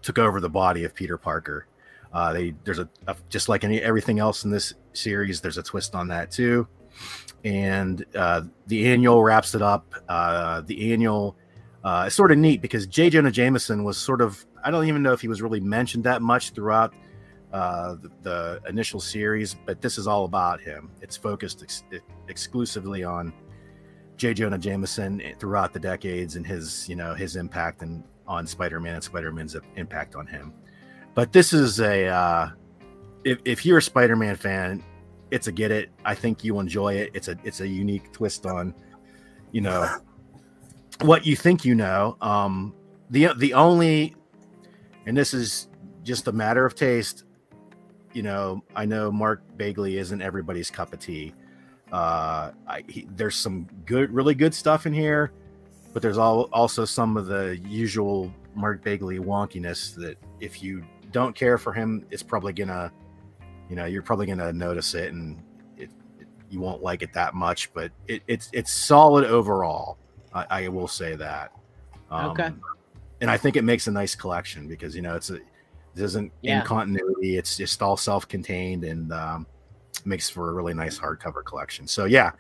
took 0.02 0.20
over 0.20 0.42
the 0.42 0.50
body 0.50 0.84
of 0.84 0.94
peter 0.94 1.18
parker 1.18 1.68
uh, 2.14 2.34
they 2.34 2.54
there's 2.64 2.80
a, 2.80 2.90
a 3.08 3.16
just 3.30 3.48
like 3.48 3.64
any 3.64 3.82
everything 3.82 4.20
else 4.20 4.44
in 4.44 4.52
this 4.52 4.74
series 4.94 5.40
there's 5.40 5.58
a 5.58 5.64
twist 5.64 5.96
on 5.96 6.08
that 6.08 6.32
too 6.32 6.68
and 7.46 8.04
uh, 8.16 8.42
the 8.68 8.92
annual 8.92 9.24
wraps 9.24 9.54
it 9.56 9.62
up. 9.62 9.94
Uh, 10.10 10.62
the 10.62 10.92
annual 10.92 11.38
uh, 11.84 12.06
is 12.08 12.14
sort 12.14 12.32
of 12.32 12.40
neat 12.40 12.62
because 12.62 12.88
J. 12.88 13.10
Jonah 13.12 13.32
Jameson 13.32 13.84
was 13.84 13.98
sort 13.98 14.20
of 14.20 14.46
I 14.64 14.72
don't 14.72 14.88
even 14.88 15.04
know 15.04 15.14
if 15.14 15.22
he 15.22 15.28
was 15.28 15.42
really 15.42 15.60
mentioned 15.60 16.04
that 16.06 16.22
much 16.22 16.50
throughout 16.50 16.94
uh, 17.56 17.96
the, 17.96 18.12
the 18.22 18.62
initial 18.68 19.00
series, 19.00 19.56
but 19.66 19.80
this 19.82 19.98
is 19.98 20.08
all 20.08 20.26
about 20.26 20.60
him. 20.60 20.92
It's 21.02 21.16
focused 21.16 21.64
ex- 21.64 21.84
exclusively 22.28 23.06
on 23.06 23.32
J. 24.18 24.34
Jonah 24.34 24.58
Jameson 24.58 25.22
throughout 25.40 25.72
the 25.72 25.80
decades 25.80 26.36
and 26.36 26.46
his 26.46 26.88
you 26.90 26.98
know 26.98 27.14
his 27.14 27.38
impact 27.38 27.82
and 27.82 28.04
on 28.28 28.46
Spider-Man 28.46 28.96
and 28.96 29.04
Spider-Man's 29.04 29.56
impact 29.78 30.16
on 30.16 30.28
him. 30.28 30.54
But 31.14 31.32
this 31.32 31.54
is 31.54 31.80
a 31.80 32.08
uh, 32.08 32.50
if, 33.24 33.40
if 33.46 33.66
you're 33.66 33.78
a 33.78 33.82
Spider-Man 33.82 34.36
fan, 34.36 34.84
it's 35.32 35.48
a 35.48 35.52
get 35.54 35.72
it. 35.72 35.92
I 36.04 36.14
think 36.14 36.44
you 36.44 36.60
enjoy 36.60 36.96
it. 36.96 37.12
It's 37.14 37.30
a 37.30 37.38
it's 37.46 37.62
a 37.62 37.68
unique 37.68 38.12
twist 38.12 38.46
on, 38.46 38.76
you 39.54 39.62
know, 39.62 39.88
what 41.02 41.26
you 41.26 41.38
think 41.38 41.64
you 41.64 41.76
know. 41.76 42.18
Um, 42.20 42.74
the 43.12 43.30
the 43.38 43.54
only, 43.54 44.14
and 45.06 45.16
this 45.16 45.34
is 45.34 45.70
just 46.04 46.28
a 46.28 46.34
matter 46.34 46.66
of 46.66 46.76
taste. 46.76 47.25
You 48.16 48.24
know, 48.24 48.64
I 48.76 48.86
know 48.86 49.12
Mark 49.12 49.44
Bagley 49.58 49.98
isn't 49.98 50.22
everybody's 50.22 50.72
cup 50.72 50.94
of 50.94 51.00
tea. 51.00 51.34
Uh, 51.92 52.52
I, 52.68 52.84
he, 52.88 53.08
there's 53.16 53.36
some 53.36 53.68
good, 53.86 54.10
really 54.12 54.34
good 54.34 54.54
stuff 54.54 54.86
in 54.86 54.94
here, 54.94 55.32
but 55.94 56.02
there's 56.02 56.18
all, 56.18 56.50
also 56.52 56.86
some 56.86 57.18
of 57.18 57.28
the 57.28 57.60
usual 57.68 58.32
Mark 58.56 58.84
Bagley 58.84 59.20
wonkiness 59.20 59.94
that 59.96 60.18
if 60.40 60.64
you 60.64 60.84
don't 61.12 61.36
care 61.36 61.58
for 61.58 61.74
him, 61.74 62.06
it's 62.10 62.24
probably 62.24 62.54
gonna 62.54 62.92
you 63.70 63.76
know 63.76 63.86
you're 63.86 64.02
probably 64.02 64.26
going 64.26 64.38
to 64.38 64.54
notice 64.54 64.94
it 64.94 65.12
and 65.14 65.42
it, 65.78 65.90
it, 66.20 66.28
you 66.50 66.60
won't 66.60 66.82
like 66.84 67.02
it 67.02 67.12
that 67.14 67.34
much 67.34 67.74
but 67.74 67.92
it, 68.08 68.22
it's 68.28 68.50
it's 68.54 68.72
solid 68.72 69.26
overall 69.26 69.98
I, 70.34 70.46
I 70.50 70.68
will 70.68 70.88
say 70.88 71.16
that 71.16 71.52
um, 72.12 72.32
Okay. 72.32 72.50
and 73.22 73.32
i 73.32 73.38
think 73.38 73.56
it 73.56 73.64
makes 73.64 73.88
a 73.88 73.92
nice 73.92 74.16
collection 74.16 74.68
because 74.68 74.96
you 74.96 75.02
know 75.02 75.16
it's 75.16 75.30
a 75.30 75.40
it 75.96 76.02
isn't 76.02 76.32
Yeah. 76.42 76.60
in 76.62 76.66
continuity 76.66 77.38
it's 77.38 77.58
just 77.58 77.82
all 77.82 77.98
self-contained 77.98 78.84
and 78.84 79.12
um, 79.14 79.48
makes 80.06 80.30
for 80.30 80.50
a 80.50 80.54
really 80.54 80.74
nice 80.74 81.00
hardcover 81.00 81.44
collection 81.44 81.88
so 81.88 82.06
yeah 82.06 82.32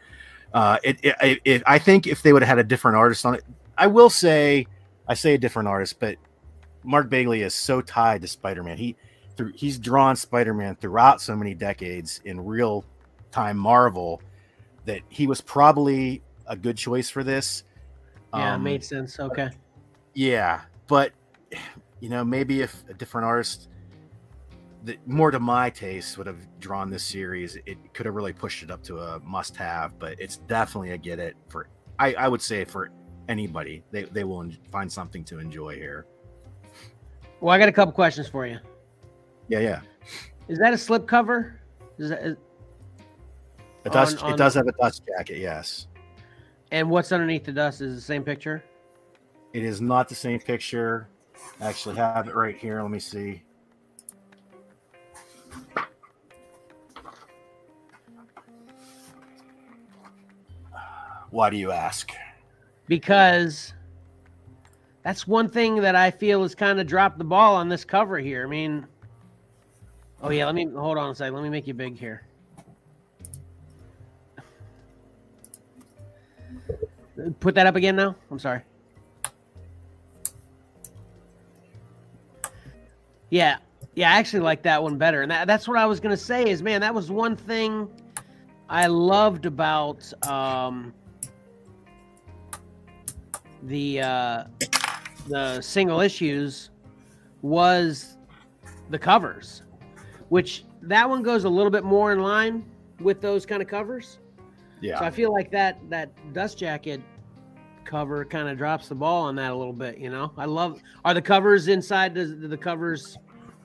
uh, 0.53 0.77
it, 0.84 0.99
it, 1.03 1.40
it, 1.45 1.64
i 1.65 1.77
think 1.80 2.07
if 2.07 2.22
they 2.22 2.32
would 2.34 2.41
have 2.41 2.49
had 2.49 2.60
a 2.60 2.64
different 2.64 2.98
artist 2.98 3.26
on 3.26 3.36
it 3.36 3.44
i 3.77 3.88
will 3.88 4.10
say 4.10 4.65
i 5.07 5.14
say 5.14 5.34
a 5.34 5.38
different 5.38 5.68
artist 5.68 5.99
but 5.99 6.18
mark 6.84 7.10
bagley 7.10 7.41
is 7.41 7.53
so 7.53 7.82
tied 7.82 8.22
to 8.22 8.27
spider-man 8.27 8.77
he 8.77 8.95
through 9.36 9.52
he's 9.53 9.77
drawn 9.77 10.15
Spider-Man 10.15 10.77
throughout 10.77 11.22
so 11.22 11.36
many 11.36 11.53
decades 11.53 12.22
in 12.23 12.40
real 12.40 12.86
time 13.32 13.57
Marvel 13.57 14.22
that 14.86 15.02
he 15.10 15.27
was 15.27 15.41
probably 15.41 16.22
a 16.48 16.56
good 16.56 16.77
choice 16.77 17.10
for 17.10 17.22
this. 17.22 17.65
Yeah, 18.34 18.53
Um, 18.53 18.64
made 18.64 18.82
sense. 18.82 19.19
Okay. 19.19 19.49
yeah, 20.14 20.61
but 20.88 21.11
you 21.99 22.09
know, 22.09 22.23
maybe 22.23 22.61
if 22.61 22.84
a 22.89 22.93
different 22.93 23.26
artist 23.26 23.69
that 24.84 25.05
more 25.07 25.31
to 25.31 25.39
my 25.39 25.69
taste 25.69 26.17
would 26.17 26.27
have 26.27 26.38
drawn 26.59 26.89
this 26.89 27.03
series, 27.03 27.55
it 27.65 27.77
could 27.93 28.05
have 28.05 28.15
really 28.15 28.34
pushed 28.34 28.61
it 28.63 28.69
up 28.69 28.84
to 28.84 28.99
a 28.99 29.19
must-have. 29.22 29.97
But 29.97 30.19
it's 30.19 30.38
definitely 30.38 30.91
a 30.91 30.97
get 30.97 31.19
it 31.19 31.35
for 31.49 31.67
I, 31.97 32.13
I 32.13 32.27
would 32.27 32.41
say 32.41 32.65
for 32.65 32.91
anybody. 33.27 33.84
They 33.91 34.03
they 34.03 34.23
will 34.23 34.49
find 34.72 34.91
something 34.91 35.23
to 35.26 35.39
enjoy 35.39 35.76
here. 35.76 36.05
Well, 37.41 37.53
I 37.53 37.57
got 37.59 37.69
a 37.69 37.72
couple 37.72 37.93
questions 37.93 38.27
for 38.27 38.45
you. 38.45 38.59
Yeah, 39.47 39.59
yeah. 39.59 39.81
Is 40.47 40.59
that 40.59 40.73
a 40.73 40.77
slip 40.77 41.07
cover? 41.07 41.59
Is 41.97 42.09
that, 42.09 42.23
is, 42.23 42.38
It 43.85 43.91
does. 43.91 44.22
On- 44.22 44.34
it 44.34 44.38
does 44.38 44.53
have 44.55 44.67
a 44.67 44.72
dust 44.73 45.03
jacket. 45.07 45.39
Yes. 45.39 45.88
and 46.72 46.89
what's 46.89 47.11
underneath 47.11 47.43
the 47.45 47.51
dust 47.51 47.81
is 47.81 47.95
the 47.95 48.01
same 48.01 48.23
picture? 48.23 48.63
It 49.53 49.63
is 49.63 49.81
not 49.81 50.09
the 50.09 50.15
same 50.15 50.39
picture. 50.39 51.07
Actually 51.61 51.95
have 51.95 52.27
it 52.27 52.35
right 52.35 52.57
here. 52.57 52.81
Let 52.81 52.91
me 52.91 52.99
see. 52.99 53.41
Why 61.30 61.49
do 61.49 61.57
you 61.57 61.72
ask? 61.72 62.11
because 62.88 63.73
that's 65.03 65.27
one 65.27 65.49
thing 65.49 65.81
that 65.81 65.95
I 65.95 66.11
feel 66.11 66.41
has 66.43 66.55
kind 66.55 66.80
of 66.80 66.88
dropped 66.88 67.17
the 67.17 67.23
ball 67.23 67.55
on 67.55 67.69
this 67.69 67.85
cover 67.85 68.17
here. 68.19 68.45
I 68.45 68.49
mean, 68.49 68.85
oh 70.22 70.30
yeah, 70.30 70.45
let 70.45 70.55
me 70.55 70.65
hold 70.65 70.97
on 70.97 71.11
a 71.11 71.15
second. 71.15 71.34
Let 71.35 71.43
me 71.43 71.49
make 71.49 71.67
you 71.67 71.73
big 71.73 71.97
here. 71.97 72.23
Put 77.39 77.55
that 77.55 77.65
up 77.65 77.76
again 77.76 77.95
now. 77.95 78.15
I'm 78.30 78.39
sorry. 78.39 78.61
Yeah, 83.30 83.57
yeah, 83.95 84.11
I 84.11 84.18
actually 84.18 84.41
like 84.41 84.61
that 84.64 84.81
one 84.81 84.97
better, 84.97 85.22
and 85.22 85.31
that, 85.31 85.47
that's 85.47 85.68
what 85.68 85.77
I 85.77 85.85
was 85.85 85.99
gonna 85.99 86.18
say. 86.18 86.49
Is 86.49 86.61
man, 86.61 86.81
that 86.81 86.93
was 86.93 87.10
one 87.10 87.35
thing 87.35 87.88
I 88.69 88.88
loved 88.88 89.45
about. 89.45 90.11
Um, 90.27 90.93
the 93.64 94.02
uh, 94.02 94.43
the 95.27 95.61
single 95.61 96.02
issues 96.02 96.69
was 97.41 98.18
the 98.89 98.99
covers, 98.99 99.64
which 100.30 100.65
that 100.81 101.10
one 101.10 101.23
goes 101.23 101.45
a 101.45 101.49
little 101.49 101.72
bit 101.72 101.84
more 101.84 102.11
in 102.11 102.19
line 102.19 102.65
with 102.99 103.22
those 103.22 103.45
kind 103.45 103.61
of 103.61 103.68
covers. 103.68 104.19
Yeah. 104.81 104.99
So 104.99 105.06
I 105.06 105.11
feel 105.11 105.31
like 105.31 105.52
that 105.52 105.80
that 105.89 106.11
dust 106.34 106.57
jacket 106.57 107.02
cover 107.86 108.26
kind 108.26 108.49
of 108.49 108.57
drops 108.57 108.88
the 108.90 108.95
ball 108.95 109.24
on 109.24 109.36
that 109.36 109.52
a 109.52 109.56
little 109.56 109.74
bit. 109.74 109.98
You 109.98 110.10
know, 110.10 110.32
I 110.38 110.45
love. 110.45 110.82
Are 111.03 111.14
the 111.14 111.22
covers 111.22 111.68
inside? 111.68 112.14
Does 112.14 112.38
the 112.40 112.57
covers 112.57 113.18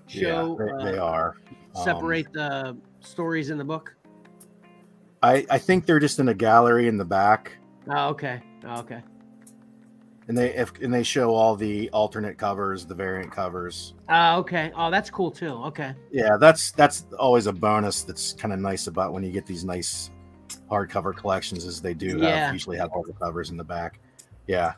show? 0.06 0.56
yeah, 0.60 0.84
they, 0.84 0.92
they 0.92 0.98
uh, 0.98 1.04
are. 1.04 1.36
Um, 1.74 1.84
separate 1.84 2.32
the 2.32 2.76
stories 3.00 3.50
in 3.50 3.58
the 3.58 3.64
book. 3.64 3.94
I, 5.22 5.44
I 5.50 5.58
think 5.58 5.86
they're 5.86 5.98
just 6.00 6.18
in 6.18 6.28
a 6.28 6.34
gallery 6.34 6.88
in 6.88 6.96
the 6.96 7.04
back, 7.04 7.58
Oh, 7.88 8.08
okay. 8.08 8.40
Oh, 8.64 8.80
okay. 8.80 9.02
and 10.28 10.36
they 10.36 10.54
if 10.54 10.72
and 10.80 10.92
they 10.92 11.02
show 11.02 11.34
all 11.34 11.56
the 11.56 11.90
alternate 11.90 12.38
covers, 12.38 12.86
the 12.86 12.94
variant 12.94 13.30
covers. 13.30 13.94
Oh, 14.08 14.38
okay. 14.38 14.72
Oh, 14.74 14.90
that's 14.90 15.10
cool 15.10 15.30
too. 15.30 15.50
Okay. 15.66 15.94
Yeah, 16.10 16.36
that's 16.38 16.72
that's 16.72 17.06
always 17.18 17.46
a 17.46 17.52
bonus. 17.52 18.02
That's 18.02 18.32
kind 18.32 18.52
of 18.54 18.60
nice 18.60 18.86
about 18.86 19.12
when 19.12 19.22
you 19.22 19.30
get 19.30 19.44
these 19.46 19.64
nice 19.64 20.10
hardcover 20.70 21.14
collections, 21.14 21.64
is 21.64 21.80
they 21.82 21.94
do 21.94 22.18
Yeah. 22.18 22.46
have 22.46 22.52
usually 22.54 22.78
have 22.78 22.90
all 22.92 23.02
the 23.02 23.12
covers 23.12 23.50
in 23.50 23.56
the 23.56 23.64
back. 23.64 24.00
Yeah, 24.50 24.72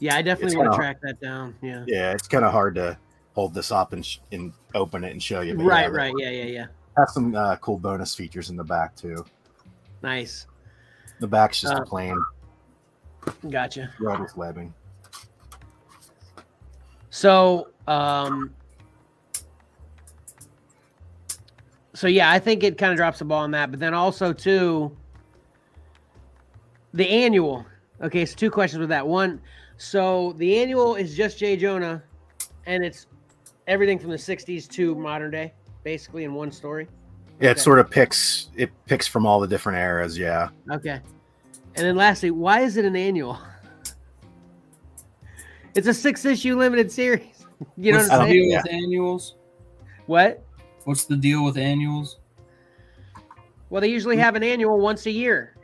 Yeah, 0.00 0.16
I 0.16 0.20
definitely 0.20 0.58
want 0.58 0.70
to 0.72 0.76
track 0.76 1.00
that 1.00 1.18
down. 1.18 1.54
Yeah. 1.62 1.84
yeah, 1.86 2.12
it's 2.12 2.28
kind 2.28 2.44
of 2.44 2.52
hard 2.52 2.74
to 2.74 2.98
hold 3.34 3.54
this 3.54 3.72
up 3.72 3.94
and 3.94 4.04
sh- 4.04 4.18
and 4.32 4.52
open 4.74 5.02
it 5.02 5.12
and 5.12 5.22
show 5.22 5.40
you. 5.40 5.54
Right, 5.54 5.84
yeah, 5.90 5.96
right. 5.96 6.12
Yeah, 6.18 6.28
yeah, 6.28 6.44
yeah. 6.44 6.66
Have 6.98 7.08
some 7.08 7.34
uh, 7.34 7.56
cool 7.56 7.78
bonus 7.78 8.14
features 8.14 8.50
in 8.50 8.56
the 8.58 8.64
back 8.64 8.94
too. 8.94 9.24
Nice. 10.02 10.46
The 11.20 11.26
back's 11.26 11.58
just 11.62 11.72
Uh, 11.72 11.80
a 11.80 11.86
plain 11.86 12.22
Gotcha. 13.48 13.90
rubber 13.98 14.28
webbing. 14.36 14.74
So, 17.08 17.68
um, 17.88 18.52
so 21.94 22.08
yeah, 22.08 22.30
I 22.30 22.38
think 22.38 22.62
it 22.62 22.76
kind 22.76 22.92
of 22.92 22.98
drops 22.98 23.20
the 23.20 23.24
ball 23.24 23.40
on 23.44 23.52
that, 23.52 23.70
but 23.70 23.80
then 23.80 23.94
also 23.94 24.34
too, 24.34 24.94
the 26.92 27.08
annual. 27.08 27.64
Okay, 28.00 28.24
so 28.24 28.36
two 28.36 28.50
questions 28.50 28.80
with 28.80 28.88
that. 28.88 29.06
One, 29.06 29.40
so 29.76 30.34
the 30.38 30.58
annual 30.58 30.94
is 30.94 31.16
just 31.16 31.38
Jay 31.38 31.56
Jonah, 31.56 32.02
and 32.66 32.84
it's 32.84 33.06
everything 33.66 33.98
from 33.98 34.10
the 34.10 34.16
'60s 34.16 34.68
to 34.70 34.94
modern 34.94 35.30
day, 35.30 35.52
basically 35.84 36.24
in 36.24 36.34
one 36.34 36.50
story. 36.50 36.88
Yeah, 37.40 37.50
it 37.50 37.58
sort 37.58 37.78
of 37.78 37.90
picks 37.90 38.50
it 38.56 38.70
picks 38.86 39.06
from 39.06 39.26
all 39.26 39.40
the 39.40 39.48
different 39.48 39.78
eras. 39.78 40.16
Yeah, 40.18 40.50
Okay. 40.70 41.00
And 41.74 41.86
then 41.86 41.96
lastly, 41.96 42.30
why 42.30 42.60
is 42.60 42.76
it 42.76 42.84
an 42.84 42.96
annual? 42.96 43.38
It's 45.74 45.86
a 45.86 45.94
six 45.94 46.26
issue 46.26 46.58
limited 46.58 46.92
series. 46.92 47.46
You 47.76 47.92
know 47.92 47.98
What's 47.98 48.10
what 48.10 48.20
I'm 48.20 48.26
I 48.26 48.28
saying? 48.28 48.42
deal 48.42 48.50
yeah. 48.50 48.62
with 48.62 48.72
annuals? 48.72 49.36
What? 50.06 50.44
What's 50.84 51.04
the 51.04 51.16
deal 51.16 51.44
with 51.44 51.56
annuals? 51.56 52.18
Well, 53.70 53.80
they 53.80 53.88
usually 53.88 54.16
mm. 54.16 54.20
have 54.20 54.34
an 54.34 54.42
annual 54.42 54.80
once 54.80 55.06
a 55.06 55.10
year. 55.10 55.56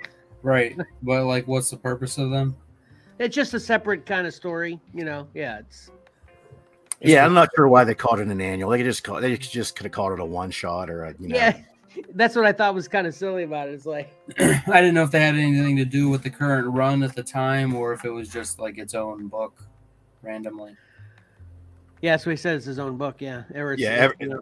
Right, 0.42 0.76
but 1.02 1.24
like, 1.24 1.46
what's 1.48 1.70
the 1.70 1.76
purpose 1.76 2.18
of 2.18 2.30
them? 2.30 2.56
It's 3.18 3.34
just 3.34 3.54
a 3.54 3.60
separate 3.60 4.06
kind 4.06 4.26
of 4.26 4.32
story, 4.34 4.78
you 4.94 5.04
know. 5.04 5.26
Yeah, 5.34 5.58
it's 5.58 5.90
it's 7.00 7.10
yeah. 7.10 7.20
the- 7.22 7.26
I'm 7.26 7.34
not 7.34 7.48
sure 7.56 7.66
why 7.68 7.84
they 7.84 7.94
called 7.94 8.20
it 8.20 8.28
an 8.28 8.40
annual. 8.40 8.70
They 8.70 8.78
could 8.78 8.86
just 8.86 9.02
call 9.04 9.20
they 9.20 9.36
just 9.36 9.74
could 9.76 9.84
have 9.84 9.92
called 9.92 10.12
it 10.12 10.20
a 10.20 10.24
one 10.24 10.50
shot 10.50 10.88
or 10.90 11.04
a 11.04 11.14
you 11.18 11.28
know. 11.28 11.36
yeah. 11.36 11.60
That's 12.14 12.36
what 12.36 12.44
I 12.46 12.52
thought 12.52 12.74
was 12.76 12.86
kind 12.86 13.06
of 13.08 13.14
silly 13.14 13.42
about 13.42 13.68
it. 13.68 13.72
It's 13.72 13.86
like, 13.86 14.12
I 14.38 14.62
didn't 14.66 14.94
know 14.94 15.02
if 15.02 15.10
they 15.10 15.20
had 15.20 15.34
anything 15.34 15.76
to 15.78 15.84
do 15.84 16.08
with 16.08 16.22
the 16.22 16.30
current 16.30 16.68
run 16.68 17.02
at 17.02 17.16
the 17.16 17.24
time, 17.24 17.74
or 17.74 17.92
if 17.92 18.04
it 18.04 18.10
was 18.10 18.28
just 18.28 18.60
like 18.60 18.78
its 18.78 18.94
own 18.94 19.26
book, 19.26 19.60
randomly. 20.22 20.76
yeah, 22.00 22.16
so 22.16 22.30
he 22.30 22.36
said. 22.36 22.54
It's 22.56 22.66
his 22.66 22.78
own 22.78 22.96
book. 22.98 23.16
Yeah, 23.20 23.42
or 23.54 23.74
Yeah, 23.74 23.88
every- 23.90 24.16
you 24.20 24.28
know, 24.28 24.40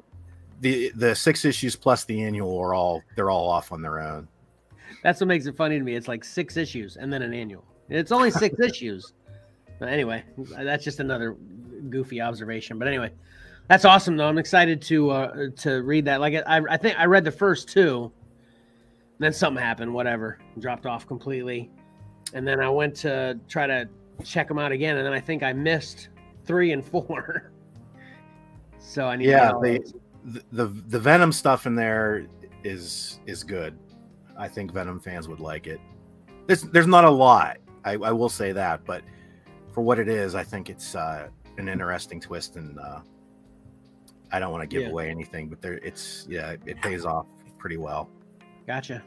The 0.60 0.92
the 0.96 1.14
six 1.14 1.46
issues 1.46 1.76
plus 1.76 2.04
the 2.04 2.22
annual 2.22 2.58
are 2.58 2.74
all 2.74 3.02
they're 3.14 3.30
all 3.30 3.48
off 3.48 3.72
on 3.72 3.80
their 3.80 4.00
own. 4.00 4.28
That's 5.06 5.20
what 5.20 5.28
makes 5.28 5.46
it 5.46 5.56
funny 5.56 5.78
to 5.78 5.84
me. 5.84 5.94
It's 5.94 6.08
like 6.08 6.24
six 6.24 6.56
issues 6.56 6.96
and 6.96 7.12
then 7.12 7.22
an 7.22 7.32
annual. 7.32 7.64
It's 7.88 8.10
only 8.10 8.32
six 8.32 8.58
issues. 8.68 9.12
But 9.78 9.88
anyway, 9.88 10.24
that's 10.36 10.82
just 10.82 10.98
another 10.98 11.36
goofy 11.90 12.20
observation. 12.20 12.76
But 12.76 12.88
anyway, 12.88 13.12
that's 13.68 13.84
awesome 13.84 14.16
though. 14.16 14.26
I'm 14.26 14.36
excited 14.38 14.82
to 14.82 15.10
uh, 15.10 15.46
to 15.58 15.82
read 15.84 16.06
that. 16.06 16.20
Like 16.20 16.34
I, 16.44 16.60
I 16.68 16.76
think 16.76 16.98
I 16.98 17.04
read 17.04 17.22
the 17.24 17.30
first 17.30 17.68
two, 17.68 18.10
then 19.20 19.32
something 19.32 19.62
happened. 19.62 19.94
Whatever, 19.94 20.38
dropped 20.58 20.86
off 20.86 21.06
completely, 21.06 21.70
and 22.34 22.44
then 22.48 22.58
I 22.58 22.68
went 22.68 22.96
to 22.96 23.38
try 23.48 23.68
to 23.68 23.88
check 24.24 24.48
them 24.48 24.58
out 24.58 24.72
again, 24.72 24.96
and 24.96 25.06
then 25.06 25.12
I 25.12 25.20
think 25.20 25.44
I 25.44 25.52
missed 25.52 26.08
three 26.46 26.72
and 26.72 26.84
four. 26.84 27.52
so 28.80 29.06
I 29.06 29.14
need 29.14 29.28
Yeah, 29.28 29.38
to 29.38 29.44
get 29.46 29.54
all 29.54 29.60
they- 29.60 29.78
those. 29.78 29.94
The, 30.24 30.42
the 30.50 30.66
the 30.88 30.98
Venom 30.98 31.30
stuff 31.30 31.64
in 31.66 31.76
there 31.76 32.26
is 32.64 33.20
is 33.26 33.44
good. 33.44 33.78
I 34.38 34.48
think 34.48 34.72
Venom 34.72 35.00
fans 35.00 35.28
would 35.28 35.40
like 35.40 35.66
it. 35.66 35.80
There's 36.46 36.62
there's 36.62 36.86
not 36.86 37.04
a 37.04 37.10
lot. 37.10 37.58
I, 37.84 37.92
I 37.92 38.12
will 38.12 38.28
say 38.28 38.52
that, 38.52 38.84
but 38.84 39.02
for 39.72 39.80
what 39.82 39.98
it 39.98 40.08
is, 40.08 40.34
I 40.34 40.42
think 40.44 40.70
it's 40.70 40.94
uh, 40.94 41.28
an 41.58 41.68
interesting 41.68 42.20
twist, 42.20 42.56
and 42.56 42.78
uh, 42.78 43.00
I 44.32 44.38
don't 44.38 44.50
want 44.52 44.62
to 44.62 44.66
give 44.66 44.82
Yeah. 44.82 44.88
away 44.88 45.10
anything, 45.10 45.48
but 45.48 45.60
there 45.60 45.74
it's 45.74 46.26
yeah, 46.28 46.56
it 46.66 46.80
pays 46.82 47.04
off 47.04 47.26
pretty 47.58 47.76
well. 47.76 48.10
Gotcha. 48.66 49.02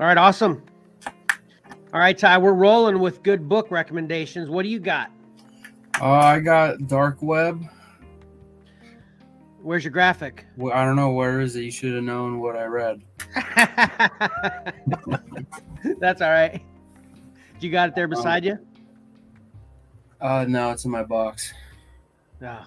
All 0.00 0.06
right, 0.06 0.16
awesome. 0.18 0.62
All 1.92 2.00
right, 2.00 2.16
Ty, 2.18 2.38
we're 2.38 2.52
rolling 2.54 2.98
with 2.98 3.22
good 3.22 3.48
book 3.48 3.70
recommendations. 3.70 4.50
What 4.50 4.64
do 4.64 4.68
you 4.68 4.80
got? 4.80 5.10
Uh, 6.00 6.10
I 6.10 6.40
got 6.40 6.88
Dark 6.88 7.18
Web. 7.22 7.64
Where's 9.64 9.82
your 9.82 9.92
graphic? 9.92 10.44
Well, 10.58 10.74
I 10.74 10.84
don't 10.84 10.94
know 10.94 11.12
where 11.12 11.40
is 11.40 11.56
it. 11.56 11.62
You 11.62 11.70
should 11.70 11.94
have 11.94 12.04
known 12.04 12.38
what 12.38 12.54
I 12.54 12.66
read. 12.66 13.00
That's 15.98 16.20
all 16.20 16.30
right. 16.30 16.60
You 17.60 17.70
got 17.70 17.88
it 17.88 17.94
there 17.94 18.06
beside 18.06 18.44
you? 18.44 18.58
Uh, 20.20 20.44
no, 20.46 20.70
it's 20.70 20.84
in 20.84 20.90
my 20.90 21.02
box. 21.02 21.54
Oh. 22.42 22.66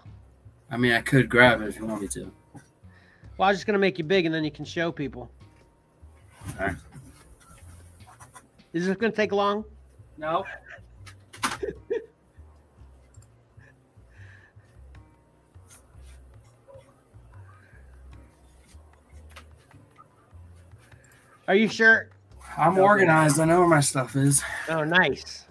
I 0.71 0.77
mean, 0.77 0.93
I 0.93 1.01
could 1.01 1.29
grab 1.29 1.61
it 1.61 1.67
if 1.67 1.77
you 1.77 1.85
want 1.85 2.01
me 2.01 2.07
to. 2.07 2.31
Well, 3.37 3.47
I 3.47 3.49
was 3.49 3.57
just 3.57 3.67
gonna 3.67 3.77
make 3.77 3.99
you 3.99 4.03
big, 4.03 4.25
and 4.25 4.33
then 4.33 4.43
you 4.43 4.49
can 4.49 4.65
show 4.65 4.91
people. 4.91 5.29
All 6.59 6.65
right. 6.65 6.75
Is 8.73 8.87
this 8.87 8.97
gonna 8.97 9.13
take 9.13 9.31
long? 9.31 9.63
No. 10.17 10.45
Are 21.47 21.55
you 21.55 21.67
sure? 21.67 22.09
I'm 22.57 22.73
Okay. 22.73 22.81
organized. 22.81 23.39
I 23.39 23.45
know 23.45 23.59
where 23.59 23.67
my 23.69 23.79
stuff 23.79 24.15
is. 24.15 24.43
Oh, 24.69 24.83
nice. 24.83 25.45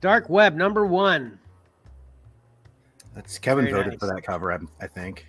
Dark 0.00 0.28
Web 0.28 0.54
number 0.56 0.86
one. 0.86 1.38
That's 3.14 3.38
Kevin 3.38 3.64
Very 3.64 3.76
voted 3.76 3.92
nice. 3.92 4.00
for 4.00 4.06
that 4.06 4.22
cover, 4.22 4.52
I, 4.52 4.58
I 4.80 4.86
think. 4.86 5.26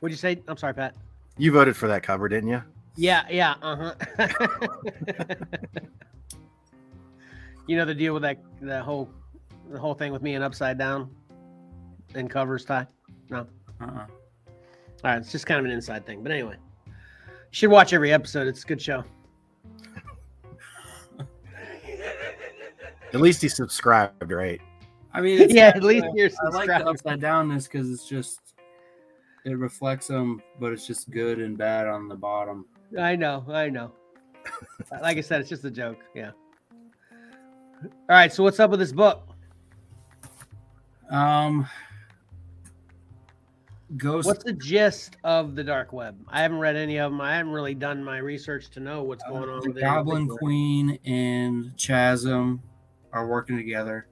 What'd 0.00 0.12
you 0.12 0.16
say? 0.16 0.42
I'm 0.48 0.56
sorry, 0.56 0.74
Pat. 0.74 0.94
You 1.38 1.52
voted 1.52 1.76
for 1.76 1.86
that 1.88 2.02
cover, 2.02 2.28
didn't 2.28 2.48
you? 2.50 2.62
Yeah, 2.96 3.24
yeah, 3.30 3.54
uh 3.62 3.94
huh. 4.18 4.28
you 7.66 7.76
know 7.76 7.84
the 7.86 7.94
deal 7.94 8.12
with 8.12 8.22
that 8.22 8.38
the 8.60 8.82
whole 8.82 9.08
the 9.70 9.78
whole 9.78 9.94
thing 9.94 10.12
with 10.12 10.20
me 10.22 10.34
and 10.34 10.44
upside 10.44 10.76
down 10.76 11.10
and 12.14 12.28
covers 12.28 12.64
tie. 12.66 12.86
No. 13.30 13.46
Uh-uh. 13.80 13.86
All 13.86 14.06
right, 15.04 15.16
it's 15.18 15.32
just 15.32 15.46
kind 15.46 15.58
of 15.58 15.64
an 15.64 15.70
inside 15.70 16.04
thing, 16.04 16.22
but 16.22 16.32
anyway, 16.32 16.54
you 16.54 16.58
should 17.52 17.70
watch 17.70 17.92
every 17.92 18.12
episode. 18.12 18.48
It's 18.48 18.64
a 18.64 18.66
good 18.66 18.82
show. 18.82 19.04
At 23.14 23.20
least 23.20 23.42
he 23.42 23.48
subscribed, 23.48 24.32
right? 24.32 24.60
I 25.12 25.20
mean, 25.20 25.40
it's, 25.40 25.54
yeah, 25.54 25.68
at 25.68 25.82
least 25.84 26.06
you're 26.14 26.30
I 26.42 26.48
like 26.48 26.66
the 26.66 26.78
subscribed. 26.78 26.88
upside 26.88 27.20
downness 27.20 27.64
because 27.64 27.90
it's 27.90 28.08
just 28.08 28.40
it 29.44 29.58
reflects 29.58 30.06
them, 30.06 30.42
but 30.58 30.72
it's 30.72 30.86
just 30.86 31.10
good 31.10 31.38
and 31.38 31.58
bad 31.58 31.86
on 31.86 32.08
the 32.08 32.14
bottom. 32.14 32.64
I 32.98 33.16
know, 33.16 33.44
I 33.48 33.68
know. 33.68 33.92
like 35.02 35.18
I 35.18 35.20
said, 35.20 35.40
it's 35.40 35.50
just 35.50 35.64
a 35.64 35.70
joke. 35.70 35.98
Yeah. 36.14 36.30
All 36.72 37.90
right. 38.08 38.32
So 38.32 38.42
what's 38.42 38.60
up 38.60 38.70
with 38.70 38.80
this 38.80 38.92
book? 38.92 39.28
Um, 41.10 41.68
Ghost. 43.96 44.26
What's 44.26 44.44
the 44.44 44.52
gist 44.52 45.16
of 45.24 45.54
the 45.54 45.64
dark 45.64 45.92
web? 45.92 46.16
I 46.28 46.42
haven't 46.42 46.58
read 46.58 46.76
any 46.76 46.98
of 46.98 47.12
them. 47.12 47.20
I 47.20 47.36
haven't 47.36 47.52
really 47.52 47.74
done 47.74 48.02
my 48.02 48.18
research 48.18 48.70
to 48.70 48.80
know 48.80 49.02
what's 49.02 49.22
going 49.24 49.48
on. 49.48 49.58
Uh, 49.58 49.60
the 49.60 49.68
with 49.70 49.80
Goblin. 49.80 50.28
Queen 50.28 50.98
and 51.04 51.76
Chasm 51.76 52.62
are 53.12 53.26
working 53.26 53.56
together, 53.56 54.06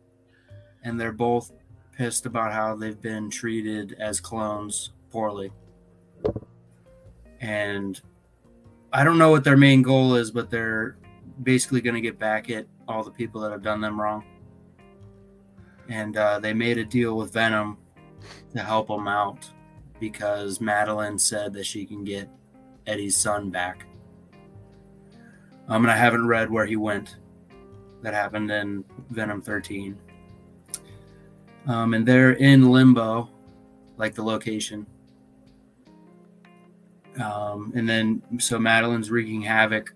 and 0.84 1.00
they're 1.00 1.12
both 1.12 1.52
pissed 1.96 2.26
about 2.26 2.52
how 2.52 2.74
they've 2.74 3.00
been 3.00 3.30
treated 3.30 3.96
as 3.98 4.20
clones 4.20 4.92
poorly. 5.10 5.50
And 7.40 8.00
I 8.92 9.02
don't 9.02 9.18
know 9.18 9.30
what 9.30 9.44
their 9.44 9.56
main 9.56 9.82
goal 9.82 10.14
is, 10.14 10.30
but 10.30 10.50
they're 10.50 10.98
basically 11.42 11.80
going 11.80 11.94
to 11.94 12.00
get 12.02 12.18
back 12.18 12.50
at 12.50 12.66
all 12.86 13.02
the 13.02 13.10
people 13.10 13.40
that 13.40 13.50
have 13.50 13.62
done 13.62 13.80
them 13.80 13.98
wrong. 13.98 14.24
And 15.88 16.16
uh, 16.16 16.38
they 16.38 16.52
made 16.52 16.76
a 16.76 16.84
deal 16.84 17.16
with 17.16 17.32
Venom 17.32 17.78
to 18.52 18.60
help 18.60 18.88
them 18.88 19.08
out 19.08 19.48
because 20.00 20.58
Madelyne 20.58 21.20
said 21.20 21.52
that 21.52 21.66
she 21.66 21.84
can 21.84 22.02
get 22.02 22.28
Eddie's 22.86 23.16
son 23.16 23.50
back. 23.50 23.86
Um, 25.68 25.84
and 25.84 25.90
I 25.92 25.96
haven't 25.96 26.26
read 26.26 26.50
where 26.50 26.66
he 26.66 26.76
went. 26.76 27.16
That 28.02 28.14
happened 28.14 28.50
in 28.50 28.84
Venom 29.10 29.42
13. 29.42 29.96
Um, 31.66 31.94
and 31.94 32.06
they're 32.06 32.32
in 32.32 32.70
limbo, 32.70 33.28
like 33.96 34.14
the 34.14 34.24
location. 34.24 34.86
Um, 37.22 37.72
and 37.76 37.88
then, 37.88 38.22
so 38.38 38.58
Madelyne's 38.58 39.10
wreaking 39.10 39.42
havoc 39.42 39.94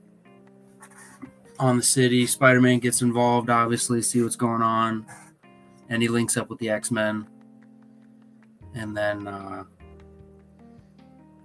on 1.59 1.77
the 1.77 1.83
city. 1.83 2.27
Spider 2.27 2.61
Man 2.61 2.79
gets 2.79 3.03
involved, 3.03 3.49
obviously, 3.49 4.03
see 4.03 4.23
what's 4.23 4.37
going 4.37 4.63
on. 4.63 5.07
And 5.89 6.03
he 6.03 6.09
links 6.09 6.37
up 6.37 6.51
with 6.51 6.59
the 6.59 6.71
X 6.71 6.91
Men. 6.91 7.27
And 8.75 8.97
then 8.97 9.27
uh, 9.27 9.65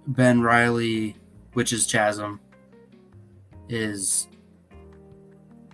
Ben 0.06 0.42
Riley, 0.42 1.16
which 1.52 1.72
is 1.72 1.86
Chasm, 1.86 2.40
is 3.68 4.28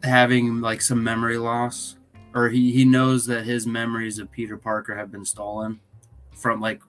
having 0.03 0.61
like 0.61 0.83
some 0.83 1.03
memory 1.03 1.39
loss 1.39 1.97
or 2.35 2.51
he, 2.51 2.71
he 2.71 2.85
knows 2.85 3.27
that 3.27 3.47
his 3.47 3.67
memories 3.67 4.19
of 4.19 4.31
Peter 4.31 4.59
Parker 4.59 4.95
have 4.95 5.11
been 5.11 5.25
stolen 5.25 5.81
from 6.35 6.61
like 6.61 6.83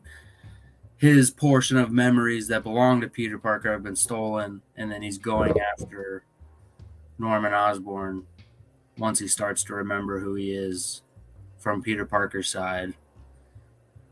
his 0.97 1.31
portion 1.31 1.77
of 1.77 1.89
memories 1.89 2.49
that 2.49 2.64
belong 2.64 2.99
to 2.99 3.07
Peter 3.07 3.38
Parker 3.38 3.72
have 3.72 3.81
been 3.81 3.95
stolen 3.95 4.61
and 4.76 4.91
then 4.91 5.01
he's 5.01 5.18
going 5.18 5.55
after 5.59 6.26
Norman 7.18 7.53
Osborn 7.53 8.26
once 8.97 9.19
he 9.19 9.27
starts 9.27 9.64
to 9.64 9.73
remember 9.73 10.19
who 10.19 10.35
he 10.35 10.51
is 10.51 11.01
from 11.57 11.81
Peter 11.81 12.05
Parker's 12.05 12.49
side. 12.49 12.93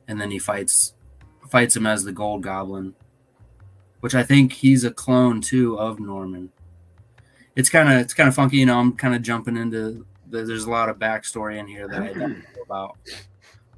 And 0.07 0.21
then 0.21 0.31
he 0.31 0.39
fights 0.39 0.93
fights 1.49 1.75
him 1.75 1.85
as 1.85 2.03
the 2.03 2.11
Gold 2.11 2.43
Goblin 2.43 2.95
which 4.05 4.15
I 4.15 4.23
think 4.23 4.53
he's 4.53 4.83
a 4.83 4.91
clone 4.91 5.41
too 5.41 5.77
of 5.77 5.99
Norman 5.99 6.51
it's 7.55 7.69
kind 7.69 7.91
of 7.91 7.99
it's 7.99 8.13
kind 8.13 8.27
of 8.27 8.35
funky. 8.35 8.57
You 8.57 8.65
know, 8.65 8.77
I'm 8.77 8.93
kind 8.93 9.15
of 9.15 9.21
jumping 9.21 9.57
into 9.57 10.05
the, 10.29 10.43
there's 10.43 10.65
a 10.65 10.69
lot 10.69 10.89
of 10.89 10.97
backstory 10.97 11.57
in 11.57 11.67
here 11.67 11.87
that 11.87 12.01
I 12.01 12.07
don't 12.07 12.33
hmm. 12.33 12.39
know 12.39 12.61
about, 12.65 12.97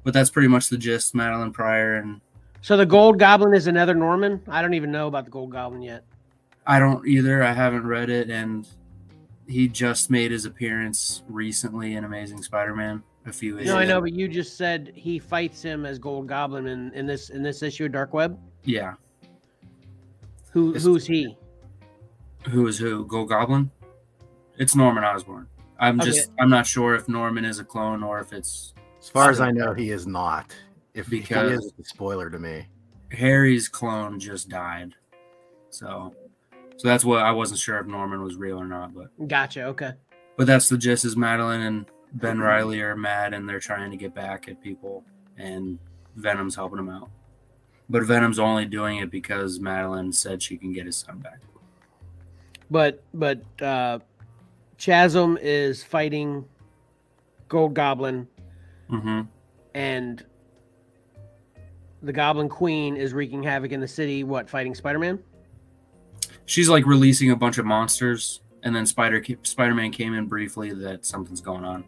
but 0.04 0.12
that's 0.12 0.30
pretty 0.30 0.48
much 0.48 0.68
the 0.68 0.78
gist. 0.78 1.14
Madelyne 1.14 1.52
Pryor 1.52 1.96
and 1.96 2.20
So 2.60 2.76
the 2.76 2.86
Gold 2.86 3.18
Goblin 3.18 3.54
is 3.54 3.66
another 3.66 3.94
Norman. 3.94 4.40
I 4.48 4.62
don't 4.62 4.74
even 4.74 4.90
know 4.90 5.06
about 5.06 5.24
the 5.24 5.30
Gold 5.30 5.50
Goblin 5.50 5.82
yet. 5.82 6.04
I 6.66 6.78
don't 6.78 7.06
either. 7.06 7.42
I 7.42 7.52
haven't 7.52 7.86
read 7.86 8.10
it, 8.10 8.30
and 8.30 8.68
he 9.46 9.68
just 9.68 10.10
made 10.10 10.30
his 10.30 10.44
appearance 10.44 11.22
recently 11.28 11.94
in 11.94 12.04
Amazing 12.04 12.42
Spider-Man. 12.42 13.02
A 13.26 13.32
few 13.32 13.58
issues. 13.58 13.68
No, 13.68 13.76
I 13.76 13.84
know, 13.84 14.00
but 14.00 14.14
you 14.14 14.26
just 14.26 14.56
said 14.56 14.90
he 14.94 15.18
fights 15.18 15.60
him 15.60 15.84
as 15.84 15.98
Gold 15.98 16.28
Goblin 16.28 16.66
in, 16.66 16.90
in 16.94 17.04
this 17.04 17.28
in 17.28 17.42
this 17.42 17.62
issue 17.62 17.84
of 17.84 17.92
Dark 17.92 18.14
Web. 18.14 18.38
Yeah, 18.64 18.94
Who 20.52 20.70
It's- 20.70 20.84
who's 20.84 21.06
he? 21.06 21.36
who 22.50 22.66
is 22.66 22.78
who? 22.78 23.04
Gold 23.06 23.28
Goblin. 23.28 23.70
It's 24.56 24.74
Norman 24.74 25.04
Osborn. 25.04 25.46
I'm 25.78 26.00
Okay. 26.00 26.10
just 26.10 26.30
I'm 26.40 26.50
not 26.50 26.66
sure 26.66 26.94
if 26.94 27.08
Norman 27.08 27.44
is 27.44 27.58
a 27.58 27.64
clone 27.64 28.02
or 28.02 28.20
if 28.20 28.32
it's 28.32 28.74
As 29.00 29.08
far 29.08 29.30
as 29.30 29.40
I 29.40 29.50
know, 29.52 29.74
he 29.74 29.90
is 29.90 30.06
not. 30.06 30.54
If, 30.94 31.06
if 31.06 31.12
he 31.12 31.20
Because- 31.20 31.52
is, 31.52 31.66
it's 31.78 31.78
a 31.78 31.84
spoiler 31.84 32.30
to 32.30 32.38
me. 32.38 32.66
Harry's 33.12 33.68
clone 33.68 34.18
just 34.18 34.48
died. 34.48 34.94
So 35.70 36.14
so 36.76 36.86
that's 36.88 37.04
what 37.04 37.22
I 37.22 37.30
wasn't 37.32 37.60
sure 37.60 37.78
if 37.78 37.86
Norman 37.86 38.22
was 38.22 38.36
real 38.36 38.58
or 38.60 38.66
not, 38.66 38.94
but 38.94 39.10
Gotcha. 39.28 39.64
Okay. 39.66 39.92
but 40.36 40.46
that's 40.46 40.68
the 40.68 40.78
gist 40.78 41.04
is 41.04 41.14
Madelyne 41.16 41.66
and 41.66 41.86
Ben 42.14 42.38
Riley 42.38 42.80
are 42.80 42.96
mad 42.96 43.34
and 43.34 43.48
they're 43.48 43.60
trying 43.60 43.90
to 43.90 43.96
get 43.96 44.14
back 44.14 44.48
at 44.48 44.60
people 44.62 45.04
and 45.36 45.78
Venom's 46.16 46.54
helping 46.56 46.76
them 46.78 46.88
out. 46.88 47.10
But 47.88 48.04
Venom's 48.04 48.38
only 48.38 48.66
doing 48.66 48.98
it 48.98 49.10
because 49.10 49.58
Madelyne 49.58 50.14
said 50.14 50.42
she 50.42 50.56
can 50.56 50.72
get 50.72 50.86
his 50.86 50.96
son 50.96 51.18
back. 51.18 51.40
But 52.70 53.02
but 53.14 53.42
uh 53.62 54.00
Chasm 54.76 55.38
is 55.40 55.82
fighting 55.82 56.44
Gold 57.48 57.74
Goblin 57.74 58.28
hmm 58.88 59.22
and 59.74 60.24
the 62.02 62.12
Goblin 62.12 62.48
Queen 62.48 62.96
is 62.96 63.12
wreaking 63.12 63.42
havoc 63.42 63.72
in 63.72 63.80
the 63.80 63.88
city. 63.88 64.22
What 64.22 64.48
fighting 64.48 64.74
Spider 64.74 64.98
Man? 64.98 65.18
She's 66.46 66.68
like 66.68 66.86
releasing 66.86 67.30
a 67.30 67.36
bunch 67.36 67.58
of 67.58 67.66
monsters 67.66 68.40
and 68.62 68.74
then 68.74 68.86
Spider 68.86 69.22
Spider-Man 69.42 69.92
came 69.92 70.14
in 70.14 70.26
briefly 70.26 70.72
that 70.72 71.06
something's 71.06 71.40
going 71.40 71.64
on. 71.64 71.84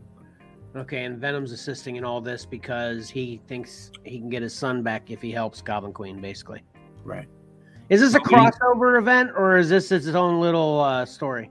Okay, 0.77 1.05
and 1.05 1.19
Venom's 1.19 1.51
assisting 1.53 1.97
in 1.97 2.05
all 2.05 2.21
this 2.21 2.47
because 2.47 3.11
he 3.11 3.41
thinks 3.49 3.91
he 4.05 4.19
can 4.19 4.29
get 4.31 4.43
his 4.43 4.55
son 4.55 4.83
back 4.83 5.11
if 5.11 5.21
he 5.21 5.33
helps 5.33 5.61
Goblin 5.61 5.93
Queen. 5.93 6.21
Basically, 6.21 6.63
Right. 7.05 7.27
is 7.89 8.01
this 8.01 8.15
a 8.15 8.21
crossover 8.21 8.99
event 8.99 9.31
or 9.37 9.57
is 9.57 9.69
this 9.69 9.91
its 9.91 10.07
own 10.09 10.41
little 10.41 10.81
uh, 10.81 11.05
story? 11.05 11.51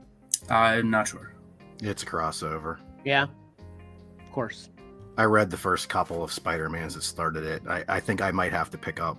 I'm 0.49 0.89
not 0.89 1.07
sure. 1.09 1.33
It's 1.81 2.03
a 2.03 2.05
crossover. 2.05 2.77
Yeah, 3.03 3.23
of 3.23 4.31
course. 4.31 4.69
I 5.17 5.23
read 5.25 5.49
the 5.49 5.57
first 5.57 5.89
couple 5.89 6.23
of 6.23 6.31
Spider-Mans 6.31 6.95
that 6.95 7.03
started 7.03 7.43
it. 7.43 7.61
I, 7.67 7.83
I 7.89 7.99
think 7.99 8.21
I 8.21 8.31
might 8.31 8.53
have 8.53 8.69
to 8.69 8.77
pick 8.77 9.01
up. 9.01 9.17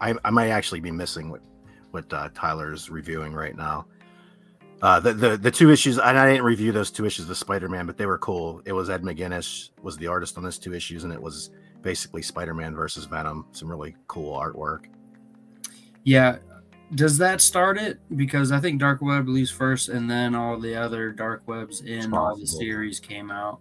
I, 0.00 0.14
I 0.24 0.30
might 0.30 0.48
actually 0.50 0.80
be 0.80 0.90
missing 0.90 1.30
what 1.30 1.40
what 1.90 2.12
uh, 2.12 2.28
Tyler's 2.34 2.90
reviewing 2.90 3.32
right 3.32 3.56
now. 3.56 3.86
Uh, 4.80 5.00
the, 5.00 5.12
the 5.12 5.36
the 5.36 5.50
two 5.50 5.70
issues, 5.70 5.98
and 5.98 6.16
I 6.16 6.30
didn't 6.30 6.44
review 6.44 6.70
those 6.70 6.90
two 6.90 7.04
issues 7.04 7.28
of 7.28 7.36
Spider-Man, 7.36 7.86
but 7.86 7.96
they 7.96 8.06
were 8.06 8.18
cool. 8.18 8.62
It 8.64 8.72
was 8.72 8.88
Ed 8.88 9.02
McGuinness 9.02 9.70
was 9.82 9.96
the 9.96 10.06
artist 10.06 10.36
on 10.38 10.44
those 10.44 10.58
two 10.58 10.72
issues, 10.72 11.02
and 11.02 11.12
it 11.12 11.20
was 11.20 11.50
basically 11.82 12.22
Spider-Man 12.22 12.74
versus 12.74 13.04
Venom. 13.04 13.46
Some 13.52 13.68
really 13.68 13.96
cool 14.06 14.38
artwork. 14.38 14.84
Yeah. 16.04 16.38
Does 16.94 17.18
that 17.18 17.40
start 17.40 17.76
it? 17.76 18.00
Because 18.16 18.50
I 18.50 18.60
think 18.60 18.80
Dark 18.80 19.02
Web 19.02 19.26
released 19.26 19.52
first 19.52 19.90
and 19.90 20.10
then 20.10 20.34
all 20.34 20.58
the 20.58 20.74
other 20.74 21.10
Dark 21.10 21.42
Webs 21.46 21.82
in 21.82 22.14
all 22.14 22.34
the 22.34 22.46
series 22.46 22.98
came 22.98 23.30
out. 23.30 23.60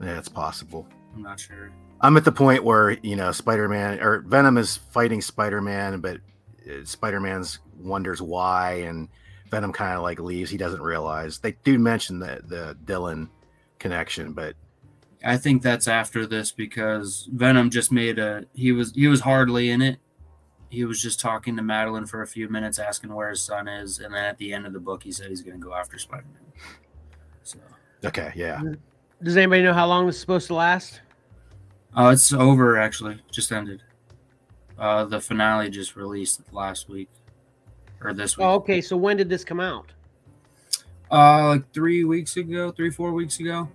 Yeah, 0.00 0.18
it's 0.18 0.28
possible. 0.28 0.88
I'm 1.14 1.22
not 1.22 1.38
sure. 1.38 1.70
I'm 2.00 2.16
at 2.16 2.24
the 2.24 2.32
point 2.32 2.64
where 2.64 2.92
you 3.02 3.14
know 3.14 3.30
Spider-Man 3.30 4.00
or 4.00 4.20
Venom 4.20 4.56
is 4.56 4.76
fighting 4.76 5.20
Spider-Man, 5.20 6.00
but 6.00 6.20
uh, 6.66 6.84
Spider-Man's 6.84 7.58
wonders 7.78 8.22
why, 8.22 8.74
and 8.86 9.08
Venom 9.52 9.72
kind 9.72 9.96
of 9.96 10.02
like 10.02 10.18
leaves. 10.18 10.50
He 10.50 10.56
doesn't 10.56 10.80
realize. 10.80 11.38
They 11.38 11.52
do 11.62 11.78
mention 11.78 12.18
the 12.18 12.40
the 12.44 12.76
Dylan 12.86 13.28
connection, 13.78 14.32
but 14.32 14.56
I 15.22 15.36
think 15.36 15.62
that's 15.62 15.86
after 15.86 16.26
this 16.26 16.50
because 16.50 17.28
Venom 17.30 17.68
just 17.68 17.92
made 17.92 18.18
a 18.18 18.46
he 18.54 18.72
was 18.72 18.92
he 18.94 19.06
was 19.06 19.20
hardly 19.20 19.70
in 19.70 19.82
it. 19.82 19.98
He 20.70 20.86
was 20.86 21.02
just 21.02 21.20
talking 21.20 21.54
to 21.56 21.62
Madelyne 21.62 22.08
for 22.08 22.22
a 22.22 22.26
few 22.26 22.48
minutes, 22.48 22.78
asking 22.78 23.14
where 23.14 23.28
his 23.28 23.42
son 23.42 23.68
is, 23.68 23.98
and 23.98 24.14
then 24.14 24.24
at 24.24 24.38
the 24.38 24.54
end 24.54 24.66
of 24.66 24.72
the 24.72 24.80
book, 24.80 25.02
he 25.02 25.12
said 25.12 25.28
he's 25.28 25.42
going 25.42 25.60
to 25.60 25.62
go 25.62 25.74
after 25.74 25.98
Spider 25.98 26.24
Man. 26.32 26.52
So, 27.42 27.58
okay, 28.06 28.32
yeah. 28.34 28.62
Does 29.22 29.36
anybody 29.36 29.62
know 29.62 29.74
how 29.74 29.86
long 29.86 30.06
this 30.06 30.14
is 30.14 30.20
supposed 30.22 30.46
to 30.46 30.54
last? 30.54 31.02
oh, 31.94 32.08
it's 32.08 32.32
over 32.32 32.78
actually, 32.78 33.20
just 33.30 33.52
ended. 33.52 33.82
Uh, 34.78 35.04
the 35.04 35.20
finale 35.20 35.68
just 35.68 35.94
released 35.94 36.40
last 36.52 36.88
week 36.88 37.10
or 38.04 38.12
this 38.12 38.36
week. 38.36 38.44
Oh, 38.44 38.54
okay. 38.54 38.80
So 38.80 38.96
when 38.96 39.16
did 39.16 39.28
this 39.28 39.44
come 39.44 39.60
out? 39.60 39.92
Uh, 41.10 41.48
like 41.48 41.72
three 41.72 42.04
weeks 42.04 42.36
ago, 42.36 42.70
three 42.70 42.90
four 42.90 43.12
weeks 43.12 43.38
ago. 43.40 43.68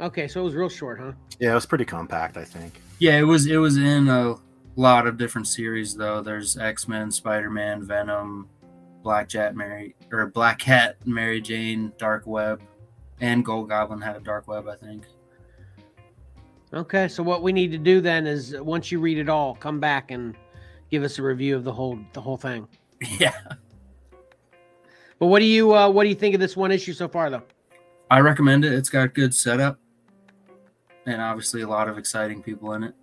Okay, 0.00 0.28
so 0.28 0.40
it 0.40 0.44
was 0.44 0.54
real 0.54 0.68
short, 0.68 1.00
huh? 1.00 1.12
Yeah, 1.40 1.52
it 1.52 1.54
was 1.54 1.66
pretty 1.66 1.84
compact, 1.84 2.36
I 2.36 2.44
think. 2.44 2.80
Yeah, 2.98 3.18
it 3.18 3.22
was. 3.22 3.46
It 3.46 3.56
was 3.56 3.76
in 3.76 4.08
a 4.08 4.36
lot 4.76 5.06
of 5.06 5.18
different 5.18 5.46
series 5.46 5.94
though. 5.94 6.20
There's 6.20 6.56
X 6.56 6.88
Men, 6.88 7.10
Spider 7.10 7.50
Man, 7.50 7.82
Venom, 7.82 8.48
Black 9.02 9.28
Cat, 9.28 9.56
Mary 9.56 9.94
or 10.12 10.26
Black 10.26 10.58
Cat, 10.58 10.96
Mary 11.04 11.40
Jane, 11.40 11.92
Dark 11.98 12.26
Web, 12.26 12.60
and 13.20 13.44
Gold 13.44 13.68
Goblin 13.68 14.00
had 14.00 14.16
a 14.16 14.20
Dark 14.20 14.48
Web, 14.48 14.68
I 14.68 14.76
think. 14.76 15.04
Okay, 16.72 17.08
so 17.08 17.22
what 17.22 17.42
we 17.42 17.52
need 17.52 17.72
to 17.72 17.78
do 17.78 18.00
then 18.00 18.26
is 18.26 18.54
uh, 18.54 18.62
once 18.62 18.92
you 18.92 19.00
read 19.00 19.18
it 19.18 19.28
all, 19.28 19.54
come 19.54 19.80
back 19.80 20.10
and 20.10 20.36
give 20.90 21.02
us 21.02 21.18
a 21.18 21.22
review 21.22 21.56
of 21.56 21.64
the 21.64 21.72
whole 21.72 21.98
the 22.12 22.20
whole 22.20 22.36
thing. 22.36 22.68
Yeah. 23.18 23.34
But 25.18 25.26
what 25.26 25.40
do 25.40 25.46
you 25.46 25.74
uh, 25.74 25.88
what 25.88 26.04
do 26.04 26.08
you 26.08 26.14
think 26.14 26.34
of 26.34 26.40
this 26.40 26.56
one 26.56 26.70
issue 26.70 26.92
so 26.92 27.08
far, 27.08 27.28
though? 27.28 27.42
I 28.10 28.20
recommend 28.20 28.64
it. 28.64 28.72
It's 28.72 28.88
got 28.88 29.14
good 29.14 29.34
setup, 29.34 29.78
and 31.06 31.20
obviously 31.20 31.62
a 31.62 31.68
lot 31.68 31.88
of 31.88 31.98
exciting 31.98 32.42
people 32.42 32.72
in 32.74 32.84
it. 32.84 32.94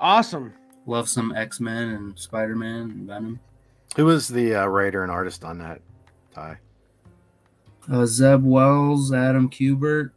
Awesome. 0.00 0.54
Love 0.86 1.08
some 1.08 1.34
X 1.36 1.60
Men 1.60 1.90
and 1.90 2.18
Spider 2.18 2.56
Man 2.56 2.90
and 2.90 3.06
Venom. 3.06 3.40
Who 3.96 4.06
was 4.06 4.26
the 4.26 4.54
uh, 4.54 4.66
writer 4.66 5.02
and 5.02 5.12
artist 5.12 5.44
on 5.44 5.58
that? 5.58 5.80
Ty. 6.34 6.58
Uh, 7.90 8.06
Zeb 8.06 8.42
Wells, 8.42 9.12
Adam 9.12 9.48
Kubert, 9.50 10.10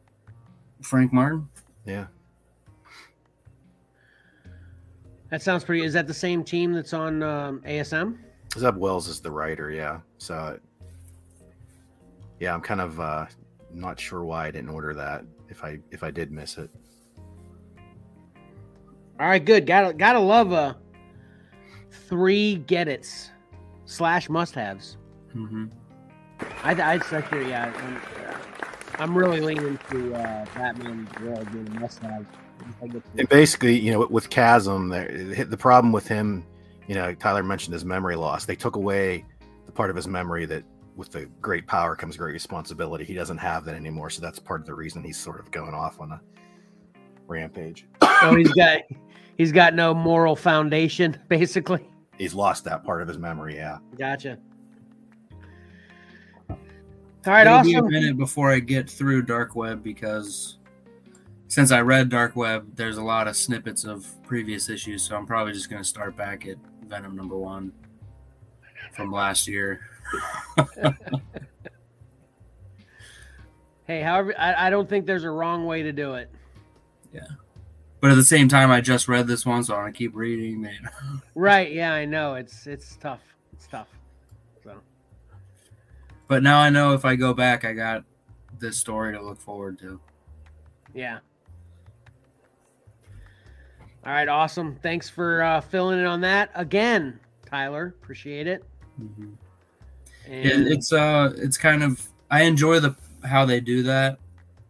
Frank 0.82 1.12
Martin. 1.12 1.50
Yeah. 1.86 2.08
That 5.30 5.42
sounds 5.42 5.64
pretty. 5.64 5.84
Is 5.84 5.94
that 5.94 6.08
the 6.08 6.14
same 6.14 6.44
team 6.44 6.74
that's 6.74 6.94
on 6.94 7.22
um, 7.22 7.62
ASM? 7.66 8.18
Zeb 8.58 8.78
Wells 8.78 9.08
is 9.08 9.20
the 9.20 9.32
writer. 9.32 9.72
Yeah. 9.72 10.00
So. 10.18 10.60
Yeah, 12.40 12.54
I'm 12.54 12.62
kind 12.62 12.82
of 12.82 13.00
uh, 13.00 13.26
not 13.74 14.00
sure 14.00 14.24
why 14.24 14.48
I 14.48 14.52
didn't 14.52 14.70
order 14.70 14.94
that. 14.94 15.26
If 15.50 15.64
I 15.64 15.80
if 15.92 16.04
I 16.04 16.12
did 16.12 16.32
miss 16.32 16.58
it. 16.58 16.70
All 19.20 19.28
right, 19.28 19.44
good. 19.44 19.66
Gotta 19.66 19.94
gotta 19.94 20.20
love 20.20 20.54
uh 20.54 20.76
three 22.08 22.58
get 22.68 22.88
it's 22.88 23.32
slash 23.86 24.30
must 24.30 24.54
haves. 24.54 24.98
Mm-hmm. 25.36 25.66
I 26.64 26.72
I 26.72 26.96
actually 26.96 27.50
yeah. 27.50 27.74
I'm, 27.76 28.02
I'm 29.00 29.18
really 29.18 29.42
leaning 29.42 29.80
to 29.90 30.14
uh, 30.16 30.46
Batman 30.56 31.08
World 31.24 31.52
being 31.52 31.68
a 31.68 31.80
must 31.80 32.00
have. 32.00 32.26
And 33.18 33.30
basically, 33.30 33.78
you 33.80 33.92
know, 33.92 34.08
with 34.10 34.30
Chasm, 34.30 34.90
there 34.90 35.46
the 35.46 35.58
problem 35.58 35.92
with 35.92 36.08
him, 36.08 36.46
you 36.88 36.96
know, 36.96 37.14
Tyler 37.14 37.44
mentioned 37.44 37.74
his 37.74 37.86
memory 37.86 38.16
loss. 38.16 38.46
They 38.46 38.56
took 38.56 38.76
away 38.76 39.26
the 39.66 39.72
part 39.72 39.90
of 39.90 39.96
his 39.96 40.08
memory 40.08 40.46
that 40.46 40.64
with 40.96 41.12
the 41.12 41.28
great 41.42 41.68
power 41.68 41.96
comes 41.96 42.18
great 42.18 42.34
responsibility. 42.34 43.06
He 43.06 43.14
doesn't 43.14 43.38
have 43.38 43.66
that 43.66 43.76
anymore, 43.76 44.10
so 44.10 44.22
that's 44.22 44.40
part 44.40 44.62
of 44.62 44.66
the 44.66 44.74
reason 44.74 45.04
he's 45.04 45.18
sort 45.18 45.40
of 45.40 45.52
going 45.52 45.74
off 45.74 46.00
on 46.02 46.12
a 46.12 46.22
rampage. 47.28 47.86
Oh, 48.02 48.36
he's 48.36 48.52
got 48.54 48.82
he's 49.38 49.52
got 49.52 49.76
no 49.76 49.94
moral 49.94 50.36
foundation, 50.36 51.18
basically. 51.28 51.88
He's 52.18 52.34
lost 52.34 52.64
that 52.64 52.84
part 52.84 53.02
of 53.02 53.08
his 53.08 53.18
memory. 53.20 53.56
Yeah. 53.56 53.78
Gotcha. 53.98 54.40
All 56.50 57.34
right, 57.34 57.42
It'll 57.46 57.60
awesome. 57.60 57.72
be 57.72 57.76
a 57.76 57.84
minute 57.84 58.18
before 58.18 58.52
I 58.52 58.60
get 58.60 58.90
through 58.90 59.24
Dark 59.24 59.56
Web 59.56 59.84
because 59.84 60.57
since 61.48 61.72
I 61.72 61.82
read 61.82 62.10
Dark 62.10 62.36
Web, 62.36 62.76
there's 62.76 62.98
a 62.98 63.04
lot 63.04 63.28
of 63.28 63.36
snippets 63.36 63.84
of 63.86 64.08
previous 64.24 64.70
issues, 64.70 65.04
so 65.04 65.16
I'm 65.16 65.26
probably 65.26 65.54
just 65.54 65.70
going 65.70 65.82
to 65.82 65.88
start 65.88 66.16
back 66.18 66.46
at 66.48 66.58
Venom 66.86 67.16
number 67.16 67.38
one 67.38 67.72
from 68.94 69.12
last 69.12 69.48
year. 69.48 69.82
hey, 73.86 74.02
however, 74.02 74.34
I, 74.38 74.68
I 74.68 74.70
don't 74.70 74.90
think 74.90 75.06
there's 75.06 75.24
a 75.24 75.30
wrong 75.30 75.66
way 75.66 75.84
to 75.84 75.92
do 75.92 76.16
it. 76.16 76.30
Yeah. 77.14 77.28
But 78.00 78.12
at 78.12 78.16
the 78.16 78.24
same 78.24 78.48
time, 78.48 78.70
I 78.70 78.82
just 78.82 79.08
read 79.08 79.28
this 79.28 79.46
one, 79.46 79.64
so 79.64 79.74
I 79.74 79.78
want 79.84 79.94
to 79.94 79.98
keep 79.98 80.16
reading. 80.16 80.62
Man. 80.62 80.90
Right? 81.36 81.72
Yeah, 81.72 81.94
I 81.94 82.06
know. 82.06 82.34
It's 82.34 82.66
it's 82.66 82.96
tough. 82.98 83.22
It's 83.54 83.68
tough. 83.68 83.88
So 84.64 84.74
But 86.28 86.42
now 86.42 86.60
I 86.60 86.72
know 86.72 86.94
if 86.94 87.06
I 87.06 87.16
go 87.16 87.32
back, 87.34 87.64
I 87.64 87.74
got 87.74 88.04
this 88.60 88.76
story 88.78 89.14
to 89.14 89.22
look 89.22 89.40
forward 89.40 89.78
to. 89.80 90.00
yeah. 90.96 91.20
All 94.08 94.14
right, 94.14 94.30
awesome. 94.30 94.78
Thanks 94.82 95.10
for 95.10 95.42
uh, 95.42 95.60
filling 95.60 96.00
in 96.00 96.06
on 96.06 96.22
that 96.22 96.50
again, 96.56 97.20
Tyler. 97.46 97.94
Appreciate 98.02 98.48
it. 98.48 98.64
Mhm. 98.98 99.34
And 100.26 100.66
Yeah, 100.66 100.74
it's 100.74 100.94
uh, 100.94 101.34
it's 101.36 101.58
kind 101.58 101.84
of 101.84 102.08
I 102.32 102.44
enjoy 102.44 102.80
the 102.80 102.96
how 103.26 103.44
they 103.46 103.60
do 103.60 103.84
that. 103.84 104.18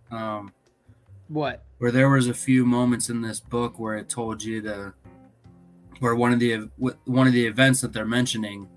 Um, 0.10 0.52
what? 1.28 1.64
where 1.78 1.92
there 1.92 2.10
was 2.10 2.28
a 2.28 2.34
few 2.34 2.66
moments 2.66 3.10
in 3.10 3.22
this 3.22 3.40
book 3.40 3.78
where 3.78 3.96
it 3.96 4.10
told 4.10 4.42
you 4.42 4.60
to 4.64 4.94
where 6.00 6.16
one 6.16 6.34
of 6.34 6.40
the 6.40 6.70
one 7.06 7.28
of 7.28 7.34
the 7.34 7.46
events 7.46 7.82
that 7.82 7.94
they're 7.94 8.06
mentioning 8.06 8.68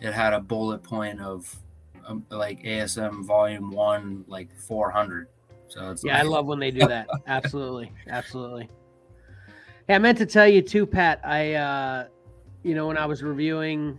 it 0.00 0.12
had 0.12 0.32
a 0.32 0.40
bullet 0.40 0.84
point 0.84 1.20
of 1.20 1.58
um, 2.06 2.24
like 2.30 2.62
asm 2.62 3.24
volume 3.24 3.72
one 3.72 4.24
like 4.28 4.54
400 4.56 5.26
so 5.68 5.90
it's 5.90 6.04
Yeah, 6.04 6.18
I 6.18 6.22
love 6.22 6.46
when 6.46 6.58
they 6.58 6.70
do 6.70 6.86
that. 6.86 7.08
absolutely, 7.26 7.92
absolutely. 8.08 8.68
Yeah, 9.90 9.96
I 9.96 9.98
meant 9.98 10.18
to 10.18 10.26
tell 10.26 10.46
you 10.46 10.62
too, 10.62 10.86
Pat. 10.86 11.20
I, 11.24 11.54
uh, 11.54 12.06
you 12.62 12.76
know, 12.76 12.86
when 12.86 12.96
I 12.96 13.06
was 13.06 13.24
reviewing 13.24 13.98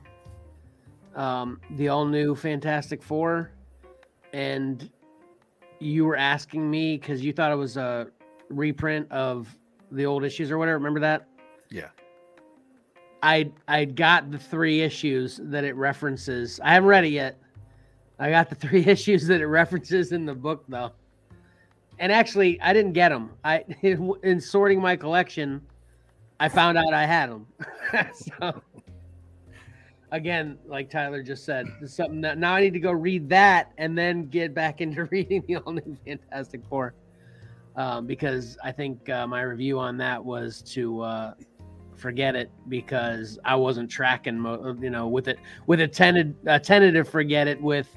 um, 1.18 1.60
the 1.72 1.90
all 1.90 2.06
new 2.06 2.34
Fantastic 2.34 3.04
Four, 3.04 3.52
and 4.32 4.90
you 5.80 6.06
were 6.06 6.16
asking 6.16 6.72
me 6.72 6.98
because 6.98 7.22
you 7.22 7.34
thought 7.34 7.52
it 7.52 7.56
was 7.56 7.76
a 7.76 8.08
reprint 8.48 9.12
of 9.12 9.54
the 9.92 10.06
old 10.06 10.24
issues 10.24 10.50
or 10.50 10.58
whatever. 10.58 10.78
Remember 10.78 11.02
that? 11.02 11.28
Yeah. 11.70 11.90
I 13.22 13.52
I 13.68 13.84
got 13.84 14.32
the 14.32 14.40
three 14.40 14.80
issues 14.80 15.42
that 15.44 15.66
it 15.66 15.76
references. 15.76 16.62
I 16.64 16.76
haven't 16.76 16.88
read 16.88 17.04
it 17.04 17.10
yet. 17.10 17.38
I 18.18 18.30
got 18.30 18.48
the 18.48 18.56
three 18.56 18.86
issues 18.88 19.28
that 19.28 19.42
it 19.42 19.48
references 19.48 20.14
in 20.14 20.26
the 20.26 20.36
book 20.36 20.64
though. 20.70 20.94
And 22.00 22.14
actually, 22.14 22.62
I 22.62 22.72
didn't 22.72 22.94
get 22.94 23.10
them. 23.10 23.32
I 23.44 23.66
in 24.24 24.40
sorting 24.40 24.80
my 24.80 24.96
collection, 24.96 25.62
I 26.42 26.50
found 26.50 26.76
out 26.76 26.92
I 26.92 27.06
had 27.06 27.30
them. 27.30 27.46
so 28.16 28.64
again, 30.12 30.58
like 30.66 30.90
Tyler 30.90 31.22
just 31.22 31.46
said, 31.46 31.68
it's 31.84 31.94
something 31.94 32.20
that 32.22 32.40
now 32.40 32.56
I 32.56 32.62
need 32.62 32.74
to 32.74 32.80
go 32.80 32.92
read 32.92 33.30
that 33.30 33.72
and 33.78 33.96
then 33.96 34.26
get 34.28 34.56
back 34.56 34.82
into 34.82 35.06
reading 35.12 35.44
the 35.48 35.58
all 35.58 35.74
new 35.74 35.96
Fantastic 36.04 36.62
Four. 36.68 36.96
Um, 37.76 38.08
because 38.08 38.58
I 38.64 38.72
think 38.72 39.08
uh, 39.08 39.28
my 39.28 39.44
review 39.44 39.78
on 39.78 39.98
that 39.98 40.26
was 40.26 40.64
to 40.74 41.02
uh, 41.02 41.34
forget 41.96 42.36
it 42.36 42.50
because 42.70 43.38
I 43.46 43.56
wasn't 43.56 43.92
tracking, 43.92 44.40
mo- 44.40 44.76
you 44.82 44.90
know, 44.90 45.08
with 45.08 45.28
it 45.28 45.38
with 45.68 45.80
a 45.82 45.88
tentative, 45.88 46.36
a 46.48 46.60
tentative 46.60 47.08
forget 47.08 47.48
it 47.48 47.62
with 47.62 47.88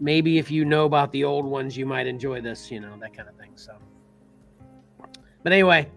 maybe 0.00 0.38
if 0.38 0.50
you 0.50 0.64
know 0.64 0.86
about 0.86 1.12
the 1.12 1.22
old 1.22 1.46
ones, 1.46 1.76
you 1.76 1.86
might 1.86 2.08
enjoy 2.08 2.40
this, 2.40 2.68
you 2.68 2.80
know, 2.80 2.96
that 3.00 3.14
kind 3.14 3.28
of 3.28 3.36
thing. 3.36 3.52
So, 3.54 3.76
but 5.44 5.52
anyway, 5.52 5.88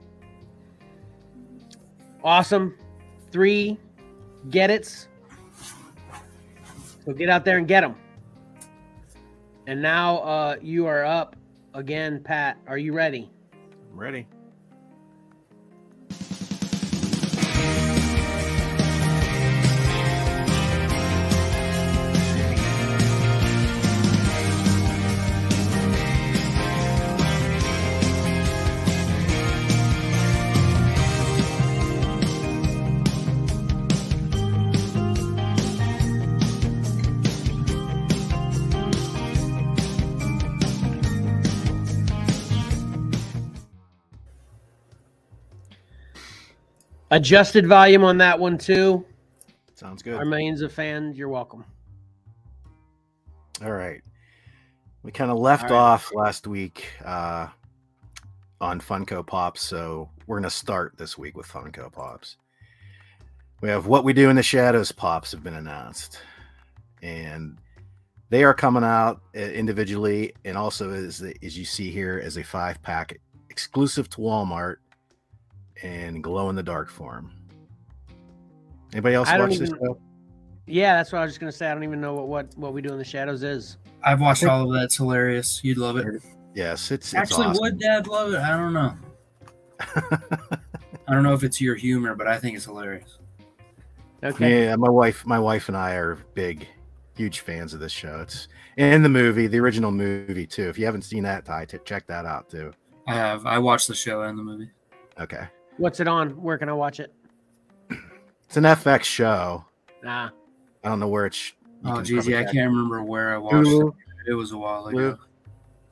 awesome. 2.24 2.78
Three 3.32 3.78
get 4.50 4.70
it's. 4.70 5.08
So 7.06 7.14
get 7.14 7.30
out 7.30 7.46
there 7.46 7.58
and 7.58 7.68
get 7.68 7.82
them. 7.82 7.96
And 9.68 9.82
now 9.82 10.18
uh, 10.20 10.56
you 10.62 10.86
are 10.86 11.06
up 11.06 11.36
again, 11.74 12.22
Pat. 12.24 12.58
Are 12.68 12.78
you 12.78 12.94
ready? 12.94 13.32
I'm 13.92 14.00
ready. 14.00 14.28
Adjusted 47.14 47.68
volume 47.68 48.04
on 48.04 48.18
that 48.18 48.40
one 48.40 48.58
too. 48.58 49.06
Sounds 49.76 50.02
good. 50.02 50.16
Our 50.16 50.26
millions 50.26 50.64
of 50.64 50.74
fans, 50.74 51.16
you're 51.16 51.30
welcome. 51.30 51.64
All 53.64 53.72
right. 53.72 54.02
We 55.04 55.12
kind 55.12 55.30
of 55.30 55.38
left 55.38 55.66
right. 55.66 55.74
off 55.74 56.12
last 56.16 56.48
week 56.48 56.88
uh, 57.06 57.50
on 58.60 58.82
Funko 58.82 59.24
Pops, 59.24 59.62
so 59.62 60.10
we're 60.26 60.38
going 60.38 60.50
to 60.50 60.50
start 60.50 60.98
this 60.98 61.16
week 61.16 61.38
with 61.38 61.46
Funko 61.46 61.94
Pops. 61.94 62.38
We 63.62 63.70
have 63.70 63.86
What 63.86 64.04
We 64.04 64.14
Do 64.14 64.32
in 64.32 64.36
the 64.36 64.42
Shadows 64.42 64.92
Pops 64.92 65.32
have 65.34 65.44
been 65.44 65.54
announced, 65.54 66.20
and 67.04 67.60
they 68.32 68.44
are 68.44 68.56
coming 68.56 68.84
out 68.84 69.22
uh, 69.36 69.40
individually 69.40 70.34
and 70.46 70.58
also 70.58 70.90
as 70.90 71.22
as 71.44 71.56
you 71.56 71.64
see 71.64 71.92
here 71.92 72.20
as 72.24 72.38
a 72.38 72.44
five 72.44 72.82
pack 72.82 73.20
exclusive 73.52 74.10
to 74.10 74.18
Walmart 74.18 74.78
and 75.84 76.24
glow 76.24 76.50
in 76.50 76.56
the 76.56 76.64
dark 76.64 76.90
form. 76.90 77.32
Anybody 78.94 79.16
else 79.16 79.28
I 79.30 79.38
watch 79.40 79.58
this 79.58 79.70
even- 79.70 79.80
show? 79.80 80.00
Yeah, 80.66 80.96
that's 80.96 81.12
what 81.12 81.20
I 81.20 81.24
was 81.26 81.32
just 81.34 81.40
gonna 81.42 81.52
say. 81.52 81.70
I 81.70 81.74
don't 81.74 81.84
even 81.84 82.00
know 82.02 82.14
what 82.16 82.28
what, 82.28 82.58
what 82.58 82.74
we 82.74 82.82
do 82.82 82.90
in 82.94 82.98
the 82.98 83.04
shadows 83.04 83.44
is. 83.44 83.78
i've 84.04 84.20
watched 84.22 84.44
all 84.46 84.64
of 84.68 84.74
that 84.74 84.84
it's 84.86 84.98
hilarious 84.98 85.62
you'd 85.64 85.78
love 85.78 85.98
it 85.98 86.22
Yes, 86.56 86.90
it's, 86.92 87.08
it's 87.08 87.14
actually 87.16 87.48
awesome. 87.48 87.62
would 87.62 87.80
dad 87.80 88.06
love 88.08 88.34
it 88.34 88.40
i 88.40 88.50
don't 88.58 88.74
know 88.74 88.94
i 91.08 91.12
don't 91.14 91.24
know 91.24 91.34
if 91.34 91.44
it's 91.44 91.60
your 91.62 91.76
humor 91.76 92.14
but 92.16 92.28
i 92.28 92.38
think 92.38 92.56
it's 92.56 92.66
hilarious 92.66 93.18
Okay. 94.24 94.68
Yeah, 94.68 94.76
my 94.78 94.90
wife, 94.90 95.26
my 95.26 95.38
wife 95.38 95.68
and 95.68 95.76
I 95.76 95.96
are 95.96 96.16
big 96.34 96.66
huge 97.18 97.42
fans 97.42 97.74
of 97.74 97.82
this 97.82 97.92
show. 97.92 98.22
It's 98.22 98.48
in 98.78 99.04
the 99.04 99.10
movie, 99.10 99.48
the 99.48 99.60
original 99.60 99.92
movie 99.92 100.48
too. 100.48 100.70
If 100.70 100.80
you 100.80 100.86
haven't 100.86 101.02
seen 101.02 101.24
that, 101.24 101.44
Ty, 101.44 101.66
check 101.84 102.08
that 102.08 102.26
out 102.26 102.50
too. 102.50 102.72
I 103.06 103.16
have. 103.16 103.46
I 103.46 103.60
watched 103.60 103.90
the 103.90 103.96
show 103.96 104.22
and 104.22 104.40
the 104.40 104.44
movie. 104.44 104.70
Okay, 105.20 105.46
What's 105.78 106.00
it 106.00 106.08
on? 106.08 106.30
Where 106.42 106.58
can 106.58 106.70
I 106.70 106.74
watch 106.74 107.00
it? 107.00 107.14
it's 107.90 108.58
an 108.58 108.64
FX 108.64 109.04
show. 109.04 109.66
Ah, 110.06 110.32
I 110.84 110.90
don't 110.90 111.00
know 111.00 111.08
where 111.08 111.26
it's. 111.26 111.54
you 111.84 111.92
Oh, 111.92 111.96
can 111.96 112.06
geez, 112.06 112.28
yeah, 112.28 112.40
I 112.40 112.44
can't 112.44 112.70
remember 112.70 113.04
where 113.04 113.34
I 113.34 113.38
watched 113.38 113.56
Hulu. 113.68 113.90
it. 113.90 113.94
It 114.32 114.34
was 114.34 114.52
a 114.52 114.58
while 114.58 114.88
ago. 114.88 114.98
Hulu. 114.98 115.18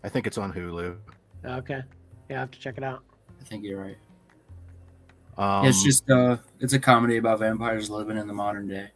I 0.04 0.10
think 0.10 0.28
it's 0.28 0.38
on 0.38 0.54
Hulu. 0.54 0.98
okay. 1.46 1.82
Yeah, 2.30 2.38
I 2.38 2.40
have 2.42 2.52
to 2.52 2.60
check 2.60 2.78
it 2.78 2.84
out. 2.84 3.04
I 3.40 3.44
think 3.44 3.64
you're 3.64 3.82
right. 3.82 3.98
Um, 5.38 5.66
it's 5.66 5.84
just 5.84 6.10
uh, 6.10 6.38
it's 6.60 6.74
a 6.74 6.80
comedy 6.80 7.18
about 7.18 7.40
vampires 7.40 7.90
living 7.90 8.18
in 8.18 8.28
the 8.28 8.34
modern 8.34 8.68
day. 8.68 8.90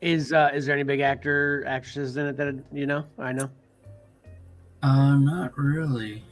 Is 0.00 0.32
uh 0.32 0.50
is 0.52 0.66
there 0.66 0.74
any 0.74 0.82
big 0.82 1.00
actor 1.00 1.64
actresses 1.66 2.16
in 2.16 2.26
it 2.26 2.36
that 2.36 2.54
you 2.72 2.86
know? 2.86 3.04
I 3.18 3.32
know. 3.32 3.48
Uh, 4.82 5.16
not 5.16 5.56
really. 5.56 6.24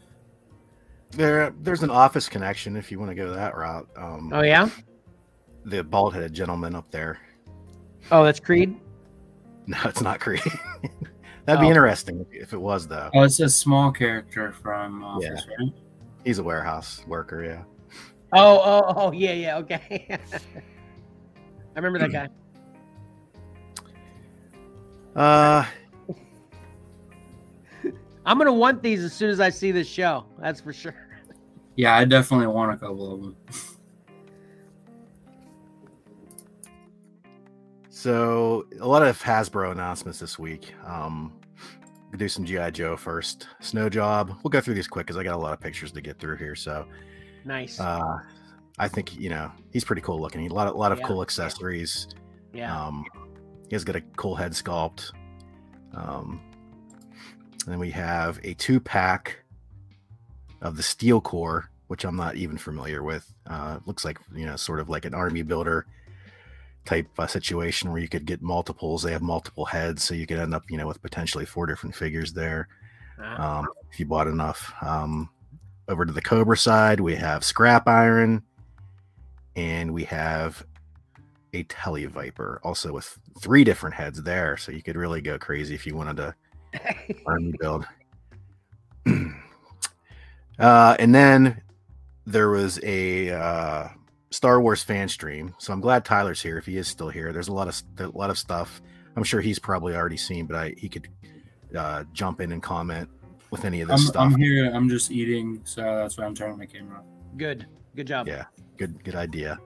There. 1.12 1.53
There's 1.61 1.82
an 1.82 1.91
Office 1.91 2.28
connection 2.28 2.77
if 2.77 2.91
you 2.91 2.99
want 2.99 3.11
to 3.11 3.15
go 3.15 3.32
that 3.32 3.57
route. 3.57 3.89
Um, 3.97 4.31
Oh 4.32 4.43
yeah. 4.43 4.69
the 5.65 5.82
bald-headed 5.85 6.32
gentleman 6.32 6.74
up 6.74 6.91
there. 6.91 7.19
Oh, 8.11 8.24
that's 8.24 8.41
Creed. 8.41 8.77
No, 9.66 9.77
it's 9.85 10.01
not 10.01 10.20
Creed. 10.20 10.41
That'd 11.47 11.61
be 11.61 11.66
Oh. 11.66 11.70
interesting 11.70 12.24
if 12.32 12.53
it 12.53 12.61
was 12.61 12.87
though. 12.89 13.11
Oh, 13.15 13.23
it's 13.23 13.41
a 13.41 13.49
small 13.49 13.91
character 13.93 14.53
from 14.53 15.03
Office, 15.05 15.47
right? 15.59 15.73
He's 16.24 16.39
a 16.39 16.43
warehouse 16.43 17.05
worker. 17.07 17.45
Yeah. 17.45 17.62
Oh, 18.32 18.61
oh, 18.65 18.95
oh, 18.97 19.12
yeah, 19.12 19.32
yeah. 19.32 19.57
Okay. 19.59 20.07
I 20.16 21.78
remember 21.81 21.99
that 21.99 22.12
guy. 22.12 22.28
Uh, 25.16 25.65
I'm 28.31 28.39
gonna 28.39 28.52
want 28.52 28.81
these 28.81 29.02
as 29.02 29.12
soon 29.12 29.28
as 29.28 29.40
I 29.40 29.51
see 29.51 29.73
this 29.73 29.89
show. 29.89 30.24
That's 30.39 30.61
for 30.61 30.73
sure. 30.73 30.94
Yeah, 31.74 31.97
I 31.97 32.05
definitely 32.05 32.47
want 32.47 32.73
a 32.73 32.77
couple 32.77 33.12
of 33.12 33.20
them. 33.23 33.36
so 37.89 38.66
a 38.81 38.86
lot 38.86 39.02
of 39.02 39.20
Hasbro 39.20 39.73
announcements 39.73 40.20
this 40.20 40.39
week. 40.39 40.74
Um, 40.86 41.32
we'll 42.11 42.19
do 42.19 42.28
some 42.28 42.44
GI 42.44 42.70
Joe 42.70 42.97
first. 42.97 43.48
Snow 43.61 43.89
Job. 43.89 44.28
We'll 44.44 44.51
go 44.51 44.61
through 44.61 44.74
these 44.74 44.86
quick 44.86 45.07
because 45.07 45.16
I 45.16 45.24
got 45.24 45.35
a 45.35 45.39
lot 45.39 45.52
of 45.52 45.61
pictures 45.61 45.90
to 45.93 46.01
get 46.01 46.19
through 46.20 46.36
here. 46.36 46.55
So 46.55 46.86
Nice. 47.44 47.81
uh, 47.81 48.19
I 48.78 48.86
think 48.86 49.19
you 49.19 49.28
know 49.31 49.51
he's 49.73 49.85
pretty 49.85 50.02
cool 50.02 50.20
looking. 50.20 50.40
He, 50.40 50.47
A 50.47 50.52
lot 50.52 50.69
of 50.69 50.77
lot 50.77 50.93
of 50.93 51.01
Yeah, 51.01 51.07
cool 51.09 51.23
accessories. 51.23 52.07
yeah. 52.52 52.81
Um, 52.86 53.05
he 53.69 53.74
has 53.74 53.82
got 53.82 53.97
a 53.97 54.01
cool 54.16 54.36
head 54.36 54.52
sculpt. 54.52 55.11
Um, 55.94 56.40
and 57.65 57.73
then 57.73 57.78
we 57.78 57.91
have 57.91 58.41
a 58.43 58.55
two 58.55 58.81
pack 58.81 59.39
of 60.62 60.77
the 60.77 60.82
Steel 60.82 61.20
Corps, 61.20 61.70
which 61.89 62.05
I'm 62.05 62.16
not 62.16 62.37
even 62.37 62.59
familiar 62.59 63.03
with. 63.03 63.32
Uh, 63.47 63.78
looks 63.87 64.05
like 64.05 64.19
you 64.35 64.47
know, 64.47 64.57
sort 64.57 64.81
of 64.81 64.89
like 64.89 65.05
an 65.05 65.15
army 65.15 65.43
builder 65.43 65.87
type 66.85 67.09
uh, 67.19 67.27
situation 67.27 67.91
where 67.91 68.01
you 68.01 68.09
could 68.09 68.24
get 68.24 68.43
multiples. 68.43 69.03
They 69.03 69.12
have 69.12 69.23
multiple 69.23 69.65
heads, 69.65 70.03
so 70.03 70.15
you 70.15 70.27
could 70.27 70.39
end 70.39 70.55
up, 70.55 70.65
you 70.70 70.77
know, 70.77 70.87
with 70.87 71.03
potentially 71.03 71.45
four 71.45 71.66
different 71.66 71.95
figures 71.95 72.32
there 72.32 72.69
Ah, 73.23 73.59
um, 73.59 73.69
if 73.91 74.01
you 74.01 74.07
bought 74.07 74.27
enough. 74.27 74.73
Um, 74.82 75.28
over 75.89 76.05
to 76.05 76.12
the 76.12 76.23
Cobra 76.23 76.57
side, 76.57 77.01
we 77.01 77.16
have 77.16 77.45
Scrap 77.45 77.89
Iron, 77.89 78.43
and 79.57 79.93
we 79.93 80.05
have 80.05 80.65
a 81.53 81.65
Tele 81.65 82.07
Viper, 82.07 82.61
also 82.62 82.93
with 82.93 83.19
three 83.41 83.65
different 83.65 83.95
heads 83.95 84.23
there. 84.23 84.57
So 84.57 84.73
you 84.73 84.82
could 84.82 84.97
really 84.97 85.20
go 85.20 85.39
crazy 85.39 85.74
if 85.74 85.87
you 85.87 85.97
wanted 85.97 86.16
to 86.19 86.35
army 87.26 87.55
build. 87.60 87.86
uh, 90.59 90.97
and 90.98 91.14
then 91.14 91.62
there 92.26 92.51
was 92.51 92.80
a 92.82 93.30
uh, 93.30 93.88
Star 94.30 94.60
Wars 94.60 94.82
fan 94.82 95.09
stream. 95.09 95.55
So 95.59 95.72
I'm 95.72 95.80
glad 95.80 96.05
Tyler's 96.05 96.40
here 96.40 96.59
if 96.59 96.66
he 96.66 96.76
is 96.76 96.88
still 96.88 97.09
here. 97.09 97.32
There's 97.32 97.48
a 97.48 97.52
lot 97.52 97.68
of 97.68 97.82
a 97.98 98.16
lot 98.16 98.30
of 98.30 98.38
stuff. 98.38 98.80
I'm 99.16 99.24
sure 99.24 99.40
he's 99.40 99.59
probably 99.59 99.94
already 99.94 100.16
seen, 100.16 100.47
but 100.47 100.56
I 100.56 100.74
he 100.76 100.88
could 100.88 101.09
uh, 101.76 102.05
jump 102.12 102.40
in 102.40 102.52
and 102.52 102.62
comment 102.62 103.09
with 103.51 103.64
any 103.64 103.80
of 103.80 103.90
I'm, 103.90 103.97
this 103.97 104.09
stuff. 104.09 104.22
I'm 104.22 104.36
here. 104.36 104.70
I'm 104.72 104.88
just 104.88 105.10
eating, 105.10 105.60
so 105.64 105.82
that's 105.82 106.16
why 106.16 106.24
I'm 106.24 106.34
turning 106.34 106.59
my 106.59 106.66
camera 106.66 106.98
off. 106.98 107.05
good. 107.36 107.66
Good 107.97 108.06
job. 108.06 108.28
Yeah. 108.28 108.44
Good 108.76 109.02
good 109.02 109.16
idea. 109.16 109.59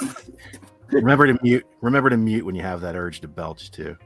remember 0.88 1.26
to 1.26 1.38
mute. 1.42 1.66
Remember 1.82 2.10
to 2.10 2.16
mute 2.16 2.44
when 2.44 2.54
you 2.54 2.62
have 2.62 2.80
that 2.80 2.96
urge 2.96 3.20
to 3.20 3.28
belch 3.28 3.70
too. 3.70 3.96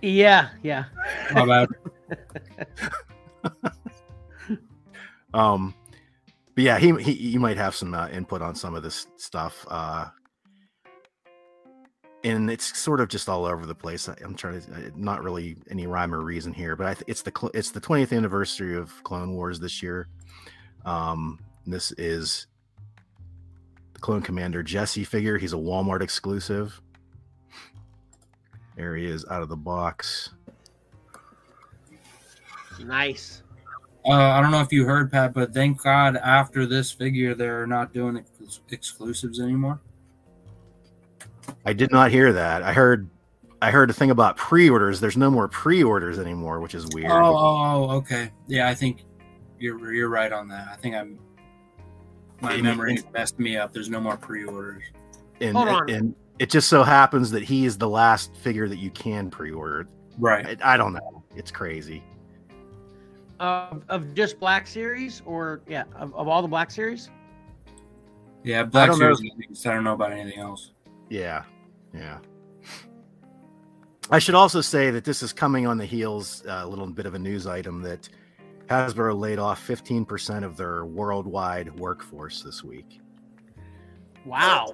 Yeah. 0.00 0.48
Yeah. 0.62 0.84
My 1.32 1.46
bad. 1.46 1.68
Um, 5.34 5.74
but 6.54 6.64
yeah, 6.64 6.78
he 6.78 6.92
he 7.02 7.12
you 7.12 7.40
might 7.40 7.56
have 7.56 7.74
some 7.74 7.94
uh, 7.94 8.08
input 8.08 8.42
on 8.42 8.54
some 8.54 8.74
of 8.74 8.82
this 8.82 9.06
stuff. 9.16 9.66
Uh, 9.68 10.06
and 12.24 12.50
it's 12.50 12.76
sort 12.76 13.00
of 13.00 13.08
just 13.08 13.28
all 13.28 13.44
over 13.44 13.64
the 13.64 13.74
place. 13.74 14.08
I, 14.08 14.16
I'm 14.24 14.34
trying 14.34 14.60
to 14.62 14.72
uh, 14.72 14.90
not 14.96 15.22
really 15.22 15.56
any 15.70 15.86
rhyme 15.86 16.14
or 16.14 16.20
reason 16.20 16.52
here, 16.52 16.74
but 16.74 16.86
I 16.86 16.94
th- 16.94 17.04
it's 17.06 17.22
the 17.22 17.32
cl- 17.36 17.52
it's 17.54 17.70
the 17.70 17.80
20th 17.80 18.16
anniversary 18.16 18.76
of 18.76 18.92
Clone 19.04 19.34
Wars 19.34 19.60
this 19.60 19.82
year. 19.82 20.08
Um, 20.84 21.38
this 21.66 21.92
is 21.92 22.46
the 23.92 24.00
Clone 24.00 24.22
Commander 24.22 24.62
Jesse 24.62 25.04
figure. 25.04 25.38
He's 25.38 25.52
a 25.52 25.56
Walmart 25.56 26.02
exclusive. 26.02 26.80
There 28.76 28.96
he 28.96 29.06
is 29.06 29.24
out 29.30 29.42
of 29.42 29.48
the 29.48 29.56
box. 29.56 30.30
Nice. 32.84 33.42
Uh, 34.06 34.12
I 34.12 34.40
don't 34.40 34.50
know 34.50 34.60
if 34.60 34.72
you 34.72 34.84
heard, 34.84 35.10
Pat, 35.12 35.34
but 35.34 35.52
thank 35.52 35.82
God 35.82 36.16
after 36.16 36.64
this 36.66 36.90
figure, 36.90 37.34
they're 37.34 37.66
not 37.66 37.92
doing 37.92 38.16
ex- 38.18 38.60
exclusives 38.70 39.40
anymore. 39.40 39.80
I 41.66 41.72
did 41.72 41.90
not 41.92 42.10
hear 42.10 42.32
that. 42.32 42.62
I 42.62 42.72
heard 42.72 43.08
I 43.60 43.70
heard 43.72 43.90
a 43.90 43.92
thing 43.92 44.10
about 44.10 44.36
pre-orders. 44.36 45.00
There's 45.00 45.16
no 45.16 45.30
more 45.30 45.48
pre-orders 45.48 46.18
anymore, 46.18 46.60
which 46.60 46.74
is 46.74 46.86
weird. 46.94 47.10
Oh, 47.10 47.36
oh, 47.36 47.90
okay. 47.96 48.30
Yeah, 48.46 48.68
I 48.68 48.74
think 48.74 49.04
you're 49.58 49.92
you're 49.92 50.08
right 50.08 50.32
on 50.32 50.48
that. 50.48 50.68
I 50.72 50.76
think 50.76 50.94
I'm 50.94 51.18
my 52.40 52.52
And- 52.54 52.62
memory 52.62 52.94
and- 52.96 53.12
messed 53.12 53.38
me 53.38 53.56
up. 53.56 53.72
There's 53.72 53.90
no 53.90 54.00
more 54.00 54.16
pre-orders. 54.16 54.84
and, 55.40 55.56
Hold 55.56 55.68
on. 55.68 55.90
and 55.90 56.14
it 56.38 56.50
just 56.50 56.68
so 56.68 56.82
happens 56.84 57.30
that 57.32 57.42
he 57.42 57.64
is 57.66 57.76
the 57.78 57.88
last 57.88 58.34
figure 58.36 58.68
that 58.68 58.78
you 58.78 58.90
can 58.90 59.28
pre-order. 59.30 59.88
Right. 60.18 60.58
I, 60.62 60.74
I 60.74 60.76
don't 60.76 60.92
know. 60.92 61.24
It's 61.34 61.50
crazy. 61.50 62.02
Of 63.40 63.84
of 63.88 64.14
just 64.14 64.40
Black 64.40 64.66
Series 64.66 65.22
or 65.24 65.60
yeah, 65.68 65.84
of, 65.94 66.14
of 66.14 66.26
all 66.28 66.42
the 66.42 66.48
Black 66.48 66.70
Series? 66.70 67.10
Yeah, 68.42 68.64
Black 68.64 68.90
don't 68.90 68.98
know 68.98 69.14
Series. 69.14 69.64
at. 69.64 69.70
I 69.70 69.74
don't 69.74 69.84
know 69.84 69.92
about 69.94 70.12
anything 70.12 70.40
else. 70.40 70.72
Yeah. 71.08 71.44
Yeah. 71.94 72.18
I 74.10 74.18
should 74.18 74.34
also 74.34 74.60
say 74.60 74.90
that 74.90 75.04
this 75.04 75.22
is 75.22 75.32
coming 75.32 75.66
on 75.66 75.76
the 75.76 75.84
heels, 75.84 76.42
uh, 76.46 76.62
a 76.64 76.66
little 76.66 76.86
bit 76.86 77.04
of 77.04 77.14
a 77.14 77.18
news 77.18 77.46
item 77.46 77.82
that 77.82 78.08
Hasbro 78.68 79.18
laid 79.18 79.38
off 79.38 79.66
15% 79.66 80.44
of 80.44 80.56
their 80.56 80.84
worldwide 80.86 81.78
workforce 81.78 82.42
this 82.42 82.64
week. 82.64 83.00
Wow. 84.24 84.72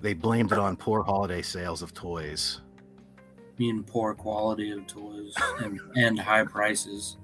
They 0.00 0.14
blamed 0.14 0.52
it 0.52 0.58
on 0.58 0.76
poor 0.76 1.02
holiday 1.02 1.42
sales 1.42 1.80
of 1.80 1.94
toys. 1.94 2.60
Mean 3.58 3.84
poor 3.84 4.14
quality 4.14 4.72
of 4.72 4.86
toys 4.86 5.34
and, 5.62 5.80
and 5.96 6.18
high 6.18 6.44
prices. 6.44 7.18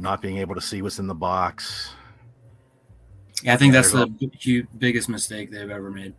Not 0.00 0.22
being 0.22 0.38
able 0.38 0.54
to 0.54 0.60
see 0.60 0.82
what's 0.82 0.98
in 0.98 1.06
the 1.06 1.14
box. 1.14 1.92
Yeah, 3.42 3.54
I 3.54 3.56
think 3.56 3.72
Yeah, 3.74 3.80
that's 3.80 3.92
they're 3.92 4.06
the 4.06 4.30
hu- 4.42 4.66
biggest 4.78 5.08
mistake 5.08 5.50
they've 5.50 5.70
ever 5.70 5.90
made. 5.90 6.14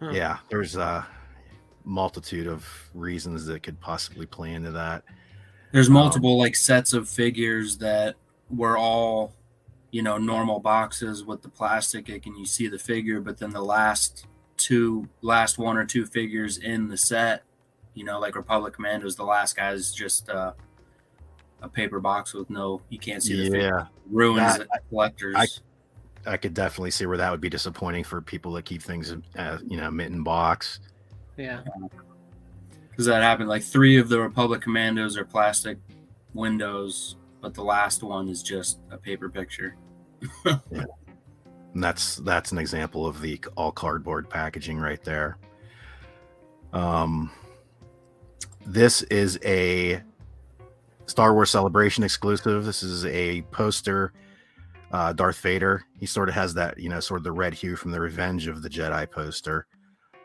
Huh. 0.00 0.10
Yeah, 0.10 0.38
there's 0.48 0.76
a 0.76 1.06
multitude 1.84 2.46
of 2.46 2.66
reasons 2.94 3.46
that 3.46 3.62
could 3.62 3.80
possibly 3.80 4.26
play 4.26 4.52
into 4.54 4.70
that. 4.72 5.04
There's 5.72 5.88
Um, 5.88 5.94
multiple 5.94 6.38
like 6.38 6.54
sets 6.56 6.92
of 6.92 7.08
figures 7.08 7.78
that 7.78 8.16
were 8.50 8.76
all, 8.78 9.32
you 9.90 10.02
know, 10.02 10.16
normal 10.18 10.60
boxes 10.60 11.24
with 11.24 11.42
the 11.42 11.48
plastic. 11.48 12.08
It 12.08 12.22
can 12.22 12.36
you 12.36 12.46
see 12.46 12.68
the 12.68 12.78
figure, 12.78 13.20
but 13.20 13.38
then 13.38 13.50
the 13.50 13.62
last 13.62 14.26
two, 14.56 15.08
last 15.22 15.58
one 15.58 15.76
or 15.76 15.84
two 15.84 16.06
figures 16.06 16.58
in 16.58 16.88
the 16.88 16.96
set, 16.96 17.42
you 17.94 18.04
know, 18.04 18.18
like 18.18 18.34
Republic 18.36 18.74
Commandos, 18.74 19.16
the 19.16 19.24
last 19.24 19.56
guy's 19.56 19.92
just 19.92 20.28
uh, 20.30 20.52
a 21.62 21.68
paper 21.68 22.00
box 22.00 22.34
with 22.34 22.48
no, 22.50 22.80
you 22.88 22.98
can't 22.98 23.22
see 23.22 23.36
the 23.36 23.50
figure. 23.50 23.78
Yeah, 23.78 23.86
Ruins 24.10 24.58
That- 24.58 24.68
collectors. 24.88 25.34
I- 25.36 25.46
I 26.26 26.36
could 26.36 26.52
definitely 26.52 26.90
see 26.90 27.06
where 27.06 27.16
that 27.16 27.30
would 27.30 27.40
be 27.40 27.48
disappointing 27.48 28.04
for 28.04 28.20
people 28.20 28.52
that 28.52 28.64
keep 28.64 28.82
things, 28.82 29.14
uh, 29.36 29.58
you 29.66 29.78
know, 29.78 29.90
mitten 29.90 30.22
box. 30.22 30.80
Yeah. 31.38 31.62
Because 32.90 33.06
that 33.06 33.22
happened. 33.22 33.48
Like 33.48 33.62
three 33.62 33.96
of 33.96 34.08
the 34.10 34.20
Republic 34.20 34.60
Commandos 34.60 35.16
are 35.16 35.24
plastic 35.24 35.78
windows, 36.34 37.16
but 37.40 37.54
the 37.54 37.62
last 37.62 38.02
one 38.02 38.28
is 38.28 38.42
just 38.42 38.78
a 38.90 38.98
paper 38.98 39.30
picture. 39.30 39.76
And 41.74 41.84
that's 41.84 42.16
that's 42.16 42.50
an 42.50 42.58
example 42.58 43.06
of 43.06 43.20
the 43.20 43.40
all 43.56 43.70
cardboard 43.70 44.28
packaging 44.28 44.78
right 44.78 45.02
there. 45.04 45.36
Um, 46.72 47.30
this 48.66 49.02
is 49.02 49.38
a 49.44 50.02
Star 51.08 51.32
Wars 51.34 51.50
Celebration 51.50 52.04
exclusive. 52.04 52.64
This 52.64 52.82
is 52.82 53.04
a 53.06 53.42
poster. 53.50 54.12
Uh, 54.92 55.12
Darth 55.12 55.38
Vader. 55.40 55.84
He 55.98 56.06
sort 56.06 56.28
of 56.28 56.34
has 56.34 56.54
that, 56.54 56.78
you 56.78 56.88
know, 56.88 57.00
sort 57.00 57.20
of 57.20 57.24
the 57.24 57.32
red 57.32 57.52
hue 57.52 57.76
from 57.76 57.90
the 57.90 58.00
Revenge 58.00 58.46
of 58.46 58.62
the 58.62 58.70
Jedi 58.70 59.10
poster. 59.10 59.66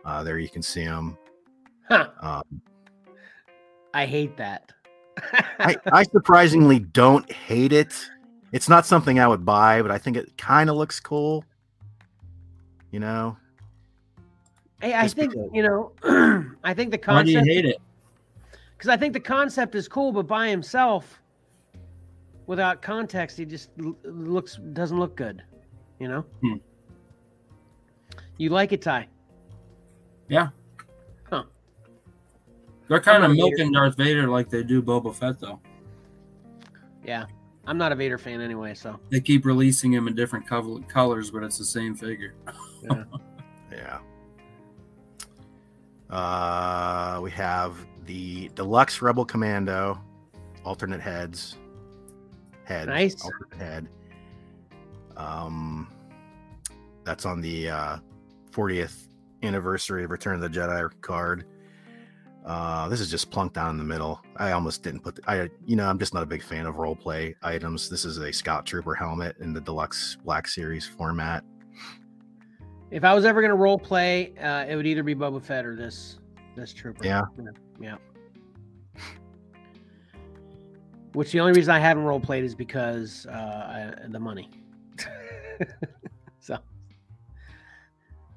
Uh, 0.05 0.23
there 0.23 0.39
you 0.39 0.49
can 0.49 0.61
see 0.61 0.81
him. 0.83 1.17
Huh. 1.89 2.09
Um, 2.21 2.61
I 3.93 4.05
hate 4.05 4.37
that. 4.37 4.71
I, 5.59 5.75
I 5.91 6.03
surprisingly 6.03 6.79
don't 6.79 7.29
hate 7.31 7.73
it. 7.73 7.93
It's 8.53 8.69
not 8.69 8.85
something 8.85 9.19
I 9.19 9.27
would 9.27 9.43
buy, 9.45 9.81
but 9.81 9.91
I 9.91 9.97
think 9.97 10.15
it 10.15 10.37
kind 10.37 10.69
of 10.69 10.77
looks 10.77 10.99
cool. 10.99 11.43
You 12.91 12.99
know, 12.99 13.35
Hey, 14.81 14.93
I 14.93 15.03
Just 15.03 15.15
think 15.15 15.31
because- 15.31 15.49
you 15.53 15.63
know. 15.63 15.91
I 16.63 16.73
think 16.73 16.91
the 16.91 16.97
concept. 16.97 17.15
Why 17.15 17.23
do 17.23 17.31
you 17.31 17.55
hate 17.55 17.65
it? 17.65 17.77
Because 18.83 18.93
I 18.93 18.97
think 18.99 19.13
the 19.13 19.19
concept 19.21 19.75
is 19.75 19.87
cool, 19.87 20.11
but 20.11 20.27
by 20.27 20.49
himself, 20.49 21.21
without 22.47 22.81
context, 22.81 23.37
he 23.37 23.45
just 23.45 23.69
l- 23.81 23.95
looks 24.03 24.57
doesn't 24.73 24.99
look 24.99 25.15
good. 25.15 25.41
You 26.01 26.09
know. 26.09 26.25
Hmm. 26.41 26.55
You 28.37 28.49
like 28.49 28.73
it, 28.73 28.81
Ty? 28.81 29.07
Yeah. 30.27 30.49
Huh. 31.29 31.43
They're 32.89 32.99
kind 32.99 33.21
not 33.21 33.27
of 33.27 33.31
a 33.31 33.35
Vader. 33.35 33.45
milking 33.55 33.71
Darth 33.71 33.95
Vader 33.95 34.27
like 34.27 34.49
they 34.49 34.63
do 34.63 34.81
Boba 34.81 35.15
Fett, 35.15 35.39
though. 35.39 35.61
Yeah. 37.05 37.23
I'm 37.65 37.77
not 37.77 37.93
a 37.93 37.95
Vader 37.95 38.17
fan 38.17 38.41
anyway, 38.41 38.73
so 38.73 38.99
They 39.09 39.21
keep 39.21 39.45
releasing 39.45 39.93
him 39.93 40.09
in 40.09 40.15
different 40.15 40.45
col- 40.45 40.81
colors, 40.89 41.31
but 41.31 41.41
it's 41.43 41.57
the 41.57 41.63
same 41.63 41.95
figure. 41.95 42.33
yeah. 42.83 43.03
yeah. 43.71 43.99
Uh, 46.13 47.19
we 47.23 47.31
have 47.31 47.75
the 48.05 48.47
deluxe 48.49 49.01
Rebel 49.01 49.25
Commando, 49.25 49.99
alternate 50.63 51.01
heads, 51.01 51.57
head, 52.65 52.87
Nice. 52.87 53.19
alternate 53.23 53.57
head. 53.57 53.89
Um, 55.17 55.87
that's 57.03 57.25
on 57.25 57.41
the 57.41 57.67
uh, 57.67 57.97
40th 58.51 59.07
anniversary 59.41 60.03
of 60.03 60.11
Return 60.11 60.35
of 60.35 60.41
the 60.41 60.49
Jedi 60.49 60.87
card. 61.01 61.45
Uh, 62.45 62.87
this 62.89 62.99
is 62.99 63.09
just 63.09 63.31
plunked 63.31 63.55
down 63.55 63.71
in 63.71 63.77
the 63.79 63.83
middle. 63.83 64.21
I 64.37 64.51
almost 64.51 64.83
didn't 64.83 64.99
put. 64.99 65.15
The, 65.15 65.23
I, 65.27 65.49
you 65.65 65.75
know, 65.75 65.87
I'm 65.89 65.97
just 65.97 66.13
not 66.13 66.21
a 66.21 66.27
big 66.27 66.43
fan 66.43 66.67
of 66.67 66.75
role 66.75 66.95
play 66.95 67.35
items. 67.41 67.89
This 67.89 68.05
is 68.05 68.19
a 68.19 68.31
Scout 68.31 68.67
Trooper 68.67 68.93
helmet 68.93 69.37
in 69.39 69.51
the 69.51 69.61
deluxe 69.61 70.17
Black 70.23 70.47
Series 70.47 70.85
format. 70.85 71.43
If 72.93 73.03
I 73.03 73.15
was 73.15 73.25
ever 73.25 73.41
gonna 73.41 73.55
role 73.55 73.79
play, 73.79 74.37
uh, 74.37 74.65
it 74.69 74.75
would 74.75 74.85
either 74.85 75.01
be 75.01 75.15
Boba 75.15 75.41
Fett 75.41 75.65
or 75.65 75.75
this 75.75 76.19
this 76.55 76.71
trooper. 76.71 77.03
Yeah. 77.03 77.23
Yeah. 77.81 77.95
Which 81.13 81.31
the 81.31 81.39
only 81.39 81.53
reason 81.53 81.73
I 81.73 81.79
haven't 81.79 82.03
role 82.03 82.19
played 82.19 82.43
is 82.43 82.53
because 82.53 83.25
uh, 83.27 83.31
I, 83.33 84.07
the 84.09 84.19
money. 84.19 84.47
so 86.39 86.59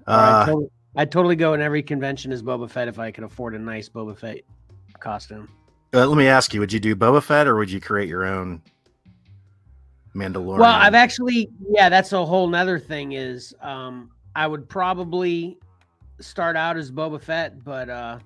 I'd, 0.07 0.15
Uh, 0.15 0.47
totally, 0.47 0.69
I'd 0.97 1.13
totally 1.13 1.37
go 1.37 1.53
in 1.53 1.61
every 1.61 1.83
convention 1.83 2.33
as 2.33 2.43
Boba 2.43 2.71
Fett 2.71 2.89
if 2.89 2.99
I 2.99 3.11
could 3.11 3.25
afford 3.25 3.55
a 3.55 3.59
nice 3.59 3.91
Boba 3.91 4.17
Fett 4.17 4.39
costume. 5.01 5.51
Uh, 5.93 6.07
let 6.07 6.17
me 6.17 6.29
ask 6.29 6.55
you: 6.55 6.61
Would 6.61 6.73
you 6.73 6.81
do 6.81 6.97
Boba 6.97 7.23
Fett, 7.23 7.47
or 7.47 7.57
would 7.57 7.71
you 7.71 7.81
create 7.81 8.09
your 8.09 8.25
own 8.25 8.63
Mandalorian? 10.15 10.61
Well, 10.61 10.75
I've 10.75 10.95
actually, 10.95 11.51
yeah, 11.69 11.91
that's 11.91 12.15
a 12.15 12.25
whole 12.25 12.49
nother 12.49 12.79
thing. 12.79 13.13
Is 13.13 13.55
um, 13.61 14.11
I 14.37 14.47
would 14.47 14.69
probably 14.69 15.59
start 16.21 16.57
out 16.57 16.77
as 16.77 16.93
Boba 16.93 17.21
Fett, 17.21 17.65
but 17.65 17.89
uh, 17.89 18.19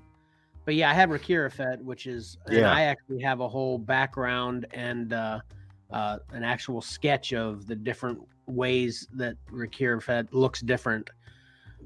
but 0.65 0.75
yeah, 0.75 0.91
I 0.91 0.95
have 0.95 1.11
Rakira 1.11 1.51
Fett, 1.53 1.83
which 1.85 2.07
is, 2.07 2.37
and 2.47 2.57
Yeah. 2.57 2.73
I 2.73 2.83
actually 2.83 3.23
have 3.23 3.41
a 3.41 3.49
whole 3.49 3.79
background 3.79 4.67
and 4.73 5.13
uh, 5.13 5.41
uh, 5.91 6.19
an 6.33 6.43
actual 6.43 6.81
sketch 6.83 7.33
of 7.33 7.67
the 7.67 7.77
different 7.77 8.21
ways 8.47 9.07
that 9.15 9.37
Rakira 9.53 10.03
Fett 10.03 10.35
looks 10.35 10.61
different. 10.61 11.09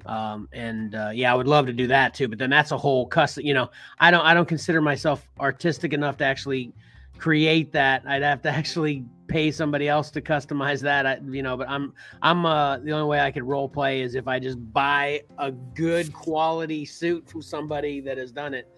Um, 0.06 0.48
and 0.52 0.94
uh, 0.94 1.10
yeah, 1.14 1.30
I 1.32 1.36
would 1.36 1.46
love 1.46 1.66
to 1.66 1.72
do 1.72 1.86
that 1.86 2.14
too, 2.14 2.26
but 2.26 2.38
then 2.38 2.50
that's 2.50 2.72
a 2.72 2.78
whole 2.78 3.06
custom. 3.06 3.44
You 3.44 3.54
know, 3.54 3.70
I 3.98 4.10
don't, 4.10 4.24
I 4.24 4.34
don't 4.34 4.48
consider 4.48 4.80
myself 4.80 5.28
artistic 5.38 5.92
enough 5.92 6.16
to 6.18 6.24
actually 6.24 6.72
create 7.18 7.72
that. 7.72 8.02
I'd 8.06 8.22
have 8.22 8.42
to 8.42 8.50
actually 8.60 9.04
pay 9.26 9.50
somebody 9.50 9.88
else 9.88 10.10
to 10.10 10.20
customize 10.20 10.80
that. 10.82 11.06
I, 11.06 11.18
you 11.28 11.42
know, 11.42 11.56
but 11.56 11.68
I'm 11.68 11.92
I'm 12.22 12.44
uh 12.46 12.78
the 12.78 12.92
only 12.92 13.08
way 13.08 13.20
I 13.20 13.30
could 13.30 13.44
role 13.44 13.68
play 13.68 14.02
is 14.02 14.14
if 14.14 14.28
I 14.28 14.38
just 14.38 14.58
buy 14.72 15.22
a 15.38 15.50
good 15.50 16.12
quality 16.12 16.84
suit 16.84 17.28
from 17.28 17.42
somebody 17.42 18.00
that 18.00 18.18
has 18.18 18.32
done 18.32 18.54
it. 18.54 18.68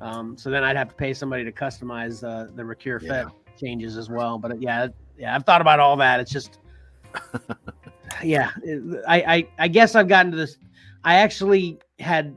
Um, 0.00 0.36
so 0.36 0.50
then 0.50 0.62
I'd 0.62 0.76
have 0.76 0.88
to 0.90 0.94
pay 0.94 1.14
somebody 1.14 1.44
to 1.44 1.52
customize 1.52 2.22
uh, 2.22 2.50
the 2.54 2.62
Rakir 2.62 3.02
Yeah. 3.02 3.28
Changes 3.58 3.96
as 3.96 4.10
well. 4.10 4.38
But 4.38 4.52
uh, 4.52 4.56
yeah, 4.58 4.88
yeah, 5.18 5.34
I've 5.34 5.44
thought 5.44 5.62
about 5.62 5.80
all 5.80 5.96
that. 5.96 6.20
It's 6.20 6.30
just 6.30 6.58
yeah, 8.22 8.50
I, 9.08 9.22
I 9.22 9.48
I 9.58 9.68
guess 9.68 9.94
I've 9.94 10.08
gotten 10.08 10.30
to 10.32 10.36
this. 10.36 10.58
I 11.04 11.16
actually 11.16 11.78
had 11.98 12.36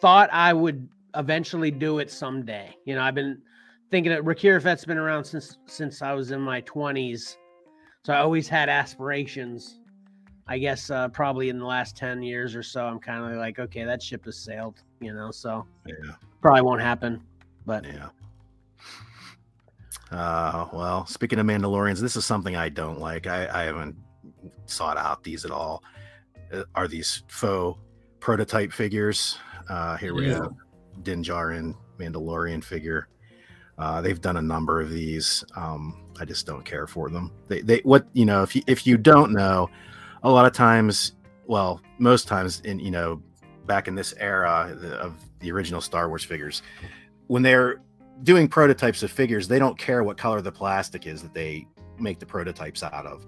thought 0.00 0.30
I 0.32 0.52
would 0.52 0.88
eventually 1.14 1.70
do 1.70 1.98
it 1.98 2.10
someday. 2.10 2.74
You 2.84 2.94
know, 2.94 3.02
I've 3.02 3.14
been 3.14 3.42
thinking 3.90 4.10
that 4.12 4.22
Rakir 4.22 4.62
Fett's 4.62 4.84
been 4.84 4.98
around 4.98 5.24
since 5.24 5.58
since 5.66 6.02
I 6.02 6.12
was 6.12 6.30
in 6.30 6.40
my 6.40 6.60
twenties, 6.62 7.36
so 8.04 8.12
I 8.12 8.18
always 8.18 8.48
had 8.48 8.68
aspirations. 8.68 9.80
I 10.46 10.56
guess 10.58 10.90
uh, 10.90 11.08
probably 11.08 11.50
in 11.50 11.58
the 11.58 11.66
last 11.66 11.96
ten 11.96 12.22
years 12.22 12.54
or 12.56 12.62
so, 12.62 12.86
I'm 12.86 12.98
kind 12.98 13.30
of 13.32 13.38
like, 13.38 13.58
okay, 13.58 13.84
that 13.84 14.02
ship 14.02 14.24
has 14.24 14.38
sailed. 14.38 14.82
You 15.00 15.12
know, 15.12 15.30
so 15.30 15.66
Yeah. 15.86 16.14
probably 16.40 16.62
won't 16.62 16.80
happen. 16.80 17.22
But 17.66 17.84
Yeah. 17.84 18.08
Uh, 20.10 20.66
well, 20.72 21.04
speaking 21.06 21.38
of 21.38 21.44
Mandalorians, 21.46 22.00
this 22.00 22.16
is 22.16 22.24
something 22.24 22.56
I 22.56 22.70
don't 22.70 22.98
like. 22.98 23.26
I, 23.26 23.46
I 23.48 23.64
haven't 23.64 23.94
sought 24.64 24.96
out 24.96 25.22
these 25.22 25.44
at 25.44 25.50
all. 25.50 25.82
Uh, 26.50 26.62
are 26.74 26.88
these 26.88 27.24
faux 27.28 27.78
prototype 28.18 28.72
figures? 28.72 29.38
Uh, 29.68 29.98
here 29.98 30.14
we 30.14 30.28
Yeah. 30.28 30.36
have 30.36 30.52
Din 31.02 31.22
Djarin 31.22 31.74
Mandalorian 31.98 32.64
figure. 32.64 33.08
Uh, 33.78 34.00
they've 34.00 34.20
done 34.20 34.36
a 34.36 34.42
number 34.42 34.80
of 34.80 34.90
these. 34.90 35.44
Um, 35.56 36.02
I 36.20 36.24
just 36.24 36.46
don't 36.46 36.64
care 36.64 36.86
for 36.86 37.10
them. 37.10 37.32
They, 37.46 37.60
they, 37.60 37.78
what 37.78 38.06
you 38.12 38.24
know, 38.24 38.42
if 38.42 38.56
you 38.56 38.62
if 38.66 38.86
you 38.86 38.96
don't 38.96 39.32
know, 39.32 39.70
a 40.22 40.30
lot 40.30 40.46
of 40.46 40.52
times, 40.52 41.12
well, 41.46 41.80
most 41.98 42.26
times 42.26 42.60
in 42.60 42.80
you 42.80 42.90
know, 42.90 43.22
back 43.66 43.86
in 43.86 43.94
this 43.94 44.14
era 44.18 44.76
of 45.00 45.14
the 45.40 45.52
original 45.52 45.80
Star 45.80 46.08
Wars 46.08 46.24
figures, 46.24 46.62
when 47.28 47.42
they're 47.42 47.80
doing 48.24 48.48
prototypes 48.48 49.04
of 49.04 49.12
figures, 49.12 49.46
they 49.46 49.60
don't 49.60 49.78
care 49.78 50.02
what 50.02 50.16
color 50.16 50.40
the 50.40 50.50
plastic 50.50 51.06
is 51.06 51.22
that 51.22 51.34
they 51.34 51.66
make 52.00 52.18
the 52.18 52.26
prototypes 52.26 52.82
out 52.82 53.06
of, 53.06 53.24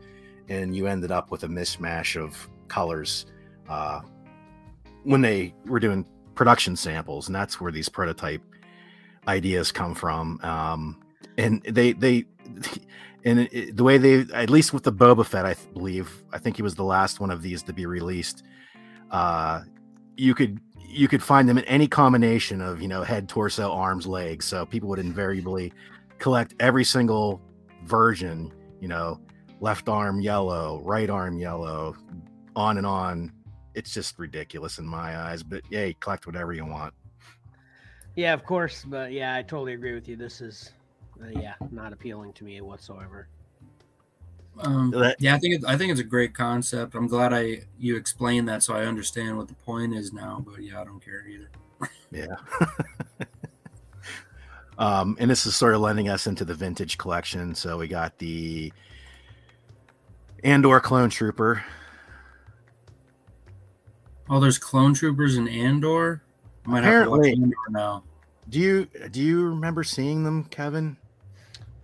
and 0.49 0.75
you 0.75 0.89
ended 0.89 1.13
up 1.13 1.31
with 1.31 1.45
a 1.45 1.49
mismatch 1.49 2.21
of 2.21 2.49
colors 2.67 3.27
uh, 3.69 4.01
when 5.05 5.21
they 5.21 5.55
were 5.65 5.79
doing 5.79 6.05
production 6.35 6.75
samples, 6.75 7.29
and 7.29 7.35
that's 7.35 7.61
where 7.61 7.71
these 7.71 7.89
prototype 7.89 8.43
ideas 9.29 9.73
come 9.73 9.95
from. 9.95 10.41
Um, 10.43 11.01
and 11.39 11.63
they 11.63 11.93
they 11.93 12.25
and 13.25 13.41
it, 13.41 13.77
the 13.77 13.85
way 13.85 13.99
they 13.99 14.27
at 14.35 14.51
least 14.51 14.73
with 14.73 14.83
the 14.83 14.93
Boba 14.93 15.25
Fett, 15.25 15.45
I 15.45 15.55
th- 15.55 15.73
believe 15.73 16.25
I 16.33 16.39
think 16.39 16.57
he 16.57 16.63
was 16.63 16.75
the 16.75 16.85
last 16.85 17.21
one 17.21 17.31
of 17.31 17.43
these 17.43 17.63
to 17.65 17.73
be 17.73 17.87
released. 17.87 18.43
Uh, 19.11 19.63
you 20.17 20.35
could 20.35 20.61
you 20.79 21.09
could 21.09 21.23
find 21.23 21.49
them 21.49 21.59
in 21.59 21.65
any 21.65 21.87
combination 21.87 22.61
of 22.61 22.83
you 22.83 22.89
know 22.89 23.03
head, 23.03 23.29
torso, 23.29 23.71
arms, 23.71 24.07
legs. 24.07 24.45
So 24.45 24.67
people 24.67 24.89
would 24.89 24.99
invariably 24.99 25.73
collect 26.19 26.55
every 26.61 26.85
single 26.85 27.41
version. 27.85 28.53
You 28.81 28.89
know, 28.89 29.21
left 29.61 29.89
arm 29.89 30.21
yellow, 30.21 30.81
right 30.85 31.11
arm 31.11 31.39
yellow, 31.39 31.97
on 32.57 32.79
and 32.79 32.87
on. 32.87 33.33
It's 33.75 33.95
just 33.95 34.19
ridiculous 34.19 34.79
in 34.79 34.87
my 34.87 35.17
eyes. 35.17 35.43
But 35.43 35.63
yeah, 35.71 35.91
collect 36.01 36.27
whatever 36.27 36.53
you 36.53 36.67
want. 36.67 36.93
Yeah, 38.17 38.33
of 38.33 38.45
course. 38.45 38.85
But 38.85 39.13
yeah, 39.13 39.35
I 39.35 39.43
totally 39.43 39.75
agree 39.75 39.95
with 39.95 40.09
you. 40.09 40.17
This 40.17 40.41
is 40.41 40.73
uh, 41.23 41.29
yeah, 41.29 41.55
not 41.71 41.93
appealing 41.93 42.33
to 42.35 42.45
me 42.45 42.61
whatsoever. 42.61 43.29
Um, 44.59 44.93
yeah, 45.19 45.35
I 45.35 45.39
think 45.39 45.55
it, 45.55 45.65
I 45.67 45.77
think 45.77 45.91
it's 45.91 46.01
a 46.01 46.05
great 46.05 46.35
concept. 46.35 46.95
I'm 46.95 47.07
glad 47.07 47.33
I 47.33 47.63
you 47.79 47.97
explained 47.97 48.49
that 48.49 48.63
so 48.63 48.75
I 48.75 48.85
understand 48.85 49.37
what 49.37 49.49
the 49.49 49.55
point 49.55 49.95
is 49.95 50.13
now. 50.13 50.45
But 50.47 50.63
yeah, 50.63 50.81
I 50.81 50.85
don't 50.85 51.03
care 51.03 51.25
either. 51.27 51.49
Yeah. 52.11 52.37
um, 54.79 55.17
and 55.19 55.31
this 55.31 55.47
is 55.47 55.57
sort 55.57 55.75
of 55.75 55.81
lending 55.81 56.09
us 56.09 56.27
into 56.27 56.45
the 56.45 56.55
vintage 56.55 56.99
collection. 56.99 57.55
So 57.55 57.79
we 57.79 57.89
got 57.89 58.19
the 58.19 58.73
Andor 60.45 60.81
Clone 60.81 61.11
Trooper. 61.11 61.65
Oh, 64.29 64.41
there's 64.41 64.59
clone 64.59 64.95
troopers 64.95 65.37
in 65.37 65.49
Andor. 65.49 66.23
I 66.67 66.71
might 66.71 66.79
Apparently- 66.81 67.31
have 67.31 67.39
to 67.39 67.45
watch 67.45 67.55
now. 67.71 68.05
Do 68.49 68.59
you 68.59 68.87
do 69.11 69.21
you 69.23 69.49
remember 69.49 69.85
seeing 69.85 70.25
them, 70.25 70.45
Kevin? 70.45 70.97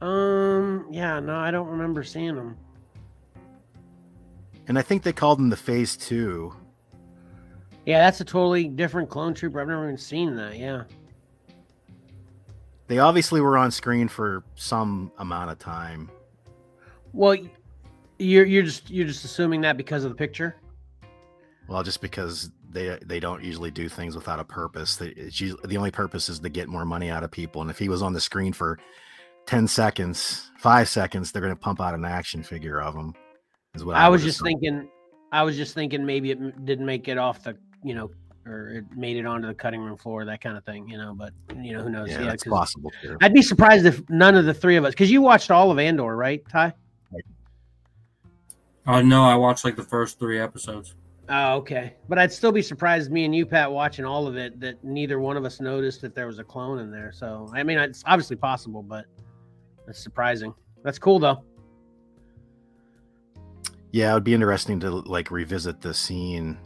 Um, 0.00 0.86
yeah, 0.90 1.20
no, 1.20 1.36
I 1.36 1.50
don't 1.50 1.68
remember 1.68 2.02
seeing 2.02 2.34
them. 2.34 2.56
And 4.68 4.78
I 4.78 4.82
think 4.82 5.02
they 5.04 5.12
called 5.12 5.38
them 5.38 5.48
the 5.48 5.56
Phase 5.56 5.96
Two. 5.96 6.54
Yeah, 7.84 8.00
that's 8.00 8.20
a 8.20 8.24
totally 8.24 8.66
different 8.66 9.08
clone 9.08 9.32
trooper. 9.32 9.60
I've 9.60 9.68
never 9.68 9.84
even 9.84 9.96
seen 9.96 10.34
that. 10.36 10.58
Yeah. 10.58 10.84
They 12.88 12.98
obviously 12.98 13.40
were 13.40 13.56
on 13.56 13.70
screen 13.70 14.08
for 14.08 14.42
some 14.56 15.12
amount 15.18 15.50
of 15.50 15.58
time. 15.60 16.10
Well, 17.12 17.36
you're 18.18 18.44
you're 18.44 18.64
just 18.64 18.90
you're 18.90 19.06
just 19.06 19.24
assuming 19.24 19.60
that 19.62 19.76
because 19.76 20.02
of 20.04 20.10
the 20.10 20.16
picture. 20.16 20.56
Well, 21.68 21.82
just 21.84 22.00
because 22.00 22.50
they 22.76 22.98
they 23.04 23.20
don't 23.20 23.42
usually 23.42 23.70
do 23.70 23.88
things 23.88 24.14
without 24.14 24.38
a 24.38 24.44
purpose. 24.44 24.96
They, 24.96 25.14
usually, 25.16 25.60
the 25.64 25.76
only 25.76 25.90
purpose 25.90 26.28
is 26.28 26.38
to 26.40 26.48
get 26.48 26.68
more 26.68 26.84
money 26.84 27.10
out 27.10 27.24
of 27.24 27.30
people. 27.30 27.62
And 27.62 27.70
if 27.70 27.78
he 27.78 27.88
was 27.88 28.02
on 28.02 28.12
the 28.12 28.20
screen 28.20 28.52
for 28.52 28.78
ten 29.46 29.66
seconds, 29.66 30.50
five 30.58 30.88
seconds, 30.88 31.32
they're 31.32 31.42
going 31.42 31.54
to 31.54 31.60
pump 31.60 31.80
out 31.80 31.94
an 31.94 32.04
action 32.04 32.42
figure 32.42 32.80
of 32.80 32.94
him. 32.94 33.14
Is 33.74 33.84
what 33.84 33.96
I, 33.96 34.06
I 34.06 34.08
was 34.08 34.22
just 34.22 34.36
assume. 34.36 34.46
thinking. 34.46 34.88
I 35.32 35.42
was 35.42 35.56
just 35.56 35.74
thinking 35.74 36.04
maybe 36.06 36.30
it 36.30 36.64
didn't 36.64 36.86
make 36.86 37.08
it 37.08 37.18
off 37.18 37.42
the 37.42 37.56
you 37.82 37.94
know 37.94 38.10
or 38.46 38.68
it 38.68 38.84
made 38.94 39.16
it 39.16 39.26
onto 39.26 39.48
the 39.48 39.54
cutting 39.54 39.80
room 39.80 39.96
floor, 39.96 40.24
that 40.24 40.40
kind 40.40 40.56
of 40.56 40.64
thing, 40.64 40.88
you 40.88 40.98
know. 40.98 41.14
But 41.14 41.32
you 41.56 41.72
know, 41.72 41.82
who 41.82 41.90
knows? 41.90 42.10
Yeah, 42.10 42.22
yeah 42.22 42.32
it's 42.32 42.44
possible. 42.44 42.92
Too. 43.02 43.16
I'd 43.20 43.34
be 43.34 43.42
surprised 43.42 43.86
if 43.86 44.08
none 44.08 44.36
of 44.36 44.44
the 44.44 44.54
three 44.54 44.76
of 44.76 44.84
us, 44.84 44.92
because 44.92 45.10
you 45.10 45.22
watched 45.22 45.50
all 45.50 45.70
of 45.70 45.78
Andor, 45.78 46.14
right, 46.14 46.42
Ty? 46.48 46.74
Uh, 48.86 49.02
no, 49.02 49.24
I 49.24 49.34
watched 49.34 49.64
like 49.64 49.74
the 49.74 49.82
first 49.82 50.20
three 50.20 50.38
episodes. 50.38 50.94
Oh, 51.28 51.54
okay. 51.56 51.94
But 52.08 52.18
I'd 52.18 52.32
still 52.32 52.52
be 52.52 52.62
surprised, 52.62 53.10
me 53.10 53.24
and 53.24 53.34
you, 53.34 53.46
Pat, 53.46 53.70
watching 53.70 54.04
all 54.04 54.26
of 54.26 54.36
it, 54.36 54.60
that 54.60 54.82
neither 54.84 55.18
one 55.18 55.36
of 55.36 55.44
us 55.44 55.60
noticed 55.60 56.00
that 56.02 56.14
there 56.14 56.26
was 56.26 56.38
a 56.38 56.44
clone 56.44 56.78
in 56.78 56.90
there. 56.90 57.10
So, 57.12 57.50
I 57.52 57.62
mean, 57.62 57.78
it's 57.78 58.02
obviously 58.06 58.36
possible, 58.36 58.82
but 58.82 59.06
that's 59.86 60.00
surprising. 60.00 60.54
That's 60.84 60.98
cool, 60.98 61.18
though. 61.18 61.42
Yeah, 63.92 64.12
it 64.12 64.14
would 64.14 64.24
be 64.24 64.34
interesting 64.34 64.78
to 64.80 64.90
like 64.90 65.30
revisit 65.30 65.80
the 65.80 65.94
scene. 65.94 66.58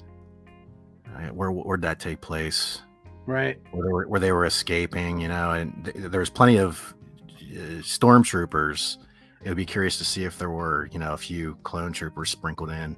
Where 1.32 1.50
where'd 1.50 1.82
that 1.82 2.00
take 2.00 2.20
place? 2.20 2.82
Right. 3.26 3.58
Where 3.70 3.84
they 3.84 3.92
were, 3.92 4.08
where 4.08 4.20
they 4.20 4.32
were 4.32 4.46
escaping, 4.46 5.20
you 5.20 5.28
know, 5.28 5.52
and 5.52 5.84
th- 5.84 6.10
was 6.12 6.30
plenty 6.30 6.58
of 6.58 6.94
uh, 7.40 7.82
stormtroopers 7.82 8.96
it 9.42 9.48
would 9.48 9.56
be 9.56 9.66
curious 9.66 9.96
to 9.98 10.04
see 10.04 10.24
if 10.24 10.38
there 10.38 10.50
were, 10.50 10.88
you 10.92 10.98
know, 10.98 11.14
a 11.14 11.16
few 11.16 11.56
clone 11.62 11.92
troopers 11.92 12.30
sprinkled 12.30 12.70
in. 12.70 12.96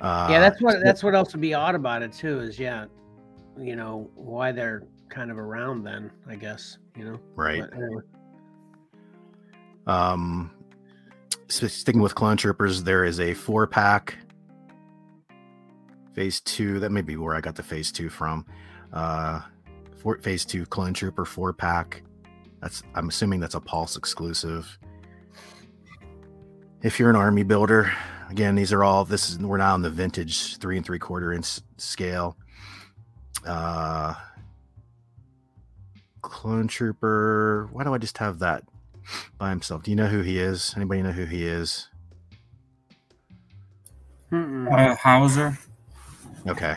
Uh, 0.00 0.28
yeah, 0.30 0.40
that's 0.40 0.60
what 0.60 0.82
that's 0.82 1.02
what 1.02 1.14
else 1.14 1.32
would 1.32 1.40
be 1.40 1.54
odd 1.54 1.74
about 1.74 2.02
it 2.02 2.12
too. 2.12 2.40
Is 2.40 2.58
yeah, 2.58 2.86
you 3.58 3.76
know 3.76 4.10
why 4.14 4.52
they're 4.52 4.84
kind 5.08 5.30
of 5.30 5.38
around 5.38 5.84
then. 5.84 6.10
I 6.28 6.36
guess 6.36 6.78
you 6.96 7.04
know. 7.04 7.20
Right. 7.34 7.60
But, 7.60 7.74
anyway. 7.74 8.02
Um, 9.86 10.50
sticking 11.48 12.00
with 12.00 12.14
clone 12.14 12.36
troopers, 12.36 12.82
there 12.82 13.04
is 13.04 13.20
a 13.20 13.34
four 13.34 13.66
pack. 13.66 14.16
Phase 16.14 16.40
two. 16.40 16.80
That 16.80 16.90
may 16.90 17.02
be 17.02 17.16
where 17.16 17.34
I 17.34 17.40
got 17.40 17.54
the 17.54 17.62
phase 17.62 17.90
two 17.92 18.08
from. 18.08 18.46
Uh, 18.92 19.40
for, 19.96 20.18
phase 20.18 20.44
two 20.44 20.66
clone 20.66 20.94
trooper 20.94 21.24
four 21.24 21.52
pack. 21.52 22.02
That's 22.60 22.82
I'm 22.94 23.08
assuming 23.08 23.40
that's 23.40 23.54
a 23.54 23.60
Pulse 23.60 23.96
exclusive. 23.96 24.78
If 26.82 26.98
you're 26.98 27.10
an 27.10 27.16
army 27.16 27.42
builder, 27.42 27.92
again, 28.34 28.56
these 28.56 28.72
are 28.72 28.82
all 28.82 29.04
this 29.04 29.30
is 29.30 29.38
we're 29.38 29.58
now 29.58 29.76
in 29.76 29.82
the 29.82 29.90
vintage 29.90 30.56
three 30.56 30.76
and 30.76 30.84
three 30.84 30.98
quarter 30.98 31.32
inch 31.32 31.60
scale. 31.76 32.36
Uh 33.46 34.14
Clone 36.20 36.66
Trooper. 36.66 37.68
Why 37.70 37.84
do 37.84 37.94
I 37.94 37.98
just 37.98 38.18
have 38.18 38.40
that 38.40 38.64
by 39.38 39.50
himself? 39.50 39.84
Do 39.84 39.92
you 39.92 39.96
know 39.96 40.08
who 40.08 40.22
he 40.22 40.40
is? 40.40 40.74
Anybody 40.76 41.02
know 41.02 41.12
who 41.12 41.26
he 41.26 41.46
is? 41.46 41.88
Uh, 44.32 44.96
Hauser. 44.96 45.56
Okay. 46.48 46.76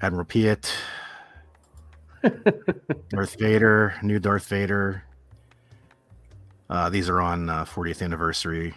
Admiral 0.00 0.24
Piet, 0.24 0.72
Darth 3.10 3.38
Vader, 3.38 3.94
new 4.02 4.18
Darth 4.18 4.46
Vader. 4.46 5.02
Uh, 6.70 6.88
these 6.88 7.08
are 7.08 7.20
on 7.20 7.48
uh, 7.50 7.64
40th 7.64 8.02
anniversary. 8.02 8.74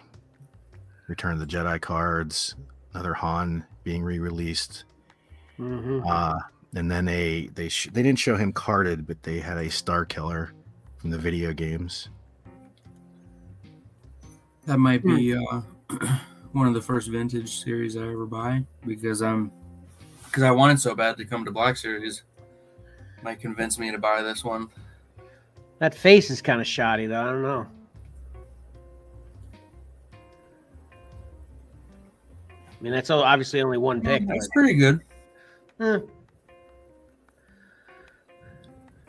Return 1.06 1.32
of 1.32 1.40
the 1.40 1.46
Jedi 1.46 1.80
cards. 1.80 2.54
Another 2.92 3.14
Han 3.14 3.64
being 3.82 4.02
re-released. 4.02 4.84
Mm-hmm. 5.58 6.06
Uh, 6.06 6.38
and 6.74 6.90
then 6.90 7.08
a 7.08 7.48
they 7.54 7.68
sh- 7.68 7.88
they 7.92 8.02
didn't 8.02 8.18
show 8.18 8.36
him 8.36 8.52
carded, 8.52 9.06
but 9.06 9.22
they 9.22 9.40
had 9.40 9.56
a 9.56 9.70
Star 9.70 10.04
Killer 10.04 10.52
from 10.98 11.10
the 11.10 11.18
video 11.18 11.52
games. 11.52 12.08
That 14.66 14.78
might 14.78 15.02
be 15.02 15.32
hmm. 15.32 15.42
uh, 15.90 16.18
one 16.52 16.68
of 16.68 16.74
the 16.74 16.82
first 16.82 17.08
vintage 17.08 17.62
series 17.62 17.96
I 17.96 18.02
ever 18.02 18.26
buy 18.26 18.64
because 18.86 19.22
I'm 19.22 19.50
because 20.26 20.42
I 20.42 20.50
wanted 20.50 20.78
so 20.78 20.94
bad 20.94 21.16
to 21.16 21.24
come 21.24 21.44
to 21.46 21.50
Black 21.50 21.76
Series. 21.76 22.22
Might 23.22 23.40
convince 23.40 23.78
me 23.78 23.90
to 23.90 23.98
buy 23.98 24.22
this 24.22 24.44
one. 24.44 24.68
That 25.78 25.94
face 25.94 26.30
is 26.30 26.42
kind 26.42 26.60
of 26.60 26.66
shoddy, 26.66 27.06
though. 27.06 27.22
I 27.22 27.30
don't 27.30 27.42
know. 27.42 27.66
I 32.78 32.82
mean, 32.82 32.92
that's 32.92 33.10
obviously 33.10 33.60
only 33.60 33.78
one 33.78 34.00
pick. 34.00 34.26
That's 34.26 34.46
but... 34.48 34.52
pretty 34.52 34.74
good. 34.74 35.00
Eh. 35.80 35.98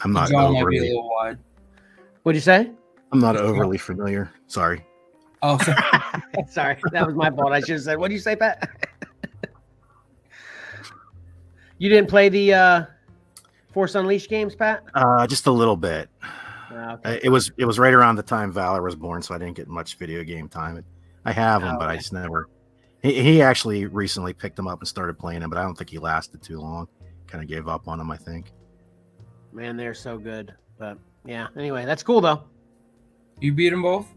I'm 0.01 0.13
not 0.13 0.29
John 0.29 0.55
overly. 0.55 0.63
Might 0.63 0.69
be 0.69 0.77
a 0.77 0.81
little 0.81 1.09
wide. 1.09 1.37
What'd 2.23 2.37
you 2.37 2.41
say? 2.41 2.71
I'm 3.11 3.19
not 3.19 3.37
overly 3.37 3.77
familiar. 3.77 4.31
Sorry. 4.47 4.85
Oh, 5.41 5.57
sorry. 5.59 5.81
sorry. 6.49 6.77
That 6.91 7.05
was 7.05 7.15
my 7.15 7.29
fault. 7.31 7.51
I 7.51 7.59
should 7.59 7.69
have 7.69 7.81
said. 7.81 7.97
What 7.97 8.09
did 8.09 8.15
you 8.15 8.21
say, 8.21 8.35
Pat? 8.35 8.69
You 11.79 11.87
didn't 11.87 12.09
play 12.09 12.27
the 12.27 12.53
uh, 12.53 12.85
Force 13.71 13.95
Unleashed 13.95 14.29
games, 14.29 14.53
Pat? 14.53 14.83
Uh, 14.93 15.25
just 15.25 15.47
a 15.47 15.51
little 15.51 15.77
bit. 15.77 16.09
Ah, 16.21 16.93
okay. 16.95 17.19
It 17.23 17.29
was 17.29 17.51
it 17.57 17.65
was 17.65 17.79
right 17.79 17.93
around 17.93 18.17
the 18.17 18.23
time 18.23 18.51
Valor 18.51 18.83
was 18.83 18.95
born, 18.95 19.21
so 19.21 19.33
I 19.33 19.37
didn't 19.37 19.55
get 19.55 19.67
much 19.67 19.97
video 19.97 20.23
game 20.23 20.49
time. 20.49 20.83
I 21.25 21.31
have 21.31 21.61
them, 21.61 21.75
oh, 21.75 21.79
but 21.79 21.85
okay. 21.85 21.93
I 21.93 21.97
just 21.97 22.13
never. 22.13 22.47
He, 23.01 23.21
he 23.21 23.41
actually 23.41 23.85
recently 23.85 24.33
picked 24.33 24.55
them 24.55 24.67
up 24.67 24.79
and 24.79 24.87
started 24.87 25.17
playing 25.17 25.41
them, 25.41 25.49
but 25.49 25.57
I 25.57 25.63
don't 25.63 25.77
think 25.77 25.89
he 25.89 25.99
lasted 25.99 26.41
too 26.41 26.59
long. 26.59 26.87
Kind 27.27 27.43
of 27.43 27.49
gave 27.49 27.67
up 27.67 27.87
on 27.87 27.97
them, 27.97 28.11
I 28.11 28.17
think. 28.17 28.51
Man, 29.51 29.77
they're 29.77 29.93
so 29.93 30.17
good. 30.17 30.53
But 30.77 30.97
yeah, 31.25 31.47
anyway, 31.57 31.85
that's 31.85 32.03
cool 32.03 32.21
though. 32.21 32.43
You 33.39 33.53
beat 33.53 33.69
them 33.69 33.81
both? 33.81 34.07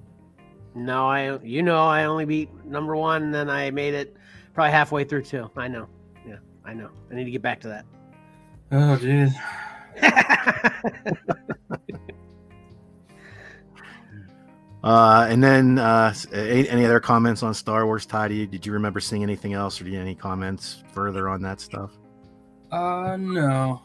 No, 0.75 1.09
I 1.09 1.39
you 1.41 1.63
know 1.63 1.85
I 1.85 2.05
only 2.05 2.25
beat 2.25 2.51
number 2.65 2.97
one, 2.97 3.25
and 3.25 3.35
then 3.35 3.51
I 3.51 3.71
made 3.71 3.95
it 3.95 4.17
probably 4.55 4.73
halfway 4.73 5.05
through 5.05 5.23
two. 5.23 5.51
I 5.57 5.69
know. 5.69 5.89
Yeah, 6.27 6.39
I 6.65 6.75
know. 6.75 6.91
I 7.11 7.15
need 7.15 7.25
to 7.25 7.31
get 7.31 7.43
back 7.43 7.61
to 7.61 7.69
that. 7.69 7.85
Oh, 8.71 8.97
dude. 8.97 9.33
uh, 14.83 15.27
and 15.29 15.43
then 15.43 15.79
uh, 15.79 16.15
any, 16.33 16.69
any, 16.69 16.85
other 16.85 17.01
comments 17.01 17.43
on 17.43 17.55
Star 17.55 17.87
Wars, 17.87 18.05
Tidy? 18.05 18.47
Did 18.47 18.67
you 18.67 18.73
remember 18.73 19.01
seeing 19.01 19.23
anything 19.23 19.53
else, 19.53 19.81
or 19.81 19.85
do 19.85 19.91
you 19.91 20.01
any 20.01 20.15
comments 20.15 20.83
further 20.93 21.29
on 21.29 21.41
that 21.43 21.61
stuff? 21.61 21.93
Uh, 22.71 23.17
no. 23.17 23.83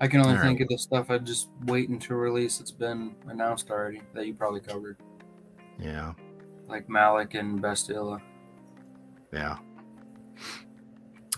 I 0.00 0.08
can 0.08 0.20
only 0.20 0.36
All 0.36 0.42
think 0.42 0.58
right. 0.58 0.62
of 0.62 0.68
the 0.68 0.78
stuff 0.78 1.10
I 1.10 1.18
just 1.18 1.48
waiting 1.64 1.98
to 2.00 2.14
release. 2.14 2.60
It's 2.60 2.72
been 2.72 3.14
announced 3.28 3.70
already 3.70 4.02
that 4.12 4.26
you 4.26 4.34
probably 4.34 4.60
covered. 4.60 4.98
Yeah. 5.78 6.12
Like 6.68 6.88
Malak 6.88 7.34
and 7.34 7.62
Bastila. 7.62 8.20
Yeah. 9.32 9.56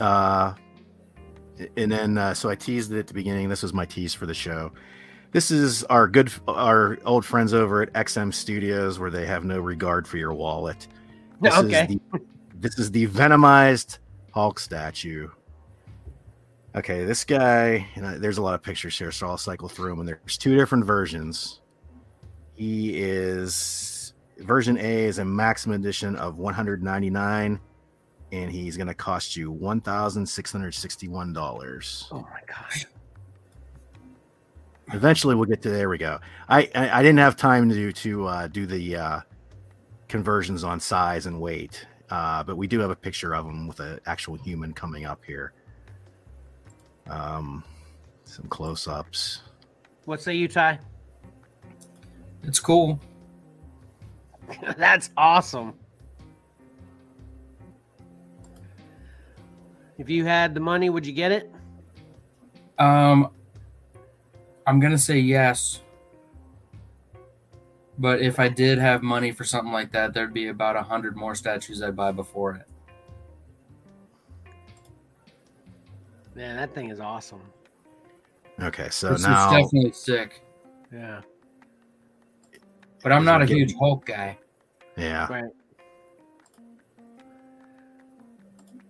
Uh, 0.00 0.54
and 1.76 1.92
then 1.92 2.18
uh, 2.18 2.34
so 2.34 2.50
I 2.50 2.54
teased 2.54 2.92
it 2.92 2.98
at 2.98 3.06
the 3.06 3.14
beginning. 3.14 3.48
This 3.48 3.62
was 3.62 3.72
my 3.72 3.84
tease 3.84 4.14
for 4.14 4.26
the 4.26 4.34
show. 4.34 4.72
This 5.36 5.50
is 5.50 5.84
our 5.84 6.08
good, 6.08 6.32
our 6.48 6.98
old 7.04 7.22
friends 7.22 7.52
over 7.52 7.82
at 7.82 7.92
XM 7.92 8.32
Studios, 8.32 8.98
where 8.98 9.10
they 9.10 9.26
have 9.26 9.44
no 9.44 9.60
regard 9.60 10.08
for 10.08 10.16
your 10.16 10.32
wallet. 10.32 10.88
This 11.42 11.58
okay. 11.58 11.82
Is 11.82 11.88
the, 11.88 12.20
this 12.54 12.78
is 12.78 12.90
the 12.90 13.06
venomized 13.08 13.98
Hulk 14.32 14.58
statue. 14.58 15.28
Okay, 16.74 17.04
this 17.04 17.22
guy. 17.22 17.86
You 17.94 18.00
know, 18.00 18.18
there's 18.18 18.38
a 18.38 18.42
lot 18.42 18.54
of 18.54 18.62
pictures 18.62 18.98
here, 18.98 19.12
so 19.12 19.26
I'll 19.26 19.36
cycle 19.36 19.68
through 19.68 19.90
them. 19.90 20.00
And 20.00 20.08
there's 20.08 20.38
two 20.38 20.56
different 20.56 20.86
versions. 20.86 21.60
He 22.54 22.98
is 22.98 24.14
version 24.38 24.78
A 24.78 25.04
is 25.04 25.18
a 25.18 25.24
maximum 25.26 25.78
edition 25.78 26.16
of 26.16 26.38
199 26.38 27.60
and 28.32 28.50
he's 28.50 28.78
going 28.78 28.86
to 28.86 28.94
cost 28.94 29.36
you 29.36 29.50
one 29.50 29.82
thousand 29.82 30.26
six 30.26 30.50
hundred 30.50 30.72
sixty-one 30.72 31.34
dollars. 31.34 32.08
Oh 32.10 32.22
my 32.22 32.40
gosh! 32.46 32.86
Eventually, 34.92 35.34
we'll 35.34 35.46
get 35.46 35.62
to 35.62 35.70
there. 35.70 35.88
We 35.88 35.98
go. 35.98 36.18
I 36.48 36.70
I, 36.74 37.00
I 37.00 37.02
didn't 37.02 37.18
have 37.18 37.36
time 37.36 37.68
to 37.70 37.92
to 37.92 38.26
uh, 38.26 38.46
do 38.46 38.66
the 38.66 38.96
uh, 38.96 39.20
conversions 40.08 40.64
on 40.64 40.78
size 40.80 41.26
and 41.26 41.40
weight, 41.40 41.86
uh, 42.10 42.44
but 42.44 42.56
we 42.56 42.66
do 42.66 42.78
have 42.80 42.90
a 42.90 42.96
picture 42.96 43.34
of 43.34 43.46
him 43.46 43.66
with 43.66 43.80
an 43.80 44.00
actual 44.06 44.36
human 44.36 44.72
coming 44.72 45.04
up 45.04 45.24
here. 45.24 45.52
Um, 47.08 47.64
some 48.24 48.46
close-ups. 48.46 49.42
What 50.04 50.20
say 50.20 50.34
you, 50.34 50.48
Ty? 50.48 50.80
It's 52.42 52.60
cool. 52.60 53.00
That's 54.76 55.10
awesome. 55.16 55.74
If 59.98 60.10
you 60.10 60.24
had 60.24 60.54
the 60.54 60.60
money, 60.60 60.90
would 60.90 61.06
you 61.06 61.12
get 61.12 61.32
it? 61.32 61.50
Um, 62.78 63.30
I'm 64.66 64.80
gonna 64.80 64.98
say 64.98 65.18
yes. 65.18 65.82
But 67.98 68.20
if 68.20 68.38
I 68.38 68.48
did 68.48 68.78
have 68.78 69.02
money 69.02 69.32
for 69.32 69.44
something 69.44 69.72
like 69.72 69.90
that, 69.92 70.12
there'd 70.12 70.34
be 70.34 70.48
about 70.48 70.76
a 70.76 70.82
hundred 70.82 71.16
more 71.16 71.34
statues 71.34 71.82
I'd 71.82 71.96
buy 71.96 72.12
before 72.12 72.54
it. 72.56 72.66
Man, 76.34 76.56
that 76.56 76.74
thing 76.74 76.90
is 76.90 77.00
awesome. 77.00 77.40
Okay, 78.60 78.88
so 78.90 79.08
It's, 79.12 79.20
it's 79.22 79.28
now 79.28 79.50
definitely 79.50 79.92
sick. 79.92 80.42
Yeah. 80.92 81.22
But 83.02 83.12
I'm 83.12 83.24
not 83.24 83.40
a 83.42 83.46
getting- 83.46 83.62
huge 83.68 83.74
Hulk 83.78 84.04
guy. 84.04 84.36
yeah, 84.96 85.26
Right. 85.28 85.44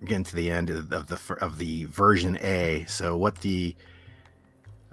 getting 0.04 0.24
to 0.24 0.36
the 0.36 0.50
end 0.50 0.70
of 0.70 0.88
the, 0.88 0.96
of 0.96 1.06
the 1.06 1.34
of 1.40 1.58
the 1.58 1.84
version 1.84 2.38
A. 2.42 2.84
So 2.88 3.16
what 3.16 3.36
the 3.36 3.76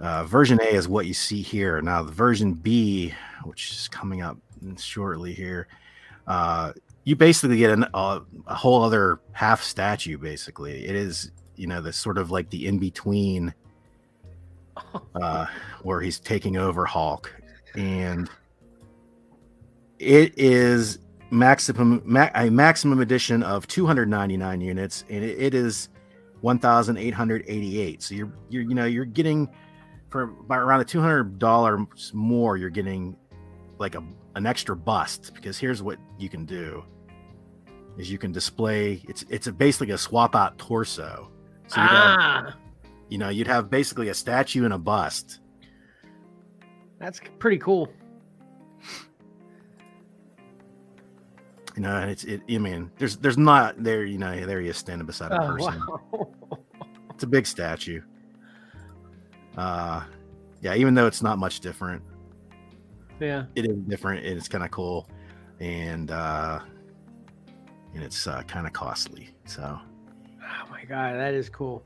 uh, 0.00 0.24
version 0.24 0.60
A 0.60 0.66
is 0.66 0.88
what 0.88 1.06
you 1.06 1.14
see 1.14 1.42
here. 1.42 1.80
Now 1.80 2.02
the 2.02 2.12
version 2.12 2.54
B, 2.54 3.14
which 3.44 3.70
is 3.70 3.88
coming 3.88 4.22
up 4.22 4.38
shortly 4.76 5.32
here, 5.32 5.68
uh, 6.26 6.72
you 7.04 7.16
basically 7.16 7.58
get 7.58 7.70
an, 7.70 7.86
uh, 7.94 8.20
a 8.46 8.54
whole 8.54 8.82
other 8.82 9.20
half 9.32 9.62
statue. 9.62 10.18
Basically, 10.18 10.84
it 10.86 10.94
is 10.94 11.30
you 11.56 11.66
know 11.66 11.80
the 11.80 11.92
sort 11.92 12.18
of 12.18 12.30
like 12.30 12.50
the 12.50 12.66
in 12.66 12.78
between 12.78 13.54
uh, 15.14 15.46
where 15.82 16.00
he's 16.00 16.18
taking 16.18 16.56
over 16.56 16.84
Hulk, 16.84 17.34
and 17.74 18.28
it 19.98 20.36
is 20.36 20.98
maximum 21.30 22.02
ma- 22.04 22.30
a 22.34 22.50
maximum 22.50 23.00
edition 23.00 23.42
of 23.42 23.66
299 23.68 24.60
units, 24.60 25.04
and 25.08 25.24
it, 25.24 25.38
it 25.38 25.54
is 25.54 25.88
1,888. 26.40 28.02
So 28.02 28.14
you're 28.14 28.32
you're 28.48 28.62
you 28.62 28.74
know 28.74 28.86
you're 28.86 29.04
getting 29.04 29.48
for 30.14 30.26
by 30.26 30.58
around 30.58 30.80
a 30.80 30.84
200 30.84 31.40
dollars 31.40 32.12
more. 32.14 32.56
You're 32.56 32.70
getting 32.70 33.16
like 33.78 33.96
a 33.96 34.04
an 34.36 34.46
extra 34.46 34.76
bust 34.76 35.32
because 35.34 35.58
here's 35.58 35.82
what 35.82 35.98
you 36.20 36.28
can 36.28 36.44
do 36.44 36.84
is 37.98 38.08
you 38.08 38.16
can 38.18 38.30
display 38.30 39.02
it's 39.08 39.24
it's 39.28 39.48
a, 39.48 39.52
basically 39.52 39.92
a 39.92 39.98
swap 39.98 40.36
out 40.36 40.56
torso 40.56 41.28
so 41.66 41.80
you'd 41.80 41.90
have, 41.90 42.18
ah, 42.18 42.56
you 43.08 43.18
know 43.18 43.28
you'd 43.28 43.46
have 43.48 43.70
basically 43.70 44.08
a 44.08 44.14
statue 44.14 44.64
and 44.64 44.72
a 44.74 44.78
bust 44.78 45.40
that's 47.00 47.20
pretty 47.38 47.58
cool. 47.58 47.88
you 51.76 51.82
know 51.82 51.96
and 51.96 52.10
it's 52.10 52.24
it 52.24 52.40
i 52.50 52.58
mean 52.58 52.90
there's 52.98 53.16
there's 53.18 53.38
not 53.38 53.80
there 53.82 54.04
you 54.04 54.18
know 54.18 54.46
there 54.46 54.60
he 54.60 54.68
is 54.68 54.76
standing 54.76 55.06
beside 55.06 55.30
a 55.32 55.40
Oh, 55.40 55.56
person 55.56 55.80
wow. 56.12 56.32
it's 57.10 57.22
a 57.24 57.28
big 57.28 57.46
statue 57.46 58.00
uh 59.56 60.02
yeah 60.60 60.74
even 60.74 60.94
though 60.94 61.06
it's 61.06 61.22
not 61.22 61.38
much 61.38 61.60
different 61.60 62.02
yeah. 63.20 63.44
it 63.54 63.64
is 63.66 63.76
different 63.88 64.24
and 64.26 64.36
it's 64.36 64.48
kind 64.48 64.64
of 64.64 64.70
cool 64.70 65.08
and 65.60 66.10
uh 66.10 66.60
and 67.94 68.02
it's 68.02 68.26
uh 68.26 68.42
kind 68.42 68.66
of 68.66 68.72
costly 68.72 69.30
so 69.44 69.78
Oh 70.42 70.68
my 70.70 70.84
god, 70.84 71.14
that 71.14 71.32
is 71.34 71.48
cool. 71.48 71.82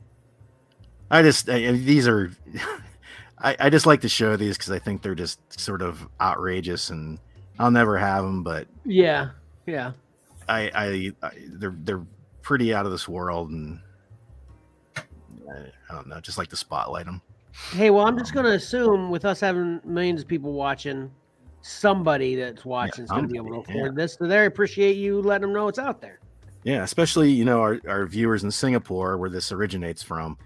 i 1.11 1.21
just 1.21 1.49
I, 1.49 1.71
these 1.71 2.07
are 2.07 2.31
I, 3.41 3.55
I 3.59 3.69
just 3.69 3.85
like 3.85 4.01
to 4.01 4.09
show 4.09 4.35
these 4.35 4.57
because 4.57 4.71
i 4.71 4.79
think 4.79 5.01
they're 5.01 5.15
just 5.15 5.39
sort 5.59 5.81
of 5.81 6.07
outrageous 6.19 6.89
and 6.89 7.19
i'll 7.59 7.71
never 7.71 7.97
have 7.97 8.23
them 8.23 8.43
but 8.43 8.67
Yeah. 8.85 9.29
Yeah. 9.65 9.91
I, 10.47 10.71
I, 10.73 11.11
I 11.21 11.31
they're 11.53 11.75
they're 11.83 12.05
pretty 12.41 12.73
out 12.73 12.87
of 12.87 12.91
this 12.91 13.07
world, 13.07 13.51
and 13.51 13.79
I, 14.97 15.03
I 15.89 15.93
don't 15.93 16.07
know, 16.07 16.19
just 16.19 16.39
like 16.39 16.47
to 16.47 16.55
spotlight 16.55 17.05
them. 17.05 17.21
Hey, 17.71 17.89
well, 17.91 18.07
I'm 18.07 18.17
just 18.17 18.33
going 18.33 18.45
to 18.45 18.53
assume 18.53 19.09
with 19.11 19.25
us 19.25 19.39
having 19.39 19.79
millions 19.85 20.21
of 20.21 20.27
people 20.27 20.53
watching, 20.53 21.11
somebody 21.61 22.35
that's 22.35 22.65
watching 22.65 23.03
is 23.03 23.11
going 23.11 23.23
to 23.23 23.29
be 23.29 23.37
able 23.37 23.63
to 23.63 23.71
afford 23.71 23.95
this. 23.95 24.15
So 24.15 24.27
they 24.27 24.45
appreciate 24.45 24.97
you 24.97 25.21
letting 25.21 25.43
them 25.43 25.53
know 25.53 25.67
it's 25.67 25.77
out 25.77 26.01
there. 26.01 26.19
Yeah, 26.63 26.83
especially 26.83 27.31
you 27.31 27.45
know 27.45 27.61
our, 27.61 27.79
our 27.87 28.05
viewers 28.05 28.43
in 28.43 28.51
Singapore, 28.51 29.17
where 29.17 29.29
this 29.29 29.51
originates 29.51 30.03
from. 30.03 30.37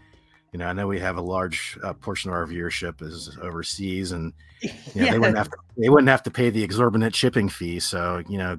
You 0.51 0.59
know, 0.59 0.67
I 0.67 0.73
know 0.73 0.85
we 0.85 0.99
have 0.99 1.17
a 1.17 1.21
large 1.21 1.77
uh, 1.83 1.93
portion 1.93 2.29
of 2.29 2.35
our 2.35 2.45
viewership 2.45 3.01
is 3.01 3.35
overseas, 3.41 4.11
and 4.11 4.31
you 4.61 4.71
know, 4.95 5.09
they 5.09 5.17
wouldn't 5.17 5.37
have 5.37 5.49
to, 5.49 5.57
they 5.77 5.89
wouldn't 5.89 6.09
have 6.09 6.23
to 6.23 6.31
pay 6.31 6.49
the 6.49 6.61
exorbitant 6.61 7.15
shipping 7.15 7.49
fee. 7.49 7.79
So 7.79 8.21
you 8.27 8.37
know, 8.37 8.57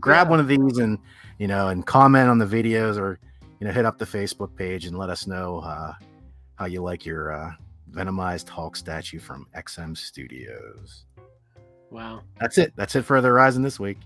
grab 0.00 0.26
Yeah. 0.26 0.30
one 0.30 0.40
of 0.40 0.48
these 0.48 0.78
and 0.78 0.98
you 1.38 1.46
know, 1.46 1.68
and 1.68 1.86
comment 1.86 2.28
on 2.28 2.38
the 2.38 2.46
videos, 2.46 2.98
or 2.98 3.20
you 3.60 3.66
know, 3.66 3.72
hit 3.72 3.84
up 3.84 3.98
the 3.98 4.04
Facebook 4.06 4.56
page 4.56 4.86
and 4.86 4.98
let 4.98 5.10
us 5.10 5.26
know 5.26 5.60
uh, 5.60 5.92
how 6.56 6.64
you 6.64 6.82
like 6.82 7.06
your 7.06 7.32
uh, 7.32 7.52
venomized 7.90 8.48
Hulk 8.48 8.76
statue 8.76 9.18
from 9.18 9.46
XM 9.56 9.96
Studios. 9.96 11.04
Wow. 11.90 12.22
That's 12.40 12.58
it. 12.58 12.72
That's 12.76 12.94
it 12.94 13.02
for 13.02 13.20
the 13.20 13.28
Horizon 13.28 13.62
this 13.62 13.80
week. 13.80 13.98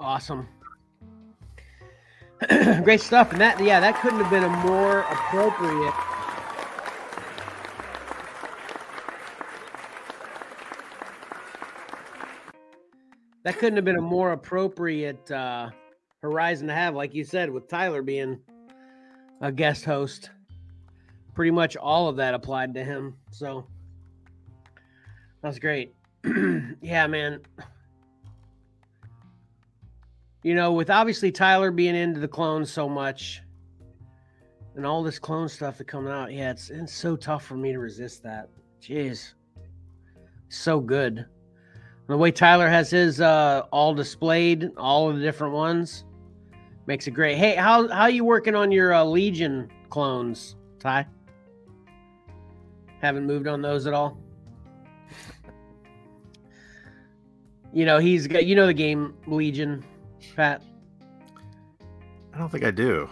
Awesome. 0.00 0.48
Great 2.82 3.00
stuff. 3.00 3.32
And 3.32 3.40
that, 3.40 3.62
yeah, 3.62 3.80
that 3.80 4.00
couldn't 4.00 4.20
have 4.20 4.30
been 4.30 4.44
a 4.44 4.48
more 4.48 5.00
appropriate. 5.00 5.94
That 13.44 13.58
couldn't 13.58 13.76
have 13.76 13.84
been 13.84 13.96
a 13.96 14.02
more 14.02 14.32
appropriate 14.32 15.30
uh, 15.30 15.70
horizon 16.22 16.66
to 16.68 16.74
have, 16.74 16.94
like 16.94 17.14
you 17.14 17.24
said, 17.24 17.50
with 17.50 17.68
Tyler 17.68 18.02
being 18.02 18.40
a 19.40 19.50
guest 19.50 19.84
host. 19.84 20.30
Pretty 21.38 21.52
much 21.52 21.76
all 21.76 22.08
of 22.08 22.16
that 22.16 22.34
applied 22.34 22.74
to 22.74 22.82
him. 22.82 23.14
So 23.30 23.64
that's 25.40 25.60
great. 25.60 25.94
yeah, 26.82 27.06
man 27.06 27.40
you 30.42 30.54
know, 30.54 30.72
with 30.72 30.90
obviously 30.90 31.30
Tyler 31.30 31.70
being 31.70 31.94
into 31.94 32.20
the 32.20 32.28
clones 32.28 32.72
so 32.72 32.88
much 32.88 33.42
and 34.76 34.86
all 34.86 35.02
this 35.02 35.18
clone 35.18 35.48
stuff 35.48 35.78
that 35.78 35.86
coming 35.86 36.12
out, 36.12 36.32
yeah, 36.32 36.50
it's 36.50 36.70
it's 36.70 36.94
so 36.94 37.16
tough 37.16 37.44
for 37.44 37.56
me 37.56 37.72
to 37.72 37.78
resist 37.78 38.22
that. 38.22 38.48
Jeez. 38.80 39.34
So 40.48 40.80
good. 40.80 41.18
And 41.18 41.26
the 42.08 42.16
way 42.16 42.30
Tyler 42.30 42.68
has 42.68 42.90
his 42.90 43.20
uh 43.20 43.62
all 43.72 43.94
displayed, 43.94 44.70
all 44.76 45.10
of 45.10 45.16
the 45.16 45.22
different 45.22 45.54
ones, 45.54 46.04
makes 46.86 47.06
it 47.06 47.10
great. 47.10 47.36
Hey, 47.36 47.54
how 47.56 47.88
how 47.88 48.06
you 48.06 48.24
working 48.24 48.54
on 48.54 48.70
your 48.70 48.94
uh, 48.94 49.04
Legion 49.04 49.68
clones, 49.90 50.56
Ty? 50.78 51.06
Haven't 53.00 53.26
moved 53.26 53.46
on 53.46 53.62
those 53.62 53.86
at 53.86 53.94
all? 53.94 54.18
You 57.72 57.84
know, 57.84 57.98
he's 57.98 58.26
got 58.26 58.46
you 58.46 58.54
know 58.54 58.66
the 58.66 58.74
game 58.74 59.14
Legion, 59.26 59.84
Pat. 60.34 60.62
I 62.34 62.38
don't 62.38 62.50
think 62.50 62.64
I 62.64 62.70
do. 62.70 63.08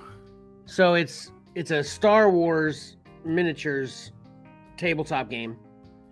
So 0.65 0.95
it's 0.95 1.31
it's 1.55 1.71
a 1.71 1.85
Star 1.85 2.31
Wars 2.31 2.97
miniatures 3.25 4.13
tabletop 4.77 5.31
game, 5.31 5.57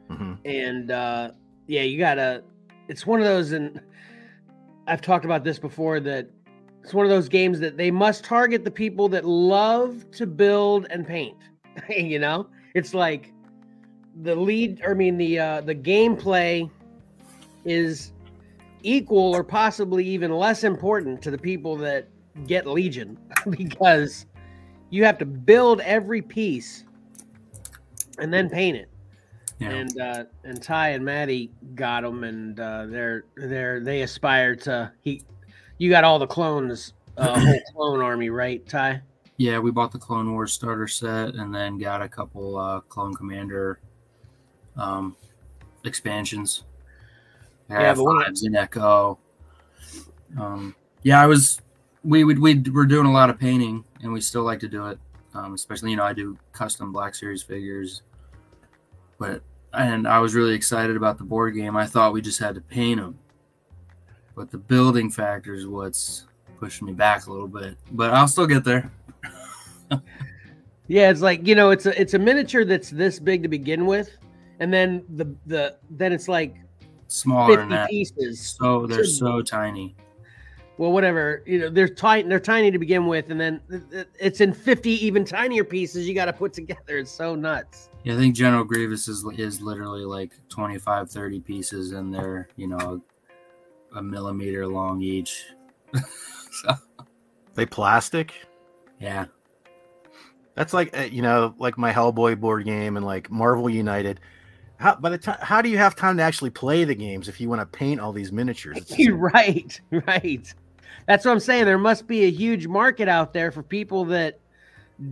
hmm 0.09 0.35
and 0.45 0.91
uh, 0.91 1.31
yeah, 1.67 1.83
you 1.83 1.99
gotta. 1.99 2.45
It's 2.89 3.07
one 3.07 3.19
of 3.19 3.27
those, 3.27 3.53
and 3.53 3.81
I've 4.87 5.01
talked 5.01 5.25
about 5.25 5.43
this 5.43 5.59
before. 5.59 5.99
That 6.01 6.29
it's 6.83 6.93
one 6.93 7.07
of 7.07 7.11
those 7.11 7.29
games 7.29 7.61
that 7.61 7.77
they 7.77 7.91
must 7.91 8.25
target 8.25 8.63
the 8.63 8.71
people 8.71 9.09
that 9.09 9.25
love 9.25 10.09
to 10.13 10.27
build 10.27 10.87
and 10.91 11.07
paint. 11.07 11.39
you 11.89 12.19
know, 12.19 12.49
it's 12.75 12.95
like 12.95 13.33
the 14.23 14.35
lead. 14.35 14.81
Or 14.85 14.93
I 14.93 14.95
mean, 14.95 15.16
the 15.16 15.39
uh, 15.39 15.61
the 15.61 15.74
gameplay 15.74 16.70
is 17.65 18.12
equal 18.82 19.35
or 19.35 19.43
possibly 19.43 20.05
even 20.05 20.31
less 20.31 20.65
important 20.65 21.23
to 21.23 21.31
the 21.31 21.39
people 21.39 21.77
that 21.77 22.09
get 22.47 22.66
Legion 22.66 23.19
because 23.51 24.27
you 24.91 25.05
have 25.05 25.19
to 25.19 25.24
build 25.24 25.81
every 25.81 26.23
piece 26.23 26.85
and 28.19 28.32
then 28.32 28.49
paint 28.49 28.77
it. 28.77 28.89
Yeah. 29.59 29.70
And 29.70 30.01
uh, 30.01 30.24
and 30.43 30.62
Ty 30.62 30.91
and 30.91 31.05
Maddie 31.05 31.51
got 31.74 32.03
them, 32.03 32.24
and 32.24 32.59
uh, 32.59 32.86
they're 32.86 33.24
they're 33.36 33.81
they 33.81 34.03
aspire 34.03 34.57
to 34.57 34.93
he. 35.03 35.23
You 35.78 35.91
got 35.91 36.05
all 36.05 36.19
the 36.19 36.27
clones, 36.27 36.93
uh, 37.16 37.39
whole 37.39 37.61
clone 37.74 38.01
army, 38.01 38.31
right, 38.31 38.66
Ty? 38.69 39.03
Yeah, 39.36 39.59
we 39.59 39.73
bought 39.73 39.91
the 39.91 39.99
Clone 39.99 40.32
Wars 40.32 40.53
starter 40.53 40.86
set 40.86 41.35
and 41.35 41.53
then 41.53 41.78
got 41.78 42.01
a 42.01 42.09
couple 42.09 42.57
uh, 42.57 42.81
Clone 42.81 43.15
Commander 43.15 43.81
um, 44.77 45.17
expansions. 45.85 46.65
Yeah, 47.71 47.81
Yeah, 47.81 47.95
but 47.95 48.05
fives 48.05 48.45
in 48.45 48.55
Echo. 48.57 49.19
Um, 50.39 50.75
yeah, 51.03 51.21
I 51.21 51.27
was. 51.27 51.61
We 52.03 52.25
would 52.25 52.39
we 52.39 52.61
were 52.71 52.87
doing 52.87 53.07
a 53.07 53.13
lot 53.13 53.31
of 53.31 53.39
painting, 53.39 53.85
and 54.03 54.13
we 54.13 54.21
still 54.21 54.43
like 54.43 54.61
to 54.61 54.69
do 54.69 54.87
it. 54.89 54.99
Um, 55.33 55.55
especially, 55.55 55.91
you 55.91 55.97
know, 55.97 56.05
I 56.05 56.13
do 56.13 56.39
custom 56.53 56.93
Black 56.93 57.15
Series 57.15 57.43
figures. 57.43 58.03
But 59.19 59.43
and 59.73 60.07
I 60.07 60.19
was 60.19 60.35
really 60.35 60.55
excited 60.55 60.97
about 60.97 61.19
the 61.19 61.25
board 61.25 61.55
game. 61.55 61.77
I 61.77 61.87
thought 61.87 62.13
we 62.13 62.21
just 62.21 62.39
had 62.39 62.55
to 62.57 62.61
paint 62.61 63.01
them, 63.01 63.19
but 64.35 64.51
the 64.51 64.59
building 64.59 65.11
factor 65.11 65.55
is 65.55 65.67
what's 65.67 66.27
pushing 66.59 66.87
me 66.87 66.93
back 66.93 67.27
a 67.27 67.33
little 67.33 67.49
bit. 67.49 67.77
But 67.91 68.13
I'll 68.13 68.29
still 68.29 68.47
get 68.47 68.65
there. 68.65 68.93
Yeah, 70.87 71.11
it's 71.11 71.23
like 71.23 71.47
you 71.47 71.55
know, 71.55 71.71
it's 71.71 71.87
a 71.87 71.99
it's 71.99 72.15
a 72.15 72.19
miniature 72.19 72.65
that's 72.65 72.91
this 72.91 73.19
big 73.19 73.43
to 73.43 73.49
begin 73.49 73.87
with, 73.87 74.11
and 74.61 74.73
then 74.73 75.05
the 75.17 75.35
the 75.47 75.77
then 75.91 76.13
it's 76.13 76.29
like 76.29 76.57
Smaller 77.09 77.57
than 77.57 77.69
fifty 77.69 77.75
that. 77.75 77.91
pieces. 77.91 78.57
So 78.61 78.87
they're 78.87 79.05
Should- 79.05 79.15
so 79.15 79.43
tiny. 79.43 79.97
Well, 80.77 80.91
whatever 80.91 81.45
you 81.47 81.61
know, 81.61 81.69
they're 81.71 81.87
tiny. 81.89 82.29
They're 82.29 82.41
tiny 82.41 82.73
to 82.73 82.79
begin 82.81 83.07
with, 83.07 83.31
and 83.31 83.41
then 83.41 83.61
th- 83.71 83.83
th- 83.93 84.07
it's 84.19 84.41
in 84.41 84.53
fifty 84.53 84.91
even 85.07 85.25
tinier 85.25 85.63
pieces 85.63 86.09
you 86.09 86.15
got 86.17 86.25
to 86.25 86.33
put 86.33 86.53
together. 86.53 86.99
It's 86.99 87.13
so 87.13 87.37
nuts. 87.37 87.91
Yeah, 88.03 88.15
I 88.15 88.17
think 88.17 88.35
General 88.35 88.65
Grievous 88.65 89.07
is 89.07 89.25
is 89.39 89.61
literally 89.61 90.05
like 90.05 90.33
25, 90.49 91.09
30 91.11 91.41
pieces, 91.41 91.93
and 91.93 92.13
they're 92.13 92.49
you 92.57 92.67
know 92.67 93.01
a, 93.95 93.99
a 93.99 94.03
millimeter 94.03 94.67
long 94.67 95.01
each. 95.01 95.45
so, 95.95 96.71
They 97.55 97.67
plastic. 97.67 98.35
yeah, 98.99 99.27
That's 100.57 100.73
like 100.75 100.99
uh, 100.99 101.03
you 101.03 101.23
know, 101.23 101.55
like 101.59 101.79
my 101.79 101.93
Hellboy 101.93 102.41
board 102.41 102.65
game 102.65 102.97
and 102.97 103.07
like 103.07 103.31
Marvel 103.31 103.71
United. 103.71 104.19
How 104.85 104.94
by 104.97 105.09
the 105.09 105.16
time 105.16 105.39
how 105.40 105.62
do 105.62 105.70
you 105.70 105.78
have 105.78 105.97
time 105.97 106.19
to 106.19 106.23
actually 106.23 106.51
play 106.51 106.85
the 106.85 106.94
games 106.94 107.27
if 107.27 107.40
you 107.40 107.48
want 107.48 107.62
to 107.62 107.66
paint 107.66 108.01
all 108.01 108.12
these 108.12 108.31
miniatures? 108.31 108.77
It's 108.77 108.90
just- 108.94 109.11
right, 109.12 109.81
right. 110.06 110.55
That's 111.06 111.24
what 111.24 111.32
I'm 111.32 111.40
saying. 111.40 111.65
There 111.65 111.78
must 111.78 112.06
be 112.06 112.24
a 112.24 112.31
huge 112.31 112.66
market 112.66 113.09
out 113.09 113.32
there 113.32 113.51
for 113.51 113.62
people 113.62 114.05
that 114.06 114.39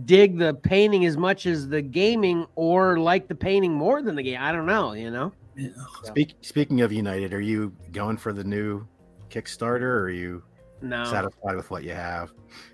dig 0.05 0.37
the 0.37 0.53
painting 0.53 1.05
as 1.05 1.17
much 1.17 1.47
as 1.47 1.67
the 1.67 1.81
gaming, 1.81 2.45
or 2.55 2.99
like 2.99 3.27
the 3.27 3.33
painting 3.33 3.73
more 3.73 4.03
than 4.03 4.15
the 4.15 4.21
game. 4.21 4.37
I 4.39 4.51
don't 4.51 4.67
know. 4.67 4.93
You 4.93 5.09
know. 5.09 5.33
Speak, 6.03 6.35
speaking 6.41 6.81
of 6.81 6.93
United, 6.93 7.33
are 7.33 7.41
you 7.41 7.73
going 7.91 8.17
for 8.17 8.31
the 8.31 8.43
new 8.43 8.85
Kickstarter 9.31 9.81
or 9.81 10.01
are 10.03 10.09
you 10.11 10.43
No. 10.83 11.03
satisfied 11.05 11.55
with 11.55 11.71
what 11.71 11.83
you 11.83 11.93
have? 11.93 12.31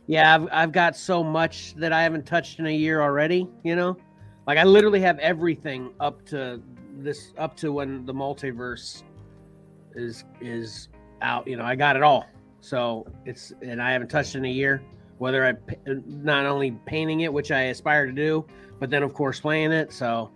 Yeah, 0.08 0.36
I've, 0.36 0.48
I've 0.52 0.72
got 0.74 0.98
so 0.98 1.24
much 1.24 1.76
that 1.76 1.94
I 1.94 2.04
haven't 2.04 2.26
touched 2.26 2.60
in 2.60 2.68
a 2.68 2.76
year 2.76 3.02
already, 3.02 3.48
you 3.64 3.78
know? 3.78 3.98
Like 4.48 4.58
I 4.58 4.64
literally 4.64 5.00
have 5.02 5.18
everything 5.20 5.92
up 6.00 6.26
to 6.28 6.62
this 7.04 7.34
up 7.38 7.56
to 7.58 7.72
when 7.72 8.06
the 8.06 8.14
multiverse 8.14 9.04
is 9.96 10.26
is 10.42 10.90
out, 11.22 11.48
you 11.48 11.58
know. 11.58 11.64
I 11.64 11.76
got 11.76 11.96
it 11.96 12.04
all. 12.04 12.26
So, 12.62 13.08
it's 13.26 13.54
and 13.62 13.82
I 13.82 13.92
haven't 13.92 14.10
touched 14.10 14.36
in 14.36 14.46
a 14.46 14.50
year 14.50 14.82
whether 15.18 15.46
I 15.46 15.54
not 15.86 16.46
only 16.46 16.72
painting 16.86 17.22
it, 17.22 17.34
which 17.34 17.52
I 17.52 17.64
aspire 17.64 18.06
to 18.06 18.12
do, 18.12 18.46
but 18.80 18.90
then 18.90 19.04
of 19.04 19.14
course 19.14 19.40
playing 19.40 19.72
it. 19.72 19.92
So, 19.92 20.32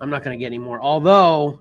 I'm 0.00 0.10
not 0.10 0.24
going 0.24 0.36
to 0.36 0.40
get 0.40 0.46
any 0.46 0.58
more. 0.58 0.80
Although 0.80 1.60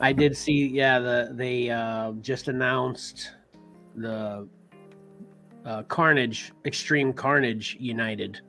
I 0.00 0.12
did 0.12 0.36
see 0.36 0.66
yeah, 0.66 0.98
the 0.98 1.30
they 1.32 1.70
uh 1.70 2.12
just 2.20 2.48
announced 2.48 3.32
the 3.94 4.46
uh, 5.64 5.82
Carnage, 5.82 6.52
Extreme 6.64 7.12
Carnage 7.12 7.76
United. 7.78 8.40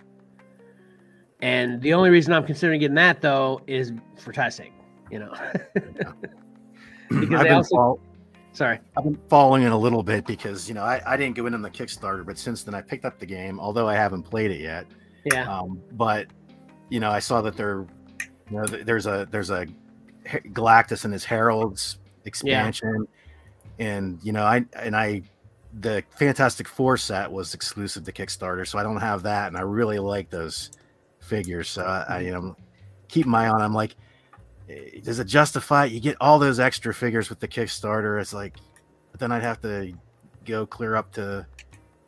And 1.42 1.82
the 1.82 1.94
only 1.94 2.10
reason 2.10 2.34
I'm 2.34 2.46
considering 2.46 2.80
getting 2.80 2.96
that 2.96 3.22
though 3.22 3.62
is 3.68 3.92
for 4.18 4.34
sake, 4.50 4.74
you 5.12 5.20
know. 5.20 5.34
Because 7.10 7.24
I've 7.24 7.30
they 7.40 7.44
been, 7.46 7.54
also- 7.54 7.76
fol- 7.76 8.02
Sorry. 8.52 8.80
I've 8.98 9.04
been 9.04 9.20
following 9.30 9.64
it 9.64 9.72
a 9.72 9.78
little 9.78 10.04
bit 10.04 10.26
because 10.28 10.68
you 10.68 10.76
know 10.76 10.84
I, 10.84 11.02
I 11.06 11.18
didn't 11.18 11.36
go 11.36 11.46
in 11.46 11.54
on 11.54 11.62
the 11.62 11.70
Kickstarter, 11.70 12.26
but 12.26 12.38
since 12.38 12.64
then 12.64 12.76
I 12.76 12.82
picked 12.82 13.06
up 13.06 13.18
the 13.20 13.26
game, 13.26 13.60
although 13.60 13.88
I 13.88 13.96
haven't 13.96 14.24
played 14.24 14.52
it 14.52 14.60
yet. 14.60 14.86
Yeah. 15.26 15.52
Um, 15.52 15.82
but 15.94 16.28
you 16.90 17.00
know 17.00 17.10
I 17.10 17.20
saw 17.20 17.42
that 17.42 17.56
there, 17.56 17.88
you 18.52 18.58
know, 18.58 18.66
there's 18.66 19.06
a 19.06 19.28
there's 19.32 19.50
a 19.50 19.66
Galactus 20.26 21.06
and 21.06 21.14
his 21.14 21.24
Heralds 21.24 22.00
expansion, 22.26 23.08
and 23.78 24.20
you 24.24 24.32
know 24.32 24.44
I 24.44 24.66
and 24.74 24.96
I 24.96 25.22
the 25.80 26.04
Fantastic 26.18 26.68
Four 26.68 26.98
set 26.98 27.32
was 27.32 27.54
exclusive 27.54 28.04
to 28.06 28.12
Kickstarter, 28.12 28.68
so 28.68 28.78
I 28.78 28.84
don't 28.84 28.98
have 28.98 29.24
that, 29.24 29.48
and 29.48 29.58
I 29.58 29.62
really 29.62 30.00
like 30.00 30.30
those 30.30 30.72
figures. 31.20 31.70
So 31.70 31.84
I, 31.84 32.06
I 32.10 32.20
you 32.22 32.32
know 32.32 32.56
keep 33.08 33.26
my 33.26 33.46
eye 33.46 33.50
on. 33.50 33.62
I'm 33.62 33.74
like, 33.74 33.96
does 35.04 35.20
it 35.20 35.26
justify? 35.26 35.86
it? 35.86 35.92
You 35.92 36.00
get 36.00 36.18
all 36.22 36.40
those 36.40 36.60
extra 36.60 36.94
figures 36.94 37.30
with 37.30 37.40
the 37.40 37.48
Kickstarter. 37.48 38.20
It's 38.22 38.34
like, 38.34 38.58
but 39.12 39.20
then 39.20 39.32
I'd 39.32 39.44
have 39.44 39.62
to 39.62 39.94
go 40.46 40.66
clear 40.66 40.96
up 40.96 41.12
to. 41.14 41.46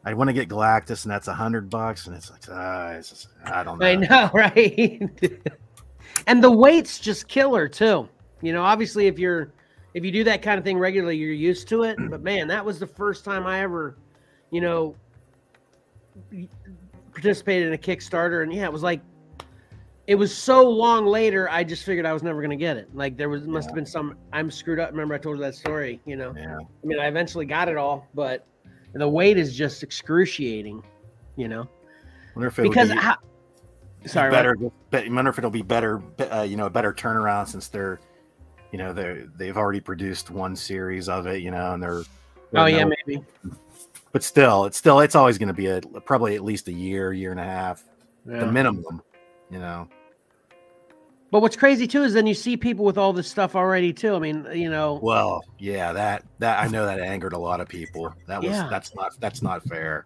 I 0.03 0.13
want 0.15 0.29
to 0.29 0.33
get 0.33 0.49
Galactus, 0.49 1.03
and 1.03 1.11
that's 1.11 1.27
a 1.27 1.33
hundred 1.33 1.69
bucks, 1.69 2.07
and 2.07 2.15
it's 2.15 2.31
like, 2.31 2.41
ah, 2.49 2.89
it's 2.91 3.09
just, 3.09 3.27
I 3.45 3.63
don't 3.63 3.77
know. 3.77 3.85
I 3.85 3.95
know, 3.95 4.31
right? 4.33 5.01
and 6.27 6.43
the 6.43 6.51
wait's 6.51 6.99
just 6.99 7.27
killer 7.27 7.67
too. 7.67 8.09
You 8.41 8.53
know, 8.53 8.63
obviously 8.63 9.07
if 9.07 9.19
you're 9.19 9.53
if 9.93 10.03
you 10.03 10.11
do 10.11 10.23
that 10.23 10.41
kind 10.41 10.57
of 10.57 10.63
thing 10.63 10.77
regularly, 10.77 11.17
you're 11.17 11.33
used 11.33 11.67
to 11.69 11.83
it. 11.83 11.97
But 12.09 12.21
man, 12.21 12.47
that 12.47 12.65
was 12.65 12.79
the 12.79 12.87
first 12.87 13.23
time 13.25 13.45
I 13.45 13.61
ever, 13.61 13.97
you 14.49 14.61
know, 14.61 14.95
participated 17.11 17.67
in 17.67 17.73
a 17.73 17.77
Kickstarter, 17.77 18.43
and 18.43 18.53
yeah, 18.53 18.65
it 18.65 18.73
was 18.73 18.83
like 18.83 19.01
it 20.07 20.15
was 20.15 20.35
so 20.35 20.67
long 20.69 21.05
later. 21.05 21.49
I 21.49 21.63
just 21.63 21.83
figured 21.83 22.05
I 22.05 22.13
was 22.13 22.23
never 22.23 22.41
gonna 22.41 22.55
get 22.55 22.77
it. 22.77 22.89
Like 22.93 23.17
there 23.17 23.29
was 23.29 23.43
must 23.47 23.67
have 23.69 23.75
been 23.75 23.85
some 23.85 24.17
I'm 24.33 24.49
screwed 24.51 24.79
up. 24.79 24.91
Remember 24.91 25.13
I 25.15 25.17
told 25.17 25.37
you 25.37 25.43
that 25.43 25.55
story? 25.55 26.01
You 26.05 26.15
know, 26.15 26.33
Yeah, 26.35 26.57
I 26.57 26.85
mean 26.85 26.99
I 26.99 27.07
eventually 27.07 27.45
got 27.45 27.69
it 27.69 27.77
all, 27.77 28.07
but 28.13 28.45
the 28.93 29.07
wait 29.07 29.37
is 29.37 29.55
just 29.55 29.83
excruciating. 29.83 30.83
You 31.37 31.47
know, 31.47 31.67
wonder 32.35 32.47
if 32.47 32.59
it 32.59 32.63
because 32.63 32.89
be 32.89 32.95
how, 32.97 33.15
sorry, 34.05 34.31
better. 34.31 34.55
But 34.89 35.05
I 35.05 35.09
wonder 35.09 35.29
if 35.29 35.37
it'll 35.37 35.49
be 35.49 35.61
better. 35.61 36.01
Uh, 36.31 36.41
you 36.41 36.57
know, 36.57 36.65
a 36.65 36.69
better 36.69 36.91
turnaround 36.93 37.47
since 37.47 37.69
they're, 37.69 37.99
you 38.71 38.77
know, 38.77 38.91
they 38.91 39.25
they've 39.37 39.55
already 39.55 39.79
produced 39.79 40.29
one 40.29 40.55
series 40.55 41.07
of 41.07 41.25
it. 41.27 41.41
You 41.41 41.51
know, 41.51 41.73
and 41.73 41.81
they're. 41.81 41.99
Oh 42.53 42.65
they're 42.65 42.69
yeah, 42.69 42.83
no- 42.83 42.95
maybe. 43.07 43.23
but 44.11 44.23
still, 44.23 44.65
it's 44.65 44.77
still 44.77 44.99
it's 44.99 45.15
always 45.15 45.37
going 45.37 45.47
to 45.47 45.53
be 45.53 45.67
a 45.67 45.79
probably 46.05 46.35
at 46.35 46.43
least 46.43 46.67
a 46.67 46.73
year, 46.73 47.13
year 47.13 47.31
and 47.31 47.39
a 47.39 47.45
half, 47.45 47.83
Yeah. 48.29 48.41
the 48.41 48.51
minimum. 48.51 49.01
You 49.51 49.59
know. 49.59 49.87
But 51.29 51.41
what's 51.41 51.55
crazy 51.55 51.87
too 51.87 52.03
is 52.03 52.13
then 52.13 52.27
you 52.27 52.33
see 52.33 52.57
people 52.57 52.83
with 52.83 52.97
all 52.97 53.13
this 53.13 53.27
stuff 53.29 53.55
already 53.55 53.93
too. 53.93 54.15
I 54.15 54.19
mean, 54.19 54.45
you 54.53 54.69
know, 54.69 54.99
Well, 55.01 55.43
yeah, 55.59 55.93
that 55.93 56.23
that 56.39 56.61
I 56.63 56.67
know 56.67 56.85
that 56.85 56.99
angered 56.99 57.33
a 57.33 57.37
lot 57.37 57.61
of 57.61 57.67
people. 57.69 58.13
That 58.27 58.41
was 58.41 58.51
Yeah. 58.51 58.67
that's 58.69 58.93
not 58.95 59.13
that's 59.19 59.41
not 59.41 59.63
fair. 59.63 60.05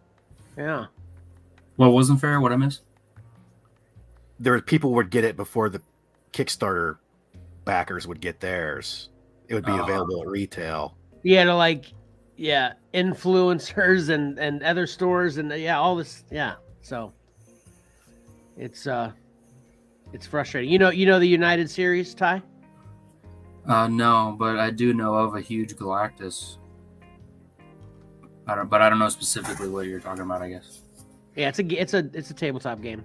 yeah, 0.58 0.86
what 1.78 1.92
wasn't 1.92 2.22
fair? 2.22 2.40
What 2.42 2.52
I 2.52 2.56
missed? 2.58 2.84
There 4.40 4.54
were 4.54 4.62
people 4.62 4.94
would 4.94 5.10
get 5.10 5.24
it 5.24 5.36
before 5.36 5.70
the 5.70 5.82
Kickstarter 6.34 6.98
backers 7.66 8.06
would 8.08 8.20
get 8.22 8.40
theirs. 8.40 9.10
It 9.48 9.54
would 9.56 9.66
be 9.66 9.72
Oh. 9.72 9.84
available 9.84 10.22
at 10.22 10.28
retail. 10.28 10.96
yeah, 11.24 11.44
to 11.46 11.56
like, 11.56 11.86
yeah, 12.36 12.74
influencers 12.94 14.10
and 14.10 14.38
and 14.38 14.62
other 14.62 14.86
stores 14.86 15.38
and 15.38 15.52
yeah, 15.52 15.80
all 15.80 15.96
this, 15.96 16.24
yeah. 16.30 16.56
So 16.82 17.14
it's 18.58 18.86
uh, 18.86 19.12
it's 20.16 20.26
frustrating. 20.26 20.72
You 20.72 20.80
know, 20.80 20.90
you 20.90 21.06
know 21.06 21.20
the 21.20 21.28
United 21.28 21.70
series, 21.70 22.16
Ty. 22.16 22.42
Uh, 23.68 23.88
no, 23.88 24.36
but 24.40 24.58
I 24.58 24.72
do 24.72 24.94
know 24.94 25.14
of 25.14 25.36
a 25.36 25.42
huge 25.42 25.76
Galactus. 25.76 26.58
I 28.48 28.56
don't, 28.56 28.70
but 28.70 28.82
I 28.82 28.90
don't 28.90 29.00
know 29.00 29.10
specifically 29.10 29.68
what 29.68 29.88
you're 29.88 30.00
talking 30.00 30.24
about. 30.24 30.42
I 30.42 30.50
guess. 30.50 30.84
Yeah, 31.36 31.50
it's 31.50 31.60
a 31.60 31.66
it's 31.82 31.94
a 31.94 32.10
it's 32.14 32.30
a 32.30 32.34
tabletop 32.34 32.82
game, 32.82 33.04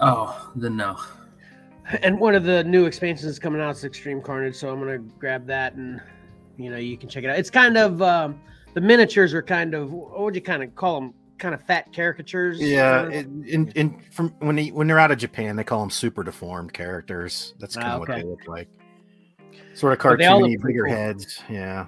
Oh, 0.00 0.50
then 0.54 0.76
no. 0.76 0.98
and 2.02 2.20
one 2.20 2.34
of 2.34 2.44
the 2.44 2.62
new 2.64 2.84
expansions 2.84 3.38
coming 3.38 3.60
out 3.62 3.76
is 3.76 3.84
Extreme 3.84 4.20
Carnage. 4.22 4.56
So 4.56 4.70
I'm 4.70 4.78
gonna 4.78 4.98
grab 4.98 5.46
that 5.46 5.74
and 5.74 6.00
you 6.58 6.68
know 6.68 6.76
you 6.76 6.98
can 6.98 7.08
check 7.08 7.24
it 7.24 7.30
out. 7.30 7.38
It's 7.38 7.50
kind 7.50 7.78
of 7.78 8.02
um, 8.02 8.38
the 8.74 8.80
miniatures 8.82 9.32
are 9.32 9.42
kind 9.42 9.72
of 9.74 9.90
what 9.92 10.20
would 10.20 10.34
you 10.34 10.42
kind 10.42 10.62
of 10.62 10.74
call 10.74 11.00
them? 11.00 11.14
Kind 11.42 11.56
of 11.56 11.62
fat 11.64 11.92
caricatures. 11.92 12.60
Yeah, 12.60 13.08
in, 13.10 13.44
in, 13.48 13.68
in 13.72 14.00
from 14.12 14.28
when 14.38 14.54
they 14.54 14.68
when 14.68 14.86
they're 14.86 15.00
out 15.00 15.10
of 15.10 15.18
Japan, 15.18 15.56
they 15.56 15.64
call 15.64 15.80
them 15.80 15.90
super 15.90 16.22
deformed 16.22 16.72
characters. 16.72 17.54
That's 17.58 17.74
kind 17.74 17.88
Ah, 17.88 17.94
of 17.94 17.98
what 18.00 18.10
okay. 18.10 18.22
they 18.22 18.28
look 18.28 18.46
like. 18.46 18.68
Sort 19.74 19.92
of 19.92 19.98
But 19.98 20.18
they 20.18 20.26
all 20.26 20.40
look 20.40 20.50
cartoony, 20.52 20.62
bigger 20.64 20.84
cool. 20.84 20.94
heads. 20.94 21.42
Yeah. 21.50 21.86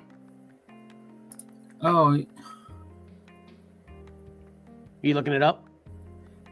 Oh, 1.82 2.14
Are 2.14 2.18
you 5.02 5.14
looking 5.14 5.34
it 5.34 5.42
up? 5.44 5.64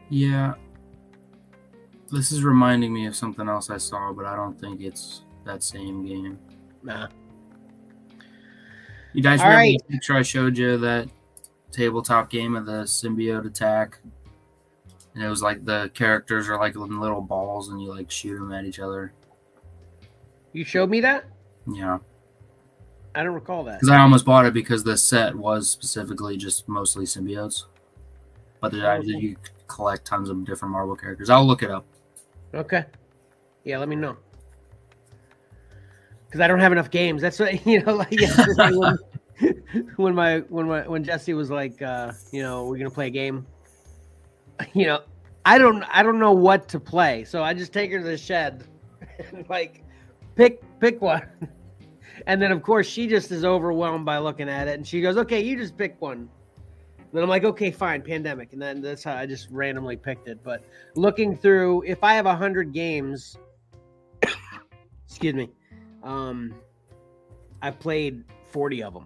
yeah. 0.09 0.53
This 2.09 2.31
is 2.31 2.41
reminding 2.45 2.93
me 2.93 3.05
of 3.07 3.15
something 3.17 3.49
else 3.49 3.69
I 3.69 3.77
saw, 3.77 4.13
but 4.13 4.25
I 4.25 4.35
don't 4.37 4.57
think 4.57 4.79
it's 4.79 5.23
that 5.45 5.61
same 5.61 6.05
game. 6.05 6.39
Nah. 6.83 7.07
You 9.11 9.21
guys 9.23 9.41
All 9.41 9.47
remember 9.47 9.59
right. 9.59 9.77
the 9.89 9.93
picture 9.95 10.13
I 10.13 10.21
showed 10.21 10.57
you 10.57 10.77
that 10.77 11.09
tabletop 11.73 12.29
game 12.29 12.55
of 12.55 12.65
the 12.65 12.83
symbiote 12.83 13.45
attack? 13.45 13.99
And 15.15 15.23
it 15.23 15.29
was 15.29 15.41
like 15.43 15.65
the 15.65 15.91
characters 15.93 16.47
are 16.49 16.57
like 16.57 16.75
little 16.75 17.21
balls, 17.21 17.69
and 17.69 17.81
you 17.81 17.89
like 17.89 18.09
shoot 18.09 18.35
them 18.37 18.51
at 18.51 18.65
each 18.65 18.79
other. 18.79 19.13
You 20.53 20.63
showed 20.63 20.89
me 20.89 21.01
that? 21.01 21.25
Yeah, 21.71 21.99
I 23.15 23.23
don't 23.23 23.33
recall 23.33 23.63
that. 23.65 23.75
because 23.79 23.89
I 23.89 23.99
almost 23.99 24.25
bought 24.25 24.45
it 24.45 24.53
because 24.53 24.83
the 24.83 24.97
set 24.97 25.35
was 25.35 25.69
specifically 25.69 26.35
just 26.37 26.67
mostly 26.67 27.05
symbiotes, 27.05 27.65
but 28.59 28.71
there, 28.71 28.91
Oh, 28.91 28.95
okay. 28.97 29.07
you 29.09 29.35
collect 29.67 30.05
tons 30.05 30.29
of 30.29 30.43
different 30.45 30.71
Marvel 30.71 30.95
characters. 30.95 31.29
I'll 31.29 31.45
look 31.45 31.63
it 31.63 31.71
up. 31.71 31.85
Okay. 32.53 32.85
Yeah, 33.63 33.77
let 33.77 33.87
me 33.87 33.95
know. 33.95 34.17
Because 36.27 36.41
I 36.41 36.47
don't 36.47 36.59
have 36.59 36.71
enough 36.71 36.89
games. 36.91 37.21
That's 37.21 37.39
what 37.39 37.65
you 37.67 37.81
know. 37.83 37.95
Like, 37.95 38.11
yeah, 38.19 38.95
when, 39.95 40.15
my 40.15 40.39
when 40.49 40.67
my 40.67 40.87
when 40.87 41.03
Jesse 41.03 41.33
was 41.33 41.49
like, 41.49 41.81
uh, 41.81 42.11
you 42.31 42.41
know, 42.41 42.65
we're 42.65 42.77
gonna 42.77 42.89
play 42.89 43.07
a 43.07 43.11
game. 43.11 43.45
You 44.75 44.85
know, 44.85 45.01
I 45.45 45.57
don't 45.57 45.83
I 45.91 46.03
don't 46.03 46.19
know 46.19 46.31
what 46.31 46.69
to 46.69 46.79
play, 46.79 47.25
so 47.25 47.43
I 47.43 47.53
just 47.53 47.73
take 47.73 47.91
her 47.91 47.97
to 47.97 48.03
the 48.03 48.17
shed 48.17 48.65
and 49.31 49.47
like 49.49 49.83
pick 50.35 50.61
pick 50.79 51.01
one. 51.01 51.23
And 52.27 52.41
then 52.41 52.51
of 52.51 52.61
course 52.61 52.87
she 52.87 53.07
just 53.07 53.31
is 53.31 53.43
overwhelmed 53.43 54.05
by 54.05 54.19
looking 54.19 54.47
at 54.47 54.67
it, 54.67 54.75
and 54.75 54.87
she 54.87 55.01
goes, 55.01 55.17
"Okay, 55.17 55.41
you 55.43 55.57
just 55.57 55.75
pick 55.75 55.99
one." 55.99 56.29
then 57.13 57.21
I'm 57.21 57.29
like, 57.29 57.43
"Okay, 57.43 57.71
fine, 57.71 58.01
pandemic," 58.01 58.53
and 58.53 58.61
then 58.61 58.81
that's 58.81 59.03
how 59.03 59.15
I 59.15 59.25
just 59.25 59.49
randomly 59.51 59.95
picked 59.95 60.27
it. 60.27 60.43
But 60.43 60.63
looking 60.95 61.37
through, 61.37 61.83
if 61.83 62.03
I 62.03 62.15
have 62.15 62.25
a 62.25 62.35
hundred 62.35 62.73
games, 62.73 63.37
excuse 65.07 65.33
me, 65.35 65.49
um, 66.01 66.55
I 67.61 67.69
played 67.69 68.23
forty 68.47 68.81
of 68.81 68.93
them. 68.93 69.05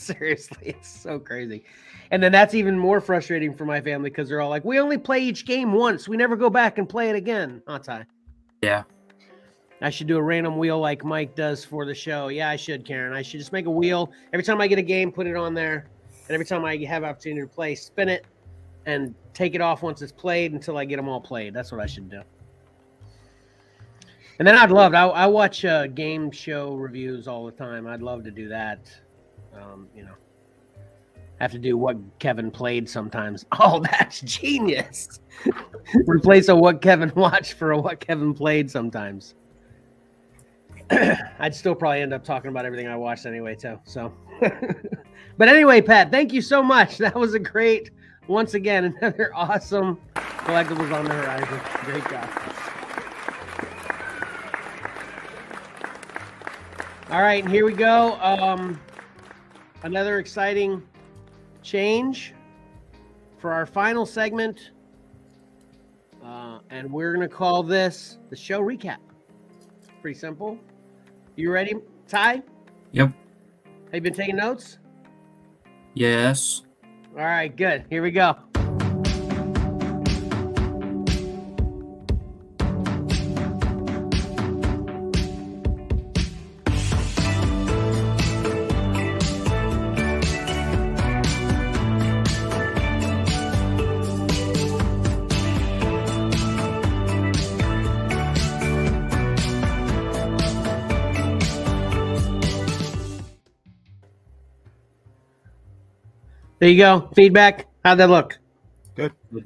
Seriously, 0.18 0.58
it's 0.62 0.88
so 0.88 1.18
crazy. 1.18 1.64
And 2.10 2.22
then 2.22 2.32
that's 2.32 2.54
even 2.54 2.78
more 2.78 3.00
frustrating 3.00 3.54
for 3.54 3.64
my 3.64 3.80
family 3.80 4.10
because 4.10 4.28
they're 4.28 4.40
all 4.40 4.50
like, 4.50 4.64
"We 4.64 4.80
only 4.80 4.98
play 4.98 5.20
each 5.20 5.44
game 5.44 5.72
once. 5.72 6.08
We 6.08 6.16
never 6.16 6.36
go 6.36 6.50
back 6.50 6.78
and 6.78 6.88
play 6.88 7.10
it 7.10 7.16
again." 7.16 7.62
Huh, 7.66 7.78
Ty? 7.78 8.06
Yeah. 8.62 8.84
I 9.82 9.90
should 9.90 10.06
do 10.06 10.18
a 10.18 10.22
random 10.22 10.58
wheel 10.58 10.78
like 10.78 11.04
Mike 11.04 11.34
does 11.34 11.64
for 11.64 11.86
the 11.86 11.94
show. 11.94 12.28
Yeah, 12.28 12.50
I 12.50 12.56
should, 12.56 12.84
Karen. 12.84 13.14
I 13.14 13.22
should 13.22 13.40
just 13.40 13.52
make 13.52 13.66
a 13.66 13.70
wheel 13.70 14.12
every 14.32 14.44
time 14.44 14.60
I 14.60 14.66
get 14.66 14.78
a 14.78 14.82
game, 14.82 15.10
put 15.10 15.26
it 15.26 15.36
on 15.36 15.54
there, 15.54 15.88
and 16.28 16.34
every 16.34 16.44
time 16.44 16.64
I 16.64 16.76
have 16.84 17.02
opportunity 17.02 17.42
to 17.42 17.46
play, 17.46 17.74
spin 17.74 18.08
it 18.08 18.26
and 18.86 19.14
take 19.32 19.54
it 19.54 19.60
off 19.60 19.82
once 19.82 20.02
it's 20.02 20.12
played 20.12 20.52
until 20.52 20.76
I 20.76 20.84
get 20.84 20.96
them 20.96 21.08
all 21.08 21.20
played. 21.20 21.54
That's 21.54 21.72
what 21.72 21.80
I 21.80 21.86
should 21.86 22.10
do. 22.10 22.22
And 24.38 24.46
then 24.46 24.56
I'd 24.56 24.70
love. 24.70 24.94
I, 24.94 25.04
I 25.04 25.26
watch 25.26 25.64
uh, 25.64 25.86
game 25.86 26.30
show 26.30 26.74
reviews 26.74 27.28
all 27.28 27.44
the 27.44 27.52
time. 27.52 27.86
I'd 27.86 28.02
love 28.02 28.24
to 28.24 28.30
do 28.30 28.48
that. 28.48 28.90
Um, 29.54 29.88
you 29.94 30.04
know, 30.04 30.14
have 31.40 31.52
to 31.52 31.58
do 31.58 31.76
what 31.76 31.96
Kevin 32.18 32.50
played 32.50 32.88
sometimes. 32.88 33.46
Oh, 33.58 33.80
that's 33.80 34.20
genius! 34.20 35.20
Replace 36.06 36.48
a 36.48 36.56
what 36.56 36.80
Kevin 36.80 37.12
watched 37.16 37.54
for 37.54 37.72
a 37.72 37.78
what 37.78 38.00
Kevin 38.00 38.34
played 38.34 38.70
sometimes. 38.70 39.34
I'd 40.90 41.54
still 41.54 41.74
probably 41.74 42.02
end 42.02 42.12
up 42.12 42.24
talking 42.24 42.50
about 42.50 42.64
everything 42.64 42.88
I 42.88 42.96
watched 42.96 43.26
anyway, 43.26 43.54
too. 43.54 43.78
So, 43.84 44.12
but 45.36 45.48
anyway, 45.48 45.80
Pat, 45.80 46.10
thank 46.10 46.32
you 46.32 46.42
so 46.42 46.62
much. 46.62 46.98
That 46.98 47.14
was 47.14 47.34
a 47.34 47.38
great, 47.38 47.90
once 48.26 48.54
again, 48.54 48.96
another 49.00 49.30
awesome 49.34 49.98
collectibles 50.14 50.92
on 50.92 51.04
the 51.04 51.14
horizon. 51.14 51.60
Great 51.84 52.04
job. 52.08 52.28
All 57.10 57.22
right, 57.22 57.42
and 57.42 57.52
here 57.52 57.64
we 57.64 57.72
go. 57.72 58.16
Um, 58.20 58.80
another 59.82 60.18
exciting 60.18 60.82
change 61.62 62.34
for 63.38 63.52
our 63.52 63.66
final 63.66 64.06
segment. 64.06 64.70
Uh, 66.24 66.58
and 66.70 66.90
we're 66.90 67.14
going 67.14 67.26
to 67.26 67.34
call 67.34 67.62
this 67.62 68.18
the 68.28 68.36
show 68.36 68.60
recap. 68.60 68.98
Pretty 70.02 70.18
simple. 70.18 70.58
You 71.36 71.50
ready, 71.50 71.74
Ty? 72.08 72.42
Yep. 72.92 73.08
Have 73.08 73.94
you 73.94 74.00
been 74.00 74.14
taking 74.14 74.36
notes? 74.36 74.78
Yes. 75.94 76.62
All 77.16 77.24
right, 77.24 77.54
good. 77.54 77.84
Here 77.90 78.02
we 78.02 78.10
go. 78.10 78.36
There 106.60 106.68
you 106.68 106.76
go. 106.76 107.08
Feedback. 107.14 107.66
How'd 107.84 107.98
that 107.98 108.10
look? 108.10 108.38
Good. 108.94 109.12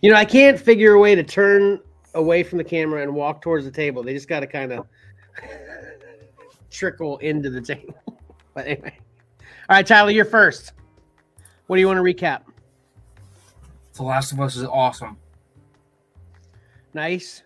You 0.00 0.10
know, 0.10 0.16
I 0.16 0.24
can't 0.24 0.58
figure 0.58 0.92
a 0.92 1.00
way 1.00 1.14
to 1.14 1.22
turn 1.22 1.80
away 2.14 2.42
from 2.42 2.58
the 2.58 2.64
camera 2.64 3.02
and 3.02 3.14
walk 3.14 3.42
towards 3.42 3.64
the 3.64 3.70
table. 3.70 4.02
They 4.02 4.12
just 4.14 4.28
got 4.28 4.40
to 4.40 4.46
kind 4.46 4.72
of 4.72 4.86
trickle 6.70 7.18
into 7.18 7.50
the 7.50 7.60
table. 7.60 7.94
But 8.54 8.68
anyway. 8.68 8.96
All 9.68 9.76
right, 9.76 9.84
Tyler, 9.84 10.12
you're 10.12 10.24
first. 10.24 10.74
What 11.66 11.74
do 11.74 11.80
you 11.80 11.88
want 11.88 11.96
to 11.96 12.02
recap? 12.02 12.42
The 13.94 14.04
Last 14.04 14.30
of 14.30 14.40
Us 14.40 14.54
is 14.54 14.64
awesome. 14.64 15.16
Nice. 16.92 17.42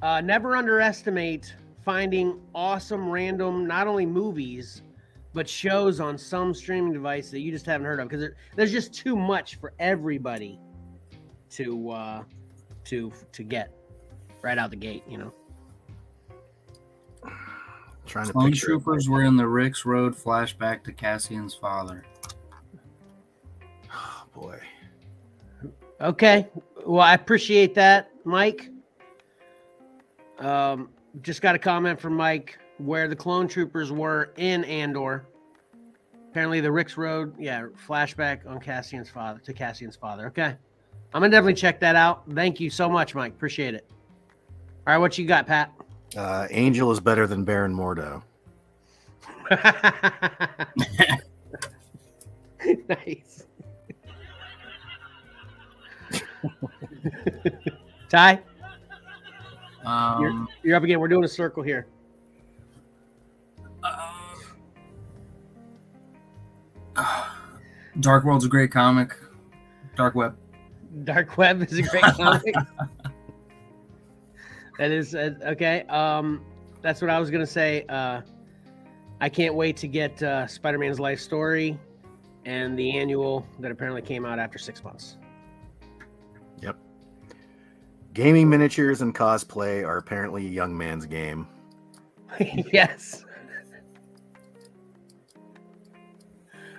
Uh, 0.00 0.22
never 0.22 0.56
underestimate 0.56 1.54
finding 1.84 2.40
awesome 2.54 3.10
random, 3.10 3.66
not 3.66 3.86
only 3.86 4.06
movies, 4.06 4.82
but 5.32 5.48
shows 5.48 6.00
on 6.00 6.18
some 6.18 6.54
streaming 6.54 6.92
device 6.92 7.30
that 7.30 7.40
you 7.40 7.52
just 7.52 7.66
haven't 7.66 7.86
heard 7.86 8.00
of 8.00 8.08
because 8.08 8.20
there, 8.20 8.36
there's 8.56 8.72
just 8.72 8.92
too 8.92 9.16
much 9.16 9.56
for 9.56 9.72
everybody 9.78 10.58
to 11.50 11.90
uh, 11.90 12.22
to 12.84 13.12
to 13.32 13.42
get 13.42 13.72
right 14.42 14.58
out 14.58 14.70
the 14.70 14.76
gate. 14.76 15.04
You 15.08 15.18
know. 15.18 15.32
Trying 18.06 18.26
to 18.26 18.32
Clone 18.32 18.50
picture. 18.50 18.66
troopers 18.66 19.08
were 19.08 19.22
in 19.22 19.36
the 19.36 19.46
Rix 19.46 19.84
Road 19.84 20.16
flashback 20.16 20.82
to 20.84 20.92
Cassian's 20.92 21.54
father. 21.54 22.04
Oh, 23.94 24.24
boy. 24.34 24.58
Okay. 26.00 26.48
Well, 26.84 27.02
I 27.02 27.14
appreciate 27.14 27.74
that, 27.76 28.10
Mike. 28.24 28.68
Um, 30.40 30.88
just 31.22 31.40
got 31.40 31.54
a 31.54 31.58
comment 31.58 32.00
from 32.00 32.16
Mike 32.16 32.58
where 32.80 33.08
the 33.08 33.16
clone 33.16 33.46
troopers 33.48 33.92
were 33.92 34.32
in 34.36 34.64
Andor. 34.64 35.26
Apparently, 36.30 36.60
the 36.60 36.70
Rix 36.70 36.96
Road, 36.96 37.34
yeah, 37.38 37.66
flashback 37.86 38.46
on 38.46 38.60
Cassian's 38.60 39.10
father 39.10 39.40
to 39.40 39.52
Cassian's 39.52 39.96
father. 39.96 40.26
Okay, 40.28 40.56
I'm 41.12 41.20
gonna 41.20 41.28
definitely 41.28 41.54
check 41.54 41.80
that 41.80 41.96
out. 41.96 42.22
Thank 42.34 42.60
you 42.60 42.70
so 42.70 42.88
much, 42.88 43.14
Mike. 43.14 43.32
Appreciate 43.32 43.74
it. 43.74 43.86
All 44.86 44.94
right, 44.94 44.98
what 44.98 45.18
you 45.18 45.26
got, 45.26 45.46
Pat? 45.46 45.72
Uh, 46.16 46.46
Angel 46.50 46.90
is 46.90 47.00
better 47.00 47.26
than 47.26 47.44
Baron 47.44 47.74
Mordo. 47.74 48.22
nice. 52.88 53.44
Ty, 58.08 58.40
Um, 59.84 60.48
you're 60.62 60.76
up 60.76 60.82
again. 60.82 60.98
We're 61.00 61.08
doing 61.08 61.24
a 61.24 61.28
circle 61.28 61.62
here. 61.62 61.86
Dark 68.00 68.24
World's 68.24 68.44
a 68.44 68.48
great 68.48 68.70
comic. 68.70 69.16
Dark 69.96 70.14
Web. 70.14 70.36
Dark 71.04 71.36
Web 71.36 71.62
is 71.62 71.78
a 71.78 71.82
great 71.82 72.02
comic. 72.02 72.54
that 74.78 74.90
is 74.90 75.14
uh, 75.14 75.30
okay. 75.42 75.82
Um, 75.84 76.44
that's 76.82 77.00
what 77.00 77.10
I 77.10 77.18
was 77.18 77.30
gonna 77.30 77.46
say. 77.46 77.84
Uh, 77.88 78.22
I 79.20 79.28
can't 79.28 79.54
wait 79.54 79.76
to 79.78 79.86
get 79.86 80.22
uh, 80.22 80.46
Spider-Man's 80.46 80.98
life 80.98 81.20
story 81.20 81.78
and 82.46 82.78
the 82.78 82.96
annual 82.98 83.46
that 83.58 83.70
apparently 83.70 84.02
came 84.02 84.24
out 84.24 84.38
after 84.38 84.58
six 84.58 84.82
months. 84.82 85.18
Yep. 86.62 86.76
Gaming 88.14 88.48
miniatures 88.48 89.02
and 89.02 89.14
cosplay 89.14 89.86
are 89.86 89.98
apparently 89.98 90.46
a 90.46 90.50
young 90.50 90.76
man's 90.76 91.04
game. 91.04 91.46
yes. 92.72 93.24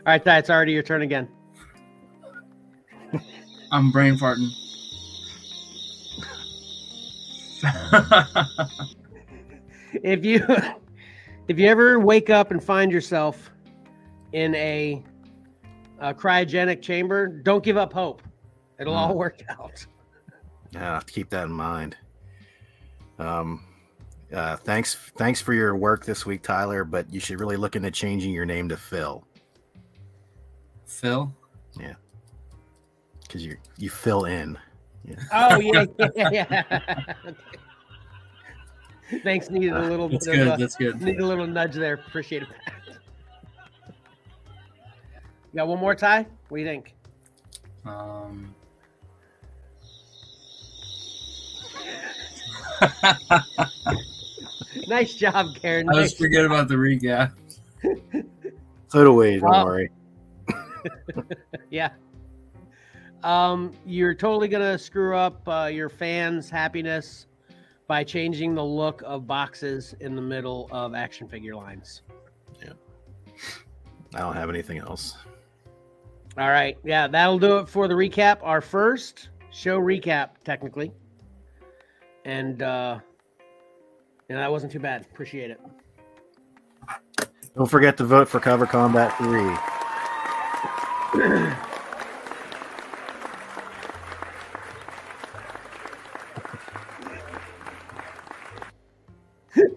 All 0.05 0.13
right, 0.13 0.23
Ty, 0.23 0.39
it's 0.39 0.49
already 0.49 0.71
your 0.71 0.83
turn 0.83 1.03
again. 1.03 1.27
I'm 3.71 3.91
brain 3.91 4.17
farting. 4.17 4.49
If 10.03 10.23
you 10.25 10.45
if 11.47 11.59
you 11.59 11.67
ever 11.67 11.99
wake 11.99 12.29
up 12.29 12.51
and 12.51 12.63
find 12.63 12.91
yourself 12.91 13.51
in 14.31 14.55
a, 14.55 15.03
a 15.99 16.13
cryogenic 16.13 16.81
chamber, 16.81 17.27
don't 17.27 17.63
give 17.63 17.77
up 17.77 17.91
hope. 17.91 18.21
It'll 18.79 18.93
all 18.93 19.15
work 19.15 19.41
out. 19.49 19.85
Yeah, 20.71 20.91
I 20.91 20.93
have 20.93 21.05
to 21.05 21.13
keep 21.13 21.29
that 21.31 21.45
in 21.45 21.51
mind. 21.51 21.97
Um, 23.19 23.65
uh, 24.33 24.55
thanks, 24.55 24.95
thanks 25.17 25.41
for 25.41 25.53
your 25.53 25.75
work 25.75 26.05
this 26.05 26.25
week, 26.25 26.41
Tyler. 26.41 26.85
But 26.85 27.13
you 27.13 27.19
should 27.19 27.39
really 27.39 27.57
look 27.57 27.75
into 27.75 27.91
changing 27.91 28.31
your 28.31 28.45
name 28.45 28.69
to 28.69 28.77
Phil 28.77 29.25
Phil. 30.91 31.33
Yeah. 31.79 31.93
Because 33.21 33.45
you 33.45 33.57
you 33.77 33.89
fill 33.89 34.25
in. 34.25 34.57
Oh 35.33 35.59
yeah, 35.59 35.85
yeah, 36.15 36.29
yeah. 36.31 37.13
Thanks. 39.23 39.49
Needed 39.49 39.73
a 39.73 39.79
little 39.81 40.07
That's 40.09 40.25
bit 40.27 40.35
good. 40.35 40.47
of 40.47 40.53
a, 40.53 40.57
That's 40.57 40.75
good. 40.75 41.01
need 41.01 41.19
a 41.19 41.25
little 41.25 41.47
nudge 41.47 41.73
there. 41.75 41.95
Appreciate 41.95 42.43
it. 42.43 42.49
You 45.53 45.57
got 45.57 45.67
one 45.67 45.79
more 45.79 45.95
Ty? 45.95 46.27
What 46.49 46.57
do 46.57 46.63
you 46.63 46.67
think? 46.67 46.95
Um, 47.85 48.53
Nice 54.87 55.13
job, 55.15 55.47
Karen. 55.61 55.87
I 55.89 55.93
Nice. 55.93 56.01
was 56.11 56.13
forget 56.17 56.45
about 56.45 56.67
the 56.67 56.75
recap. 56.75 57.31
So 58.87 59.03
do 59.03 59.13
we. 59.13 59.39
Don't 59.39 59.49
Well- 59.49 59.65
worry. 59.65 59.89
Yeah. 61.69 61.91
Um, 63.23 63.71
you're 63.85 64.15
totally 64.15 64.47
gonna 64.47 64.77
screw 64.77 65.15
up 65.15 65.47
uh, 65.47 65.69
your 65.71 65.89
fans' 65.89 66.49
happiness 66.49 67.27
by 67.87 68.03
changing 68.03 68.55
the 68.55 68.63
look 68.63 69.03
of 69.05 69.27
boxes 69.27 69.95
in 69.99 70.15
the 70.15 70.21
middle 70.21 70.67
of 70.71 70.95
action 70.95 71.27
figure 71.27 71.55
lines. 71.55 72.01
Yeah. 72.63 72.73
I 74.15 74.19
don't 74.19 74.35
have 74.35 74.49
anything 74.49 74.79
else. 74.79 75.17
All 76.37 76.49
right, 76.49 76.77
yeah, 76.83 77.07
that'll 77.07 77.39
do 77.39 77.57
it 77.57 77.69
for 77.69 77.87
the 77.87 77.93
recap. 77.93 78.39
Our 78.41 78.61
first 78.61 79.29
show 79.51 79.79
recap, 79.79 80.29
technically, 80.43 80.91
and 82.25 82.61
uh, 82.61 82.99
and 84.29 84.37
that 84.37 84.49
wasn't 84.49 84.71
too 84.71 84.79
bad. 84.79 85.01
Appreciate 85.01 85.51
it. 85.51 85.59
Don't 87.55 87.69
forget 87.69 87.97
to 87.97 88.05
vote 88.05 88.29
for 88.29 88.39
Cover 88.39 88.65
Combat 88.65 89.15
3. 89.17 89.80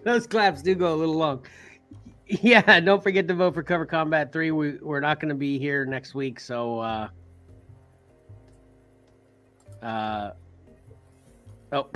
Those 0.05 0.27
claps 0.27 0.61
do 0.61 0.75
go 0.75 0.93
a 0.93 0.95
little 0.95 1.15
long. 1.15 1.45
Yeah, 2.25 2.79
don't 2.85 3.03
forget 3.03 3.27
to 3.27 3.33
vote 3.33 3.53
for 3.53 3.63
Cover 3.63 3.85
Combat 3.85 4.31
3. 4.31 4.51
We, 4.51 4.77
we're 4.77 5.01
not 5.01 5.19
going 5.19 5.27
to 5.29 5.35
be 5.35 5.59
here 5.59 5.85
next 5.85 6.15
week, 6.15 6.39
so 6.39 6.79
uh 6.79 7.09
uh 9.83 10.31
oh. 11.73 11.89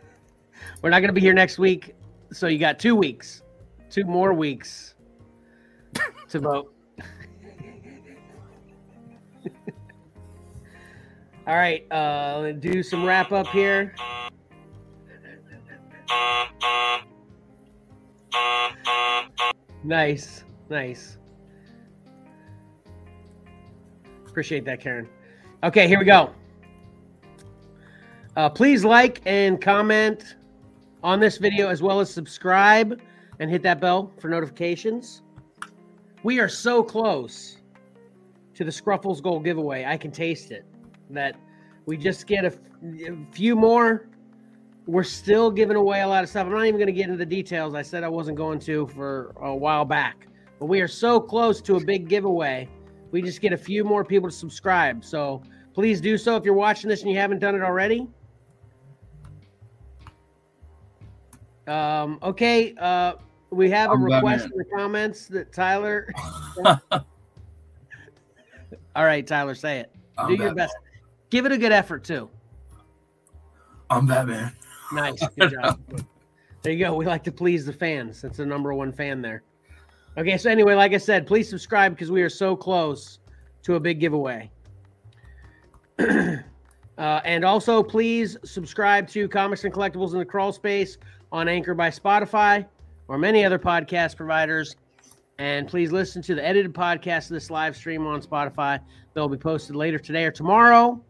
we're 0.82 0.90
not 0.90 1.00
going 1.00 1.08
to 1.08 1.12
be 1.12 1.20
here 1.20 1.34
next 1.34 1.58
week, 1.58 1.94
so 2.32 2.46
you 2.46 2.58
got 2.58 2.78
2 2.78 2.96
weeks. 2.96 3.42
2 3.90 4.04
more 4.04 4.32
weeks 4.32 4.94
to 6.30 6.38
vote. 6.38 6.72
All 11.46 11.56
right, 11.56 11.84
uh 11.90 12.52
do 12.52 12.82
some 12.82 13.04
wrap 13.04 13.32
up 13.32 13.48
here. 13.48 13.94
Nice, 19.84 20.44
nice. 20.70 21.18
Appreciate 24.26 24.64
that, 24.64 24.80
Karen. 24.80 25.08
Okay, 25.64 25.88
here 25.88 25.98
we 25.98 26.04
go. 26.04 26.30
Uh, 28.36 28.48
please 28.48 28.84
like 28.84 29.20
and 29.26 29.60
comment 29.60 30.36
on 31.02 31.20
this 31.20 31.36
video 31.36 31.68
as 31.68 31.82
well 31.82 32.00
as 32.00 32.08
subscribe 32.08 33.00
and 33.40 33.50
hit 33.50 33.62
that 33.62 33.80
bell 33.80 34.12
for 34.18 34.28
notifications. 34.28 35.22
We 36.22 36.38
are 36.38 36.48
so 36.48 36.82
close 36.82 37.58
to 38.54 38.64
the 38.64 38.70
Scruffles 38.70 39.20
Gold 39.20 39.44
giveaway. 39.44 39.84
I 39.84 39.96
can 39.96 40.12
taste 40.12 40.52
it. 40.52 40.64
That 41.12 41.36
we 41.86 41.96
just 41.96 42.26
get 42.26 42.44
a, 42.44 42.52
few 43.32 43.54
more 43.54 44.08
we're 44.86 45.04
still 45.04 45.50
giving 45.50 45.76
away 45.76 46.00
a 46.00 46.08
lot 46.08 46.24
of 46.24 46.30
stuff. 46.30 46.46
I'm 46.46 46.52
not 46.52 46.66
even 46.66 46.74
going 46.74 46.86
to 46.86 46.92
get 46.92 47.04
into 47.04 47.16
the 47.16 47.26
details. 47.26 47.74
I 47.74 47.82
said 47.82 48.02
I 48.02 48.08
wasn't 48.08 48.36
going 48.36 48.58
to 48.60 48.86
for 48.88 49.32
a 49.40 49.54
while 49.54 49.84
back, 49.84 50.26
but 50.58 50.66
we 50.66 50.80
are 50.80 50.88
so 50.88 51.20
close 51.20 51.60
to 51.62 51.76
a 51.76 51.84
big 51.84 52.08
giveaway. 52.08 52.68
We 53.10 53.22
just 53.22 53.40
get 53.40 53.52
a 53.52 53.56
few 53.56 53.84
more 53.84 54.04
people 54.04 54.28
to 54.28 54.34
subscribe. 54.34 55.04
So 55.04 55.42
please 55.74 56.00
do 56.00 56.18
so 56.18 56.36
if 56.36 56.44
you're 56.44 56.54
watching 56.54 56.88
this 56.88 57.02
and 57.02 57.10
you 57.10 57.18
haven't 57.18 57.38
done 57.38 57.54
it 57.54 57.62
already. 57.62 58.08
Um, 61.66 62.18
okay. 62.22 62.74
Uh, 62.78 63.14
we 63.50 63.70
have 63.70 63.90
a 63.90 63.92
I'm 63.92 64.02
request 64.04 64.46
in 64.46 64.56
the 64.56 64.64
comments 64.64 65.26
that 65.28 65.52
Tyler. 65.52 66.12
All 68.94 69.04
right, 69.04 69.26
Tyler, 69.26 69.54
say 69.54 69.80
it. 69.80 69.94
I'm 70.18 70.34
do 70.34 70.42
your 70.42 70.54
best. 70.54 70.74
Give 71.32 71.46
it 71.46 71.52
a 71.52 71.56
good 71.56 71.72
effort 71.72 72.04
too. 72.04 72.28
I'm 73.88 74.04
Batman. 74.06 74.52
Nice. 74.92 75.26
Good 75.38 75.52
job. 75.52 75.80
there 76.60 76.74
you 76.74 76.84
go. 76.84 76.94
We 76.94 77.06
like 77.06 77.24
to 77.24 77.32
please 77.32 77.64
the 77.64 77.72
fans. 77.72 78.20
That's 78.20 78.36
the 78.36 78.44
number 78.44 78.74
one 78.74 78.92
fan 78.92 79.22
there. 79.22 79.42
Okay, 80.18 80.36
so 80.36 80.50
anyway, 80.50 80.74
like 80.74 80.92
I 80.92 80.98
said, 80.98 81.26
please 81.26 81.48
subscribe 81.48 81.94
because 81.94 82.10
we 82.10 82.20
are 82.20 82.28
so 82.28 82.54
close 82.54 83.18
to 83.62 83.76
a 83.76 83.80
big 83.80 83.98
giveaway. 83.98 84.50
uh, 85.98 86.36
and 86.98 87.46
also, 87.46 87.82
please 87.82 88.36
subscribe 88.44 89.08
to 89.08 89.26
Comics 89.26 89.64
and 89.64 89.72
Collectibles 89.72 90.12
in 90.12 90.18
the 90.18 90.26
Crawl 90.26 90.52
Space 90.52 90.98
on 91.32 91.48
Anchor 91.48 91.72
by 91.72 91.88
Spotify 91.88 92.66
or 93.08 93.16
many 93.16 93.42
other 93.42 93.58
podcast 93.58 94.16
providers. 94.16 94.76
And 95.38 95.66
please 95.66 95.92
listen 95.92 96.20
to 96.24 96.34
the 96.34 96.46
edited 96.46 96.74
podcast 96.74 97.30
of 97.30 97.30
this 97.30 97.48
live 97.48 97.74
stream 97.74 98.06
on 98.06 98.20
Spotify. 98.20 98.80
They'll 99.14 99.30
be 99.30 99.38
posted 99.38 99.76
later 99.76 99.98
today 99.98 100.24
or 100.24 100.30
tomorrow. 100.30 101.02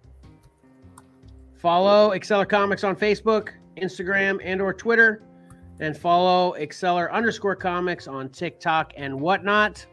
Follow 1.63 2.11
Xcellar 2.11 2.49
Comics 2.49 2.83
on 2.83 2.97
Facebook, 2.97 3.51
Instagram, 3.77 4.41
and 4.43 4.61
or 4.61 4.75
Twitter, 4.75 5.23
and 5.79 5.97
follow 5.97 6.57
Xcellar 6.59 7.09
underscore 7.13 7.55
Comics 7.55 8.09
on 8.09 8.31
TikTok 8.31 8.93
and 8.97 9.21
whatnot. 9.21 9.87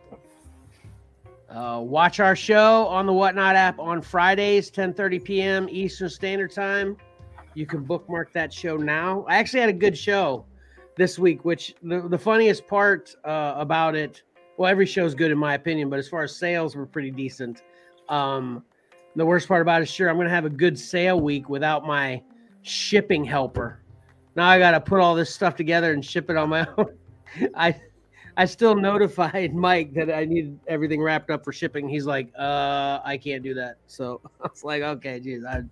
Uh, 1.47 1.79
watch 1.83 2.19
our 2.19 2.35
show 2.35 2.87
on 2.87 3.05
the 3.05 3.13
Whatnot 3.13 3.55
app 3.55 3.77
on 3.77 4.01
Fridays, 4.01 4.71
10:30 4.71 5.23
p.m. 5.23 5.67
Eastern 5.69 6.09
Standard 6.09 6.51
Time. 6.51 6.97
You 7.53 7.67
can 7.67 7.83
bookmark 7.83 8.33
that 8.33 8.51
show 8.51 8.75
now. 8.75 9.23
I 9.27 9.35
actually 9.35 9.59
had 9.59 9.69
a 9.69 9.73
good 9.73 9.95
show 9.95 10.45
this 10.97 11.19
week, 11.19 11.45
which 11.45 11.75
the, 11.83 12.01
the 12.01 12.17
funniest 12.17 12.65
part 12.65 13.15
uh, 13.25 13.53
about 13.57 13.93
it, 13.93 14.23
well, 14.57 14.71
every 14.71 14.87
show's 14.87 15.13
good 15.13 15.29
in 15.29 15.37
my 15.37 15.53
opinion, 15.53 15.87
but 15.87 15.99
as 15.99 16.07
far 16.07 16.23
as 16.23 16.35
sales 16.35 16.75
were 16.75 16.87
pretty 16.87 17.11
decent. 17.11 17.61
Um, 18.09 18.63
the 19.15 19.25
worst 19.25 19.47
part 19.47 19.61
about 19.61 19.81
it 19.81 19.83
is, 19.83 19.91
sure, 19.91 20.09
I'm 20.09 20.15
going 20.15 20.27
to 20.27 20.33
have 20.33 20.45
a 20.45 20.49
good 20.49 20.77
sale 20.77 21.19
week 21.19 21.49
without 21.49 21.85
my 21.85 22.21
shipping 22.61 23.23
helper. 23.23 23.81
Now 24.35 24.47
I 24.47 24.59
got 24.59 24.71
to 24.71 24.81
put 24.81 24.99
all 24.99 25.15
this 25.15 25.33
stuff 25.33 25.55
together 25.55 25.93
and 25.93 26.03
ship 26.03 26.29
it 26.29 26.37
on 26.37 26.49
my 26.49 26.67
own. 26.77 26.97
I 27.55 27.75
I 28.37 28.45
still 28.45 28.73
notified 28.73 29.53
Mike 29.53 29.93
that 29.95 30.09
I 30.09 30.23
needed 30.23 30.57
everything 30.65 31.01
wrapped 31.01 31.29
up 31.29 31.43
for 31.43 31.51
shipping. 31.51 31.89
He's 31.89 32.05
like, 32.05 32.31
uh, 32.39 33.01
I 33.03 33.19
can't 33.21 33.43
do 33.43 33.53
that. 33.55 33.75
So 33.87 34.21
I 34.41 34.47
was 34.47 34.63
like, 34.63 34.81
okay, 34.81 35.19
geez, 35.19 35.43
I 35.43 35.63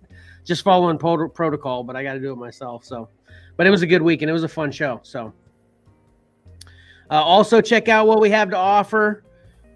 just 0.44 0.62
following 0.62 0.98
pro- 0.98 1.30
protocol, 1.30 1.82
but 1.82 1.96
I 1.96 2.02
got 2.02 2.12
to 2.12 2.20
do 2.20 2.30
it 2.30 2.36
myself. 2.36 2.84
So, 2.84 3.08
but 3.56 3.66
it 3.66 3.70
was 3.70 3.80
a 3.80 3.86
good 3.86 4.02
week 4.02 4.20
and 4.20 4.28
it 4.28 4.34
was 4.34 4.44
a 4.44 4.48
fun 4.48 4.70
show. 4.70 5.00
So, 5.02 5.32
uh, 7.10 7.22
also 7.22 7.62
check 7.62 7.88
out 7.88 8.06
what 8.06 8.20
we 8.20 8.28
have 8.28 8.50
to 8.50 8.56
offer 8.58 9.24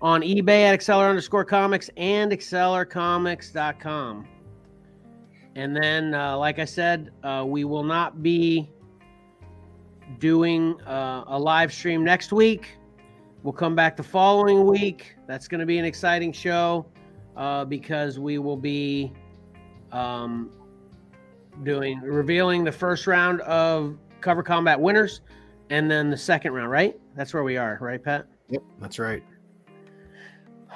on 0.02 0.20
eBay 0.20 0.64
at 0.64 0.78
Xcellar 0.78 1.08
underscore 1.08 1.44
comics 1.44 1.88
and 1.96 2.32
xcellarcomics.com. 2.32 4.28
And 5.54 5.76
then, 5.76 6.14
uh, 6.14 6.36
like 6.36 6.58
I 6.58 6.64
said, 6.64 7.10
uh, 7.22 7.44
we 7.46 7.64
will 7.64 7.84
not 7.84 8.22
be 8.22 8.68
doing 10.18 10.80
uh, 10.82 11.24
a 11.28 11.38
live 11.38 11.72
stream 11.72 12.04
next 12.04 12.32
week. 12.32 12.76
We'll 13.42 13.52
come 13.52 13.76
back 13.76 13.96
the 13.96 14.02
following 14.02 14.66
week. 14.66 15.14
That's 15.26 15.46
going 15.46 15.60
to 15.60 15.66
be 15.66 15.78
an 15.78 15.84
exciting 15.84 16.32
show 16.32 16.86
uh, 17.36 17.64
because 17.64 18.18
we 18.18 18.38
will 18.38 18.56
be 18.56 19.12
um, 19.92 20.50
doing 21.62 22.00
revealing 22.00 22.64
the 22.64 22.72
first 22.72 23.06
round 23.06 23.40
of 23.42 23.98
cover 24.20 24.42
combat 24.42 24.80
winners 24.80 25.20
and 25.70 25.90
then 25.90 26.10
the 26.10 26.16
second 26.16 26.52
round, 26.52 26.70
right? 26.70 26.98
That's 27.14 27.34
where 27.34 27.42
we 27.42 27.56
are, 27.56 27.78
right, 27.80 28.02
Pat? 28.02 28.26
Yep, 28.48 28.62
that's 28.80 28.98
right. 28.98 29.22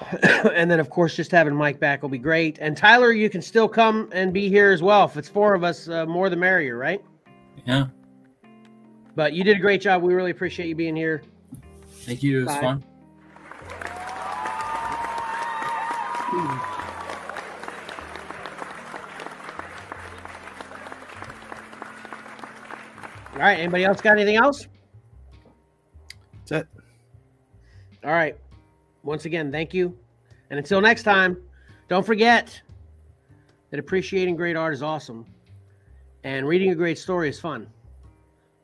and 0.55 0.70
then, 0.70 0.81
of 0.81 0.90
course, 0.90 1.16
just 1.16 1.31
having 1.31 1.55
Mike 1.55 1.81
back 1.81 2.02
will 2.02 2.09
be 2.09 2.18
great. 2.18 2.59
And 2.60 2.77
Tyler, 2.77 3.12
you 3.12 3.31
can 3.31 3.43
still 3.43 3.68
come 3.68 4.09
and 4.12 4.32
be 4.32 4.48
here 4.48 4.70
as 4.70 4.82
well. 4.82 5.05
If 5.05 5.16
it's 5.16 5.28
four 5.28 5.55
of 5.55 5.64
us, 5.64 5.89
uh, 5.89 6.06
more 6.06 6.28
the 6.28 6.36
merrier, 6.36 6.77
right? 6.77 7.02
Yeah. 7.66 7.86
But 9.14 9.32
you 9.32 9.44
did 9.44 9.56
a 9.56 9.60
great 9.60 9.81
job. 9.81 10.02
We 10.02 10.12
really 10.14 10.31
appreciate 10.31 10.68
you 10.68 10.74
being 10.74 10.97
here. 10.97 11.23
Thank 11.89 12.23
you. 12.23 12.40
It 12.40 12.44
was 12.44 12.55
Bye. 12.55 12.60
fun. 12.60 12.85
All 23.32 23.43
right. 23.43 23.59
Anybody 23.59 23.85
else 23.85 24.01
got 24.01 24.12
anything 24.12 24.36
else? 24.36 24.66
That's 26.47 26.62
it. 26.62 26.68
All 28.05 28.12
right. 28.12 28.36
Once 29.07 29.24
again, 29.24 29.53
thank 29.53 29.73
you. 29.73 29.97
And 30.51 30.59
until 30.59 30.81
next 30.81 31.05
time, 31.05 31.37
don't 31.89 32.05
forget 32.05 32.61
that 33.70 33.78
appreciating 33.78 34.35
great 34.35 34.57
art 34.57 34.74
is 34.74 34.83
awesome 34.83 35.24
and 36.24 36.47
reading 36.47 36.73
a 36.73 36.74
great 36.74 36.99
story 36.99 37.28
is 37.28 37.39
fun. 37.39 37.69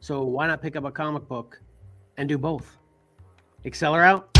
So 0.00 0.24
why 0.24 0.48
not 0.48 0.60
pick 0.60 0.74
up 0.74 0.84
a 0.84 0.90
comic 0.90 1.28
book 1.28 1.60
and 2.16 2.28
do 2.28 2.36
both? 2.36 2.76
Xcellar 3.64 4.04
out. 4.04 4.31